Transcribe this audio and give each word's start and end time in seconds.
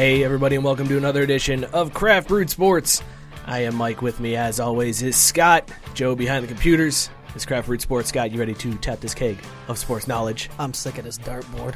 Hey, 0.00 0.24
everybody, 0.24 0.56
and 0.56 0.64
welcome 0.64 0.88
to 0.88 0.96
another 0.96 1.20
edition 1.20 1.64
of 1.64 1.92
Craft 1.92 2.28
Brewed 2.28 2.48
Sports. 2.48 3.02
I 3.44 3.64
am 3.64 3.74
Mike. 3.74 4.00
With 4.00 4.18
me, 4.18 4.34
as 4.34 4.58
always, 4.58 5.02
is 5.02 5.14
Scott. 5.14 5.70
Joe 5.92 6.14
behind 6.14 6.42
the 6.42 6.48
computers. 6.48 7.10
This 7.34 7.46
Craft 7.46 7.68
Brewed 7.68 7.80
Sports. 7.80 8.08
Scott, 8.08 8.32
you 8.32 8.40
ready 8.40 8.54
to 8.54 8.74
tap 8.78 8.98
this 9.00 9.14
keg 9.14 9.38
of 9.68 9.78
sports 9.78 10.08
knowledge? 10.08 10.50
I'm 10.58 10.74
sick 10.74 10.98
of 10.98 11.04
this 11.04 11.16
dartboard. 11.16 11.74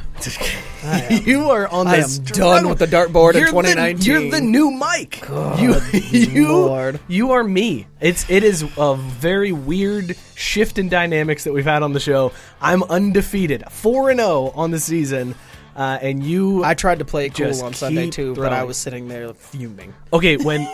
you 1.26 1.48
are 1.50 1.68
on 1.68 1.86
I 1.86 1.98
this. 1.98 2.18
am 2.18 2.24
done 2.24 2.68
with 2.68 2.80
the 2.80 2.86
dartboard 2.86 3.34
in 3.34 3.40
You're 3.40 3.46
the- 3.52 3.62
2019. 3.62 4.04
you're 4.22 4.30
the 4.32 4.40
new 4.40 4.70
Mike. 4.72 5.22
you, 5.58 5.76
you, 5.92 6.48
Lord. 6.52 6.98
you 7.06 7.30
are 7.32 7.44
me. 7.44 7.86
It's 8.00 8.28
it 8.28 8.42
is 8.42 8.64
a 8.76 8.96
very 8.96 9.52
weird 9.52 10.16
shift 10.34 10.78
in 10.78 10.88
dynamics 10.88 11.44
that 11.44 11.52
we've 11.52 11.64
had 11.64 11.82
on 11.84 11.92
the 11.92 12.00
show. 12.00 12.32
I'm 12.60 12.82
undefeated, 12.84 13.64
four 13.70 14.10
and 14.10 14.18
zero 14.18 14.50
on 14.56 14.72
the 14.72 14.80
season, 14.80 15.36
uh, 15.76 15.98
and 16.02 16.22
you. 16.24 16.64
I 16.64 16.74
tried 16.74 16.98
to 16.98 17.04
play 17.04 17.26
it 17.26 17.34
cool 17.34 17.62
on 17.62 17.74
Sunday 17.74 18.10
too, 18.10 18.34
but 18.34 18.52
I 18.52 18.64
was 18.64 18.76
sitting 18.76 19.06
there 19.08 19.32
fuming. 19.34 19.94
okay 20.12 20.36
when 20.36 20.68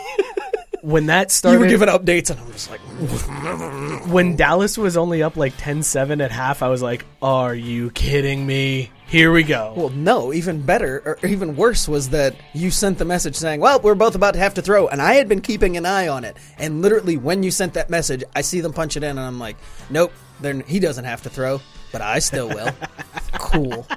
when 0.81 1.07
that 1.07 1.31
started. 1.31 1.57
You 1.57 1.65
were 1.65 1.69
giving 1.69 1.87
updates, 1.89 2.29
and 2.29 2.39
I'm 2.39 2.51
just 2.51 2.69
like, 2.69 2.79
when 4.07 4.35
Dallas 4.35 4.77
was 4.77 4.97
only 4.97 5.23
up 5.23 5.37
like 5.37 5.53
10-7 5.57 6.23
at 6.23 6.31
half, 6.31 6.61
I 6.61 6.69
was 6.69 6.81
like, 6.81 7.05
"Are 7.21 7.55
you 7.55 7.91
kidding 7.91 8.45
me? 8.45 8.91
Here 9.07 9.31
we 9.31 9.43
go." 9.43 9.73
well, 9.75 9.89
no. 9.89 10.33
Even 10.33 10.61
better, 10.61 11.01
or 11.05 11.27
even 11.27 11.55
worse, 11.55 11.87
was 11.87 12.09
that 12.09 12.35
you 12.53 12.71
sent 12.71 12.97
the 12.97 13.05
message 13.05 13.35
saying, 13.35 13.59
"Well, 13.59 13.79
we're 13.79 13.95
both 13.95 14.15
about 14.15 14.33
to 14.33 14.39
have 14.39 14.53
to 14.55 14.61
throw," 14.61 14.87
and 14.87 15.01
I 15.01 15.13
had 15.15 15.27
been 15.27 15.41
keeping 15.41 15.77
an 15.77 15.85
eye 15.85 16.07
on 16.07 16.23
it. 16.23 16.37
And 16.57 16.81
literally, 16.81 17.17
when 17.17 17.43
you 17.43 17.51
sent 17.51 17.73
that 17.75 17.89
message, 17.89 18.23
I 18.35 18.41
see 18.41 18.61
them 18.61 18.73
punch 18.73 18.97
it 18.97 19.03
in, 19.03 19.09
and 19.09 19.19
I'm 19.19 19.39
like, 19.39 19.57
"Nope, 19.89 20.11
they're, 20.39 20.61
he 20.61 20.79
doesn't 20.79 21.05
have 21.05 21.21
to 21.23 21.29
throw, 21.29 21.61
but 21.91 22.01
I 22.01 22.19
still 22.19 22.49
will." 22.49 22.71
cool. 23.33 23.87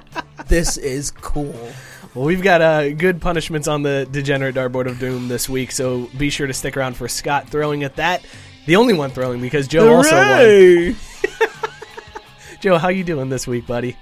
This 0.47 0.77
is 0.77 1.11
cool. 1.11 1.71
Well, 2.15 2.23
we've 2.23 2.41
got 2.41 2.61
uh, 2.61 2.93
good 2.93 3.19
punishments 3.19 3.67
on 3.67 3.83
the 3.83 4.07
Degenerate 4.09 4.55
Dartboard 4.55 4.87
of 4.87 4.99
Doom 4.99 5.27
this 5.27 5.49
week, 5.49 5.69
so 5.69 6.09
be 6.17 6.29
sure 6.29 6.47
to 6.47 6.53
stick 6.53 6.77
around 6.77 6.95
for 6.95 7.09
Scott 7.09 7.49
throwing 7.49 7.83
at 7.83 7.97
that. 7.97 8.25
The 8.67 8.77
only 8.77 8.93
one 8.93 9.09
throwing 9.09 9.41
because 9.41 9.67
Joe 9.67 9.93
also 9.93 10.15
won. 10.15 10.95
Joe, 12.61 12.77
how 12.77 12.87
you 12.87 13.03
doing 13.03 13.27
this 13.27 13.45
week, 13.45 13.67
buddy? 13.67 13.97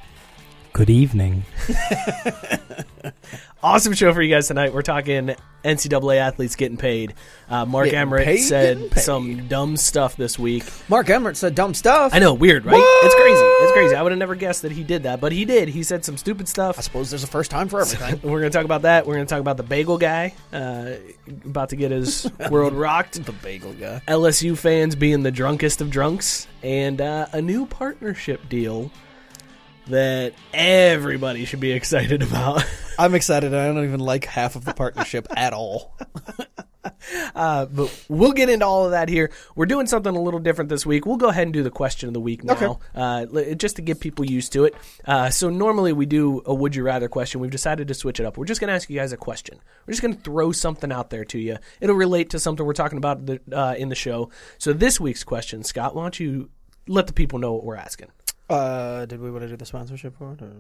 Good 0.73 0.91
evening. 0.91 1.44
Awesome 3.63 3.94
show 3.94 4.13
for 4.13 4.22
you 4.22 4.29
guys 4.29 4.50
tonight. 4.50 4.74
We're 4.74 4.81
talking 4.81 5.38
NCAA 5.63 6.18
athletes 6.18 6.57
getting 6.57 6.75
paid. 6.75 7.13
Uh, 7.47 7.66
Mark 7.66 7.85
Getting 7.85 8.00
Emmert 8.01 8.25
paid, 8.25 8.41
said 8.41 9.00
some 9.00 9.47
dumb 9.47 9.78
stuff 9.78 10.18
this 10.18 10.38
week. 10.38 10.66
Mark 10.90 11.09
Emmert 11.09 11.38
said 11.38 11.56
dumb 11.56 11.73
stuff. 11.73 12.13
I 12.13 12.19
know, 12.19 12.34
weird, 12.34 12.66
right? 12.66 12.75
It's 12.75 13.16
crazy. 13.16 13.41
It's 13.41 13.72
crazy. 13.72 13.96
I 13.96 14.02
would 14.02 14.12
have 14.12 14.19
never 14.19 14.35
guessed 14.35 14.63
that 14.63 14.73
he 14.73 14.84
did 14.84 15.03
that, 15.03 15.22
but 15.22 15.31
he 15.31 15.46
did. 15.46 15.69
He 15.69 15.81
said 15.81 16.03
some 16.03 16.18
stupid 16.18 16.50
stuff. 16.50 16.78
I 16.78 16.81
suppose 16.81 17.09
there's 17.09 17.23
a 17.23 17.28
first 17.28 17.52
time 17.52 17.69
for 17.69 17.79
everything. 17.79 18.19
We're 18.29 18.41
going 18.41 18.52
to 18.52 18.57
talk 18.57 18.66
about 18.66 18.81
that. 18.81 19.07
We're 19.07 19.16
going 19.16 19.28
to 19.28 19.34
talk 19.34 19.40
about 19.40 19.56
the 19.56 19.63
bagel 19.63 19.97
guy 19.97 20.35
uh, 20.52 20.96
about 21.46 21.69
to 21.69 21.78
get 21.78 21.91
his 21.91 22.29
world 22.50 22.73
rocked. 22.73 23.23
the 23.23 23.31
bagel 23.31 23.72
guy. 23.72 24.02
LSU 24.09 24.57
fans 24.57 24.94
being 24.94 25.23
the 25.23 25.31
drunkest 25.31 25.79
of 25.79 25.90
drunks, 25.90 26.50
and 26.63 27.00
uh, 27.00 27.28
a 27.31 27.41
new 27.41 27.66
partnership 27.66 28.50
deal 28.50 28.91
that 29.88 30.34
everybody 30.54 31.46
should 31.46 31.60
be 31.60 31.72
excited 31.72 32.22
about. 32.24 32.66
I'm 33.00 33.16
excited. 33.16 33.54
I 33.54 33.66
don't 33.68 33.84
even 33.84 34.00
like 34.00 34.26
half 34.26 34.56
of 34.56 34.66
the 34.66 34.74
partnership 34.74 35.28
at 35.36 35.54
all. 35.54 35.98
Uh, 37.34 37.66
but 37.66 38.06
we'll 38.10 38.34
get 38.34 38.50
into 38.50 38.66
all 38.66 38.86
of 38.86 38.92
that 38.92 39.08
here. 39.08 39.32
We're 39.56 39.66
doing 39.66 39.88
something 39.88 40.14
a 40.14 40.22
little 40.22 40.40
different 40.40 40.70
this 40.70 40.86
week. 40.86 41.06
We'll 41.06 41.18
go 41.18 41.30
ahead 41.30 41.44
and 41.44 41.54
do 41.54 41.64
the 41.64 41.70
question 41.72 42.08
of 42.08 42.14
the 42.14 42.20
week 42.20 42.44
now, 42.44 42.54
Okay. 42.54 42.76
uh, 42.94 43.56
just 43.56 43.78
to 43.78 43.82
get 43.82 44.00
people 44.02 44.26
used 44.26 44.52
to 44.54 44.66
it. 44.66 44.76
Uh, 45.06 45.30
so 45.30 45.50
normally 45.50 45.94
we 45.94 46.06
do 46.06 46.42
a 46.46 46.54
would 46.54 46.76
you 46.76 46.84
rather 46.84 47.08
question. 47.08 47.40
We've 47.40 47.52
decided 47.52 47.88
to 47.88 47.94
switch 47.94 48.20
it 48.20 48.26
up. 48.26 48.38
We're 48.38 48.46
just 48.46 48.60
going 48.60 48.68
to 48.70 48.74
ask 48.74 48.90
you 48.90 49.00
guys 49.00 49.12
a 49.14 49.18
question. 49.18 49.60
We're 49.86 49.94
just 49.94 50.02
going 50.02 50.16
to 50.16 50.22
throw 50.22 50.52
something 50.52 50.92
out 50.92 51.10
there 51.10 51.24
to 51.26 51.40
you. 51.40 51.58
It'll 51.80 51.96
relate 51.96 52.32
to 52.32 52.40
something 52.40 52.66
we're 52.66 52.74
talking 52.74 52.98
about 52.98 53.26
the, 53.26 53.40
uh, 53.52 53.76
in 53.78 53.88
the 53.90 53.96
show. 53.96 54.30
So 54.58 54.74
this 54.74 55.00
week's 55.00 55.24
question, 55.24 55.64
Scott, 55.64 55.96
why 55.96 56.04
don't 56.04 56.20
you 56.20 56.50
let 56.88 57.08
the 57.08 57.14
people 57.14 57.40
know 57.40 57.54
what 57.54 57.64
we're 57.64 57.76
asking? 57.78 58.10
Uh, 58.53 59.06
did 59.06 59.19
we 59.19 59.31
want 59.31 59.44
to 59.44 59.47
do 59.50 59.58
the 59.58 59.66
sponsorship 59.66 60.16
it? 60.16 60.22
Or 60.22 60.58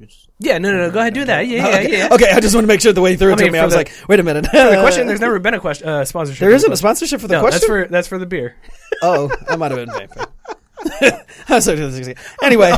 just... 0.00 0.28
Yeah, 0.38 0.58
no, 0.58 0.72
no, 0.72 0.78
no. 0.86 0.90
Go 0.90 1.00
ahead, 1.00 1.14
do 1.14 1.24
that. 1.24 1.46
Yeah, 1.46 1.68
yeah, 1.68 1.78
okay. 1.78 1.98
yeah. 1.98 2.08
Okay, 2.12 2.30
I 2.30 2.40
just 2.40 2.54
want 2.54 2.64
to 2.64 2.68
make 2.68 2.80
sure 2.80 2.92
the 2.92 3.00
way 3.00 3.16
through 3.16 3.30
I 3.30 3.34
it 3.34 3.38
to 3.38 3.50
me, 3.50 3.58
I 3.58 3.64
was 3.64 3.74
the- 3.74 3.78
like, 3.78 3.92
wait 4.08 4.20
a 4.20 4.22
minute. 4.22 4.44
The 4.44 4.78
question, 4.80 5.06
there's 5.08 5.20
never 5.20 5.38
been 5.38 5.54
a 5.54 5.60
question 5.60 5.88
uh, 5.88 6.04
sponsorship. 6.04 6.40
there 6.40 6.50
isn't 6.52 6.72
a 6.72 6.76
sponsorship 6.76 7.20
for 7.20 7.28
the 7.28 7.34
No, 7.34 7.40
question. 7.40 7.58
that's 7.60 7.66
for 7.66 7.86
that's 7.86 8.08
for 8.08 8.18
the 8.18 8.26
beer. 8.26 8.56
oh, 9.02 9.30
I 9.48 9.56
might 9.56 9.70
have 9.70 9.78
been 9.78 9.90
vamping. 9.90 10.24
Anyway, 12.42 12.70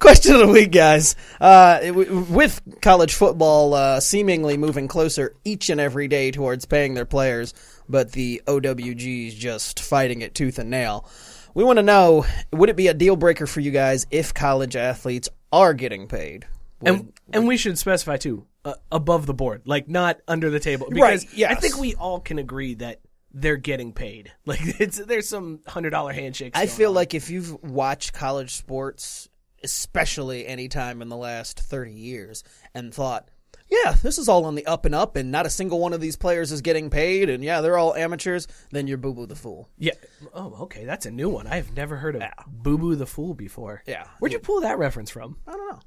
question 0.00 0.34
of 0.34 0.40
the 0.40 0.50
week, 0.50 0.72
guys. 0.72 1.14
Uh, 1.40 1.92
with 1.94 2.60
college 2.80 3.14
football 3.14 3.74
uh, 3.74 4.00
seemingly 4.00 4.56
moving 4.56 4.88
closer 4.88 5.34
each 5.44 5.70
and 5.70 5.80
every 5.80 6.08
day 6.08 6.30
towards 6.30 6.64
paying 6.64 6.94
their 6.94 7.04
players, 7.04 7.54
but 7.88 8.12
the 8.12 8.42
OWG's 8.46 9.34
just 9.34 9.80
fighting 9.80 10.22
it 10.22 10.34
tooth 10.34 10.58
and 10.58 10.70
nail. 10.70 11.08
We 11.56 11.64
want 11.64 11.78
to 11.78 11.82
know: 11.82 12.26
Would 12.52 12.68
it 12.68 12.76
be 12.76 12.88
a 12.88 12.92
deal 12.92 13.16
breaker 13.16 13.46
for 13.46 13.60
you 13.60 13.70
guys 13.70 14.06
if 14.10 14.34
college 14.34 14.76
athletes 14.76 15.30
are 15.50 15.72
getting 15.72 16.06
paid? 16.06 16.46
Would- 16.80 16.88
and 16.88 17.12
and 17.32 17.48
we 17.48 17.56
should 17.56 17.78
specify 17.78 18.18
too 18.18 18.46
uh, 18.66 18.74
above 18.92 19.24
the 19.24 19.32
board, 19.32 19.62
like 19.64 19.88
not 19.88 20.20
under 20.28 20.50
the 20.50 20.60
table. 20.60 20.86
Because 20.90 21.24
Right, 21.24 21.34
yes. 21.34 21.56
I 21.56 21.58
think 21.58 21.78
we 21.78 21.94
all 21.94 22.20
can 22.20 22.38
agree 22.38 22.74
that 22.74 23.00
they're 23.32 23.56
getting 23.56 23.94
paid. 23.94 24.32
Like 24.44 24.60
it's 24.78 24.98
there's 24.98 25.30
some 25.30 25.60
hundred 25.66 25.90
dollar 25.90 26.12
handshakes. 26.12 26.58
I 26.58 26.66
feel 26.66 26.90
on. 26.90 26.96
like 26.96 27.14
if 27.14 27.30
you've 27.30 27.54
watched 27.64 28.12
college 28.12 28.54
sports, 28.54 29.30
especially 29.64 30.46
any 30.46 30.68
time 30.68 31.00
in 31.00 31.08
the 31.08 31.16
last 31.16 31.58
30 31.58 31.92
years, 31.92 32.44
and 32.74 32.92
thought, 32.92 33.30
yeah, 33.70 33.92
this 34.02 34.18
is 34.18 34.28
all 34.28 34.44
on 34.44 34.54
the 34.54 34.64
up 34.66 34.84
and 34.86 34.94
up, 34.94 35.16
and 35.16 35.30
not 35.32 35.46
a 35.46 35.50
single 35.50 35.80
one 35.80 35.92
of 35.92 36.00
these 36.00 36.16
players 36.16 36.52
is 36.52 36.60
getting 36.60 36.88
paid, 36.90 37.28
and 37.28 37.42
yeah, 37.42 37.60
they're 37.60 37.78
all 37.78 37.94
amateurs, 37.94 38.46
then 38.70 38.86
you're 38.86 38.98
Boo 38.98 39.12
Boo 39.14 39.26
the 39.26 39.34
Fool. 39.36 39.68
yeah. 39.78 39.92
Oh, 40.34 40.56
okay, 40.62 40.84
that's 40.84 41.06
a 41.06 41.10
new 41.10 41.28
one. 41.28 41.46
I 41.46 41.56
have 41.56 41.74
never 41.76 41.96
heard 41.96 42.16
of 42.16 42.22
Boo 42.46 42.78
Boo 42.78 42.94
the 42.94 43.06
Fool 43.06 43.34
before. 43.34 43.82
Yeah. 43.86 44.04
where'd 44.20 44.32
you 44.32 44.38
pull 44.38 44.60
that 44.60 44.78
reference 44.78 45.10
from? 45.10 45.36
I 45.46 45.52
don't 45.52 45.68
know. 45.72 45.80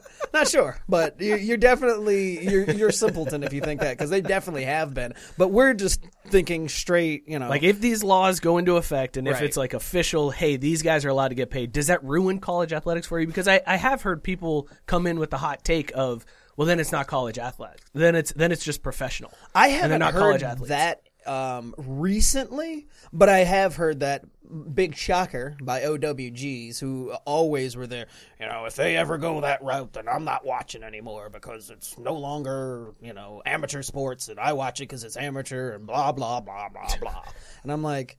Not 0.32 0.48
sure, 0.48 0.78
but 0.88 1.20
you- 1.20 1.36
you're 1.36 1.56
definitely 1.56 2.44
you're 2.44 2.64
you're 2.70 2.90
simpleton 2.90 3.42
if 3.42 3.52
you 3.52 3.60
think 3.60 3.80
that 3.80 3.92
because 3.96 4.10
they 4.10 4.20
definitely 4.20 4.64
have 4.64 4.92
been. 4.92 5.14
But 5.38 5.48
we're 5.48 5.72
just 5.74 6.02
thinking 6.26 6.68
straight, 6.68 7.24
you 7.28 7.38
know. 7.38 7.48
Like 7.48 7.62
if 7.62 7.80
these 7.80 8.02
laws 8.04 8.40
go 8.40 8.58
into 8.58 8.76
effect 8.76 9.16
and 9.16 9.26
if 9.28 9.34
Right. 9.34 9.44
it's 9.44 9.56
like 9.56 9.72
official, 9.74 10.30
hey, 10.30 10.56
these 10.56 10.82
guys 10.82 11.04
are 11.04 11.08
allowed 11.10 11.28
to 11.28 11.34
get 11.36 11.50
paid, 11.50 11.72
does 11.72 11.86
that 11.88 12.02
ruin 12.04 12.38
college 12.38 12.72
athletics 12.72 13.06
for 13.06 13.18
you? 13.20 13.26
Because 13.26 13.48
I, 13.48 13.60
I 13.66 13.76
have 13.76 14.02
heard 14.02 14.22
people 14.22 14.68
come 14.86 15.06
in 15.06 15.18
with 15.18 15.30
the 15.30 15.38
hot 15.38 15.64
take 15.64 15.90
of, 15.94 16.24
well, 16.56 16.66
then 16.66 16.80
it's 16.80 16.92
not 16.92 17.06
college 17.06 17.38
athletics. 17.38 17.88
Then 17.92 18.14
it's 18.14 18.32
then 18.32 18.52
it's 18.52 18.64
just 18.64 18.82
professional. 18.82 19.32
I 19.54 19.68
haven't 19.68 20.00
not 20.00 20.14
heard 20.14 20.20
college 20.20 20.42
athletes. 20.42 20.68
that 20.68 21.02
um, 21.26 21.74
recently, 21.76 22.86
but 23.12 23.28
I 23.28 23.38
have 23.40 23.76
heard 23.76 24.00
that 24.00 24.24
Big 24.74 24.94
Shocker 24.94 25.56
by 25.60 25.80
OWGs, 25.80 26.78
who 26.78 27.12
always 27.24 27.76
were 27.76 27.86
there. 27.86 28.06
You 28.40 28.46
know, 28.46 28.64
if 28.64 28.76
they 28.76 28.96
ever 28.96 29.18
go 29.18 29.40
that 29.40 29.62
route, 29.62 29.92
then 29.92 30.08
I'm 30.08 30.24
not 30.24 30.46
watching 30.46 30.82
anymore 30.82 31.28
because 31.28 31.70
it's 31.70 31.98
no 31.98 32.14
longer 32.14 32.94
you 33.00 33.12
know 33.12 33.42
amateur 33.44 33.82
sports, 33.82 34.28
and 34.28 34.38
I 34.38 34.52
watch 34.52 34.80
it 34.80 34.84
because 34.84 35.04
it's 35.04 35.16
amateur 35.16 35.72
and 35.72 35.86
blah 35.86 36.12
blah 36.12 36.40
blah 36.40 36.68
blah 36.68 36.96
blah. 37.00 37.22
And 37.62 37.72
I'm 37.72 37.82
like. 37.82 38.18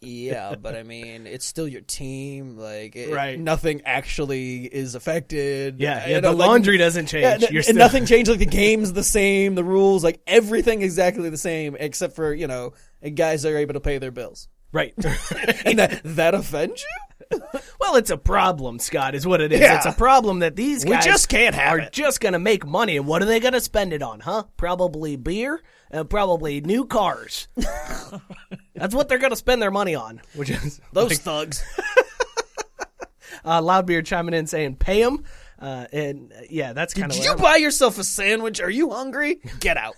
Yeah, 0.00 0.54
but 0.56 0.76
I 0.76 0.82
mean, 0.82 1.26
it's 1.26 1.44
still 1.46 1.66
your 1.66 1.80
team. 1.80 2.56
Like, 2.58 2.94
it, 2.96 3.12
Right. 3.12 3.38
Nothing 3.40 3.82
actually 3.84 4.64
is 4.66 4.94
affected. 4.94 5.80
Yeah, 5.80 6.04
You 6.06 6.14
yeah. 6.14 6.20
know, 6.20 6.30
The 6.32 6.36
like- 6.36 6.48
laundry 6.48 6.76
doesn't 6.78 7.06
change. 7.06 7.22
yeah, 7.42 7.48
n- 7.48 7.54
and 7.56 7.64
still- 7.64 7.76
nothing 7.76 8.04
changed. 8.12 8.30
Like 8.30 8.38
the 8.38 8.46
game's 8.46 8.92
the 8.92 9.02
same, 9.02 9.54
the 9.54 9.64
rules, 9.64 10.04
like 10.04 10.20
everything 10.26 10.82
exactly 10.82 11.30
the 11.30 11.38
same, 11.38 11.76
except 11.80 12.14
for 12.14 12.32
you 12.34 12.46
know, 12.46 12.74
guys 13.14 13.44
are 13.46 13.56
able 13.56 13.74
to 13.74 13.80
pay 13.80 13.98
their 13.98 14.10
bills. 14.10 14.48
Right. 14.72 14.94
And 15.64 15.78
that 15.78 16.00
that 16.04 16.34
offends 16.34 16.82
you? 16.82 17.05
well, 17.80 17.96
it's 17.96 18.10
a 18.10 18.16
problem, 18.16 18.78
Scott, 18.78 19.14
is 19.14 19.26
what 19.26 19.40
it 19.40 19.52
is. 19.52 19.60
Yeah. 19.60 19.76
It's 19.76 19.86
a 19.86 19.92
problem 19.92 20.40
that 20.40 20.56
these 20.56 20.84
guys 20.84 21.04
We 21.04 21.10
just 21.10 21.28
can't 21.28 21.54
have 21.54 21.74
are 21.74 21.78
it. 21.80 21.92
just 21.92 22.20
going 22.20 22.32
to 22.34 22.38
make 22.38 22.66
money. 22.66 22.96
And 22.96 23.06
what 23.06 23.22
are 23.22 23.26
they 23.26 23.40
going 23.40 23.54
to 23.54 23.60
spend 23.60 23.92
it 23.92 24.02
on, 24.02 24.20
huh? 24.20 24.44
Probably 24.56 25.16
beer 25.16 25.62
and 25.90 26.08
probably 26.08 26.60
new 26.60 26.84
cars. 26.86 27.48
That's 28.74 28.94
what 28.94 29.08
they're 29.08 29.18
going 29.18 29.30
to 29.30 29.36
spend 29.36 29.62
their 29.62 29.70
money 29.70 29.94
on, 29.94 30.20
which 30.34 30.50
is 30.50 30.80
Those 30.92 31.18
thugs. 31.18 31.64
uh, 33.44 33.60
Loudbeard 33.60 34.06
chiming 34.06 34.34
in 34.34 34.46
saying, 34.46 34.76
pay 34.76 35.02
them. 35.02 35.24
Uh, 35.58 35.86
and 35.92 36.32
uh, 36.32 36.42
yeah, 36.50 36.74
that's 36.74 36.92
kind 36.92 37.10
Did 37.10 37.20
of 37.20 37.24
you 37.24 37.34
buy 37.36 37.56
yourself 37.56 37.98
a 37.98 38.04
sandwich? 38.04 38.60
Are 38.60 38.68
you 38.68 38.90
hungry? 38.90 39.40
Get 39.58 39.78
out. 39.78 39.94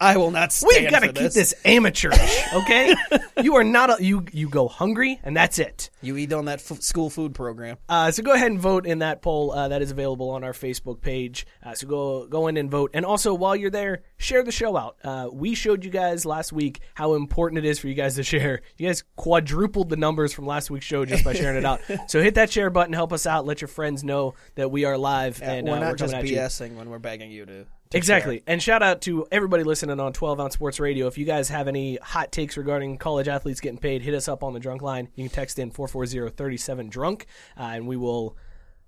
I 0.00 0.16
will 0.16 0.30
not 0.30 0.52
stand 0.52 0.84
We've 0.84 0.90
got 0.90 1.00
to 1.00 1.12
keep 1.12 1.32
this 1.32 1.54
amateurish, 1.64 2.42
okay? 2.54 2.94
you 3.42 3.56
are 3.56 3.64
not 3.64 3.98
a, 3.98 4.04
you. 4.04 4.24
You 4.32 4.48
go 4.48 4.68
hungry, 4.68 5.18
and 5.24 5.36
that's 5.36 5.58
it. 5.58 5.90
You 6.02 6.16
eat 6.16 6.32
on 6.32 6.44
that 6.44 6.60
f- 6.60 6.80
school 6.82 7.10
food 7.10 7.34
program. 7.34 7.78
Uh, 7.88 8.12
so 8.12 8.22
go 8.22 8.32
ahead 8.32 8.52
and 8.52 8.60
vote 8.60 8.86
in 8.86 9.00
that 9.00 9.22
poll 9.22 9.50
uh, 9.50 9.68
that 9.68 9.82
is 9.82 9.90
available 9.90 10.30
on 10.30 10.44
our 10.44 10.52
Facebook 10.52 11.00
page. 11.00 11.46
Uh, 11.64 11.74
so 11.74 11.88
go 11.88 12.26
go 12.28 12.46
in 12.46 12.56
and 12.56 12.70
vote, 12.70 12.92
and 12.94 13.04
also 13.04 13.34
while 13.34 13.56
you're 13.56 13.70
there, 13.70 14.02
share 14.18 14.44
the 14.44 14.52
show 14.52 14.76
out. 14.76 14.96
Uh, 15.02 15.28
we 15.32 15.56
showed 15.56 15.84
you 15.84 15.90
guys 15.90 16.24
last 16.24 16.52
week 16.52 16.80
how 16.94 17.14
important 17.14 17.58
it 17.58 17.68
is 17.68 17.80
for 17.80 17.88
you 17.88 17.94
guys 17.94 18.14
to 18.14 18.22
share. 18.22 18.60
You 18.76 18.86
guys 18.86 19.02
quadrupled 19.16 19.88
the 19.88 19.96
numbers 19.96 20.32
from 20.32 20.46
last 20.46 20.70
week's 20.70 20.86
show 20.86 21.04
just 21.04 21.24
by 21.24 21.32
sharing 21.32 21.56
it 21.56 21.64
out. 21.64 21.80
So 22.08 22.22
hit 22.22 22.36
that 22.36 22.50
share 22.50 22.70
button, 22.70 22.92
help 22.92 23.12
us 23.12 23.26
out, 23.26 23.44
let 23.44 23.60
your 23.60 23.68
friends 23.68 24.04
know 24.04 24.34
that 24.54 24.70
we 24.70 24.84
are 24.84 24.96
live, 24.96 25.42
and 25.42 25.66
we're 25.66 25.76
uh, 25.76 25.80
not 25.80 25.90
we're 25.90 25.96
just 25.96 26.14
at 26.14 26.26
you. 26.26 26.36
BSing 26.36 26.76
when 26.76 26.88
we're 26.88 26.98
begging 26.98 27.30
you 27.30 27.44
to. 27.44 27.66
Exactly. 27.92 28.42
And 28.46 28.62
shout 28.62 28.82
out 28.82 29.02
to 29.02 29.26
everybody 29.32 29.64
listening 29.64 29.98
on 29.98 30.12
12 30.12 30.40
Ounce 30.40 30.54
Sports 30.54 30.78
Radio. 30.78 31.06
If 31.06 31.16
you 31.16 31.24
guys 31.24 31.48
have 31.48 31.68
any 31.68 31.96
hot 31.96 32.32
takes 32.32 32.56
regarding 32.56 32.98
college 32.98 33.28
athletes 33.28 33.60
getting 33.60 33.78
paid, 33.78 34.02
hit 34.02 34.14
us 34.14 34.28
up 34.28 34.42
on 34.42 34.52
the 34.52 34.60
drunk 34.60 34.82
line. 34.82 35.08
You 35.14 35.24
can 35.24 35.34
text 35.34 35.58
in 35.58 35.70
440 35.70 36.34
37 36.36 36.88
drunk, 36.90 37.26
uh, 37.56 37.62
and 37.62 37.86
we 37.86 37.96
will 37.96 38.36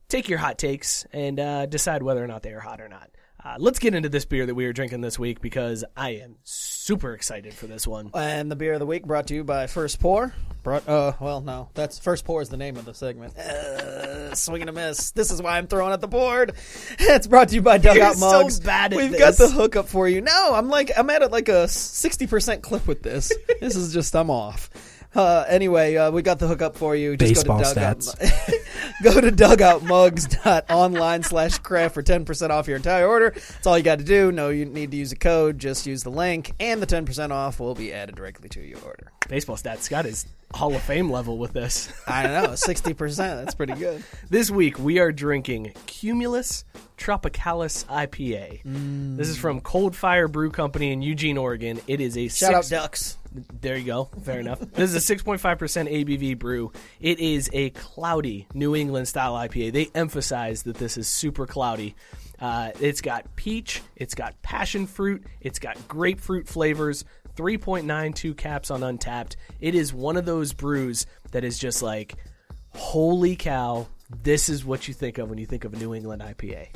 take 0.09 0.29
your 0.29 0.39
hot 0.39 0.59
takes 0.59 1.07
and 1.13 1.41
uh, 1.41 1.67
decide 1.67 2.03
whether 2.03 2.23
or 2.23 2.27
not 2.27 2.43
they 2.43 2.53
are 2.53 2.61
hot 2.61 2.81
or 2.81 2.89
not. 2.89 3.11
Uh, 3.43 3.57
let's 3.59 3.79
get 3.79 3.95
into 3.95 4.09
this 4.09 4.27
beer 4.27 4.45
that 4.45 4.55
we 4.55 4.67
are 4.67 4.73
drinking 4.73 5.01
this 5.01 5.19
week 5.19 5.41
because 5.41 5.83
I 5.97 6.11
am 6.17 6.37
super 6.45 7.15
excited 7.15 7.55
for 7.55 7.67
this 7.67 7.87
one. 7.87 8.11
And 8.13 8.51
the 8.51 8.57
beer 8.57 8.75
of 8.75 8.81
the 8.81 8.87
week 8.87 9.07
brought 9.07 9.29
to 9.29 9.35
you 9.35 9.45
by 9.45 9.67
First 9.67 9.99
Pour. 9.99 10.35
Brought, 10.63 10.87
uh, 10.87 11.15
well, 11.21 11.41
no, 11.41 11.71
that's 11.73 11.99
First 11.99 12.27
Pour 12.27 12.43
is 12.43 12.51
the 12.51 12.59
name 12.59 12.77
of 12.77 12.85
the 12.85 12.93
segment. 12.93 13.35
Uh, 13.39 14.35
swing 14.35 14.61
and 14.61 14.69
a 14.69 14.73
miss. 14.75 15.13
This 15.13 15.31
is 15.31 15.41
why 15.41 15.57
I'm 15.57 15.69
throwing 15.69 15.93
at 15.93 16.01
the 16.03 16.09
board. 16.09 16.53
It's 16.99 17.27
brought 17.27 17.49
to 17.49 17.55
you 17.55 17.63
by 17.63 17.79
Dugout 17.79 18.19
You're 18.19 18.51
so 18.51 18.63
bad 18.63 18.93
at 18.93 18.97
We've 18.97 19.11
this. 19.11 19.19
got 19.19 19.37
the 19.37 19.49
hookup 19.49 19.89
for 19.89 20.07
you. 20.07 20.21
No, 20.21 20.51
I'm 20.55 20.69
like 20.69 20.91
I'm 20.97 21.09
at 21.11 21.31
like 21.33 21.49
a 21.49 21.67
sixty 21.67 22.27
percent 22.27 22.63
clip 22.63 22.87
with 22.87 23.03
this. 23.03 23.33
this 23.61 23.75
is 23.75 23.93
just 23.93 24.15
I'm 24.15 24.31
off. 24.31 24.71
Uh, 25.15 25.45
anyway, 25.49 25.97
uh, 25.97 26.11
we 26.11 26.23
got 26.23 26.39
the 26.39 26.47
hookup 26.47 26.77
for 26.77 26.95
you. 26.95 27.17
Just 27.17 27.35
Baseball 27.35 27.59
go 27.59 27.65
to 27.65 27.75
Dugout. 27.75 27.99
stats. 27.99 29.03
go 29.03 29.21
to 29.21 29.33
dugoutmugs.online 29.33 31.23
slash 31.25 31.59
craft 31.59 31.95
for 31.95 32.03
10% 32.03 32.51
off 32.51 32.69
your 32.69 32.77
entire 32.77 33.07
order. 33.09 33.31
That's 33.31 33.67
all 33.67 33.77
you 33.77 33.83
got 33.85 33.99
to 33.99 34.05
do. 34.05 34.31
No, 34.31 34.51
you 34.51 34.65
need 34.67 34.93
to 34.93 34.97
use 34.97 35.11
a 35.11 35.17
code. 35.17 35.59
Just 35.59 35.87
use 35.87 36.05
the 36.05 36.11
link, 36.11 36.53
and 36.61 36.81
the 36.81 36.87
10% 36.87 37.31
off 37.31 37.59
will 37.59 37.75
be 37.75 37.93
added 37.93 38.15
directly 38.15 38.49
to 38.51 38.61
your 38.61 38.79
order. 38.81 39.11
Baseball 39.29 39.57
stats. 39.57 39.81
Scott 39.81 40.07
is 40.07 40.27
Hall 40.53 40.75
of 40.75 40.83
Fame 40.83 41.11
level 41.11 41.39
with 41.39 41.53
this. 41.53 41.93
I 42.07 42.25
don't 42.25 42.43
know, 42.43 42.51
60%. 42.51 43.17
That's 43.17 43.55
pretty 43.55 43.75
good. 43.75 44.03
This 44.29 44.51
week 44.51 44.79
we 44.79 44.99
are 44.99 45.13
drinking 45.13 45.73
Cumulus 45.87 46.65
Tropicalis 46.99 47.85
IPA. 47.87 49.17
This 49.17 49.29
is 49.29 49.39
from 49.39 49.61
Cold 49.61 49.97
Fire 49.97 50.29
Brew 50.29 50.51
Company 50.51 50.93
in 50.93 51.03
Eugene, 51.03 51.39
Oregon. 51.39 51.81
It 51.87 52.01
is 52.01 52.17
a 52.17 52.29
Shout 52.29 52.55
out 52.55 52.69
Ducks. 52.69 53.17
There 53.61 53.77
you 53.77 53.87
go. 53.87 54.11
Fair 54.23 54.41
enough. 54.41 54.59
This 54.59 54.93
is 54.93 55.11
a 55.11 55.17
6.5% 55.17 55.39
ABV 55.39 56.39
brew. 56.39 56.73
It 57.01 57.21
is 57.21 57.49
a 57.53 57.71
cloudy 57.71 58.49
New 58.53 58.75
England 58.75 59.07
style 59.09 59.35
IPA. 59.35 59.73
They 59.73 59.91
emphasize 59.95 60.65
that 60.65 60.77
this 60.77 60.97
is 60.97 61.07
super 61.07 61.47
cloudy. 61.47 61.95
Uh, 62.41 62.71
it's 62.81 63.03
got 63.03 63.37
peach, 63.37 63.83
it's 63.97 64.15
got 64.15 64.41
passion 64.41 64.87
fruit, 64.87 65.23
it's 65.43 65.59
got 65.59 65.77
grapefruit 65.87 66.49
flavors, 66.49 67.05
3.92 67.41 68.37
caps 68.37 68.71
on 68.71 68.83
Untappd. 68.83 69.37
It 69.61 69.75
is 69.75 69.95
one 69.95 70.19
of 70.19 70.27
those 70.27 70.53
brews 70.53 71.07
that 71.33 71.43
is 71.43 71.59
just 71.59 71.83
like, 71.83 72.17
holy 72.75 73.35
cow, 73.35 73.89
this 74.23 74.51
is 74.51 74.63
what 74.63 74.87
you 74.87 74.93
think 74.93 75.17
of 75.17 75.31
when 75.31 75.39
you 75.39 75.47
think 75.47 75.65
of 75.65 75.73
a 75.73 75.77
New 75.77 75.95
England 75.95 76.21
IPA. 76.21 76.69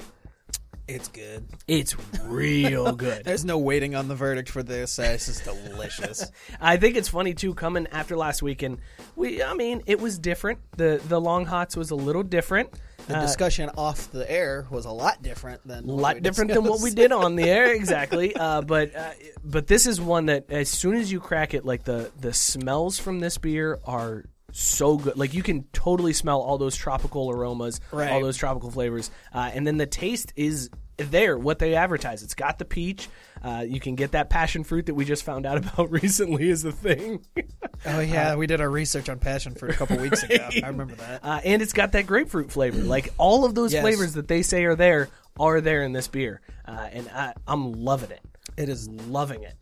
It's 0.89 1.09
good. 1.09 1.47
It's 1.69 1.95
real 2.23 2.93
good. 2.97 3.25
There's 3.25 3.45
no 3.45 3.59
waiting 3.59 3.95
on 3.95 4.09
the 4.09 4.15
verdict 4.15 4.49
for 4.49 4.63
this. 4.63 4.99
Uh, 4.99 5.03
This 5.03 5.29
is 5.29 5.41
delicious. 5.41 6.31
I 6.63 6.79
think 6.79 6.97
it's 6.97 7.09
funny 7.09 7.35
too 7.35 7.53
coming 7.53 7.87
after 7.93 8.17
last 8.17 8.43
week 8.43 8.63
and 8.63 8.79
we 9.17 9.43
I 9.43 9.53
mean 9.53 9.83
it 9.85 10.01
was 10.01 10.19
different. 10.19 10.61
The 10.79 10.99
the 11.09 11.21
long 11.21 11.45
hots 11.45 11.77
was 11.77 11.91
a 11.91 11.95
little 11.95 12.23
different. 12.23 12.71
The 13.06 13.21
discussion 13.21 13.71
off 13.77 14.11
the 14.12 14.31
air 14.31 14.67
was 14.71 14.85
a 14.87 14.91
lot 14.91 15.23
different 15.23 15.67
than 15.67 15.85
a 15.85 15.93
what 15.93 16.01
lot 16.03 16.15
we 16.17 16.21
different 16.21 16.53
than 16.53 16.65
what 16.65 16.81
we 16.81 16.91
did 16.91 17.12
on 17.12 17.37
the 17.37 17.45
air 17.45 17.73
exactly. 17.75 18.35
Uh, 18.35 18.62
but 18.62 18.95
uh, 18.95 19.11
but 19.45 19.67
this 19.67 19.87
is 19.87 20.01
one 20.01 20.27
that 20.27 20.47
as 20.51 20.69
soon 20.69 20.95
as 20.97 21.11
you 21.12 21.21
crack 21.21 21.55
it 21.55 21.65
like 21.65 21.85
the 21.85 22.11
the 22.21 22.33
smells 22.33 22.99
from 22.99 23.21
this 23.21 23.39
beer 23.39 23.79
are 23.85 24.25
so 24.53 24.97
good. 24.97 25.17
Like 25.17 25.35
you 25.35 25.43
can 25.43 25.65
totally 25.73 26.12
smell 26.12 26.41
all 26.41 26.59
those 26.59 26.77
tropical 26.77 27.31
aromas, 27.31 27.81
Right. 27.91 28.11
all 28.11 28.21
those 28.21 28.37
tropical 28.37 28.71
flavors, 28.71 29.11
uh, 29.33 29.51
and 29.53 29.67
then 29.67 29.77
the 29.79 29.87
taste 29.87 30.33
is 30.37 30.71
there. 30.97 31.37
What 31.37 31.59
they 31.59 31.75
advertise, 31.75 32.23
it's 32.23 32.35
got 32.35 32.59
the 32.59 32.65
peach. 32.65 33.09
Uh, 33.44 33.61
you 33.61 33.79
can 33.79 33.94
get 33.94 34.12
that 34.12 34.31
passion 34.31 34.64
fruit 34.64 34.87
that 34.87 34.94
we 34.94 35.05
just 35.05 35.23
found 35.23 35.44
out 35.44 35.58
about 35.67 35.91
recently 35.91 36.49
is 36.49 36.62
the 36.62 36.73
thing. 36.73 37.25
Oh 37.87 38.00
yeah, 38.00 38.35
we 38.37 38.46
did 38.46 38.62
our 38.62 38.70
research 38.70 39.11
on 39.11 39.19
passion 39.19 39.55
fruit 39.55 39.73
a 39.73 39.76
couple 39.76 39.99
weeks 39.99 40.23
ago. 40.23 40.49
I 40.62 40.69
remember 40.69 40.94
that. 40.94 41.20
Uh, 41.23 41.41
and 41.44 41.61
it's 41.61 41.75
got 41.75 41.93
that 41.93 42.06
grapefruit 42.06 42.50
flavor. 42.50 42.79
Like 42.79 43.12
all 43.19 43.44
of 43.44 43.55
those 43.55 43.75
Yes. 43.75 43.82
flavors 43.82 44.14
that 44.14 44.26
they 44.26 44.41
say 44.41 44.64
are 44.64 44.75
there 44.75 45.11
are 45.38 45.60
there 45.60 45.82
in 45.82 45.93
this 45.93 46.08
beer, 46.08 46.41
uh, 46.67 46.89
and 46.93 47.06
I, 47.10 47.34
I'm 47.46 47.72
loving 47.84 48.10
it. 48.10 48.20
It 48.56 48.70
is 48.70 48.89
Loving 48.89 49.43
it. 49.43 49.55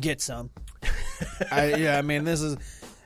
get 0.00 0.22
some. 0.22 0.48
I, 1.50 1.74
yeah, 1.74 1.98
I 1.98 2.02
mean, 2.02 2.24
this 2.24 2.40
is. 2.40 2.56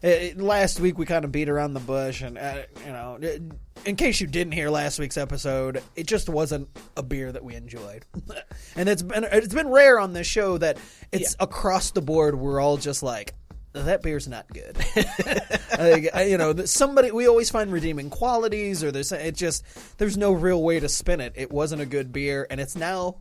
It, 0.02 0.40
last 0.40 0.80
week 0.80 0.98
we 0.98 1.06
kind 1.06 1.24
of 1.24 1.30
beat 1.32 1.48
around 1.48 1.74
the 1.74 1.80
bush, 1.80 2.22
and 2.22 2.36
uh, 2.36 2.62
you 2.84 2.92
know, 2.92 3.18
it- 3.20 3.42
in 3.84 3.96
case 3.96 4.20
you 4.20 4.26
didn't 4.28 4.52
hear 4.52 4.70
last 4.70 4.98
week's 5.00 5.16
episode, 5.16 5.82
it 5.96 6.06
just 6.06 6.28
wasn't 6.28 6.68
a 6.96 7.02
beer 7.02 7.32
that 7.32 7.42
we 7.44 7.54
enjoyed, 7.56 8.04
and 8.76 8.88
it's 8.88 9.02
been 9.02 9.24
it's 9.24 9.54
been 9.54 9.68
rare 9.68 9.98
on 9.98 10.12
this 10.12 10.26
show 10.26 10.58
that 10.58 10.78
it's 11.12 11.34
across 11.40 11.90
the 11.92 12.02
board. 12.02 12.34
We're 12.36 12.60
all 12.60 12.76
just 12.76 13.02
like. 13.02 13.34
That 13.74 14.02
beer's 14.02 14.28
not 14.28 14.46
good. 14.52 14.76
Like, 15.78 16.10
I- 16.14 16.24
you 16.24 16.36
know, 16.36 16.54
somebody 16.66 17.10
we 17.10 17.26
always 17.26 17.48
find 17.48 17.72
redeeming 17.72 18.10
qualities, 18.10 18.84
or 18.84 18.92
there's 18.92 19.10
it 19.10 19.34
just 19.34 19.64
there's 19.98 20.18
no 20.18 20.32
real 20.32 20.62
way 20.62 20.78
to 20.78 20.88
spin 20.88 21.20
it. 21.22 21.32
It 21.36 21.50
wasn't 21.50 21.80
a 21.80 21.86
good 21.86 22.12
beer, 22.12 22.46
and 22.50 22.60
it's 22.60 22.76
now 22.76 23.16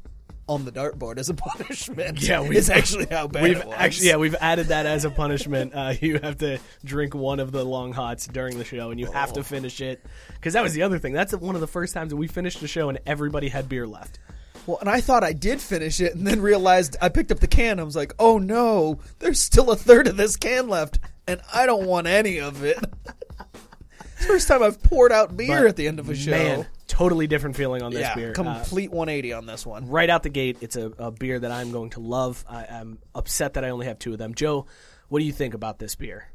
on 0.53 0.65
the 0.65 0.72
dartboard 0.72 1.17
as 1.17 1.29
a 1.29 1.34
punishment. 1.36 2.22
Yeah, 2.22 2.41
we've- 2.41 2.58
it's 2.58 2.70
actually 2.70 3.05
how 3.05 3.27
bad 3.27 3.43
We've 3.43 3.58
it 3.58 3.65
was. 3.65 3.75
actually, 3.77 4.08
yeah, 4.10 4.17
we've 4.17 4.36
added 4.36 4.67
that 4.67 4.86
as 4.86 5.05
a 5.05 5.10
punishment. 5.10 5.74
Uh, 5.74 5.93
you 6.01 6.20
have 6.20 6.38
to 6.39 6.60
drink 6.84 7.15
one 7.15 7.39
of 7.39 7.51
the 7.51 7.63
long 7.63 7.93
hots 7.93 8.27
during 8.27 8.58
the 8.58 8.65
show, 8.65 8.91
and 8.91 9.00
you 9.00 9.12
have 9.12 9.31
Oh. 9.31 9.36
to 9.36 9.43
finish 9.43 9.81
it. 9.81 10.05
Because 10.36 10.53
that 10.53 10.63
was 10.63 10.74
the 10.74 10.84
other 10.84 11.00
thing. 11.00 11.13
That's 11.13 11.34
one 11.34 11.55
of 11.55 11.62
the 11.62 11.67
first 11.67 11.93
times 11.93 12.10
that 12.12 12.17
we 12.17 12.27
finished 12.27 12.60
the 12.62 12.67
show 12.67 12.89
and 12.89 13.00
everybody 13.05 13.50
had 13.50 13.70
beer 13.70 13.88
left. 13.88 14.20
Well, 14.67 14.77
and 14.79 14.89
I 14.89 15.01
thought 15.01 15.24
I 15.24 15.34
did 15.34 15.60
finish 15.60 16.00
it, 16.01 16.13
and 16.13 16.27
then 16.27 16.39
realized 16.39 16.96
I 17.01 17.10
picked 17.10 17.31
up 17.31 17.39
the 17.39 17.48
can. 17.48 17.79
I 17.79 17.84
was 17.84 17.96
like, 17.96 18.13
"Oh 18.20 18.38
no, 18.38 19.00
there's 19.17 19.39
still 19.39 19.72
a 19.72 19.75
third 19.75 20.08
of 20.08 20.17
this 20.17 20.36
can 20.36 20.70
left, 20.70 21.00
and 21.27 21.41
I 21.51 21.65
don't 21.65 21.88
want 21.88 22.05
any 22.05 22.39
of 22.39 22.63
it." 22.63 22.77
First 24.27 24.48
time 24.48 24.62
I've 24.62 24.81
poured 24.84 25.12
out 25.12 25.36
beer 25.36 25.62
But, 25.62 25.67
at 25.70 25.75
the 25.77 25.88
end 25.88 26.00
of 26.00 26.10
a 26.10 26.15
show. 26.15 26.29
Man, 26.31 26.67
totally 26.91 27.25
different 27.25 27.55
feeling 27.55 27.81
on 27.81 27.91
this 27.91 28.01
yeah, 28.01 28.15
beer. 28.15 28.31
Uh, 28.31 28.33
complete 28.33 28.91
180 28.91 29.33
on 29.33 29.45
this 29.45 29.65
one. 29.65 29.88
right 29.88 30.10
out 30.10 30.24
the 30.24 30.29
gate, 30.29 30.57
it's 30.60 30.75
a, 30.75 30.91
a 31.00 31.10
beer 31.10 31.39
that 31.39 31.51
I'm 31.51 31.71
going 31.71 31.91
to 31.91 32.01
love. 32.01 32.43
I, 32.50 32.65
I'm 32.65 33.00
upset 33.15 33.53
that 33.53 33.63
I 33.63 33.69
only 33.69 33.86
have 33.86 33.98
two 33.98 34.12
of 34.12 34.19
them. 34.19 34.36
Joe, 34.36 34.65
what 35.07 35.19
do 35.19 35.25
you 35.25 35.31
think 35.31 35.53
about 35.53 35.79
this 35.79 35.95
beer? 35.95 36.29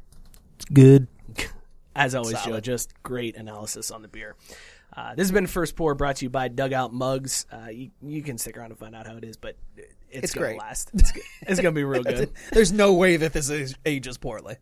It's 0.55 0.65
good. 0.65 1.07
As 1.95 2.15
always, 2.15 2.41
Joe, 2.41 2.59
just 2.59 2.91
great 3.03 3.35
analysis 3.35 3.91
on 3.91 4.01
the 4.01 4.07
beer. 4.07 4.35
Uh, 4.95 5.11
this 5.15 5.27
has 5.27 5.31
been 5.31 5.47
First 5.47 5.75
Pour 5.75 5.93
brought 5.93 6.17
to 6.17 6.25
you 6.25 6.29
by 6.29 6.47
Dugout 6.47 6.91
Mugs. 6.91 7.45
Uh, 7.51 7.69
you, 7.69 7.91
you 8.01 8.23
can 8.23 8.37
stick 8.39 8.57
around 8.57 8.71
and 8.71 8.79
find 8.79 8.95
out 8.95 9.05
how 9.05 9.15
it 9.15 9.23
is, 9.23 9.37
but 9.37 9.57
it's, 9.75 9.93
It's 10.09 10.33
gonna 10.33 10.47
great. 10.47 10.59
last. 10.59 10.89
It's, 10.93 11.11
it's 11.41 11.61
going 11.61 11.73
to 11.73 11.79
be 11.79 11.83
real 11.83 12.03
good. 12.03 12.31
There's 12.51 12.71
no 12.71 12.93
way 12.93 13.17
that 13.17 13.33
this 13.33 13.49
is, 13.49 13.75
ages 13.85 14.17
poorly. 14.17 14.57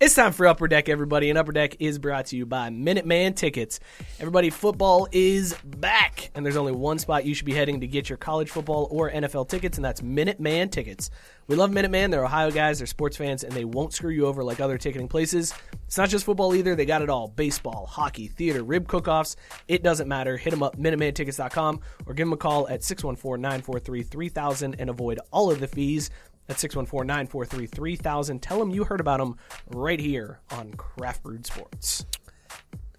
It's 0.00 0.14
time 0.14 0.32
for 0.32 0.46
Upper 0.46 0.66
Deck, 0.66 0.88
everybody, 0.88 1.28
and 1.28 1.38
Upper 1.38 1.52
Deck 1.52 1.76
is 1.78 1.98
brought 1.98 2.24
to 2.26 2.36
you 2.36 2.46
by 2.46 2.70
Minuteman 2.70 3.36
Tickets. 3.36 3.80
Everybody, 4.18 4.48
football 4.48 5.06
is 5.12 5.54
back, 5.62 6.30
and 6.34 6.42
there's 6.42 6.56
only 6.56 6.72
one 6.72 6.98
spot 6.98 7.26
you 7.26 7.34
should 7.34 7.44
be 7.44 7.52
heading 7.52 7.82
to 7.82 7.86
get 7.86 8.08
your 8.08 8.16
college 8.16 8.48
football 8.48 8.88
or 8.90 9.10
NFL 9.10 9.50
tickets, 9.50 9.76
and 9.76 9.84
that's 9.84 10.00
Minuteman 10.00 10.70
Tickets. 10.70 11.10
We 11.48 11.56
love 11.56 11.70
Minuteman. 11.70 12.12
They're 12.12 12.24
Ohio 12.24 12.50
guys, 12.50 12.78
they're 12.78 12.86
sports 12.86 13.18
fans, 13.18 13.44
and 13.44 13.52
they 13.52 13.66
won't 13.66 13.92
screw 13.92 14.10
you 14.10 14.24
over 14.24 14.42
like 14.42 14.58
other 14.58 14.78
ticketing 14.78 15.06
places. 15.06 15.52
It's 15.86 15.98
not 15.98 16.08
just 16.08 16.24
football 16.24 16.54
either, 16.54 16.74
they 16.74 16.86
got 16.86 17.02
it 17.02 17.10
all 17.10 17.28
baseball, 17.28 17.84
hockey, 17.84 18.26
theater, 18.26 18.62
rib 18.62 18.88
cook 18.88 19.06
offs. 19.06 19.36
It 19.68 19.82
doesn't 19.82 20.08
matter. 20.08 20.38
Hit 20.38 20.52
them 20.52 20.62
up, 20.62 20.78
MinutemanTickets.com, 20.78 21.80
or 22.06 22.14
give 22.14 22.26
them 22.26 22.32
a 22.32 22.38
call 22.38 22.66
at 22.68 22.82
614 22.82 23.42
943 23.42 24.02
3000 24.02 24.76
and 24.78 24.88
avoid 24.88 25.20
all 25.30 25.50
of 25.50 25.60
the 25.60 25.68
fees. 25.68 26.08
That's 26.50 26.62
614 26.62 27.06
943 27.06 27.66
3000. 27.68 28.42
Tell 28.42 28.58
them 28.58 28.70
you 28.70 28.82
heard 28.82 28.98
about 28.98 29.20
them 29.20 29.36
right 29.68 30.00
here 30.00 30.40
on 30.50 30.72
Craft 30.72 31.22
Brewed 31.22 31.46
Sports. 31.46 32.04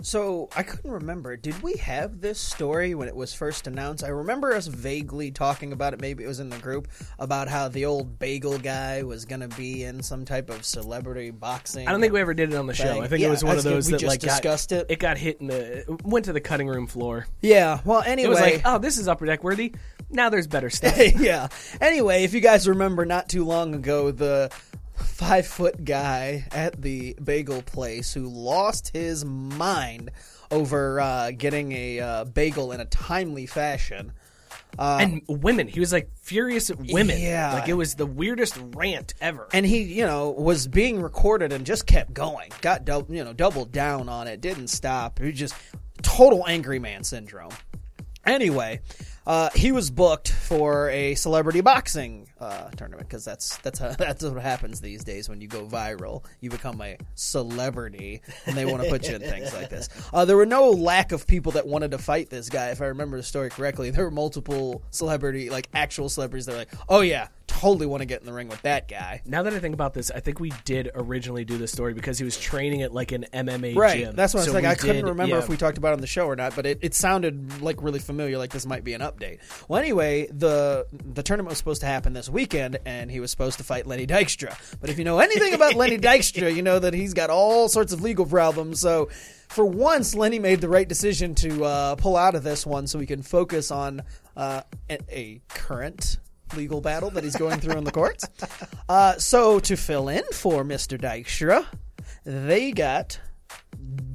So 0.03 0.49
I 0.55 0.63
couldn't 0.63 0.89
remember. 0.89 1.37
Did 1.37 1.61
we 1.61 1.73
have 1.73 2.21
this 2.21 2.39
story 2.39 2.95
when 2.95 3.07
it 3.07 3.15
was 3.15 3.33
first 3.33 3.67
announced? 3.67 4.03
I 4.03 4.07
remember 4.07 4.53
us 4.53 4.67
vaguely 4.67 5.31
talking 5.31 5.73
about 5.73 5.93
it. 5.93 6.01
Maybe 6.01 6.23
it 6.23 6.27
was 6.27 6.39
in 6.39 6.49
the 6.49 6.57
group 6.57 6.87
about 7.19 7.47
how 7.47 7.67
the 7.67 7.85
old 7.85 8.17
bagel 8.17 8.57
guy 8.57 9.03
was 9.03 9.25
going 9.25 9.41
to 9.41 9.47
be 9.49 9.83
in 9.83 10.01
some 10.01 10.25
type 10.25 10.49
of 10.49 10.65
celebrity 10.65 11.29
boxing. 11.29 11.87
I 11.87 11.91
don't 11.91 12.01
think 12.01 12.13
we 12.13 12.21
ever 12.21 12.33
did 12.33 12.51
it 12.51 12.55
on 12.55 12.65
the 12.65 12.73
show. 12.73 12.99
I 12.99 13.07
think 13.07 13.21
Yeah, 13.21 13.27
it 13.27 13.31
was 13.31 13.43
one 13.43 13.57
of 13.57 13.63
those 13.63 13.87
we 13.87 13.91
that 13.91 13.99
just 13.99 14.09
like 14.09 14.19
discussed 14.21 14.71
got, 14.71 14.77
it. 14.77 14.85
It 14.89 14.99
got 14.99 15.17
hit 15.17 15.39
in 15.39 15.47
the 15.47 15.99
went 16.03 16.25
to 16.25 16.33
the 16.33 16.41
cutting 16.41 16.67
room 16.67 16.87
floor. 16.87 17.27
Yeah. 17.41 17.79
Well, 17.85 18.01
anyway, 18.01 18.25
It 18.25 18.29
was 18.29 18.41
like, 18.41 18.61
oh, 18.65 18.79
this 18.79 18.97
is 18.97 19.07
upper 19.07 19.25
deck 19.25 19.43
worthy. 19.43 19.73
Now 20.11 20.29
there's 20.29 20.47
better 20.47 20.69
stuff. 20.71 20.97
yeah. 21.19 21.47
Anyway, 21.79 22.23
if 22.23 22.33
you 22.33 22.41
guys 22.41 22.67
remember, 22.67 23.05
not 23.05 23.29
too 23.29 23.43
long 23.45 23.73
ago, 23.75 24.11
the 24.11 24.51
five 24.95 25.47
foot 25.47 25.83
guy 25.83 26.45
at 26.51 26.81
the 26.81 27.15
bagel 27.23 27.61
place 27.63 28.13
who 28.13 28.27
lost 28.27 28.89
his 28.93 29.25
mind 29.25 30.11
over 30.51 30.99
uh, 30.99 31.31
getting 31.31 31.71
a 31.71 31.99
uh, 31.99 32.23
bagel 32.25 32.71
in 32.71 32.79
a 32.81 32.85
timely 32.85 33.45
fashion. 33.45 34.11
and 34.77 35.21
women, 35.27 35.67
he 35.67 35.79
was 35.79 35.91
like 35.91 36.09
furious 36.21 36.69
at 36.69 36.77
women. 36.77 37.19
Yeah. 37.19 37.53
like 37.53 37.69
it 37.69 37.73
was 37.73 37.95
the 37.95 38.05
weirdest 38.05 38.57
rant 38.75 39.13
ever. 39.21 39.47
And 39.53 39.65
he, 39.65 39.81
you 39.81 40.05
know, 40.05 40.29
was 40.31 40.67
being 40.67 41.01
recorded 41.01 41.51
and 41.53 41.65
just 41.65 41.85
kept 41.87 42.13
going. 42.13 42.51
Got, 42.61 42.85
dou- 42.85 43.05
you 43.09 43.23
know, 43.23 43.33
doubled 43.33 43.71
down 43.71 44.07
on 44.09 44.27
it. 44.27 44.39
Didn't 44.41 44.67
stop. 44.67 45.19
He 45.19 45.25
was 45.27 45.35
just 45.35 45.55
total 46.03 46.45
angry 46.47 46.79
man 46.79 47.03
syndrome. 47.03 47.51
Anyway, 48.25 48.81
uh, 49.25 49.49
he 49.53 49.71
was 49.71 49.91
booked 49.91 50.31
for 50.31 50.89
a 50.89 51.15
celebrity 51.15 51.61
boxing 51.61 52.27
uh, 52.39 52.69
tournament 52.71 53.07
because 53.07 53.23
that's 53.23 53.57
that's 53.57 53.79
how, 53.79 53.89
that's 53.97 54.23
what 54.23 54.41
happens 54.41 54.81
these 54.81 55.03
days 55.03 55.29
when 55.29 55.41
you 55.41 55.47
go 55.47 55.65
viral. 55.65 56.23
You 56.39 56.49
become 56.49 56.81
a 56.81 56.97
celebrity, 57.15 58.21
and 58.45 58.57
they 58.57 58.65
want 58.65 58.83
to 58.83 58.89
put 58.89 59.07
you 59.07 59.15
in 59.15 59.21
things 59.21 59.53
like 59.53 59.69
this. 59.69 59.89
Uh, 60.13 60.25
there 60.25 60.35
were 60.35 60.45
no 60.45 60.71
lack 60.71 61.11
of 61.11 61.25
people 61.25 61.53
that 61.53 61.65
wanted 61.65 61.91
to 61.91 61.97
fight 61.97 62.29
this 62.29 62.49
guy. 62.49 62.69
If 62.69 62.81
I 62.81 62.87
remember 62.87 63.17
the 63.17 63.23
story 63.23 63.49
correctly, 63.49 63.91
there 63.91 64.03
were 64.03 64.11
multiple 64.11 64.83
celebrity, 64.89 65.49
like 65.49 65.69
actual 65.73 66.09
celebrities, 66.09 66.47
that 66.47 66.51
were 66.53 66.57
like, 66.57 66.73
"Oh 66.89 67.01
yeah, 67.01 67.27
totally 67.59 67.85
want 67.85 68.01
to 68.01 68.05
get 68.05 68.19
in 68.21 68.25
the 68.25 68.33
ring 68.33 68.47
with 68.47 68.61
that 68.63 68.87
guy." 68.87 69.21
now 69.25 69.43
that 69.43 69.53
I 69.53 69.59
think 69.59 69.73
about 69.73 69.93
this, 69.93 70.11
I 70.11 70.19
think 70.19 70.39
we 70.39 70.51
did 70.65 70.89
originally 70.95 71.45
do 71.45 71.57
this 71.57 71.71
story 71.71 71.93
because 71.93 72.17
he 72.17 72.25
was 72.25 72.37
training 72.37 72.81
at 72.81 72.93
like 72.93 73.11
an 73.11 73.25
MMA 73.33 73.75
Right. 73.75 73.99
gym. 74.05 74.15
That's 74.15 74.33
what 74.33 74.41
I 74.41 74.45
was 74.45 74.53
like. 74.53 74.65
I 74.65 74.75
couldn't 74.75 74.97
did- 74.97 75.05
remember 75.05 75.35
yeah. 75.35 75.41
if 75.43 75.49
we 75.49 75.57
talked 75.57 75.77
about 75.77 75.89
it 75.89 75.93
on 75.93 76.01
the 76.01 76.07
show 76.07 76.25
or 76.25 76.35
not, 76.35 76.55
but 76.55 76.65
it, 76.65 76.79
it 76.81 76.93
sounded 76.93 77.61
like 77.61 77.81
really 77.81 77.99
familiar, 77.99 78.37
like 78.37 78.51
this 78.51 78.65
might 78.65 78.83
be 78.83 78.93
an 78.93 79.01
update. 79.01 79.39
Well, 79.67 79.79
anyway, 79.81 80.27
the 80.31 80.85
the 80.91 81.23
tournament 81.23 81.49
was 81.51 81.57
supposed 81.57 81.81
to 81.81 81.87
happen 81.87 82.13
this 82.13 82.29
weekend, 82.29 82.79
and 82.85 83.09
he 83.11 83.19
was 83.19 83.31
supposed 83.31 83.57
to 83.59 83.63
fight 83.63 83.85
Lenny 83.87 84.07
Dykstra. 84.07 84.55
But 84.79 84.89
if 84.89 84.97
you 84.97 85.03
know 85.03 85.19
anything 85.19 85.53
about 85.53 85.75
Lenny 85.75 85.97
Dykstra, 85.99 86.53
you 86.55 86.61
know 86.61 86.79
that 86.79 86.93
he's 86.93 87.13
got 87.13 87.29
all 87.29 87.69
sorts 87.69 87.93
of 87.93 88.01
legal 88.01 88.25
problems. 88.25 88.79
So. 88.79 89.09
For 89.49 89.65
once, 89.65 90.15
Lenny 90.15 90.39
made 90.39 90.61
the 90.61 90.69
right 90.69 90.87
decision 90.87 91.35
to 91.35 91.65
uh, 91.65 91.95
pull 91.95 92.15
out 92.15 92.35
of 92.35 92.43
this 92.43 92.65
one 92.65 92.87
so 92.87 92.97
we 92.97 93.05
can 93.05 93.21
focus 93.21 93.69
on 93.69 94.01
uh, 94.37 94.61
a 94.89 95.41
current 95.49 96.19
legal 96.55 96.81
battle 96.81 97.09
that 97.11 97.23
he's 97.23 97.35
going 97.35 97.59
through 97.59 97.77
in 97.77 97.83
the 97.83 97.91
courts. 97.91 98.25
Uh, 98.89 99.17
so, 99.17 99.59
to 99.61 99.75
fill 99.75 100.09
in 100.09 100.23
for 100.33 100.63
Mr. 100.63 100.99
Dykstra, 100.99 101.65
they 102.25 102.71
got 102.71 103.19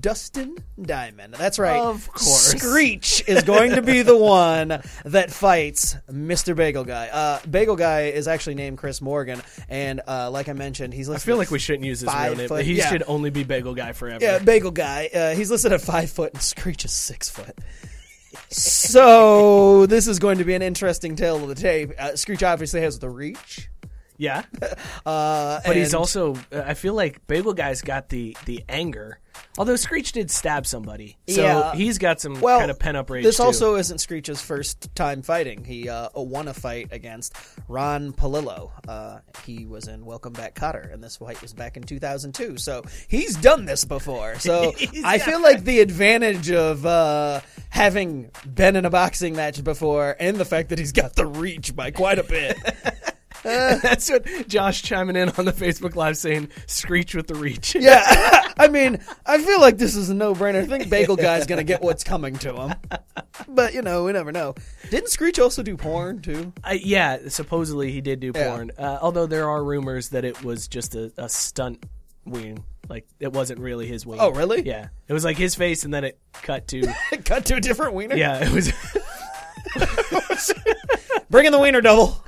Dustin 0.00 0.56
Diamond. 0.80 1.34
That's 1.34 1.58
right. 1.58 1.80
Of 1.80 2.06
course. 2.08 2.54
Screech 2.54 3.24
is 3.26 3.42
going 3.42 3.72
to 3.72 3.82
be 3.82 4.02
the 4.02 4.16
one 4.16 4.80
that 5.04 5.30
fights 5.30 5.96
Mr. 6.10 6.54
Bagel 6.54 6.84
Guy. 6.84 7.08
Uh, 7.08 7.40
Bagel 7.50 7.76
Guy 7.76 8.02
is 8.02 8.28
actually 8.28 8.54
named 8.54 8.78
Chris 8.78 9.00
Morgan, 9.00 9.42
and 9.68 10.00
uh, 10.06 10.30
like 10.30 10.48
I 10.48 10.52
mentioned, 10.52 10.94
he's 10.94 11.10
I 11.10 11.18
feel 11.18 11.36
like 11.36 11.50
we 11.50 11.58
shouldn't 11.58 11.84
use 11.84 12.00
his 12.00 12.14
real 12.14 12.36
name. 12.36 12.48
foot- 12.48 12.64
he 12.64 12.74
yeah. 12.74 12.88
should 12.88 13.02
only 13.06 13.30
be 13.30 13.42
Bagel 13.44 13.74
Guy 13.74 13.92
forever. 13.92 14.24
Yeah, 14.24 14.38
Bagel 14.38 14.70
Guy. 14.70 15.10
Uh, 15.12 15.34
he's 15.34 15.50
listed 15.50 15.72
at 15.72 15.80
five 15.80 16.10
foot, 16.10 16.34
and 16.34 16.42
Screech 16.42 16.84
is 16.84 16.92
six 16.92 17.28
foot. 17.28 17.58
So 18.50 19.86
this 19.86 20.06
is 20.06 20.18
going 20.18 20.38
to 20.38 20.44
be 20.44 20.54
an 20.54 20.62
interesting 20.62 21.16
tale 21.16 21.36
of 21.36 21.48
the 21.48 21.54
tape. 21.54 21.92
Uh, 21.98 22.16
Screech 22.16 22.42
obviously 22.42 22.80
has 22.80 22.98
the 22.98 23.10
reach. 23.10 23.68
Yeah. 24.18 24.42
Uh, 25.04 25.60
But 25.64 25.76
he's 25.76 25.88
and- 25.88 25.94
also, 25.94 26.34
uh, 26.52 26.62
I 26.66 26.74
feel 26.74 26.94
like 26.94 27.24
Bagel 27.28 27.52
Guy's 27.54 27.80
got 27.82 28.08
the 28.08 28.36
the 28.44 28.64
anger. 28.68 29.20
Although 29.58 29.76
Screech 29.76 30.12
did 30.12 30.30
stab 30.30 30.66
somebody, 30.66 31.18
so 31.28 31.42
Yeah. 31.42 31.74
he's 31.74 31.98
got 31.98 32.20
some 32.20 32.40
well, 32.40 32.58
kind 32.58 32.70
of 32.70 32.78
pent 32.78 32.96
up 32.96 33.10
rage. 33.10 33.22
This 33.22 33.36
too. 33.36 33.42
also 33.42 33.76
isn't 33.76 33.98
Screech's 33.98 34.40
first 34.40 34.88
time 34.94 35.22
fighting. 35.22 35.62
He 35.64 35.88
uh, 35.88 36.08
won 36.14 36.48
a 36.48 36.54
fight 36.54 36.88
against 36.90 37.34
Ron 37.68 38.12
Palillo. 38.12 38.70
Uh, 38.88 39.18
he 39.44 39.66
was 39.66 39.88
in 39.88 40.04
Welcome 40.06 40.32
Back 40.32 40.54
Kotter, 40.54 40.92
and 40.92 41.04
this 41.04 41.18
fight 41.18 41.40
was 41.42 41.52
back 41.52 41.76
in 41.76 41.82
2002. 41.84 42.56
So 42.56 42.82
he's 43.08 43.36
done 43.36 43.66
this 43.66 43.84
before. 43.84 44.38
So 44.38 44.72
I 45.04 45.18
feel 45.18 45.42
like 45.42 45.64
the 45.64 45.80
advantage 45.80 46.50
of 46.50 46.84
uh, 46.86 47.40
having 47.68 48.30
been 48.52 48.74
in 48.76 48.84
a 48.86 48.90
boxing 48.90 49.36
match 49.36 49.62
before, 49.62 50.16
and 50.18 50.36
the 50.38 50.46
fact 50.46 50.70
that 50.70 50.78
he's 50.78 50.92
got 50.92 51.14
the 51.14 51.26
reach 51.26 51.76
by 51.76 51.90
quite 51.90 52.18
a 52.18 52.24
bit. 52.24 52.56
That's 53.82 54.10
what 54.10 54.48
Josh 54.48 54.82
chiming 54.82 55.16
in 55.16 55.28
on 55.30 55.44
the 55.44 55.52
Facebook 55.52 55.94
Live 55.94 56.16
saying, 56.16 56.48
"Screech 56.66 57.14
with 57.14 57.26
the 57.28 57.34
reach." 57.36 57.74
yeah, 57.74 58.02
I 58.58 58.68
mean, 58.68 58.98
I 59.24 59.40
feel 59.42 59.60
like 59.60 59.78
this 59.78 59.94
is 59.94 60.10
a 60.10 60.14
no-brainer. 60.14 60.62
I 60.62 60.66
think 60.66 60.90
Bagel 60.90 61.16
Guy's 61.16 61.46
gonna 61.46 61.64
get 61.64 61.80
what's 61.82 62.02
coming 62.04 62.34
to 62.38 62.54
him, 62.54 62.74
but 63.48 63.72
you 63.74 63.82
know, 63.82 64.04
we 64.04 64.12
never 64.12 64.32
know. 64.32 64.54
Didn't 64.90 65.10
Screech 65.10 65.38
also 65.38 65.62
do 65.62 65.76
porn 65.76 66.20
too? 66.22 66.52
I, 66.64 66.74
yeah, 66.74 67.28
supposedly 67.28 67.92
he 67.92 68.00
did 68.00 68.20
do 68.20 68.32
Yeah. 68.34 68.48
porn. 68.50 68.72
Uh, 68.76 68.98
although 69.00 69.26
there 69.26 69.48
are 69.48 69.62
rumors 69.62 70.08
that 70.10 70.24
it 70.24 70.42
was 70.42 70.66
just 70.68 70.94
a, 70.94 71.12
a 71.16 71.28
stunt 71.28 71.84
wing. 72.24 72.64
Like 72.88 73.06
it 73.20 73.32
wasn't 73.32 73.60
really 73.60 73.86
his 73.86 74.04
wing. 74.06 74.18
Oh, 74.20 74.30
really? 74.30 74.62
Yeah, 74.62 74.88
it 75.08 75.12
was 75.12 75.24
like 75.24 75.36
his 75.36 75.54
face, 75.54 75.84
and 75.84 75.92
then 75.94 76.04
it 76.04 76.18
cut 76.32 76.68
to. 76.68 76.82
Cut 77.24 77.44
to 77.46 77.56
a 77.56 77.60
different 77.60 77.94
wiener. 77.94 78.16
yeah, 78.16 78.44
it 78.44 78.52
was 78.52 78.72
Bring 81.28 81.46
in 81.46 81.52
the 81.52 81.58
wiener 81.58 81.80
double. 81.80 82.22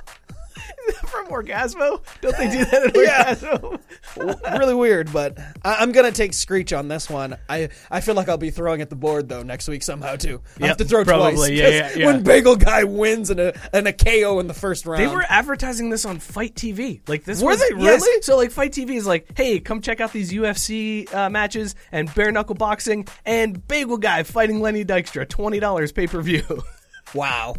From 1.09 1.27
Orgasmo. 1.27 2.01
Don't 2.21 2.37
they 2.37 2.49
do 2.49 2.65
that 2.65 2.83
at 2.85 2.95
Yeah. 2.95 3.35
Orgasmo? 3.35 4.59
really 4.59 4.73
weird, 4.75 5.11
but 5.11 5.37
I, 5.63 5.75
I'm 5.79 5.91
gonna 5.91 6.11
take 6.11 6.33
Screech 6.33 6.73
on 6.73 6.87
this 6.87 7.09
one. 7.09 7.37
I 7.49 7.69
I 7.91 8.01
feel 8.01 8.15
like 8.15 8.29
I'll 8.29 8.37
be 8.37 8.51
throwing 8.51 8.81
at 8.81 8.89
the 8.89 8.95
board 8.95 9.29
though 9.29 9.43
next 9.43 9.67
week 9.67 9.83
somehow 9.83 10.15
too. 10.15 10.41
I 10.61 10.67
have 10.67 10.77
to 10.77 10.85
throw 10.85 11.03
probably. 11.03 11.35
twice. 11.35 11.49
Yeah, 11.51 11.67
yeah, 11.69 11.91
yeah. 11.95 12.05
When 12.07 12.23
Bagel 12.23 12.55
Guy 12.55 12.83
wins 12.83 13.29
in 13.29 13.39
a 13.39 13.53
in 13.73 13.87
a 13.87 13.93
KO 13.93 14.39
in 14.39 14.47
the 14.47 14.53
first 14.53 14.85
round, 14.85 15.01
They 15.01 15.07
were 15.07 15.25
advertising 15.27 15.89
this 15.89 16.05
on 16.05 16.19
Fight 16.19 16.55
TV. 16.55 17.01
Like 17.07 17.23
this 17.23 17.41
Were 17.41 17.51
was, 17.51 17.59
they 17.59 17.75
yes. 17.77 18.01
really? 18.01 18.21
So 18.21 18.37
like 18.37 18.51
Fight 18.51 18.71
TV 18.71 18.91
is 18.91 19.05
like, 19.07 19.37
hey, 19.37 19.59
come 19.59 19.81
check 19.81 19.99
out 20.01 20.13
these 20.13 20.31
UFC 20.31 21.11
uh, 21.13 21.29
matches 21.29 21.75
and 21.91 22.13
bare 22.13 22.31
knuckle 22.31 22.55
boxing 22.55 23.07
and 23.25 23.65
Bagel 23.67 23.97
Guy 23.97 24.23
fighting 24.23 24.61
Lenny 24.61 24.85
Dykstra, 24.85 25.27
twenty 25.27 25.59
dollars 25.59 25.91
pay 25.91 26.07
per 26.07 26.21
view. 26.21 26.43
wow. 27.13 27.55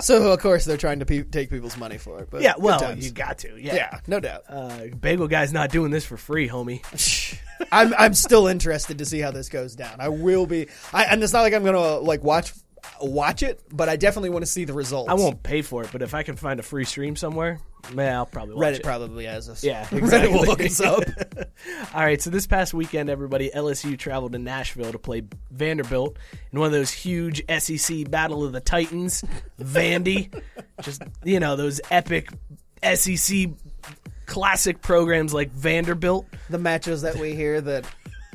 So 0.00 0.32
of 0.32 0.40
course 0.40 0.64
they're 0.64 0.76
trying 0.76 0.98
to 1.00 1.06
pe- 1.06 1.22
take 1.22 1.50
people's 1.50 1.76
money 1.76 1.98
for 1.98 2.20
it. 2.20 2.28
But 2.30 2.42
yeah, 2.42 2.54
well, 2.58 2.96
you 2.96 3.10
got 3.10 3.38
to. 3.38 3.60
Yeah. 3.60 3.74
yeah, 3.74 4.00
no 4.06 4.20
doubt. 4.20 4.42
Uh, 4.48 4.86
Bagel 5.00 5.28
Guy's 5.28 5.52
not 5.52 5.70
doing 5.70 5.90
this 5.90 6.04
for 6.04 6.16
free, 6.16 6.48
homie. 6.48 6.82
I'm 7.72 7.94
I'm 7.96 8.14
still 8.14 8.46
interested 8.46 8.98
to 8.98 9.04
see 9.04 9.20
how 9.20 9.30
this 9.30 9.48
goes 9.48 9.74
down. 9.76 10.00
I 10.00 10.08
will 10.08 10.46
be. 10.46 10.68
I, 10.92 11.04
and 11.04 11.22
it's 11.22 11.32
not 11.32 11.42
like 11.42 11.54
I'm 11.54 11.64
gonna 11.64 11.96
like 11.98 12.22
watch 12.22 12.52
watch 13.02 13.42
it, 13.42 13.60
but 13.72 13.88
I 13.88 13.96
definitely 13.96 14.30
want 14.30 14.44
to 14.44 14.50
see 14.50 14.64
the 14.64 14.72
results. 14.72 15.10
I 15.10 15.14
won't 15.14 15.42
pay 15.42 15.62
for 15.62 15.82
it, 15.82 15.90
but 15.92 16.02
if 16.02 16.14
I 16.14 16.22
can 16.22 16.36
find 16.36 16.60
a 16.60 16.62
free 16.62 16.84
stream 16.84 17.16
somewhere, 17.16 17.58
man, 17.92 18.14
I'll 18.14 18.26
probably 18.26 18.54
watch 18.54 18.74
Reddit 18.74 18.76
it. 18.78 18.82
probably 18.82 19.24
has 19.26 19.48
us. 19.48 19.64
Yeah, 19.64 19.84
Reddit 19.90 20.32
will 20.32 20.44
look 20.44 20.60
us 20.62 20.80
up. 20.80 21.02
All 21.94 22.02
right, 22.02 22.20
so 22.20 22.30
this 22.30 22.46
past 22.46 22.74
weekend, 22.74 23.10
everybody, 23.10 23.50
LSU 23.54 23.98
traveled 23.98 24.32
to 24.32 24.38
Nashville 24.38 24.92
to 24.92 24.98
play 24.98 25.22
Vanderbilt 25.50 26.16
in 26.52 26.58
one 26.58 26.66
of 26.66 26.72
those 26.72 26.90
huge 26.92 27.42
SEC 27.58 28.10
Battle 28.10 28.44
of 28.44 28.52
the 28.52 28.60
Titans, 28.60 29.24
Vandy. 29.60 30.32
Just, 30.82 31.02
you 31.24 31.40
know, 31.40 31.56
those 31.56 31.80
epic 31.90 32.30
SEC 32.94 33.50
classic 34.26 34.80
programs 34.80 35.34
like 35.34 35.50
Vanderbilt. 35.50 36.26
the 36.48 36.58
matches 36.58 37.02
that 37.02 37.16
we 37.16 37.34
hear 37.34 37.60
that 37.60 37.84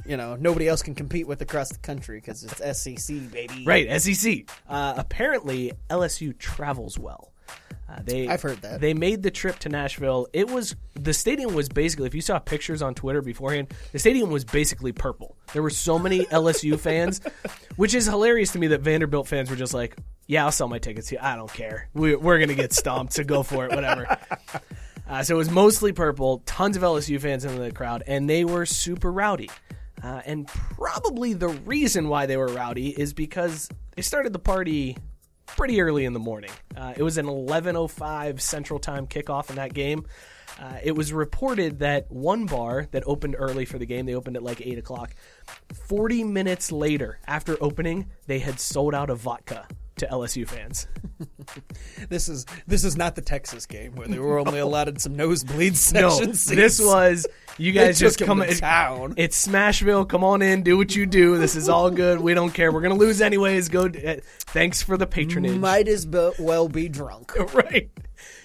you 0.07 0.17
know 0.17 0.35
nobody 0.35 0.67
else 0.67 0.81
can 0.81 0.95
compete 0.95 1.27
with 1.27 1.41
across 1.41 1.69
the 1.69 1.79
country 1.79 2.19
because 2.19 2.43
it's 2.43 2.79
SEC 2.79 3.31
baby. 3.31 3.63
Right, 3.65 4.01
SEC. 4.01 4.49
Uh, 4.67 4.93
apparently, 4.97 5.73
LSU 5.89 6.37
travels 6.37 6.97
well. 6.97 7.31
Uh, 7.89 7.99
they, 8.03 8.27
I've 8.27 8.41
heard 8.41 8.61
that. 8.63 8.81
They 8.81 8.93
made 8.93 9.23
the 9.23 9.31
trip 9.31 9.59
to 9.59 9.69
Nashville. 9.69 10.27
It 10.33 10.49
was 10.49 10.75
the 10.95 11.13
stadium 11.13 11.53
was 11.53 11.69
basically, 11.69 12.07
if 12.07 12.15
you 12.15 12.21
saw 12.21 12.37
pictures 12.37 12.81
on 12.81 12.95
Twitter 12.95 13.21
beforehand, 13.21 13.73
the 13.93 13.99
stadium 13.99 14.29
was 14.29 14.43
basically 14.43 14.91
purple. 14.91 15.37
There 15.53 15.63
were 15.63 15.69
so 15.69 15.97
many 15.97 16.25
LSU 16.25 16.77
fans, 16.77 17.21
which 17.77 17.93
is 17.93 18.05
hilarious 18.05 18.51
to 18.53 18.59
me 18.59 18.67
that 18.67 18.81
Vanderbilt 18.81 19.27
fans 19.27 19.49
were 19.49 19.55
just 19.55 19.73
like, 19.73 19.95
"Yeah, 20.27 20.43
I'll 20.43 20.51
sell 20.51 20.67
my 20.67 20.79
tickets 20.79 21.07
here. 21.07 21.19
I 21.21 21.37
don't 21.37 21.51
care. 21.51 21.87
We, 21.93 22.15
we're 22.15 22.39
gonna 22.39 22.55
get 22.55 22.73
stomped, 22.73 23.13
so 23.13 23.23
go 23.23 23.43
for 23.43 23.65
it, 23.65 23.71
whatever." 23.71 24.17
Uh, 25.09 25.23
so 25.23 25.35
it 25.35 25.37
was 25.37 25.49
mostly 25.49 25.93
purple. 25.93 26.39
Tons 26.45 26.75
of 26.75 26.83
LSU 26.83 27.17
fans 27.17 27.45
in 27.45 27.57
the 27.57 27.71
crowd, 27.71 28.03
and 28.07 28.29
they 28.29 28.43
were 28.43 28.65
super 28.65 29.09
rowdy. 29.09 29.49
Uh, 30.04 30.22
and 30.25 30.48
probably 30.48 31.34
the 31.34 31.48
reason 31.48 32.08
why 32.08 32.25
they 32.25 32.38
were 32.38 32.48
rowdy 32.48 32.89
is 32.89 33.13
because 33.13 33.70
they 33.96 34.01
started 34.01 34.32
the 34.34 34.39
party 34.39 34.96
pretty 35.48 35.82
early 35.82 36.06
in 36.06 36.13
the 36.13 36.20
morning. 36.20 36.51
Uh, 36.75 36.94
it 36.96 37.04
was 37.04 37.18
an 37.18 37.25
11:05 37.25 38.39
Central 38.39 38.80
Time 38.80 39.08
kickoff 39.08 39.50
in 39.50 39.56
that 39.56 39.74
game. 39.74 40.06
Uh, 40.60 40.77
it 40.84 40.94
was 40.94 41.13
reported 41.13 41.80
that 41.80 42.12
one 42.12 42.46
bar 42.46 42.88
that 42.92 43.04
opened 43.06 43.36
early 43.38 43.66
for 43.66 43.77
the 43.77 43.86
game, 43.86 44.06
they 44.06 44.16
opened 44.16 44.36
at 44.36 44.44
like 44.44 44.62
eight 44.66 44.77
o'clock. 44.77 45.13
Forty 45.74 46.24
minutes 46.24 46.72
later, 46.72 47.20
after 47.27 47.58
opening, 47.62 48.08
they 48.25 48.39
had 48.39 48.60
sold 48.60 48.96
out 48.96 49.10
of 49.10 49.20
vodka 49.20 49.68
to 49.98 50.08
LSU 50.08 50.48
fans. 50.48 50.88
This 52.10 52.27
is 52.27 52.46
this 52.68 52.84
is 52.84 52.98
not 52.98 53.16
the 53.16 53.22
Texas 53.22 53.66
game 53.66 53.96
where 53.96 54.08
they 54.08 54.20
were 54.20 54.38
only 54.46 54.60
allotted 54.60 55.00
some 55.01 55.16
nosebleed 55.16 55.74
No, 55.94 56.10
seats. 56.10 56.46
this 56.46 56.80
was 56.80 57.25
you 57.58 57.72
guys 57.80 57.98
just 58.00 58.20
come 58.20 58.42
it- 58.42 58.58
town. 58.60 59.13
It's 59.18 59.48
Smashville. 59.48 60.08
Come 60.08 60.24
on 60.25 60.42
in, 60.42 60.62
do 60.62 60.77
what 60.77 60.94
you 60.96 61.06
do. 61.06 61.38
This 61.38 61.56
is 61.56 61.70
all 61.70 61.89
good. 61.89 62.20
We 62.20 62.34
don't 62.34 62.51
care. 62.54 62.72
We're 62.72 62.82
gonna 62.82 62.96
lose 62.96 63.22
anyways. 63.22 63.70
Go. 63.70 63.86
Uh, 63.86 64.16
thanks 64.48 64.82
for 64.82 64.98
the 64.98 65.08
patronage. 65.08 65.58
might 65.58 65.88
as 65.88 66.06
well 66.08 66.68
be 66.68 66.89
drunk. 66.89 67.34
right. 67.54 67.89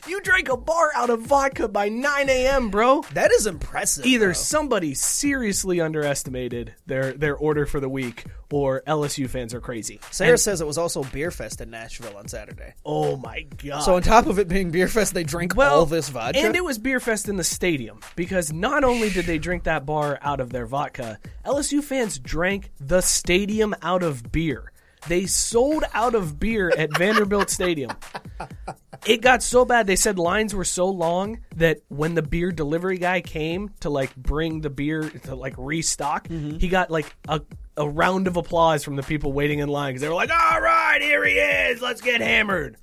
You 0.08 0.20
drank 0.20 0.48
a 0.48 0.56
bar 0.56 0.90
out 0.96 1.10
of 1.10 1.20
vodka 1.22 1.68
by 1.68 1.88
9 1.88 2.28
a.m., 2.28 2.70
bro. 2.70 3.02
That 3.14 3.30
is 3.30 3.46
impressive. 3.46 4.04
Either 4.04 4.28
though. 4.28 4.32
somebody 4.32 4.94
seriously 4.94 5.80
underestimated 5.80 6.74
their 6.86 7.12
their 7.12 7.36
order 7.36 7.66
for 7.66 7.78
the 7.78 7.88
week, 7.88 8.24
or 8.50 8.82
LSU 8.86 9.28
fans 9.30 9.54
are 9.54 9.60
crazy. 9.60 10.00
Sarah 10.10 10.32
And- 10.32 10.40
says 10.40 10.60
it 10.60 10.66
was 10.66 10.76
also 10.76 11.04
Beer 11.04 11.30
Fest 11.30 11.60
in 11.60 11.70
Nashville 11.70 12.16
on 12.16 12.26
Saturday. 12.26 12.74
"Oh 12.84 13.16
my 13.16 13.42
god!" 13.64 13.80
So 13.84 13.94
on 13.94 14.02
top 14.02 14.26
of 14.26 14.40
it 14.40 14.48
being 14.48 14.72
Beer 14.72 14.88
Fest, 14.88 15.14
they 15.14 15.22
drank 15.24 15.54
well, 15.54 15.76
all 15.80 15.86
this 15.86 16.08
vodka. 16.08 16.40
and 16.40 16.56
it 16.56 16.64
was 16.64 16.78
beer 16.78 16.98
fest 17.00 17.28
in 17.28 17.36
the 17.36 17.44
stadium 17.44 18.00
because 18.16 18.52
not 18.52 18.82
only 18.82 19.08
did 19.10 19.26
they 19.26 19.38
drink 19.38 19.62
that 19.64 19.86
bar 19.86 20.18
out 20.20 20.40
of 20.40 20.50
their 20.50 20.66
vodka, 20.66 21.18
LSU 21.44 21.80
fans 21.82 22.18
drank 22.18 22.70
the 22.80 23.02
stadium 23.02 23.72
out 23.82 24.02
of 24.02 24.32
beer. 24.32 24.72
They 25.08 25.26
sold 25.26 25.84
out 25.94 26.14
of 26.16 26.38
beer 26.40 26.72
at 26.76 26.96
Vanderbilt 26.98 27.50
Stadium. 27.50 27.90
It 29.04 29.20
got 29.20 29.42
so 29.42 29.64
bad 29.64 29.86
they 29.88 29.96
said 29.96 30.18
lines 30.18 30.54
were 30.54 30.64
so 30.64 30.86
long 30.88 31.40
that 31.56 31.80
when 31.88 32.14
the 32.14 32.22
beer 32.22 32.52
delivery 32.52 32.98
guy 32.98 33.20
came 33.20 33.70
to 33.80 33.90
like 33.90 34.14
bring 34.14 34.60
the 34.60 34.70
beer 34.70 35.08
to 35.24 35.34
like 35.34 35.54
restock, 35.58 36.28
Mm-hmm. 36.28 36.58
he 36.58 36.68
got 36.68 36.90
like 36.90 37.12
a 37.28 37.40
a 37.76 37.88
round 37.88 38.26
of 38.28 38.36
applause 38.36 38.84
from 38.84 38.96
the 38.96 39.02
people 39.02 39.32
waiting 39.32 39.58
in 39.58 39.68
line 39.68 39.90
because 39.92 40.02
they 40.02 40.08
were 40.08 40.14
like, 40.14 40.30
"All 40.30 40.60
right, 40.60 40.98
here 41.00 41.24
he 41.24 41.32
is. 41.32 41.80
Let's 41.82 42.00
get 42.00 42.20
hammered." 42.20 42.76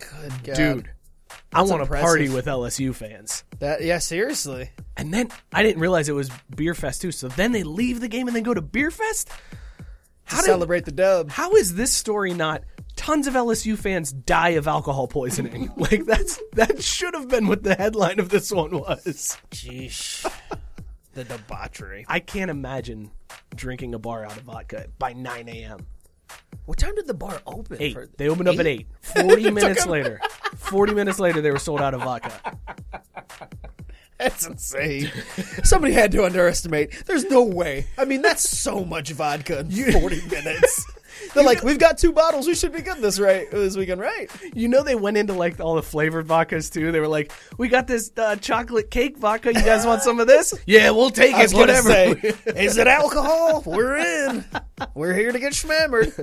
Good 0.00 0.32
God. 0.44 0.56
Dude, 0.56 0.90
I 1.52 1.62
want 1.62 1.84
to 1.84 1.88
party 1.88 2.28
with 2.28 2.46
LSU 2.46 2.94
fans. 2.94 3.44
That 3.60 3.82
yeah, 3.82 3.98
seriously. 3.98 4.70
And 4.96 5.12
then 5.14 5.28
I 5.52 5.62
didn't 5.62 5.80
realize 5.80 6.08
it 6.08 6.12
was 6.14 6.30
Beer 6.54 6.74
Fest 6.74 7.02
too. 7.02 7.12
So 7.12 7.28
then 7.28 7.52
they 7.52 7.62
leave 7.62 8.00
the 8.00 8.08
game 8.08 8.26
and 8.26 8.34
then 8.34 8.42
go 8.42 8.54
to 8.54 8.62
Beer 8.62 8.90
Fest. 8.90 9.28
To 10.28 10.36
did- 10.36 10.44
celebrate 10.44 10.84
the 10.86 10.92
dub. 10.92 11.30
How 11.30 11.52
is 11.52 11.74
this 11.74 11.92
story 11.92 12.34
not? 12.34 12.62
Tons 13.10 13.26
of 13.26 13.34
LSU 13.34 13.76
fans 13.76 14.12
die 14.12 14.50
of 14.50 14.68
alcohol 14.68 15.08
poisoning. 15.08 15.72
like 15.76 16.04
that's 16.06 16.40
that 16.52 16.80
should 16.80 17.12
have 17.14 17.26
been 17.26 17.48
what 17.48 17.64
the 17.64 17.74
headline 17.74 18.20
of 18.20 18.28
this 18.28 18.52
one 18.52 18.70
was. 18.70 19.36
Jeez. 19.50 20.32
the 21.14 21.24
debauchery. 21.24 22.04
I 22.06 22.20
can't 22.20 22.52
imagine 22.52 23.10
drinking 23.56 23.94
a 23.94 23.98
bar 23.98 24.24
out 24.24 24.36
of 24.36 24.44
vodka 24.44 24.86
by 25.00 25.12
9 25.12 25.48
a.m. 25.48 25.86
What 26.66 26.78
time 26.78 26.94
did 26.94 27.08
the 27.08 27.14
bar 27.14 27.40
open? 27.48 27.78
Eight. 27.80 27.94
for- 27.94 28.08
They 28.16 28.28
opened 28.28 28.46
up 28.48 28.60
at 28.60 28.68
eight. 28.68 28.86
Forty 29.00 29.50
minutes 29.60 29.86
later. 29.86 30.20
Forty 30.54 30.94
minutes 30.94 31.18
later, 31.18 31.40
they 31.40 31.50
were 31.50 31.58
sold 31.58 31.80
out 31.80 31.94
of 31.94 32.02
vodka. 32.02 32.56
That's 34.18 34.46
insane. 34.46 35.10
Somebody 35.64 35.94
had 35.94 36.12
to 36.12 36.24
underestimate. 36.24 37.06
There's 37.06 37.24
no 37.24 37.42
way. 37.42 37.86
I 37.98 38.04
mean, 38.04 38.20
that's 38.22 38.46
so 38.46 38.84
much 38.84 39.10
vodka 39.12 39.60
in 39.60 39.92
40 39.92 40.28
minutes. 40.28 40.84
They're 41.34 41.44
like, 41.44 41.62
we've 41.62 41.78
got 41.78 41.98
two 41.98 42.12
bottles. 42.12 42.46
We 42.46 42.54
should 42.54 42.72
be 42.72 42.82
good 42.82 42.98
this 42.98 43.18
right 43.18 43.50
this 43.50 43.76
weekend, 43.76 44.00
right? 44.00 44.30
You 44.54 44.68
know 44.68 44.82
they 44.82 44.94
went 44.94 45.16
into 45.16 45.32
like 45.32 45.60
all 45.60 45.74
the 45.74 45.82
flavored 45.82 46.26
vodkas 46.26 46.72
too. 46.72 46.92
They 46.92 47.00
were 47.00 47.08
like, 47.08 47.32
"We 47.58 47.68
got 47.68 47.86
this 47.86 48.10
uh, 48.16 48.36
chocolate 48.36 48.90
cake 48.90 49.16
vodka. 49.18 49.48
You 49.54 49.62
guys 49.62 49.86
want 49.86 50.02
some 50.02 50.20
of 50.20 50.26
this? 50.26 50.54
yeah, 50.66 50.90
we'll 50.90 51.10
take 51.10 51.34
I 51.34 51.44
it. 51.44 51.52
Whatever." 51.52 51.88
say, 51.88 52.10
is 52.56 52.76
it 52.76 52.86
alcohol? 52.86 53.62
We're 53.66 53.96
in. 53.96 54.44
We're 54.94 55.14
here 55.14 55.32
to 55.32 55.38
get 55.38 55.52
schmammered. 55.52 56.14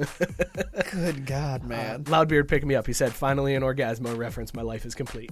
Good 0.92 1.26
God, 1.26 1.64
man. 1.64 2.04
Loudbeard 2.06 2.48
picked 2.48 2.66
me 2.66 2.76
up. 2.76 2.88
He 2.88 2.94
said, 2.94 3.14
"Finally, 3.14 3.56
an 3.56 3.64
orgasmo 3.64 4.18
reference. 4.18 4.54
My 4.54 4.64
life 4.64 4.86
is 4.86 4.96
complete." 4.96 5.32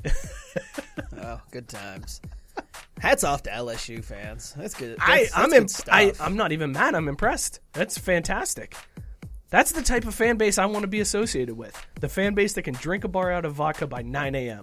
Oh, 1.22 1.42
good 1.52 1.68
times. 1.68 2.22
Hats 3.00 3.24
off 3.24 3.44
to 3.44 3.50
LSU 3.50 4.04
fans. 4.04 4.54
That's 4.58 4.74
good. 4.74 4.98
I, 5.00 5.24
That's, 5.24 5.38
I'm 5.38 5.50
that's 5.50 5.80
imp- 5.80 5.90
I. 5.92 6.14
I'm 6.20 6.38
not 6.38 6.52
even 6.52 6.72
mad. 6.72 6.96
I'm 6.96 7.08
impressed. 7.08 7.60
That's 7.74 7.98
fantastic. 7.98 8.76
That's 9.50 9.72
the 9.72 9.82
type 9.84 10.06
of 10.06 10.16
fan 10.16 10.38
base 10.38 10.58
I 10.58 10.66
want 10.66 10.84
to 10.84 10.88
be 10.88 11.00
associated 11.02 11.56
with. 11.56 11.76
The 12.00 12.10
fan 12.10 12.34
base 12.34 12.54
that 12.54 12.64
can 12.64 12.74
drink 12.74 13.04
a 13.04 13.08
bar 13.08 13.32
out 13.32 13.46
of 13.46 13.54
vodka 13.54 13.86
by 13.86 14.02
9 14.02 14.36
a.m. 14.36 14.62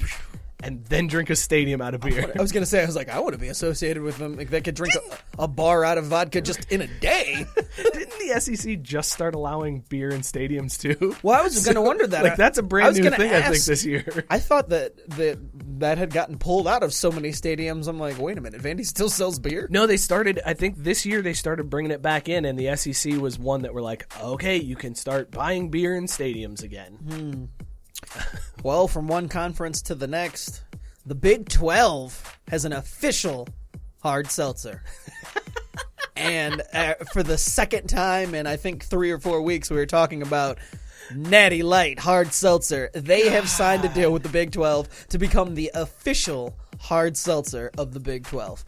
and 0.62 0.84
then 0.86 1.06
drink 1.06 1.30
a 1.30 1.36
stadium 1.36 1.80
out 1.80 1.94
of 1.94 2.00
beer. 2.00 2.32
I 2.36 2.40
was 2.40 2.52
gonna 2.52 2.66
say, 2.66 2.82
I 2.82 2.86
was 2.86 2.96
like, 2.96 3.08
I 3.08 3.18
want 3.20 3.34
to 3.34 3.38
be 3.38 3.48
associated 3.48 4.02
with 4.02 4.18
them. 4.18 4.36
Like, 4.36 4.50
they 4.50 4.60
could 4.60 4.74
drink 4.74 4.94
a, 4.94 5.44
a 5.44 5.48
bar 5.48 5.84
out 5.84 5.98
of 5.98 6.06
vodka 6.06 6.40
just 6.40 6.70
in 6.70 6.80
a 6.82 6.86
day. 6.86 7.46
Didn't 7.76 8.18
the 8.18 8.40
SEC 8.40 8.82
just 8.82 9.12
start 9.12 9.34
allowing 9.34 9.84
beer 9.88 10.10
in 10.10 10.20
stadiums 10.20 10.78
too? 10.80 11.16
Well, 11.22 11.38
I 11.38 11.42
was 11.42 11.64
gonna 11.66 11.82
wonder 11.82 12.06
that. 12.06 12.22
Like 12.32 12.36
that's 12.36 12.56
a 12.56 12.62
brand 12.62 12.96
new 12.96 13.10
thing 13.10 13.32
I 13.32 13.42
think 13.42 13.64
this 13.64 13.84
year. 13.84 14.24
I 14.30 14.38
thought 14.38 14.68
that 14.68 14.96
that 15.16 15.38
that 15.80 15.98
had 15.98 16.10
gotten 16.10 16.38
pulled 16.38 16.68
out 16.68 16.84
of 16.84 16.94
so 16.94 17.10
many 17.10 17.30
stadiums. 17.30 17.88
I'm 17.88 17.98
like, 17.98 18.18
wait 18.18 18.38
a 18.38 18.40
minute, 18.40 18.62
Vandy 18.62 18.86
still 18.86 19.08
sells 19.08 19.40
beer. 19.40 19.66
No, 19.68 19.88
they 19.88 19.96
started. 19.96 20.40
I 20.46 20.54
think 20.54 20.76
this 20.76 21.04
year 21.04 21.20
they 21.20 21.32
started 21.32 21.68
bringing 21.68 21.90
it 21.90 22.00
back 22.00 22.28
in, 22.28 22.44
and 22.44 22.56
the 22.56 22.76
SEC 22.76 23.14
was 23.14 23.38
one 23.38 23.62
that 23.62 23.74
were 23.74 23.82
like, 23.82 24.12
okay, 24.22 24.56
you 24.56 24.76
can 24.76 24.94
start 24.94 25.32
buying 25.32 25.70
beer 25.70 25.96
in 25.96 26.06
stadiums 26.06 26.62
again. 26.62 26.92
Hmm. 26.94 27.44
Well, 28.62 28.86
from 28.86 29.08
one 29.08 29.28
conference 29.28 29.82
to 29.82 29.94
the 29.94 30.06
next, 30.06 30.62
the 31.04 31.14
Big 31.16 31.48
12 31.48 32.38
has 32.48 32.64
an 32.64 32.72
official 32.72 33.48
hard 34.02 34.30
seltzer. 34.30 34.82
and 36.16 36.62
uh, 36.72 36.94
for 37.12 37.22
the 37.22 37.38
second 37.38 37.88
time 37.88 38.34
in 38.34 38.46
I 38.46 38.56
think 38.56 38.84
three 38.84 39.10
or 39.10 39.18
four 39.18 39.42
weeks, 39.42 39.68
we 39.68 39.76
were 39.76 39.86
talking 39.86 40.22
about 40.22 40.58
Natty 41.14 41.62
Light 41.62 41.98
hard 41.98 42.32
seltzer. 42.32 42.90
They 42.94 43.28
have 43.30 43.48
signed 43.48 43.84
a 43.84 43.88
deal 43.88 44.12
with 44.12 44.22
the 44.22 44.28
Big 44.28 44.52
12 44.52 45.08
to 45.08 45.18
become 45.18 45.54
the 45.54 45.72
official 45.74 46.54
hard 46.78 47.16
seltzer 47.16 47.70
of 47.76 47.92
the 47.92 48.00
Big 48.00 48.26
12. 48.26 48.64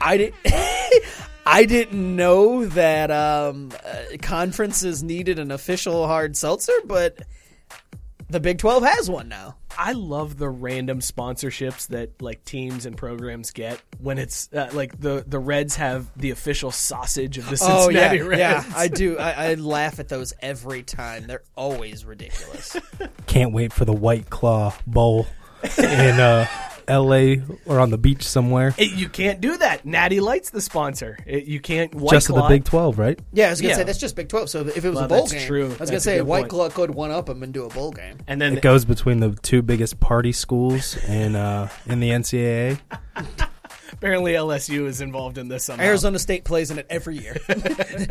I 0.00 0.16
didn't. 0.16 0.36
I 1.50 1.64
didn't 1.64 2.14
know 2.14 2.66
that 2.66 3.10
um, 3.10 3.72
uh, 3.82 4.18
conferences 4.20 5.02
needed 5.02 5.38
an 5.38 5.50
official 5.50 6.06
hard 6.06 6.36
seltzer, 6.36 6.74
but 6.84 7.22
the 8.30 8.40
Big 8.40 8.58
12 8.58 8.82
has 8.84 9.10
one 9.10 9.28
now. 9.28 9.56
I 9.76 9.92
love 9.92 10.38
the 10.38 10.48
random 10.48 11.00
sponsorships 11.00 11.86
that 11.88 12.20
like 12.20 12.44
teams 12.44 12.84
and 12.84 12.96
programs 12.96 13.52
get 13.52 13.80
when 14.00 14.18
it's 14.18 14.48
uh, 14.52 14.68
like 14.72 15.00
the 15.00 15.24
the 15.26 15.38
Reds 15.38 15.76
have 15.76 16.10
the 16.16 16.30
official 16.30 16.70
sausage 16.72 17.38
of 17.38 17.48
the 17.48 17.58
Oh 17.62 17.88
yeah, 17.88 18.10
Cincinnati 18.10 18.22
Reds. 18.22 18.40
yeah. 18.40 18.64
I 18.74 18.88
do. 18.88 19.18
I, 19.18 19.50
I 19.50 19.54
laugh 19.54 20.00
at 20.00 20.08
those 20.08 20.32
every 20.40 20.82
time. 20.82 21.26
They're 21.28 21.44
always 21.56 22.04
ridiculous. 22.04 22.76
Can't 23.26 23.52
wait 23.52 23.72
for 23.72 23.84
the 23.84 23.92
White 23.92 24.30
Claw 24.30 24.74
Bowl 24.86 25.26
in 25.78 25.86
uh, 26.20 26.46
L.A. 26.88 27.42
or 27.66 27.78
on 27.80 27.90
the 27.90 27.98
beach 27.98 28.22
somewhere. 28.22 28.74
It- 28.78 28.92
you 28.92 29.08
can't 29.08 29.40
do 29.40 29.56
that. 29.58 29.84
Natty 29.84 30.20
Light's 30.20 30.50
the 30.50 30.60
sponsor. 30.60 31.18
It- 31.26 31.44
you 31.44 31.60
can't 31.60 31.94
White 31.94 32.12
Just 32.12 32.28
of 32.30 32.36
the 32.36 32.42
Big 32.48 32.64
12, 32.64 32.98
right? 32.98 33.18
Yeah, 33.32 33.46
I 33.46 33.50
was 33.50 33.60
gonna 33.60 33.70
Yeah. 33.70 33.76
say 33.76 33.84
that's 33.84 33.98
just 33.98 34.16
Big 34.16 34.28
12. 34.28 34.50
So 34.50 34.60
if 34.66 34.84
it 34.84 34.88
was 34.88 34.96
Well, 34.96 35.04
a 35.04 35.08
bowl 35.08 35.18
that's 35.20 35.32
game, 35.32 35.46
true. 35.46 35.64
I 35.64 35.68
was 35.68 35.78
That's 35.78 35.90
gonna 35.90 36.00
say 36.00 36.20
White 36.20 36.40
point. 36.42 36.50
Claw 36.50 36.68
could 36.70 36.94
one 36.94 37.10
up 37.10 37.26
them 37.26 37.42
and 37.42 37.52
do 37.52 37.64
a 37.64 37.68
bowl 37.68 37.92
game. 37.92 38.18
And 38.26 38.40
then 38.40 38.56
It 38.56 38.62
goes 38.62 38.84
between 38.84 39.20
the 39.20 39.30
two 39.42 39.62
biggest 39.62 40.00
party 40.00 40.32
schools 40.32 40.96
in 41.08 41.36
uh, 41.36 41.68
in 41.86 42.00
the 42.00 42.10
NCAA. 42.10 42.78
Apparently, 43.92 44.32
LSU 44.34 44.86
is 44.86 45.00
involved 45.00 45.38
in 45.38 45.48
this 45.48 45.64
somehow. 45.64 45.84
Arizona 45.84 46.18
State 46.18 46.44
plays 46.44 46.70
in 46.70 46.78
it 46.78 46.86
every 46.90 47.16
year. 47.18 47.36
Arizona 47.48 48.08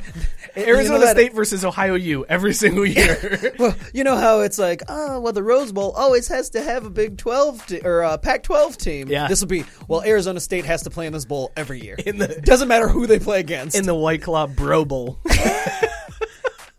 You 0.58 1.06
know 1.06 1.12
State 1.12 1.34
versus 1.34 1.64
Ohio 1.64 1.96
U 1.96 2.26
every 2.28 2.54
single 2.54 2.86
year. 2.86 3.54
Well, 3.60 3.76
you 3.94 4.04
know 4.04 4.16
how 4.18 4.42
it's 4.42 4.58
like, 4.60 4.82
oh, 4.88 5.20
well, 5.20 5.34
the 5.34 5.42
Rose 5.44 5.72
Bowl 5.72 5.92
always 5.92 6.28
has 6.28 6.50
to 6.52 6.62
have 6.62 6.86
a 6.86 6.90
Big 6.90 7.18
Twelve 7.18 7.66
te- 7.66 7.82
or 7.82 8.02
a 8.02 8.18
Pac 8.18 8.44
twelve 8.44 8.78
team. 8.78 9.08
Yeah. 9.08 9.28
this 9.28 9.42
will 9.42 9.48
be 9.48 9.64
well. 9.88 10.04
Arizona 10.04 10.40
State 10.40 10.66
has 10.66 10.84
to 10.84 10.90
play 10.90 11.08
in 11.08 11.14
this 11.14 11.26
bowl 11.26 11.52
every 11.56 11.82
year. 11.84 11.96
In 12.06 12.18
the- 12.18 12.40
doesn't 12.44 12.68
matter 12.68 12.88
who 12.88 13.08
they 13.08 13.20
play 13.20 13.40
against. 13.40 13.78
in 13.78 13.86
the 13.86 13.96
White 13.96 14.22
Claw 14.22 14.48
Bro 14.48 14.86
Bowl. 14.86 15.20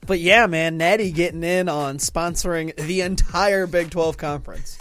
but 0.07 0.21
yeah, 0.21 0.47
man, 0.47 0.77
Natty 0.79 1.11
getting 1.13 1.43
in 1.45 1.69
on 1.69 1.99
sponsoring 1.99 2.75
the 2.77 3.01
entire 3.03 3.67
Big 3.67 3.91
Twelve 3.91 4.17
conference. 4.17 4.79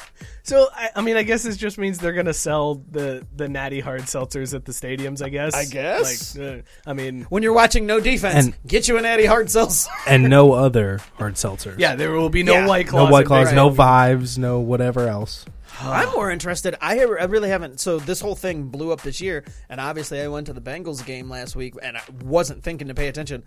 So 0.47 0.69
I, 0.73 0.89
I 0.95 1.01
mean, 1.01 1.17
I 1.17 1.23
guess 1.23 1.43
this 1.43 1.57
just 1.57 1.77
means 1.77 1.97
they're 1.99 2.13
gonna 2.13 2.33
sell 2.33 2.75
the 2.89 3.27
the 3.35 3.49
natty 3.49 3.81
hard 3.81 4.03
seltzers 4.03 4.53
at 4.53 4.63
the 4.63 4.71
stadiums. 4.71 5.21
I 5.21 5.27
guess. 5.27 5.53
I 5.53 5.65
guess. 5.65 6.37
Like, 6.37 6.59
uh, 6.59 6.61
I 6.89 6.93
mean, 6.93 7.23
When 7.23 7.43
you're 7.43 7.51
watching 7.51 7.85
no 7.85 7.99
defense, 7.99 8.45
And- 8.45 8.55
get 8.65 8.87
you 8.87 8.95
an 8.95 9.03
Natty 9.03 9.25
hard 9.25 9.49
seltzer. 9.51 9.89
and 10.07 10.29
no 10.29 10.53
other 10.53 11.01
hard 11.17 11.33
seltzers. 11.35 11.77
yeah, 11.79 11.95
there 11.95 12.11
will 12.13 12.29
be 12.29 12.43
no 12.43 12.53
Yeah. 12.53 12.65
white 12.67 12.87
claws. 12.87 13.07
No 13.09 13.11
white 13.11 13.25
claws, 13.25 13.47
Big 13.49 13.55
no 13.57 13.69
vibes, 13.69 14.37
no 14.37 14.59
whatever 14.61 15.09
else. 15.09 15.43
I'm 15.81 16.09
more 16.13 16.31
interested. 16.31 16.75
I, 16.81 16.97
I 16.99 17.25
really 17.25 17.49
haven't. 17.49 17.81
So 17.81 17.99
this 17.99 18.21
whole 18.21 18.35
thing 18.35 18.69
blew 18.69 18.93
up 18.93 19.01
this 19.01 19.19
year, 19.19 19.43
and 19.69 19.81
obviously 19.81 20.21
I 20.21 20.29
went 20.29 20.47
to 20.47 20.53
the 20.53 20.61
Bengals 20.61 21.05
game 21.05 21.29
last 21.29 21.57
week, 21.57 21.73
and 21.83 21.97
I 21.97 22.01
wasn't 22.23 22.63
thinking 22.63 22.87
to 22.87 22.93
pay 22.93 23.09
attention. 23.09 23.43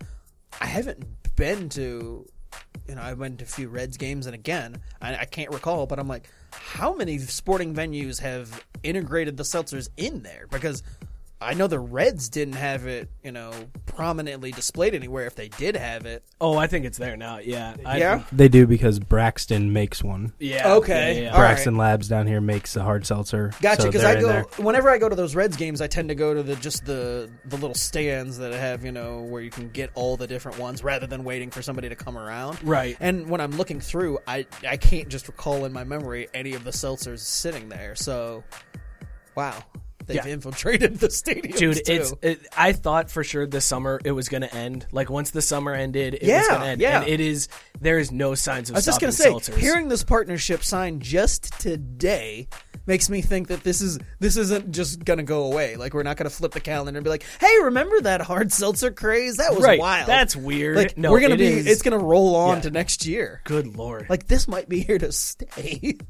I 0.61 0.67
haven't 0.67 1.03
been 1.35 1.67
to, 1.69 2.27
you 2.87 2.95
know, 2.95 3.01
I 3.01 3.13
went 3.13 3.39
to 3.39 3.45
a 3.45 3.47
few 3.47 3.69
Reds 3.69 3.97
games, 3.97 4.27
and 4.27 4.35
again, 4.35 4.77
I, 5.01 5.17
I 5.17 5.25
can't 5.25 5.49
recall, 5.51 5.87
but 5.87 5.97
I'm 5.97 6.07
like, 6.07 6.29
how 6.53 6.93
many 6.93 7.17
sporting 7.19 7.73
venues 7.73 8.19
have 8.19 8.63
integrated 8.83 9.37
the 9.37 9.43
seltzers 9.43 9.89
in 9.97 10.23
there? 10.23 10.47
Because 10.49 10.83
I 11.41 11.53
know 11.55 11.67
the 11.67 11.79
Reds 11.79 12.29
didn't 12.29 12.53
have 12.53 12.85
it, 12.87 13.09
you 13.23 13.31
know, 13.31 13.51
prominently 13.87 14.51
displayed 14.51 14.93
anywhere. 14.95 15.25
If 15.25 15.35
they 15.35 15.49
did 15.49 15.75
have 15.75 16.05
it, 16.05 16.23
Oh, 16.39 16.57
I 16.57 16.67
think 16.67 16.85
it's 16.85 16.97
there 16.97 17.17
now. 17.17 17.39
Yeah. 17.39 17.75
I, 17.85 17.97
yeah, 17.97 18.23
They 18.31 18.47
do 18.47 18.65
because 18.67 18.99
Braxton 18.99 19.73
makes 19.73 20.03
one. 20.03 20.33
Yeah. 20.39 20.73
Okay. 20.75 21.13
Yeah, 21.15 21.19
yeah, 21.19 21.21
yeah. 21.25 21.33
All 21.35 21.41
right. 21.41 21.47
Braxton 21.49 21.77
Labs 21.77 22.07
down 22.07 22.27
here 22.27 22.41
makes 22.41 22.75
a 22.75 22.83
hard 22.83 23.05
seltzer. 23.05 23.51
Gotcha. 23.61 23.81
so 23.83 23.87
Because 23.87 24.01
they're 24.01 24.11
I 24.11 24.15
in 24.15 24.21
go 24.21 24.27
there. 24.27 24.43
whenever 24.57 24.89
I 24.89 24.97
go 24.97 25.09
to 25.09 25.15
those 25.15 25.35
Reds 25.35 25.57
games, 25.57 25.81
I 25.81 25.87
tend 25.87 26.09
to 26.09 26.15
go 26.15 26.33
to 26.33 26.43
the 26.43 26.55
just 26.57 26.85
the 26.85 27.29
the 27.45 27.57
little 27.57 27.75
stands 27.75 28.37
that 28.37 28.53
have 28.53 28.85
you 28.85 28.91
know 28.91 29.21
where 29.21 29.41
you 29.41 29.49
can 29.51 29.69
get 29.69 29.89
all 29.95 30.17
the 30.17 30.27
different 30.27 30.59
ones 30.59 30.83
rather 30.83 31.07
than 31.07 31.23
waiting 31.23 31.49
for 31.51 31.61
somebody 31.61 31.89
to 31.89 31.95
come 31.95 32.17
around. 32.17 32.57
Right. 32.63 32.95
And 32.99 33.29
when 33.29 33.41
I'm 33.41 33.51
looking 33.51 33.79
through, 33.81 34.19
I 34.27 34.45
I 34.67 34.77
can't 34.77 35.09
just 35.09 35.27
recall 35.27 35.65
in 35.65 35.73
my 35.73 35.83
memory 35.83 36.27
any 36.33 36.53
of 36.53 36.63
the 36.63 36.71
seltzers 36.71 37.19
sitting 37.19 37.69
there. 37.69 37.95
So, 37.95 38.43
wow, 39.35 39.55
they've 40.05 40.17
Yeah. 40.25 40.27
infiltrated 40.33 40.99
the 40.99 41.09
stadium, 41.09 41.55
Dude, 41.57 41.85
too. 41.85 41.93
it's. 41.93 42.13
It, 42.21 42.47
I 42.57 42.71
thought 42.73 43.09
for 43.11 43.23
sure 43.23 43.45
this 43.47 43.65
summer 43.65 43.99
it 44.03 44.11
was 44.11 44.29
going 44.29 44.41
to 44.41 44.53
end. 44.53 44.85
Like 44.91 45.09
once 45.09 45.29
the 45.31 45.41
summer 45.41 45.73
ended, 45.73 46.15
it 46.15 46.21
was 46.21 46.29
Yeah, 46.29 46.47
going 46.49 46.61
to 46.61 46.67
end. 46.67 46.81
yeah. 46.81 47.01
And 47.01 47.09
it 47.09 47.19
is. 47.19 47.47
There 47.79 47.97
is 47.99 48.11
no 48.11 48.35
signs 48.35 48.69
of. 48.69 48.75
I 48.75 48.77
was 48.79 48.85
just 48.85 48.99
going 49.01 49.11
to 49.11 49.17
say, 49.17 49.29
seltzers. 49.31 49.57
hearing 49.57 49.87
this 49.89 50.03
partnership 50.03 50.63
signed 50.63 51.01
just 51.01 51.59
today 51.59 52.47
makes 52.87 53.09
me 53.11 53.21
think 53.21 53.47
that 53.49 53.63
this 53.63 53.79
is 53.79 53.99
this 54.19 54.37
isn't 54.37 54.71
just 54.71 55.05
gonna 55.05 55.21
go 55.21 55.43
away. 55.43 55.75
Like 55.75 55.93
we're 55.93 56.01
not 56.01 56.17
gonna 56.17 56.31
flip 56.31 56.51
the 56.51 56.59
calendar 56.59 56.97
and 56.97 57.03
be 57.03 57.11
like, 57.11 57.23
"Hey, 57.39 57.59
remember 57.63 58.01
that 58.01 58.21
hard 58.21 58.51
seltzer 58.51 58.89
craze? 58.89 59.37
That 59.37 59.53
was 59.53 59.63
right. 59.63 59.79
wild." 59.79 60.07
That's 60.07 60.35
weird. 60.35 60.77
like 60.77 60.97
no, 60.97 61.11
we're 61.11 61.21
gonna 61.21 61.35
it 61.35 61.37
be. 61.37 61.45
is- 61.45 61.67
It's 61.67 61.83
gonna 61.83 61.99
roll 61.99 62.35
on 62.35 62.57
Yeah. 62.57 62.61
to 62.63 62.71
next 62.71 63.05
year. 63.05 63.41
Good 63.43 63.77
lord. 63.77 64.07
Like 64.09 64.25
this 64.27 64.47
might 64.47 64.67
be 64.67 64.81
here 64.81 64.97
to 64.97 65.11
stay. 65.11 65.97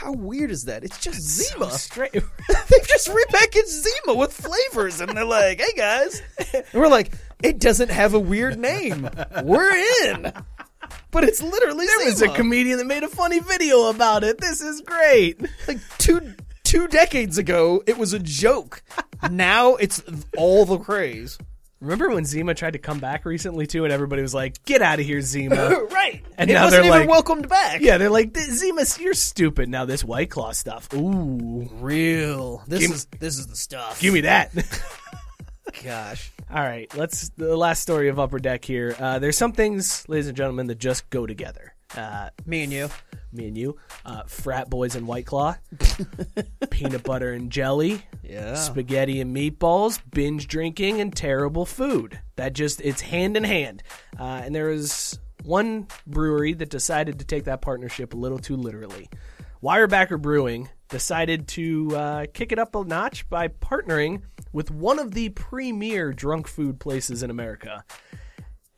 How 0.00 0.12
weird 0.12 0.50
is 0.50 0.64
that? 0.64 0.82
It's 0.82 0.98
just 0.98 1.20
Zima. 1.20 1.70
so 1.70 1.76
straight. 1.76 2.12
They've 2.14 2.88
just 2.88 3.08
repackaged 3.08 3.66
Zima 3.66 4.14
with 4.16 4.32
flavors, 4.32 5.02
and 5.02 5.14
they're 5.14 5.26
like, 5.26 5.60
"Hey 5.60 5.74
guys," 5.76 6.22
and 6.54 6.64
we're 6.72 6.88
like, 6.88 7.12
"It 7.42 7.58
doesn't 7.58 7.90
have 7.90 8.14
a 8.14 8.18
weird 8.18 8.58
name. 8.58 9.10
We're 9.44 9.76
in." 10.06 10.32
But 11.10 11.24
it's 11.24 11.42
literally 11.42 11.84
there 11.84 12.06
was 12.06 12.22
a 12.22 12.30
comedian 12.30 12.78
that 12.78 12.86
made 12.86 13.02
a 13.02 13.08
funny 13.08 13.40
video 13.40 13.90
about 13.90 14.24
it. 14.24 14.38
This 14.38 14.62
is 14.62 14.80
great. 14.80 15.38
like 15.68 15.80
two 15.98 16.32
two 16.64 16.88
decades 16.88 17.36
ago, 17.36 17.82
it 17.86 17.98
was 17.98 18.14
a 18.14 18.18
joke. 18.18 18.82
now 19.30 19.74
it's 19.74 20.02
all 20.34 20.64
the 20.64 20.78
craze. 20.78 21.36
Remember 21.80 22.10
when 22.10 22.26
Zima 22.26 22.52
tried 22.54 22.74
to 22.74 22.78
come 22.78 22.98
back 22.98 23.24
recently 23.24 23.66
too, 23.66 23.84
and 23.84 23.92
everybody 23.92 24.20
was 24.20 24.34
like, 24.34 24.62
"Get 24.64 24.82
out 24.82 25.00
of 25.00 25.06
here, 25.06 25.20
Zima!" 25.22 25.56
right. 25.90 26.22
And 26.36 26.50
it 26.50 26.54
now 26.54 26.64
wasn't 26.64 26.82
they're 26.82 26.90
even 26.92 27.00
like- 27.00 27.08
welcomed 27.08 27.48
back. 27.48 27.80
yeah, 27.80 27.96
they're 27.96 28.10
like, 28.10 28.36
"Zima, 28.36 28.84
you're 28.98 29.14
stupid." 29.14 29.68
Now 29.70 29.86
this 29.86 30.04
White 30.04 30.28
Claw 30.30 30.52
stuff. 30.52 30.92
Ooh, 30.94 31.68
Real. 31.80 32.62
This 32.66 32.80
Give- 32.80 32.90
is 32.90 33.06
this 33.18 33.38
is 33.38 33.46
the 33.46 33.56
stuff. 33.56 33.98
give 34.00 34.12
me 34.12 34.20
that. 34.22 34.52
gosh. 35.84 36.30
All 36.52 36.62
right, 36.62 36.92
let's 36.96 37.28
the 37.30 37.56
last 37.56 37.80
story 37.80 38.08
of 38.08 38.18
Upper 38.18 38.38
Deck 38.40 38.64
here. 38.64 38.94
Uh, 38.98 39.18
there's 39.18 39.38
some 39.38 39.52
things, 39.52 40.04
ladies 40.08 40.26
and 40.28 40.36
gentlemen, 40.36 40.66
that 40.66 40.78
just 40.78 41.08
go 41.10 41.26
together. 41.26 41.74
Uh, 41.96 42.30
Me 42.46 42.62
and 42.62 42.72
you. 42.72 42.88
me 43.32 43.48
and 43.48 43.56
you, 43.58 43.76
uh, 44.06 44.22
frat 44.26 44.70
boys 44.70 44.94
and 44.94 45.06
White 45.06 45.26
Claw, 45.26 45.56
peanut 46.70 47.02
butter 47.02 47.32
and 47.32 47.50
jelly, 47.50 48.02
Yeah. 48.22 48.54
spaghetti 48.54 49.20
and 49.20 49.34
meatballs, 49.34 50.00
binge 50.10 50.46
drinking, 50.48 51.00
and 51.00 51.14
terrible 51.14 51.66
food. 51.66 52.18
That 52.36 52.52
just 52.52 52.80
it's 52.80 53.00
hand 53.00 53.36
in 53.36 53.44
hand. 53.44 53.82
Uh, 54.18 54.42
and 54.44 54.54
there 54.54 54.68
was 54.68 55.18
one 55.44 55.88
brewery 56.06 56.52
that 56.54 56.70
decided 56.70 57.18
to 57.18 57.24
take 57.24 57.44
that 57.44 57.60
partnership 57.62 58.14
a 58.14 58.16
little 58.16 58.38
too 58.38 58.56
literally. 58.56 59.08
Weyerbacher 59.62 60.20
Brewing 60.20 60.68
decided 60.88 61.46
to 61.48 61.96
uh, 61.96 62.26
kick 62.32 62.50
it 62.52 62.58
up 62.58 62.74
a 62.74 62.84
notch 62.84 63.28
by 63.28 63.48
partnering 63.48 64.22
with 64.52 64.70
one 64.70 64.98
of 64.98 65.12
the 65.12 65.28
premier 65.30 66.12
drunk 66.12 66.48
food 66.48 66.80
places 66.80 67.22
in 67.22 67.30
America. 67.30 67.84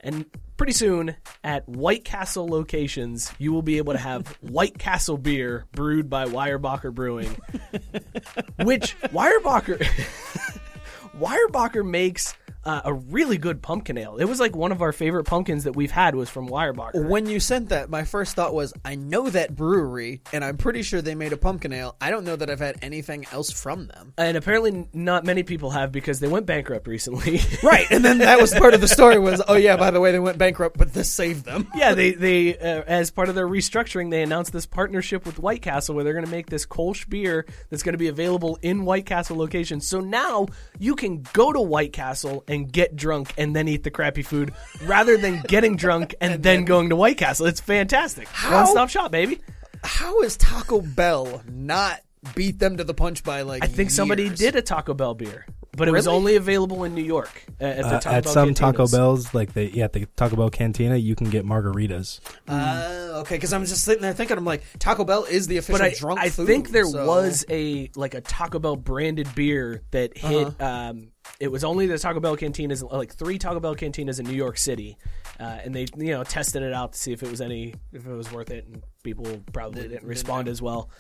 And 0.03 0.27
pretty 0.57 0.73
soon, 0.73 1.15
at 1.45 1.69
White 1.69 2.05
Castle 2.05 2.49
locations, 2.49 3.33
you 3.39 3.53
will 3.53 3.63
be 3.63 3.79
able 3.79 3.93
to 3.93 3.99
have 3.99 4.27
White 4.41 4.79
Castle 4.79 5.17
beer 5.17 5.67
brewed 5.73 6.11
by 6.11 6.27
Weyerbacher 6.27 6.93
Brewing, 6.93 7.31
which 8.65 8.99
Weyerbacher 9.01 9.79
Weyerbacher 11.19 11.89
makes 11.89 12.35
uh, 12.65 12.83
a 12.85 12.95
really 12.95 13.39
good 13.39 13.63
pumpkin 13.63 13.99
ale. 13.99 14.17
It 14.17 14.25
was 14.25 14.41
like 14.41 14.55
one 14.55 14.73
of 14.73 14.83
our 14.83 14.93
favorite 14.93 15.25
pumpkins 15.25 15.65
that 15.65 15.75
we've 15.75 15.91
had 15.91 16.15
was 16.15 16.29
from 16.29 16.49
Weyerbacher. 16.49 17.09
When 17.09 17.27
you 17.27 17.41
sent 17.41 17.71
that, 17.71 17.91
my 17.91 18.05
first 18.05 18.37
thought 18.37 18.55
was, 18.55 18.73
I 18.85 18.95
know 18.95 19.29
that 19.31 19.55
brewery, 19.55 20.23
and 20.33 20.45
I'm 20.45 20.57
pretty 20.57 20.83
sure 20.83 21.03
they 21.03 21.15
made 21.15 21.33
a 21.33 21.37
pumpkin 21.37 21.73
ale. 21.73 21.97
I 22.01 22.11
don't 22.11 22.25
know 22.25 22.37
that 22.37 22.51
I've 22.51 22.61
had 22.61 22.79
anything 22.83 23.27
else 23.33 23.51
from 23.51 23.87
them. 23.89 24.13
And 24.17 24.37
apparently, 24.37 24.89
not 24.93 25.25
many 25.25 25.43
people 25.43 25.71
have 25.71 25.93
because 25.93 26.21
they 26.21 26.29
went 26.29 26.47
bankrupt 26.47 26.87
recently. 26.87 27.41
Right, 27.63 27.87
and 27.91 28.05
then 28.05 28.19
that 28.19 28.41
was 28.41 28.53
part 28.53 28.75
of 28.75 28.81
the 28.81 28.89
story. 28.89 29.19
Was 29.19 29.41
oh 29.47 29.55
yeah, 29.55 29.77
by 29.77 29.91
the 29.91 30.01
way, 30.01 30.11
they 30.11 30.19
went 30.19 30.37
bankrupt, 30.37 30.77
but 30.77 30.93
this 30.93 31.11
saved 31.11 31.45
them. 31.45 31.69
yeah, 31.77 31.95
they 31.95 32.13
they 32.13 32.59
uh, 32.59 32.83
as 32.87 33.11
part 33.11 33.29
of 33.29 33.35
their 33.35 33.47
restructuring, 33.47 34.11
they 34.11 34.23
announced 34.23 34.53
this 34.53 34.67
partnership 34.67 35.25
with 35.25 35.39
White 35.39 35.63
Castle 35.63 35.95
where 35.95 36.03
they're 36.03 36.13
going 36.13 36.25
to 36.25 36.31
make 36.31 36.51
this 36.51 36.67
Kolsch 36.67 37.09
beer 37.09 37.47
that's 37.71 37.83
going 37.83 37.93
to 37.93 37.99
be 37.99 38.09
available 38.09 38.59
in 38.63 38.85
White 38.85 39.07
Castle 39.07 39.37
locations. 39.37 39.87
So 39.87 40.01
now 40.01 40.49
you 40.79 40.97
can 40.97 41.25
go 41.33 41.53
to 41.53 41.61
White 41.61 41.93
Castle 41.93 42.45
and 42.53 42.71
get 42.71 42.95
drunk 42.95 43.33
and 43.37 43.57
then 43.57 43.67
eat 43.69 43.83
the 43.83 43.91
crappy 43.91 44.23
food 44.23 44.53
rather 44.85 45.17
than 45.17 45.41
getting 45.49 45.77
drunk 45.77 46.15
and, 46.21 46.43
then, 46.43 46.65
going 46.65 46.91
to 46.91 46.97
White 46.97 47.17
Castle. 47.19 47.47
It's 47.47 47.61
fantastic. 47.61 48.29
One 48.29 48.67
stop 48.67 48.89
shop, 48.89 49.11
baby. 49.11 49.41
How 49.83 50.21
is 50.23 50.37
Taco 50.37 50.81
Bell 50.81 51.43
not 51.51 52.01
beat 52.35 52.59
them 52.61 52.77
to 52.77 52.85
the 52.85 52.95
punch 52.95 53.25
by 53.25 53.43
like? 53.43 53.65
I 53.65 53.67
think 53.67 53.91
somebody 53.91 54.29
did 54.29 54.55
a 54.55 54.63
Taco 54.63 54.95
Bell 54.95 55.15
beer, 55.15 55.45
but 55.77 55.89
it 55.89 55.93
was 55.93 56.07
only 56.07 56.37
available 56.37 56.85
in 56.85 56.95
New 56.95 57.03
York 57.03 57.31
uh, 57.61 57.65
at 57.65 57.79
the 57.83 57.87
Uh, 57.97 58.01
Taco 58.01 58.17
at 58.17 58.25
Bell 58.25 58.33
some 58.33 58.55
Taco. 58.55 58.87
Bells, 58.87 59.35
like 59.35 59.55
the 59.55 59.75
yeah, 59.75 59.85
at 59.87 59.93
the 59.93 60.07
Taco 60.15 60.37
Bell 60.37 60.51
cantina, 60.51 60.97
you 60.97 61.17
can 61.17 61.31
get 61.31 61.45
margaritas. 61.45 62.21
Uh, 62.47 63.21
okay, 63.23 63.35
because 63.37 63.53
I'm 63.53 63.65
just 63.65 63.83
sitting 63.85 64.03
there 64.03 64.13
thinking, 64.13 64.39
I'm 64.39 64.45
like, 64.45 64.63
Taco 64.79 65.05
Bell 65.05 65.25
is 65.25 65.49
the 65.49 65.57
official 65.57 65.79
but 65.79 65.85
I, 65.85 65.95
drunk 65.95 66.21
I 66.21 66.29
food. 66.29 66.47
think 66.47 66.71
there 66.71 66.85
so- 66.85 67.05
was 67.07 67.45
a 67.51 67.91
like 67.97 68.15
a 68.15 68.21
Taco 68.21 68.59
Bell 68.61 68.77
branded 68.77 69.35
beer 69.35 69.83
that 69.91 70.17
hit. 70.17 70.47
Uh-huh. 70.61 70.65
Um, 70.91 71.09
it 71.41 71.49
was 71.49 71.65
only 71.65 71.87
the 71.87 71.99
Taco 71.99 72.21
Bell 72.21 72.37
cantinas, 72.37 72.89
like 72.93 73.15
three 73.15 73.39
Taco 73.39 73.61
Bell 73.61 73.75
cantinas 73.75 74.21
in 74.21 74.27
New 74.27 74.35
York 74.37 74.59
City, 74.59 74.97
uh, 75.41 75.43
and 75.65 75.75
they 75.75 75.87
you 75.97 76.13
know 76.13 76.25
tested 76.25 76.63
it 76.63 76.73
out 76.73 76.93
to 76.93 76.99
see 76.99 77.13
if 77.13 77.23
it 77.23 77.31
was 77.31 77.41
any 77.41 77.75
if 77.93 78.07
it 78.07 78.13
was 78.13 78.31
worth 78.33 78.51
it, 78.51 78.67
and 78.67 78.83
people 79.03 79.27
probably 79.53 79.83
didn't 79.89 80.07
respond 80.07 80.49
as 80.49 80.63
well. 80.63 80.91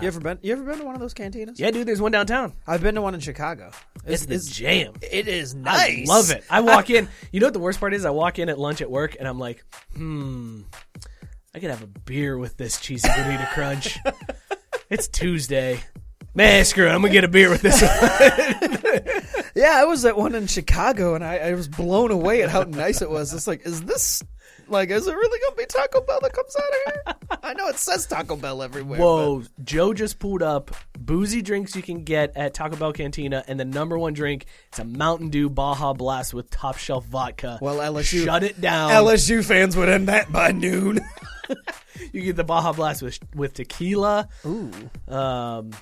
You 0.00 0.06
ever 0.06 0.20
been? 0.20 0.38
You 0.42 0.52
ever 0.52 0.62
been 0.62 0.78
to 0.78 0.84
one 0.84 0.94
of 0.94 1.00
those 1.00 1.14
cantinas? 1.14 1.58
Yeah, 1.58 1.72
dude, 1.72 1.86
there's 1.86 2.00
one 2.00 2.12
downtown. 2.12 2.54
I've 2.66 2.80
been 2.82 2.94
to 2.94 3.02
one 3.02 3.14
in 3.14 3.20
Chicago. 3.20 3.72
It's 4.06 4.24
the 4.26 4.38
jam. 4.38 4.94
It 5.02 5.26
is 5.26 5.54
I 5.54 5.58
nice. 5.58 6.08
love 6.08 6.30
it. 6.30 6.44
I 6.48 6.60
walk 6.60 6.90
in. 6.90 7.08
You 7.32 7.40
know 7.40 7.46
what 7.46 7.54
the 7.54 7.60
worst 7.60 7.80
part 7.80 7.92
is? 7.92 8.04
I 8.04 8.10
walk 8.10 8.38
in 8.38 8.48
at 8.48 8.58
lunch 8.58 8.80
at 8.82 8.90
work 8.90 9.16
and 9.18 9.26
I'm 9.26 9.38
like, 9.40 9.64
hmm, 9.96 10.62
I 11.54 11.58
could 11.58 11.70
have 11.70 11.82
a 11.82 11.88
beer 11.88 12.38
with 12.38 12.56
this 12.56 12.78
cheesy 12.80 13.08
bonita 13.08 13.48
crunch. 13.52 13.98
it's 14.90 15.08
Tuesday. 15.08 15.80
Man, 16.34 16.64
screw 16.64 16.86
it. 16.86 16.90
I'm 16.90 17.00
gonna 17.02 17.12
get 17.12 17.24
a 17.24 17.28
beer 17.28 17.50
with 17.50 17.62
this 17.62 17.82
one. 17.82 18.79
Yeah, 19.54 19.72
I 19.74 19.84
was 19.84 20.04
at 20.04 20.16
one 20.16 20.34
in 20.34 20.46
Chicago, 20.46 21.14
and 21.14 21.24
I, 21.24 21.38
I 21.38 21.54
was 21.54 21.68
blown 21.68 22.10
away 22.10 22.42
at 22.42 22.50
how 22.50 22.62
nice 22.62 23.02
it 23.02 23.10
was. 23.10 23.34
It's 23.34 23.46
like, 23.46 23.66
is 23.66 23.82
this 23.82 24.22
like, 24.68 24.90
is 24.90 25.06
it 25.06 25.14
really 25.14 25.40
gonna 25.46 25.56
be 25.56 25.66
Taco 25.66 26.00
Bell 26.00 26.20
that 26.22 26.32
comes 26.32 26.56
out 26.56 26.62
of 26.62 27.16
here? 27.28 27.38
I 27.42 27.54
know 27.54 27.66
it 27.68 27.76
says 27.76 28.06
Taco 28.06 28.36
Bell 28.36 28.62
everywhere. 28.62 29.00
Whoa, 29.00 29.42
Joe 29.64 29.92
just 29.92 30.18
pulled 30.18 30.42
up 30.42 30.70
boozy 30.98 31.42
drinks 31.42 31.74
you 31.74 31.82
can 31.82 32.04
get 32.04 32.36
at 32.36 32.54
Taco 32.54 32.76
Bell 32.76 32.92
Cantina, 32.92 33.44
and 33.48 33.58
the 33.58 33.64
number 33.64 33.98
one 33.98 34.12
drink 34.12 34.46
is 34.72 34.78
a 34.78 34.84
Mountain 34.84 35.30
Dew 35.30 35.50
Baja 35.50 35.92
Blast 35.92 36.32
with 36.32 36.50
top 36.50 36.78
shelf 36.78 37.04
vodka. 37.06 37.58
Well, 37.60 37.76
LSU 37.76 38.24
shut 38.24 38.44
it 38.44 38.60
down. 38.60 38.90
LSU 38.90 39.44
fans 39.44 39.76
would 39.76 39.88
end 39.88 40.08
that 40.08 40.30
by 40.30 40.52
noon. 40.52 41.00
You 42.12 42.22
get 42.22 42.36
the 42.36 42.44
Baja 42.44 42.72
Blast 42.72 43.02
with 43.02 43.18
with 43.34 43.54
tequila. 43.54 44.28
Ooh. 44.46 44.70
Um, 45.08 45.72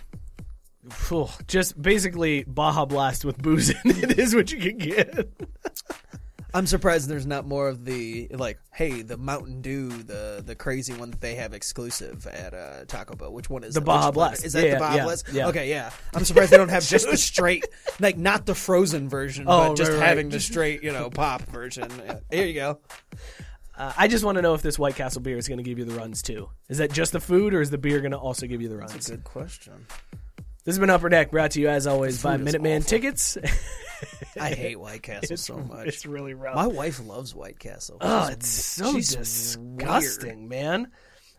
phew, 0.90 1.28
just 1.46 1.80
basically 1.80 2.44
Baja 2.44 2.84
Blast 2.84 3.24
with 3.24 3.38
booze 3.38 3.70
in 3.70 3.76
it 3.84 4.18
is 4.18 4.34
what 4.34 4.50
you 4.52 4.58
can 4.60 4.78
get. 4.78 5.28
I'm 6.54 6.66
surprised 6.66 7.10
there's 7.10 7.26
not 7.26 7.46
more 7.46 7.68
of 7.68 7.84
the 7.84 8.26
like, 8.30 8.58
hey, 8.72 9.02
the 9.02 9.18
Mountain 9.18 9.60
Dew, 9.60 9.90
the 9.90 10.42
the 10.44 10.54
crazy 10.54 10.94
one 10.94 11.10
that 11.10 11.20
they 11.20 11.34
have 11.34 11.52
exclusive 11.52 12.26
at 12.26 12.54
uh, 12.54 12.84
Taco 12.86 13.14
Bell. 13.16 13.32
Which 13.34 13.50
one 13.50 13.64
is 13.64 13.74
The 13.74 13.80
it? 13.80 13.84
Baja 13.84 14.06
Which 14.08 14.16
one? 14.16 14.28
Blast. 14.28 14.44
Is 14.46 14.54
that 14.54 14.64
Yeah, 14.64 14.74
the 14.74 14.78
Baja 14.80 14.96
yeah, 14.96 15.04
Blast? 15.04 15.28
yeah. 15.30 15.48
Okay, 15.48 15.68
yeah. 15.68 15.90
I'm 16.14 16.24
surprised 16.24 16.50
they 16.50 16.56
don't 16.56 16.70
have 16.70 16.86
just 16.86 17.10
the 17.10 17.16
straight, 17.18 17.66
like 18.00 18.16
not 18.16 18.46
the 18.46 18.54
frozen 18.54 19.10
version, 19.10 19.44
Oh, 19.46 19.68
but 19.68 19.76
just 19.76 19.90
right, 19.92 19.98
right. 20.00 20.08
having 20.08 20.30
the 20.30 20.40
straight, 20.40 20.82
you 20.82 20.90
know, 20.90 21.10
pop 21.10 21.42
version. 21.42 21.90
Here 22.30 22.46
you 22.46 22.54
go. 22.54 22.78
Uh, 23.76 23.92
I 23.96 24.08
just 24.08 24.24
want 24.24 24.36
to 24.36 24.42
know 24.42 24.54
if 24.54 24.62
this 24.62 24.76
White 24.78 24.96
Castle 24.96 25.20
beer 25.20 25.36
is 25.36 25.46
going 25.48 25.58
to 25.58 25.62
give 25.64 25.78
you 25.78 25.84
the 25.84 25.94
runs 25.94 26.22
too. 26.22 26.48
Is 26.70 26.78
that 26.78 26.90
just 26.90 27.12
the 27.12 27.20
food, 27.20 27.52
or 27.54 27.60
is 27.60 27.68
the 27.70 27.78
beer 27.78 28.00
going 28.00 28.10
to 28.12 28.18
also 28.18 28.46
give 28.46 28.60
you 28.62 28.68
the 28.68 28.76
runs? 28.78 28.92
That's 28.92 29.08
a 29.10 29.16
good 29.16 29.24
question. 29.24 29.86
This 30.68 30.74
has 30.74 30.80
been 30.80 30.90
Upper 30.90 31.08
Deck, 31.08 31.30
brought 31.30 31.52
to 31.52 31.62
you 31.62 31.70
as 31.70 31.86
always 31.86 32.22
by 32.22 32.36
Minuteman. 32.36 32.86
Tickets. 32.86 33.38
I 34.38 34.50
hate 34.50 34.78
White 34.78 35.02
Castle 35.02 35.38
so 35.38 35.56
much. 35.56 35.86
It's 35.86 36.04
really 36.04 36.34
rough. 36.34 36.56
My 36.56 36.66
wife 36.66 37.00
loves 37.06 37.34
White 37.34 37.58
Castle. 37.58 37.96
oh, 38.02 38.26
She's- 38.26 38.34
it's 38.34 38.48
so 38.50 38.92
disgusting, 38.92 40.46
man. 40.46 40.92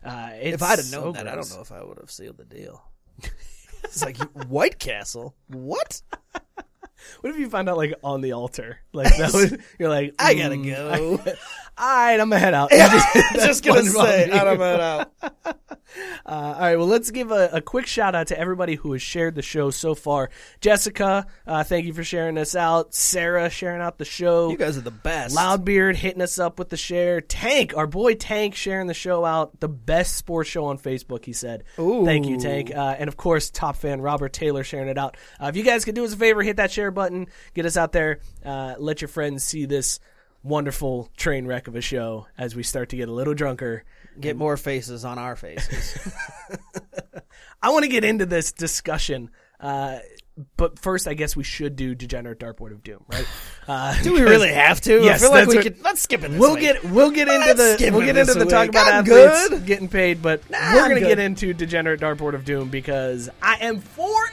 Uh, 0.04 0.30
it's 0.34 0.54
If 0.56 0.62
I'd 0.64 0.80
have 0.80 0.90
known 0.90 1.14
so 1.14 1.22
that, 1.22 1.28
I 1.28 1.36
don't 1.36 1.48
know 1.48 1.60
if 1.60 1.70
I 1.70 1.84
would 1.84 1.98
have 1.98 2.10
sealed 2.10 2.38
the 2.38 2.44
deal. 2.44 2.82
it's 3.84 4.04
like 4.04 4.16
White 4.48 4.80
Castle. 4.80 5.36
What? 5.46 6.02
What 7.22 7.30
if 7.30 7.38
you 7.38 7.48
find 7.48 7.66
out 7.66 7.78
like 7.78 7.94
on 8.04 8.20
the 8.20 8.32
altar? 8.32 8.78
Like 8.92 9.16
that 9.16 9.32
was, 9.32 9.56
you're 9.78 9.88
like, 9.88 10.14
I 10.18 10.34
gotta 10.34 10.56
mm, 10.56 10.66
go. 10.66 11.32
All 11.80 11.86
right, 11.86 12.20
I'm 12.20 12.28
gonna 12.28 12.38
head 12.38 12.52
out. 12.52 12.70
Just 13.36 13.64
gonna 13.64 13.84
say, 13.84 14.26
beer. 14.26 14.34
I 14.34 14.44
don't 14.44 14.58
know. 14.58 15.04
Uh, 16.24 16.54
all 16.54 16.60
right, 16.60 16.76
well, 16.76 16.86
let's 16.86 17.10
give 17.10 17.32
a, 17.32 17.50
a 17.52 17.60
quick 17.60 17.84
shout 17.84 18.14
out 18.14 18.28
to 18.28 18.38
everybody 18.38 18.76
who 18.76 18.92
has 18.92 19.02
shared 19.02 19.34
the 19.34 19.42
show 19.42 19.70
so 19.70 19.92
far. 19.96 20.30
Jessica, 20.60 21.26
uh, 21.48 21.64
thank 21.64 21.84
you 21.84 21.92
for 21.92 22.04
sharing 22.04 22.38
us 22.38 22.54
out. 22.54 22.94
Sarah, 22.94 23.50
sharing 23.50 23.82
out 23.82 23.98
the 23.98 24.04
show. 24.04 24.50
You 24.50 24.56
guys 24.56 24.78
are 24.78 24.82
the 24.82 24.92
best. 24.92 25.34
Loudbeard 25.34 25.96
hitting 25.96 26.22
us 26.22 26.38
up 26.38 26.60
with 26.60 26.68
the 26.68 26.76
share. 26.76 27.20
Tank, 27.20 27.76
our 27.76 27.88
boy 27.88 28.14
Tank, 28.14 28.54
sharing 28.54 28.86
the 28.86 28.94
show 28.94 29.24
out. 29.24 29.58
The 29.58 29.68
best 29.68 30.14
sports 30.14 30.48
show 30.48 30.66
on 30.66 30.78
Facebook, 30.78 31.24
he 31.24 31.32
said. 31.32 31.64
Ooh. 31.80 32.04
Thank 32.04 32.26
you, 32.26 32.38
Tank. 32.38 32.70
Uh, 32.70 32.94
and 32.96 33.08
of 33.08 33.16
course, 33.16 33.50
top 33.50 33.74
fan 33.74 34.00
Robert 34.00 34.32
Taylor 34.32 34.62
sharing 34.62 34.88
it 34.88 34.98
out. 34.98 35.16
Uh, 35.42 35.46
if 35.46 35.56
you 35.56 35.64
guys 35.64 35.84
could 35.84 35.96
do 35.96 36.04
us 36.04 36.12
a 36.12 36.16
favor, 36.16 36.42
hit 36.42 36.58
that 36.58 36.70
share 36.70 36.92
button, 36.92 37.26
get 37.54 37.66
us 37.66 37.76
out 37.76 37.90
there, 37.90 38.20
uh, 38.44 38.76
let 38.78 39.00
your 39.00 39.08
friends 39.08 39.42
see 39.42 39.64
this 39.64 39.98
wonderful 40.42 41.10
train 41.16 41.46
wreck 41.46 41.68
of 41.68 41.76
a 41.76 41.80
show 41.80 42.26
as 42.38 42.54
we 42.56 42.62
start 42.62 42.88
to 42.90 42.96
get 42.96 43.08
a 43.08 43.12
little 43.12 43.34
drunker. 43.34 43.84
Get 44.18 44.36
more 44.36 44.56
faces 44.56 45.04
on 45.04 45.18
our 45.18 45.36
faces. 45.36 46.12
I 47.62 47.70
want 47.70 47.84
to 47.84 47.88
get 47.88 48.04
into 48.04 48.26
this 48.26 48.52
discussion. 48.52 49.30
Uh, 49.58 49.98
but 50.56 50.78
first, 50.78 51.06
I 51.06 51.12
guess 51.14 51.36
we 51.36 51.44
should 51.44 51.76
do 51.76 51.94
Degenerate 51.94 52.38
Dartboard 52.38 52.72
of 52.72 52.82
Doom, 52.82 53.04
right? 53.08 53.26
Uh, 53.68 53.94
Do 54.02 54.12
we 54.14 54.22
really 54.22 54.48
have 54.48 54.80
to? 54.80 55.00
Yes, 55.04 55.22
I 55.22 55.26
feel 55.26 55.30
like 55.30 55.46
we 55.46 55.54
what- 55.56 55.62
could. 55.62 55.84
Let's 55.84 56.00
skip 56.00 56.24
it. 56.24 56.32
We'll 56.32 56.54
week. 56.54 56.62
get 56.62 56.82
we'll 56.86 57.12
get 57.12 57.28
into 57.28 57.54
Let's 57.54 57.80
the 57.80 57.90
we'll 57.92 58.04
get 58.04 58.16
into 58.16 58.34
the 58.34 58.46
talk 58.46 58.62
week. 58.62 58.70
about 58.70 58.88
I'm 58.92 59.04
athletes 59.08 59.48
good. 59.50 59.64
getting 59.66 59.86
paid, 59.88 60.20
but 60.22 60.42
we're 60.50 60.56
I'm 60.56 60.88
gonna 60.88 60.94
good. 60.98 61.06
get 61.06 61.18
into 61.20 61.54
Degenerate 61.54 62.00
Dartboard 62.00 62.34
of 62.34 62.44
Doom 62.44 62.68
because 62.68 63.28
I 63.40 63.58
am 63.60 63.78
four 63.78 64.26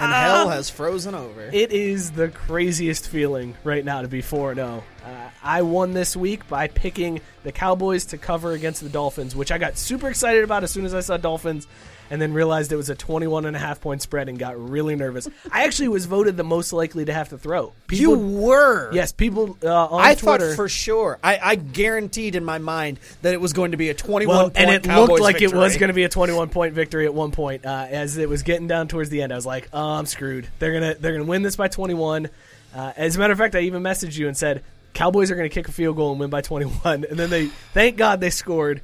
and 0.00 0.12
hell 0.12 0.48
um, 0.48 0.52
has 0.52 0.70
frozen 0.70 1.14
over. 1.14 1.42
It 1.52 1.72
is 1.72 2.12
the 2.12 2.28
craziest 2.28 3.08
feeling 3.08 3.56
right 3.64 3.84
now 3.84 4.02
to 4.02 4.08
be 4.08 4.20
4 4.20 4.54
0. 4.54 4.84
Uh, 5.04 5.30
I 5.42 5.62
won 5.62 5.92
this 5.92 6.16
week 6.16 6.46
by 6.48 6.68
picking 6.68 7.20
the 7.42 7.52
Cowboys 7.52 8.06
to 8.06 8.18
cover 8.18 8.52
against 8.52 8.82
the 8.82 8.88
Dolphins, 8.88 9.34
which 9.34 9.50
I 9.50 9.58
got 9.58 9.78
super 9.78 10.08
excited 10.08 10.44
about 10.44 10.62
as 10.62 10.70
soon 10.70 10.84
as 10.84 10.94
I 10.94 11.00
saw 11.00 11.16
Dolphins 11.16 11.66
and 12.10 12.20
then 12.20 12.32
realized 12.34 12.72
it 12.72 12.76
was 12.76 12.90
a 12.90 12.94
21 12.94 13.46
and 13.46 13.54
a 13.54 13.58
half 13.58 13.80
point 13.80 14.02
spread 14.02 14.28
and 14.28 14.38
got 14.38 14.58
really 14.58 14.96
nervous. 14.96 15.28
I 15.52 15.64
actually 15.64 15.88
was 15.88 16.06
voted 16.06 16.36
the 16.36 16.44
most 16.44 16.72
likely 16.72 17.04
to 17.04 17.12
have 17.12 17.28
to 17.30 17.38
throw. 17.38 17.72
you 17.88 18.18
were. 18.18 18.92
yes, 18.92 19.12
people 19.12 19.56
uh, 19.62 19.86
on 19.86 20.00
I 20.00 20.16
Twitter. 20.16 20.48
thought 20.48 20.56
for 20.56 20.68
sure. 20.68 21.18
I, 21.22 21.38
I 21.42 21.54
guaranteed 21.54 22.34
in 22.34 22.44
my 22.44 22.58
mind 22.58 22.98
that 23.22 23.32
it 23.32 23.40
was 23.40 23.52
going 23.52 23.70
to 23.70 23.76
be 23.76 23.88
a 23.88 23.94
21 23.94 24.36
well, 24.36 24.44
point 24.46 24.58
and 24.58 24.70
it 24.70 24.82
Cowboys 24.82 25.08
looked 25.08 25.22
like 25.22 25.40
it 25.40 25.54
was 25.54 25.76
going 25.76 25.88
to 25.88 25.94
be 25.94 26.04
a 26.04 26.08
21 26.08 26.48
point 26.48 26.74
victory 26.74 27.06
at 27.06 27.14
one 27.14 27.30
point. 27.30 27.64
Uh, 27.64 27.86
as 27.88 28.16
it 28.16 28.28
was 28.28 28.42
getting 28.42 28.66
down 28.66 28.88
towards 28.88 29.08
the 29.08 29.22
end, 29.22 29.32
I 29.32 29.36
was 29.36 29.46
like, 29.46 29.68
"Oh, 29.72 29.90
I'm 29.90 30.06
screwed. 30.06 30.48
They're 30.58 30.72
gonna 30.72 30.94
they're 30.94 31.12
gonna 31.12 31.24
win 31.24 31.42
this 31.42 31.56
by 31.56 31.68
21." 31.68 32.28
Uh, 32.74 32.92
as 32.96 33.16
a 33.16 33.18
matter 33.18 33.32
of 33.32 33.38
fact, 33.38 33.54
I 33.54 33.60
even 33.60 33.82
messaged 33.82 34.16
you 34.16 34.28
and 34.28 34.36
said, 34.36 34.62
"Cowboys 34.94 35.30
are 35.30 35.36
gonna 35.36 35.48
kick 35.48 35.68
a 35.68 35.72
field 35.72 35.96
goal 35.96 36.10
and 36.12 36.20
win 36.20 36.30
by 36.30 36.40
21." 36.40 37.04
And 37.08 37.18
then 37.18 37.30
they, 37.30 37.46
thank 37.74 37.96
God, 37.96 38.20
they 38.20 38.30
scored. 38.30 38.80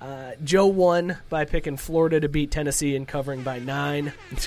Uh, 0.00 0.32
Joe 0.42 0.66
won 0.66 1.16
by 1.30 1.44
picking 1.46 1.76
Florida 1.76 2.20
to 2.20 2.28
beat 2.28 2.50
Tennessee 2.50 2.94
and 2.96 3.08
covering 3.08 3.42
by 3.42 3.58
nine. 3.58 4.12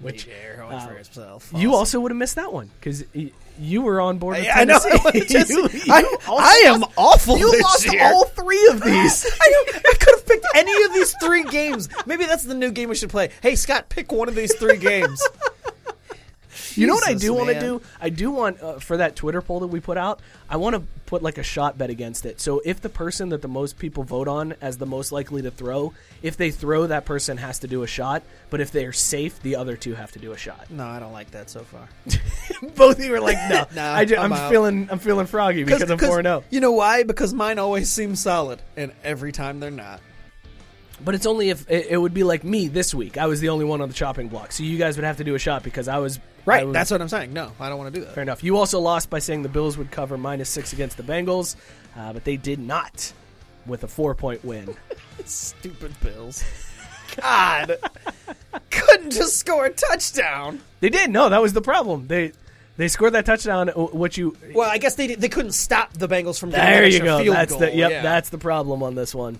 Which 0.00 0.26
going 0.58 0.80
for 0.80 0.94
himself. 0.94 1.50
you 1.54 1.74
also 1.74 2.00
would 2.00 2.10
have 2.10 2.18
missed 2.18 2.34
that 2.34 2.52
one 2.52 2.68
because 2.78 3.04
you 3.58 3.80
were 3.82 4.00
on 4.00 4.18
board. 4.18 4.36
With 4.36 4.48
I, 4.48 4.62
I 4.62 4.64
know. 4.64 4.78
Just- 5.14 5.50
You- 5.50 5.68
you 5.72 5.82
I, 5.88 6.16
I 6.28 6.62
am 6.66 6.80
lost- 6.80 6.92
awful. 6.98 7.38
You 7.38 7.60
lost 7.60 7.90
year. 7.90 8.02
all 8.04 8.24
three 8.24 8.68
of 8.68 8.82
these. 8.82 9.24
I, 9.40 9.64
I 9.76 9.94
could 9.98 10.14
have 10.16 10.26
picked 10.26 10.46
any 10.56 10.84
of 10.84 10.92
these 10.92 11.14
three 11.22 11.44
games. 11.44 11.88
Maybe 12.06 12.26
that's 12.26 12.42
the 12.44 12.54
new 12.54 12.70
game 12.72 12.88
we 12.88 12.96
should 12.96 13.08
play. 13.10 13.30
Hey, 13.40 13.54
Scott, 13.54 13.88
pick 13.88 14.12
one 14.12 14.28
of 14.28 14.34
these 14.34 14.54
three 14.56 14.76
games. 14.76 15.26
You 16.76 16.86
know 16.86 16.94
what 16.94 17.06
I 17.06 17.12
Jesus, 17.12 17.28
do 17.28 17.34
want 17.34 17.48
to 17.48 17.54
man. 17.54 17.62
do? 17.62 17.82
I 18.00 18.08
do 18.10 18.30
want 18.30 18.60
uh, 18.62 18.78
for 18.78 18.96
that 18.96 19.16
Twitter 19.16 19.40
poll 19.40 19.60
that 19.60 19.68
we 19.68 19.80
put 19.80 19.96
out. 19.96 20.20
I 20.48 20.56
want 20.56 20.76
to 20.76 20.82
put 21.06 21.22
like 21.22 21.38
a 21.38 21.42
shot 21.42 21.78
bet 21.78 21.90
against 21.90 22.26
it. 22.26 22.40
So 22.40 22.60
if 22.64 22.80
the 22.80 22.88
person 22.88 23.30
that 23.30 23.42
the 23.42 23.48
most 23.48 23.78
people 23.78 24.04
vote 24.04 24.28
on 24.28 24.54
as 24.60 24.78
the 24.78 24.86
most 24.86 25.12
likely 25.12 25.42
to 25.42 25.50
throw, 25.50 25.92
if 26.22 26.36
they 26.36 26.50
throw, 26.50 26.86
that 26.86 27.04
person 27.04 27.36
has 27.36 27.60
to 27.60 27.68
do 27.68 27.82
a 27.82 27.86
shot. 27.86 28.22
But 28.50 28.60
if 28.60 28.70
they 28.70 28.84
are 28.86 28.92
safe, 28.92 29.40
the 29.42 29.56
other 29.56 29.76
two 29.76 29.94
have 29.94 30.12
to 30.12 30.18
do 30.18 30.32
a 30.32 30.36
shot. 30.38 30.70
No, 30.70 30.86
I 30.86 30.98
don't 30.98 31.12
like 31.12 31.30
that 31.32 31.50
so 31.50 31.60
far. 31.60 31.88
Both 32.76 32.98
of 32.98 33.04
you 33.04 33.14
are 33.14 33.20
like, 33.20 33.38
no, 33.48 33.66
Nah, 33.74 33.94
I 33.94 34.04
ju- 34.04 34.16
I'm 34.16 34.32
I'm, 34.32 34.32
out. 34.32 34.50
feeling, 34.50 34.88
I'm 34.90 34.98
feeling 34.98 35.26
froggy 35.26 35.64
because 35.64 35.90
I'm 35.90 35.98
four 35.98 36.18
and 36.18 36.26
oh. 36.26 36.40
zero. 36.40 36.44
You 36.50 36.60
know 36.60 36.72
why? 36.72 37.02
Because 37.02 37.34
mine 37.34 37.58
always 37.58 37.90
seem 37.90 38.16
solid, 38.16 38.60
and 38.76 38.92
every 39.02 39.32
time 39.32 39.60
they're 39.60 39.70
not. 39.70 40.00
But 41.02 41.14
it's 41.14 41.26
only 41.26 41.50
if 41.50 41.68
it, 41.70 41.86
it 41.90 41.96
would 41.98 42.14
be 42.14 42.22
like 42.22 42.44
me 42.44 42.68
this 42.68 42.94
week. 42.94 43.18
I 43.18 43.26
was 43.26 43.40
the 43.40 43.48
only 43.48 43.64
one 43.64 43.80
on 43.80 43.88
the 43.88 43.94
chopping 43.94 44.28
block, 44.28 44.52
so 44.52 44.62
you 44.62 44.78
guys 44.78 44.96
would 44.96 45.04
have 45.04 45.16
to 45.16 45.24
do 45.24 45.34
a 45.34 45.38
shot 45.38 45.62
because 45.62 45.88
I 45.88 45.98
was 45.98 46.20
Right. 46.46 46.60
I 46.62 46.64
was- 46.64 46.74
that's 46.74 46.90
what 46.90 47.00
I'm 47.00 47.08
saying. 47.08 47.32
No, 47.32 47.52
I 47.58 47.68
don't 47.68 47.78
want 47.78 47.94
to 47.94 48.00
do 48.00 48.04
that. 48.06 48.14
Fair 48.14 48.22
enough. 48.22 48.44
You 48.44 48.56
also 48.58 48.78
lost 48.78 49.08
by 49.10 49.18
saying 49.18 49.42
the 49.42 49.48
Bills 49.48 49.78
would 49.78 49.90
cover 49.90 50.18
minus 50.18 50.48
six 50.50 50.72
against 50.74 50.96
the 50.98 51.02
Bengals, 51.02 51.56
uh, 51.96 52.12
but 52.12 52.24
they 52.24 52.36
did 52.36 52.58
not 52.58 53.12
with 53.66 53.82
a 53.82 53.88
four 53.88 54.14
point 54.14 54.44
win. 54.44 54.74
Stupid 55.24 55.98
Bills. 56.00 56.44
God, 57.16 57.78
couldn't 58.70 59.10
just 59.12 59.36
score 59.38 59.66
a 59.66 59.70
touchdown. 59.70 60.60
they 60.80 60.90
did. 60.90 61.10
No, 61.10 61.28
that 61.28 61.40
was 61.40 61.52
the 61.52 61.62
problem. 61.62 62.06
They 62.08 62.32
they 62.76 62.88
scored 62.88 63.12
that 63.14 63.24
touchdown. 63.24 63.68
uh, 63.70 63.72
What 63.72 64.16
you? 64.16 64.36
Well, 64.54 64.68
I 64.68 64.78
guess 64.78 64.96
they 64.96 65.06
did, 65.06 65.20
they 65.20 65.28
couldn't 65.28 65.52
stop 65.52 65.92
the 65.92 66.08
Bengals 66.08 66.38
from 66.40 66.50
getting 66.50 66.64
There 66.66 66.80
you 66.82 66.86
extra 66.88 67.04
go. 67.06 67.22
field 67.22 67.36
That's 67.36 67.50
goal. 67.52 67.60
the 67.60 67.74
yep. 67.74 67.90
yeah. 67.90 68.02
That's 68.02 68.30
the 68.30 68.38
problem 68.38 68.82
on 68.82 68.94
this 68.96 69.14
one. 69.14 69.38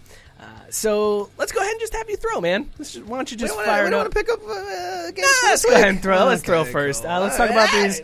Uh, 0.74 0.76
so 0.76 1.30
let's 1.38 1.52
go 1.52 1.60
ahead 1.60 1.70
and 1.72 1.80
just 1.80 1.94
have 1.94 2.10
you 2.10 2.16
throw, 2.16 2.40
man. 2.40 2.68
Let's 2.78 2.92
just, 2.94 3.06
why 3.06 3.16
don't 3.18 3.30
you 3.30 3.36
just 3.36 3.54
don't 3.54 3.64
fire 3.64 3.84
wanna- 3.84 3.96
it 3.96 4.00
we 4.00 4.04
up? 4.06 4.12
don't 4.12 4.14
want 4.14 4.14
to 4.14 4.18
pick 4.18 4.28
up 4.30 4.48
uh, 4.48 5.10
games 5.12 5.18
Nah, 5.42 5.48
let's 5.48 5.62
this 5.62 5.64
go 5.70 5.72
ahead 5.76 5.88
and 5.88 6.02
throw. 6.02 6.24
Let's 6.24 6.42
throw 6.42 6.64
first. 6.64 7.02
cool. 7.02 7.10
Uh, 7.12 7.20
let's 7.20 7.36
talk 7.36 7.50
about 7.50 7.70
these. 7.72 8.00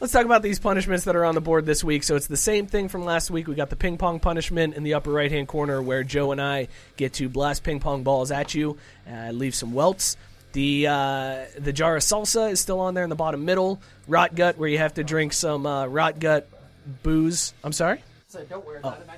Let's 0.00 0.12
talk 0.12 0.24
about 0.24 0.42
these 0.42 0.58
punishments 0.58 1.04
that 1.04 1.14
are 1.14 1.24
on 1.24 1.36
the 1.36 1.40
board 1.40 1.64
this 1.64 1.84
week. 1.84 2.02
So 2.02 2.16
it's 2.16 2.26
the 2.26 2.36
same 2.36 2.66
thing 2.66 2.88
from 2.88 3.04
last 3.04 3.30
week. 3.30 3.46
We 3.46 3.54
got 3.54 3.70
the 3.70 3.76
ping 3.76 3.98
pong 3.98 4.18
punishment 4.18 4.74
in 4.74 4.82
the 4.82 4.94
upper 4.94 5.12
right 5.12 5.30
hand 5.30 5.46
corner 5.46 5.80
where 5.80 6.02
Joe 6.02 6.32
and 6.32 6.42
I 6.42 6.66
get 6.96 7.12
to 7.14 7.28
blast 7.28 7.62
ping 7.62 7.78
pong 7.78 8.02
balls 8.02 8.32
at 8.32 8.52
you, 8.52 8.78
uh, 9.08 9.30
leave 9.30 9.54
some 9.54 9.72
welts. 9.72 10.16
The 10.54 10.88
uh, 10.88 11.44
the 11.56 11.72
jar 11.72 11.96
of 11.96 12.02
salsa 12.02 12.50
is 12.50 12.60
still 12.60 12.80
on 12.80 12.94
there 12.94 13.04
in 13.04 13.10
the 13.10 13.16
bottom 13.16 13.44
middle. 13.44 13.80
Rot 14.08 14.34
gut 14.34 14.58
where 14.58 14.68
you 14.68 14.78
have 14.78 14.94
to 14.94 15.04
drink 15.04 15.32
some 15.32 15.64
uh, 15.66 15.86
rot 15.86 16.18
gut 16.18 16.48
booze. 17.04 17.54
I'm 17.62 17.72
sorry. 17.72 18.02
So 18.28 18.44
don't 18.44 18.66
worry 18.66 18.78
about 18.80 18.98
it. 18.98 19.08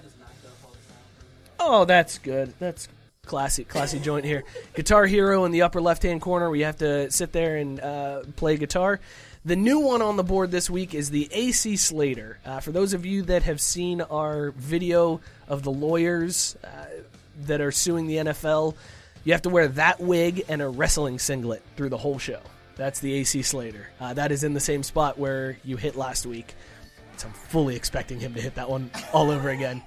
Oh, 1.67 1.87
that's 1.87 2.19
good. 2.19 2.53
That's 2.59 2.89
classy, 3.25 3.65
classy 3.65 3.99
joint 3.99 4.27
here. 4.27 4.45
Guitar 4.75 5.07
Hero 5.07 5.47
in 5.47 5.51
the 5.51 5.63
upper 5.63 5.81
left 5.81 6.03
hand 6.03 6.21
corner 6.21 6.51
We 6.51 6.61
have 6.61 6.77
to 6.77 7.11
sit 7.11 7.33
there 7.33 7.57
and 7.57 7.81
uh, 7.81 8.21
play 8.37 8.59
guitar. 8.59 9.01
The 9.47 9.57
new 9.57 9.79
one 9.81 10.03
on 10.03 10.17
the 10.17 10.23
board 10.23 10.51
this 10.51 10.69
week 10.69 10.95
is 10.95 11.09
the 11.09 11.27
AC 11.33 11.77
Slater. 11.77 12.39
Uh, 12.45 12.61
for 12.61 12.71
those 12.71 12.93
of 12.93 13.07
you 13.07 13.23
that 13.23 13.45
have 13.45 13.63
seen 13.63 14.03
our 14.03 14.51
video 14.51 15.23
of 15.49 15.63
the 15.63 15.71
lawyers 15.73 16.55
uh, 16.63 16.69
that 17.47 17.63
are 17.63 17.73
suing 17.73 18.07
the 18.07 18.17
NFL, 18.17 18.75
You 19.25 19.33
have 19.33 19.43
to 19.43 19.49
wear 19.51 19.69
that 19.69 20.01
wig 20.01 20.45
and 20.51 20.61
a 20.61 20.69
wrestling 20.69 21.19
singlet 21.19 21.63
through 21.77 21.89
the 21.89 21.97
whole 21.97 22.19
show. 22.19 22.41
That's 22.77 23.01
the 23.01 23.15
AC 23.15 23.41
Slater. 23.41 23.89
Uh, 23.99 24.13
that 24.13 24.33
is 24.33 24.45
in 24.45 24.53
the 24.53 24.61
same 24.61 24.83
spot 24.83 25.19
where 25.19 25.57
you 25.65 25.79
hit 25.79 25.97
last 25.97 26.27
week. 26.27 26.55
So 27.17 27.29
I'm 27.29 27.33
fully 27.33 27.75
expecting 27.75 28.21
him 28.21 28.35
to 28.35 28.41
hit 28.43 28.57
that 28.57 28.69
one 28.69 28.91
all 29.15 29.31
over 29.31 29.49
again. 29.49 29.83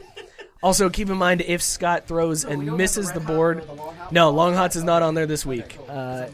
Also, 0.64 0.90
keep 0.90 1.10
in 1.10 1.18
mind 1.18 1.42
if 1.42 1.62
Scott 1.62 2.08
throws 2.08 2.44
and 2.44 2.78
misses 2.78 3.12
the 3.12 3.20
board. 3.20 3.64
No, 4.12 4.32
Long 4.32 4.54
Hots 4.54 4.76
is 4.76 4.84
not 4.84 5.04
on 5.04 5.14
there 5.14 5.26
this 5.26 5.46
week. 5.46 5.78
Uh, 5.88 6.28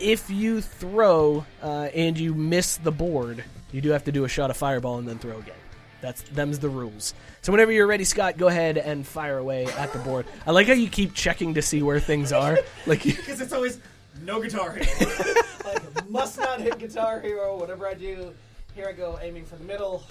if 0.00 0.28
you 0.30 0.60
throw 0.60 1.46
uh, 1.62 1.88
and 1.94 2.18
you 2.18 2.34
miss 2.34 2.76
the 2.78 2.90
board, 2.90 3.44
you 3.72 3.80
do 3.80 3.90
have 3.90 4.04
to 4.04 4.12
do 4.12 4.24
a 4.24 4.28
shot 4.28 4.50
of 4.50 4.56
fireball 4.56 4.98
and 4.98 5.06
then 5.06 5.18
throw 5.18 5.38
again. 5.38 5.54
That's 6.00 6.22
them's 6.22 6.58
the 6.58 6.68
rules. 6.68 7.14
So 7.40 7.50
whenever 7.50 7.72
you're 7.72 7.86
ready, 7.86 8.04
Scott, 8.04 8.36
go 8.36 8.48
ahead 8.48 8.76
and 8.76 9.06
fire 9.06 9.38
away 9.38 9.64
at 9.66 9.92
the 9.92 9.98
board. 10.00 10.26
I 10.46 10.50
like 10.50 10.66
how 10.66 10.74
you 10.74 10.88
keep 10.88 11.14
checking 11.14 11.54
to 11.54 11.62
see 11.62 11.82
where 11.82 12.00
things 12.00 12.32
are. 12.32 12.58
Like 12.86 13.02
Because 13.02 13.40
it's 13.40 13.54
always 13.54 13.80
no 14.22 14.42
guitar 14.42 14.72
hero. 14.72 15.10
like, 15.64 16.10
must 16.10 16.38
not 16.38 16.60
hit 16.60 16.78
guitar 16.78 17.20
hero. 17.20 17.58
Whatever 17.58 17.86
I 17.86 17.94
do, 17.94 18.34
here 18.74 18.86
I 18.86 18.92
go, 18.92 19.18
aiming 19.22 19.46
for 19.46 19.56
the 19.56 19.64
middle. 19.64 20.04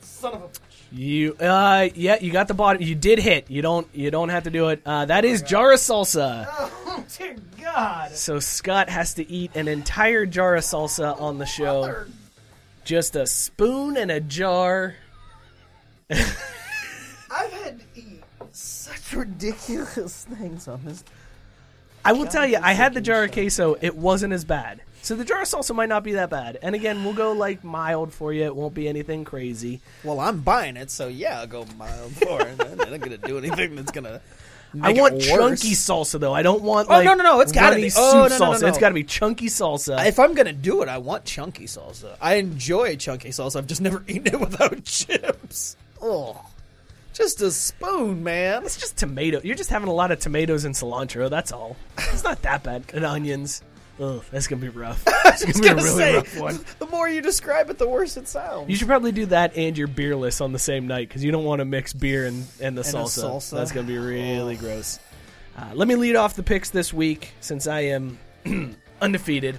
Son 0.00 0.32
of 0.32 0.42
a. 0.42 0.48
you, 0.92 1.34
uh, 1.36 1.88
yeah, 1.94 2.18
you 2.20 2.30
got 2.30 2.48
the 2.48 2.54
bottom. 2.54 2.82
You 2.82 2.94
did 2.94 3.18
hit. 3.18 3.50
You 3.50 3.62
don't, 3.62 3.86
you 3.94 4.10
don't 4.10 4.28
have 4.28 4.44
to 4.44 4.50
do 4.50 4.68
it. 4.68 4.82
Uh, 4.84 5.06
that 5.06 5.24
is 5.24 5.42
jar 5.42 5.72
of 5.72 5.78
salsa. 5.78 6.48
Oh, 6.94 7.02
dear 7.16 7.36
God. 7.58 8.12
So 8.12 8.38
Scott 8.38 8.90
has 8.90 9.14
to 9.14 9.26
eat 9.26 9.56
an 9.56 9.66
entire 9.66 10.26
jar 10.26 10.56
of 10.56 10.62
salsa 10.62 11.18
on 11.18 11.38
the 11.38 11.46
show. 11.46 12.04
Just 12.84 13.16
a 13.16 13.26
spoon 13.26 13.96
and 13.96 14.10
a 14.10 14.20
jar. 14.20 14.96
I've 16.10 16.20
had 17.30 17.78
to 17.78 17.84
eat 17.94 18.22
such 18.52 19.14
ridiculous 19.14 20.26
things 20.26 20.68
on 20.68 20.84
this. 20.84 21.02
I 22.04 22.12
will 22.12 22.26
tell 22.26 22.46
you, 22.46 22.58
I 22.60 22.72
had 22.74 22.92
the 22.92 23.00
jar 23.00 23.24
of 23.24 23.32
queso. 23.32 23.76
It 23.80 23.96
wasn't 23.96 24.34
as 24.34 24.44
bad. 24.44 24.82
So 25.02 25.16
the 25.16 25.24
jar 25.24 25.42
salsa 25.42 25.74
might 25.74 25.88
not 25.88 26.04
be 26.04 26.12
that 26.12 26.30
bad. 26.30 26.58
And 26.62 26.74
again, 26.76 27.04
we'll 27.04 27.12
go 27.14 27.32
like 27.32 27.64
mild 27.64 28.12
for 28.12 28.32
you. 28.32 28.44
It 28.44 28.54
won't 28.54 28.72
be 28.74 28.86
anything 28.86 29.24
crazy. 29.24 29.80
Well, 30.04 30.20
I'm 30.20 30.40
buying 30.40 30.76
it, 30.76 30.90
so 30.92 31.08
yeah, 31.08 31.40
I'll 31.40 31.46
go 31.48 31.66
mild 31.76 32.12
for 32.12 32.40
it. 32.40 32.60
I'm 32.60 32.76
not 32.76 33.00
gonna 33.00 33.18
do 33.18 33.36
anything 33.38 33.74
that's 33.76 33.90
gonna. 33.90 34.20
I 34.80 34.92
want 34.94 35.20
chunky 35.20 35.72
salsa 35.72 36.18
though. 36.18 36.32
I 36.32 36.42
don't 36.42 36.62
want 36.62 36.88
Oh, 36.88 36.94
like 36.94 37.04
no, 37.04 37.14
no, 37.14 37.24
no, 37.24 37.40
it's 37.40 37.52
gotta 37.52 37.76
be- 37.76 37.90
soup 37.90 38.02
oh, 38.02 38.26
no, 38.30 38.38
no, 38.38 38.38
no, 38.38 38.52
salsa. 38.52 38.68
It's 38.68 38.78
got 38.78 38.88
to 38.88 38.94
be 38.94 39.04
chunky 39.04 39.48
salsa. 39.48 40.06
If 40.06 40.18
I'm 40.18 40.34
gonna 40.34 40.52
do 40.54 40.82
it, 40.82 40.88
I 40.88 40.98
want 40.98 41.24
chunky 41.26 41.66
salsa. 41.66 42.16
I 42.22 42.36
enjoy 42.36 42.96
chunky 42.96 43.30
salsa. 43.30 43.56
I've 43.56 43.66
just 43.66 43.80
never 43.82 44.02
eaten 44.08 44.28
it 44.28 44.40
without 44.40 44.82
chips. 44.84 45.76
Oh, 46.00 46.40
just 47.12 47.42
a 47.42 47.50
spoon, 47.50 48.22
man. 48.24 48.64
it's 48.64 48.78
just 48.78 48.96
tomato. 48.96 49.40
You're 49.44 49.56
just 49.56 49.68
having 49.68 49.88
a 49.88 49.92
lot 49.92 50.10
of 50.10 50.20
tomatoes 50.20 50.64
and 50.64 50.74
cilantro. 50.74 51.28
That's 51.28 51.52
all. 51.52 51.76
It's 51.98 52.24
not 52.24 52.40
that 52.42 52.62
bad. 52.62 52.84
And 52.94 53.04
onions. 53.04 53.62
Ugh, 54.00 54.22
that's 54.30 54.46
gonna 54.46 54.62
be 54.62 54.68
rough. 54.68 55.04
It's 55.24 55.44
gonna 55.44 55.60
be 55.60 55.66
a 55.68 55.70
gonna 55.70 55.82
really 55.82 55.96
say, 55.96 56.14
rough 56.16 56.40
one. 56.40 56.60
the 56.78 56.86
more 56.86 57.08
you 57.08 57.22
describe 57.22 57.70
it, 57.70 57.78
the 57.78 57.88
worse 57.88 58.16
it 58.18 58.28
sounds. 58.28 58.68
You 58.68 58.76
should 58.76 58.88
probably 58.88 59.12
do 59.12 59.26
that 59.26 59.56
and 59.56 59.78
your 59.78 59.88
beerless 59.88 60.40
on 60.42 60.52
the 60.52 60.58
same 60.58 60.86
night 60.86 61.08
because 61.08 61.24
you 61.24 61.32
don't 61.32 61.44
want 61.44 61.60
to 61.60 61.64
mix 61.64 61.92
beer 61.94 62.26
and, 62.26 62.44
and 62.60 62.76
the 62.76 62.82
And 62.82 62.94
salsa. 62.94 63.24
salsa. 63.24 63.54
Oh. 63.54 63.56
That's 63.56 63.72
going 63.72 63.86
to 63.86 63.92
be 63.92 63.98
really 63.98 64.56
gross. 64.56 64.98
Uh, 65.56 65.70
let 65.74 65.88
me 65.88 65.94
lead 65.94 66.16
off 66.16 66.34
the 66.34 66.42
picks 66.42 66.68
this 66.70 66.92
week 66.92 67.32
since 67.40 67.66
I 67.66 67.80
am 67.80 68.18
undefeated, 69.00 69.58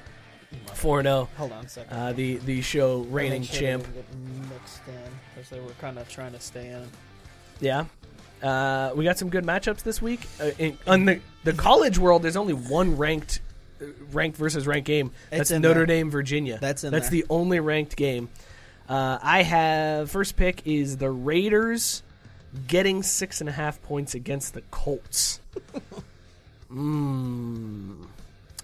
4 0.74 1.02
0. 1.04 1.30
Hold 1.38 1.52
on 1.52 1.65
a 1.65 1.69
second. 1.69 1.98
Uh, 1.98 2.13
the, 2.13 2.38
the 2.38 2.62
show 2.62 3.00
reigning 3.04 3.41
Make 3.41 3.50
sure 3.52 3.60
champ. 3.62 3.84
didn't 3.84 3.96
get 3.96 4.50
mixed 4.56 4.82
in 4.88 4.93
because 5.34 5.50
they 5.50 5.60
were 5.60 5.72
kind 5.82 5.98
of 5.98 6.08
trying 6.10 6.34
to 6.34 6.39
stay 6.39 6.69
in. 6.69 6.88
Yeah. 7.60 7.86
Uh, 8.43 8.91
we 8.96 9.04
got 9.06 9.17
some 9.17 9.30
good 9.30 9.46
matchups 9.46 9.82
this 9.84 10.02
week. 10.02 10.28
Uh, 10.39 10.52
in, 10.60 10.78
on 10.86 11.06
the, 11.06 11.19
the 11.46 11.54
college 11.54 11.98
world, 11.98 12.22
there's 12.22 12.36
only 12.38 12.54
one 12.54 12.98
ranked 12.98 13.39
ranked 14.12 14.38
versus 14.38 14.67
ranked 14.67 14.88
game. 14.88 15.12
That's 15.30 15.52
Notre 15.52 15.74
there. 15.74 15.86
Dame, 15.86 16.12
Virginia. 16.12 16.58
That's 16.60 16.84
in 16.84 16.91
That's 16.91 17.10
there. 17.10 17.22
the 17.22 17.26
only 17.30 17.60
ranked 17.60 17.96
game. 17.96 18.30
Uh, 18.88 19.17
I 19.22 19.43
have 19.43 20.12
first 20.12 20.36
pick 20.36 20.62
is 20.65 20.98
the 20.98 21.10
Raiders 21.10 22.04
getting 22.67 23.02
six 23.04 23.39
and 23.39 23.50
a 23.50 23.54
half 23.54 23.82
points 23.84 24.13
against 24.15 24.54
the 24.54 24.62
Colts. 24.72 25.39
Mmm. 26.72 28.06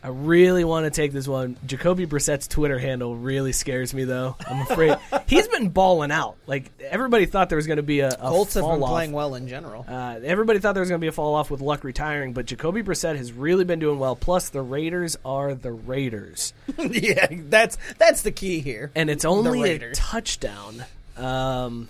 I 0.01 0.07
really 0.07 0.63
want 0.63 0.85
to 0.85 0.91
take 0.91 1.11
this 1.11 1.27
one. 1.27 1.57
Jacoby 1.65 2.05
Brissett's 2.07 2.47
Twitter 2.47 2.79
handle 2.79 3.17
really 3.17 3.51
scares 3.51 3.93
me, 3.93 4.05
though. 4.05 4.37
I'm 4.47 4.61
afraid 4.61 4.97
he's 5.27 5.49
been 5.49 5.69
balling 5.69 6.09
out. 6.09 6.37
Like 6.47 6.71
everybody 6.81 7.25
thought 7.25 7.49
there 7.49 7.57
was 7.57 7.67
going 7.67 7.77
to 7.77 7.83
be 7.83 7.99
a, 7.99 8.07
a 8.07 8.15
Colts 8.15 8.53
have 8.53 8.63
been 8.63 8.69
fall-off. 8.69 8.89
playing 8.89 9.11
well 9.11 9.35
in 9.35 9.49
general. 9.49 9.85
Uh, 9.87 10.19
everybody 10.23 10.59
thought 10.59 10.71
there 10.73 10.81
was 10.81 10.89
going 10.89 11.01
to 11.01 11.03
be 11.03 11.09
a 11.09 11.11
fall 11.11 11.35
off 11.35 11.51
with 11.51 11.59
Luck 11.59 11.83
retiring, 11.83 12.31
but 12.31 12.45
Jacoby 12.45 12.81
Brissett 12.81 13.17
has 13.17 13.33
really 13.33 13.65
been 13.65 13.79
doing 13.79 13.99
well. 13.99 14.15
Plus, 14.15 14.49
the 14.49 14.61
Raiders 14.61 15.17
are 15.25 15.53
the 15.53 15.71
Raiders, 15.73 16.53
yeah, 16.77 17.27
that's 17.49 17.77
that's 17.97 18.21
the 18.21 18.31
key 18.31 18.61
here. 18.61 18.91
and 18.95 19.09
it's 19.09 19.25
only 19.25 19.69
a 19.69 19.91
touchdown. 19.93 20.85
Um, 21.17 21.89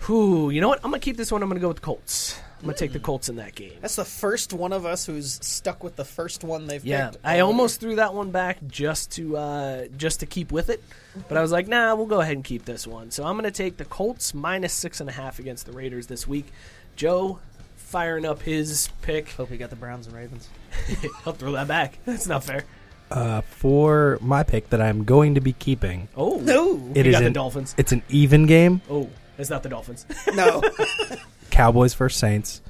who 0.00 0.48
you 0.48 0.62
know 0.62 0.68
what? 0.68 0.80
I'm 0.82 0.90
going 0.90 1.00
to 1.00 1.04
keep 1.04 1.18
this 1.18 1.30
one. 1.30 1.42
I'm 1.42 1.48
going 1.50 1.58
to 1.58 1.62
go 1.62 1.68
with 1.68 1.76
the 1.76 1.82
Colts. 1.82 2.40
I'm 2.60 2.66
going 2.66 2.74
to 2.74 2.78
take 2.78 2.92
the 2.92 3.00
Colts 3.00 3.30
in 3.30 3.36
that 3.36 3.54
game. 3.54 3.72
That's 3.80 3.96
the 3.96 4.04
first 4.04 4.52
one 4.52 4.74
of 4.74 4.84
us 4.84 5.06
who's 5.06 5.38
stuck 5.42 5.82
with 5.82 5.96
the 5.96 6.04
first 6.04 6.44
one 6.44 6.66
they've 6.66 6.82
got. 6.84 6.88
Yeah, 6.88 7.10
picked. 7.10 7.24
I 7.24 7.40
almost 7.40 7.80
threw 7.80 7.96
that 7.96 8.12
one 8.12 8.30
back 8.32 8.58
just 8.68 9.12
to 9.12 9.38
uh, 9.38 9.86
just 9.96 10.20
to 10.20 10.26
keep 10.26 10.52
with 10.52 10.68
it, 10.68 10.82
but 11.28 11.38
I 11.38 11.40
was 11.40 11.52
like, 11.52 11.68
nah, 11.68 11.94
we'll 11.94 12.04
go 12.04 12.20
ahead 12.20 12.34
and 12.34 12.44
keep 12.44 12.66
this 12.66 12.86
one. 12.86 13.10
So 13.10 13.24
I'm 13.24 13.32
going 13.32 13.44
to 13.44 13.50
take 13.50 13.78
the 13.78 13.86
Colts 13.86 14.34
minus 14.34 14.74
six 14.74 15.00
and 15.00 15.08
a 15.08 15.12
half 15.12 15.38
against 15.38 15.64
the 15.64 15.72
Raiders 15.72 16.06
this 16.06 16.28
week. 16.28 16.52
Joe 16.96 17.38
firing 17.76 18.26
up 18.26 18.42
his 18.42 18.90
pick. 19.00 19.30
hope 19.30 19.50
you 19.50 19.56
got 19.56 19.70
the 19.70 19.76
Browns 19.76 20.06
and 20.06 20.14
Ravens. 20.14 20.48
I'll 21.26 21.32
throw 21.32 21.52
that 21.52 21.66
back. 21.66 21.98
That's 22.04 22.26
not 22.26 22.44
fair. 22.44 22.64
Uh, 23.10 23.40
for 23.40 24.18
my 24.20 24.42
pick 24.44 24.70
that 24.70 24.80
I'm 24.80 25.02
going 25.04 25.34
to 25.34 25.40
be 25.40 25.52
keeping, 25.54 26.08
Oh 26.14 26.36
No, 26.36 26.76
it 26.94 27.06
you 27.06 27.10
is 27.10 27.16
got 27.16 27.24
the 27.24 27.30
Dolphins. 27.30 27.74
It's 27.76 27.90
an 27.90 28.02
even 28.08 28.46
game. 28.46 28.82
Oh, 28.88 29.08
it's 29.38 29.50
not 29.50 29.62
the 29.64 29.68
Dolphins. 29.70 30.06
no. 30.34 30.62
Cowboys 31.50 31.94
versus 31.94 32.18
Saints. 32.18 32.62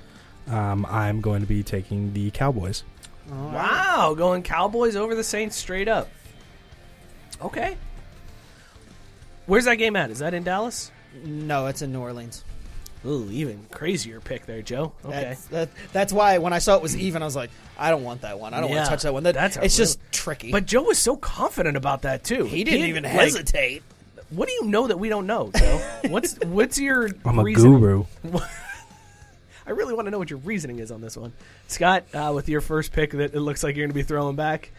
Um, 0.49 0.85
I'm 0.89 1.21
going 1.21 1.41
to 1.43 1.47
be 1.47 1.63
taking 1.63 2.13
the 2.13 2.31
Cowboys. 2.31 2.83
wow, 3.31 4.15
going 4.17 4.43
Cowboys 4.43 4.97
over 4.97 5.15
the 5.15 5.23
Saints 5.25 5.57
straight 5.57 5.89
up. 5.89 6.09
Okay. 7.43 7.77
Where's 9.47 9.65
that 9.65 9.77
game 9.77 9.97
at? 9.97 10.11
Is 10.11 10.19
that 10.21 10.35
in 10.35 10.43
Dallas? 10.45 10.91
no, 11.25 11.67
it's 11.67 11.83
in 11.83 11.93
New 11.93 12.01
Orleans. 12.01 12.45
Ooh, 13.05 13.27
even 13.31 13.65
crazier 13.71 14.21
pick 14.21 14.45
there, 14.47 14.61
Joe. 14.63 14.93
Okay. 15.05 15.23
That's, 15.23 15.45
that, 15.47 15.69
that's 15.93 16.13
why 16.13 16.39
when 16.39 16.53
I 16.53 16.59
saw 16.59 16.77
it 16.77 16.83
was 16.83 16.95
even, 16.97 17.23
I 17.23 17.25
was 17.25 17.35
like, 17.35 17.51
I 17.79 17.91
don't 17.91 18.05
want 18.05 18.21
that 18.21 18.39
one. 18.39 18.53
I 18.55 18.61
don't 18.61 18.69
Yeah, 18.71 18.77
want 18.77 18.87
to 18.87 18.91
touch 18.91 19.03
that 19.05 19.13
one. 19.15 19.23
That, 19.23 19.35
that's 19.35 19.57
a 19.57 19.65
it's 19.65 19.77
just 19.77 19.99
tricky. 20.13 20.53
But 20.53 20.67
Joe 20.67 20.83
was 20.83 20.99
so 20.99 21.17
confident 21.17 21.77
about 21.79 22.03
that 22.03 22.23
too. 22.25 22.45
he 22.45 22.63
didn't 22.63 22.87
even 22.89 23.05
like, 23.05 23.13
hesitate. 23.13 23.83
what 24.29 24.49
do 24.49 24.55
you 24.55 24.67
know 24.67 24.87
that 24.87 24.99
we 24.99 25.09
don't 25.09 25.27
know, 25.27 25.51
Joe? 25.57 25.79
what's 26.09 26.35
what's 26.45 26.79
your 26.79 27.09
I'm 27.25 27.39
a 27.39 27.43
reasoning? 27.43 27.81
guru. 27.81 28.05
I 29.71 29.73
really 29.73 29.95
want 29.95 30.09
to 30.09 30.11
know 30.11 30.19
what 30.19 30.31
your 30.31 30.41
reasoning 30.41 30.81
is 30.81 30.91
on 30.91 31.01
this 31.01 31.17
one, 31.17 31.33
Scott. 31.69 32.05
Uh, 32.13 32.33
with 32.35 32.49
your 32.49 32.61
first 32.61 32.91
pick, 32.91 33.13
that 33.13 33.37
it 33.37 33.41
looks 33.41 33.63
like 33.63 33.77
you're 33.77 33.87
going 33.87 33.93
to 33.93 33.95
be 33.95 34.03
throwing 34.03 34.35
back. 34.35 34.73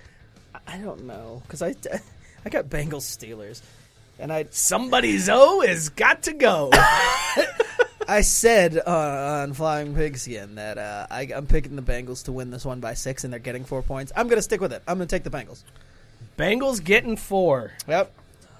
I 0.67 0.79
don't 0.79 1.05
know 1.05 1.41
because 1.43 1.61
I, 1.61 1.75
I 2.45 2.49
got 2.49 2.65
Bengals 2.65 3.07
Steelers, 3.07 3.61
and 4.19 4.33
I 4.33 4.47
Somebody's 4.51 5.29
O 5.29 5.61
has 5.61 5.87
got 5.87 6.23
to 6.23 6.33
go. 6.33 6.71
I 8.05 8.19
said 8.19 8.77
uh, 8.85 9.43
on 9.43 9.53
Flying 9.53 9.95
Pigskin 9.95 10.55
that 10.55 10.77
uh, 10.77 11.07
I, 11.09 11.29
I'm 11.33 11.47
picking 11.47 11.77
the 11.77 11.81
Bengals 11.81 12.25
to 12.25 12.33
win 12.33 12.51
this 12.51 12.65
one 12.65 12.81
by 12.81 12.93
six, 12.93 13.23
and 13.23 13.31
they're 13.31 13.39
getting 13.39 13.63
four 13.63 13.81
points. 13.81 14.11
I'm 14.13 14.27
gonna 14.27 14.41
stick 14.41 14.59
with 14.59 14.73
it. 14.73 14.83
I'm 14.89 14.97
gonna 14.97 15.05
take 15.05 15.23
the 15.23 15.29
Bengals. 15.29 15.63
Bengals 16.37 16.83
getting 16.83 17.15
four. 17.15 17.71
Yep. 17.87 18.11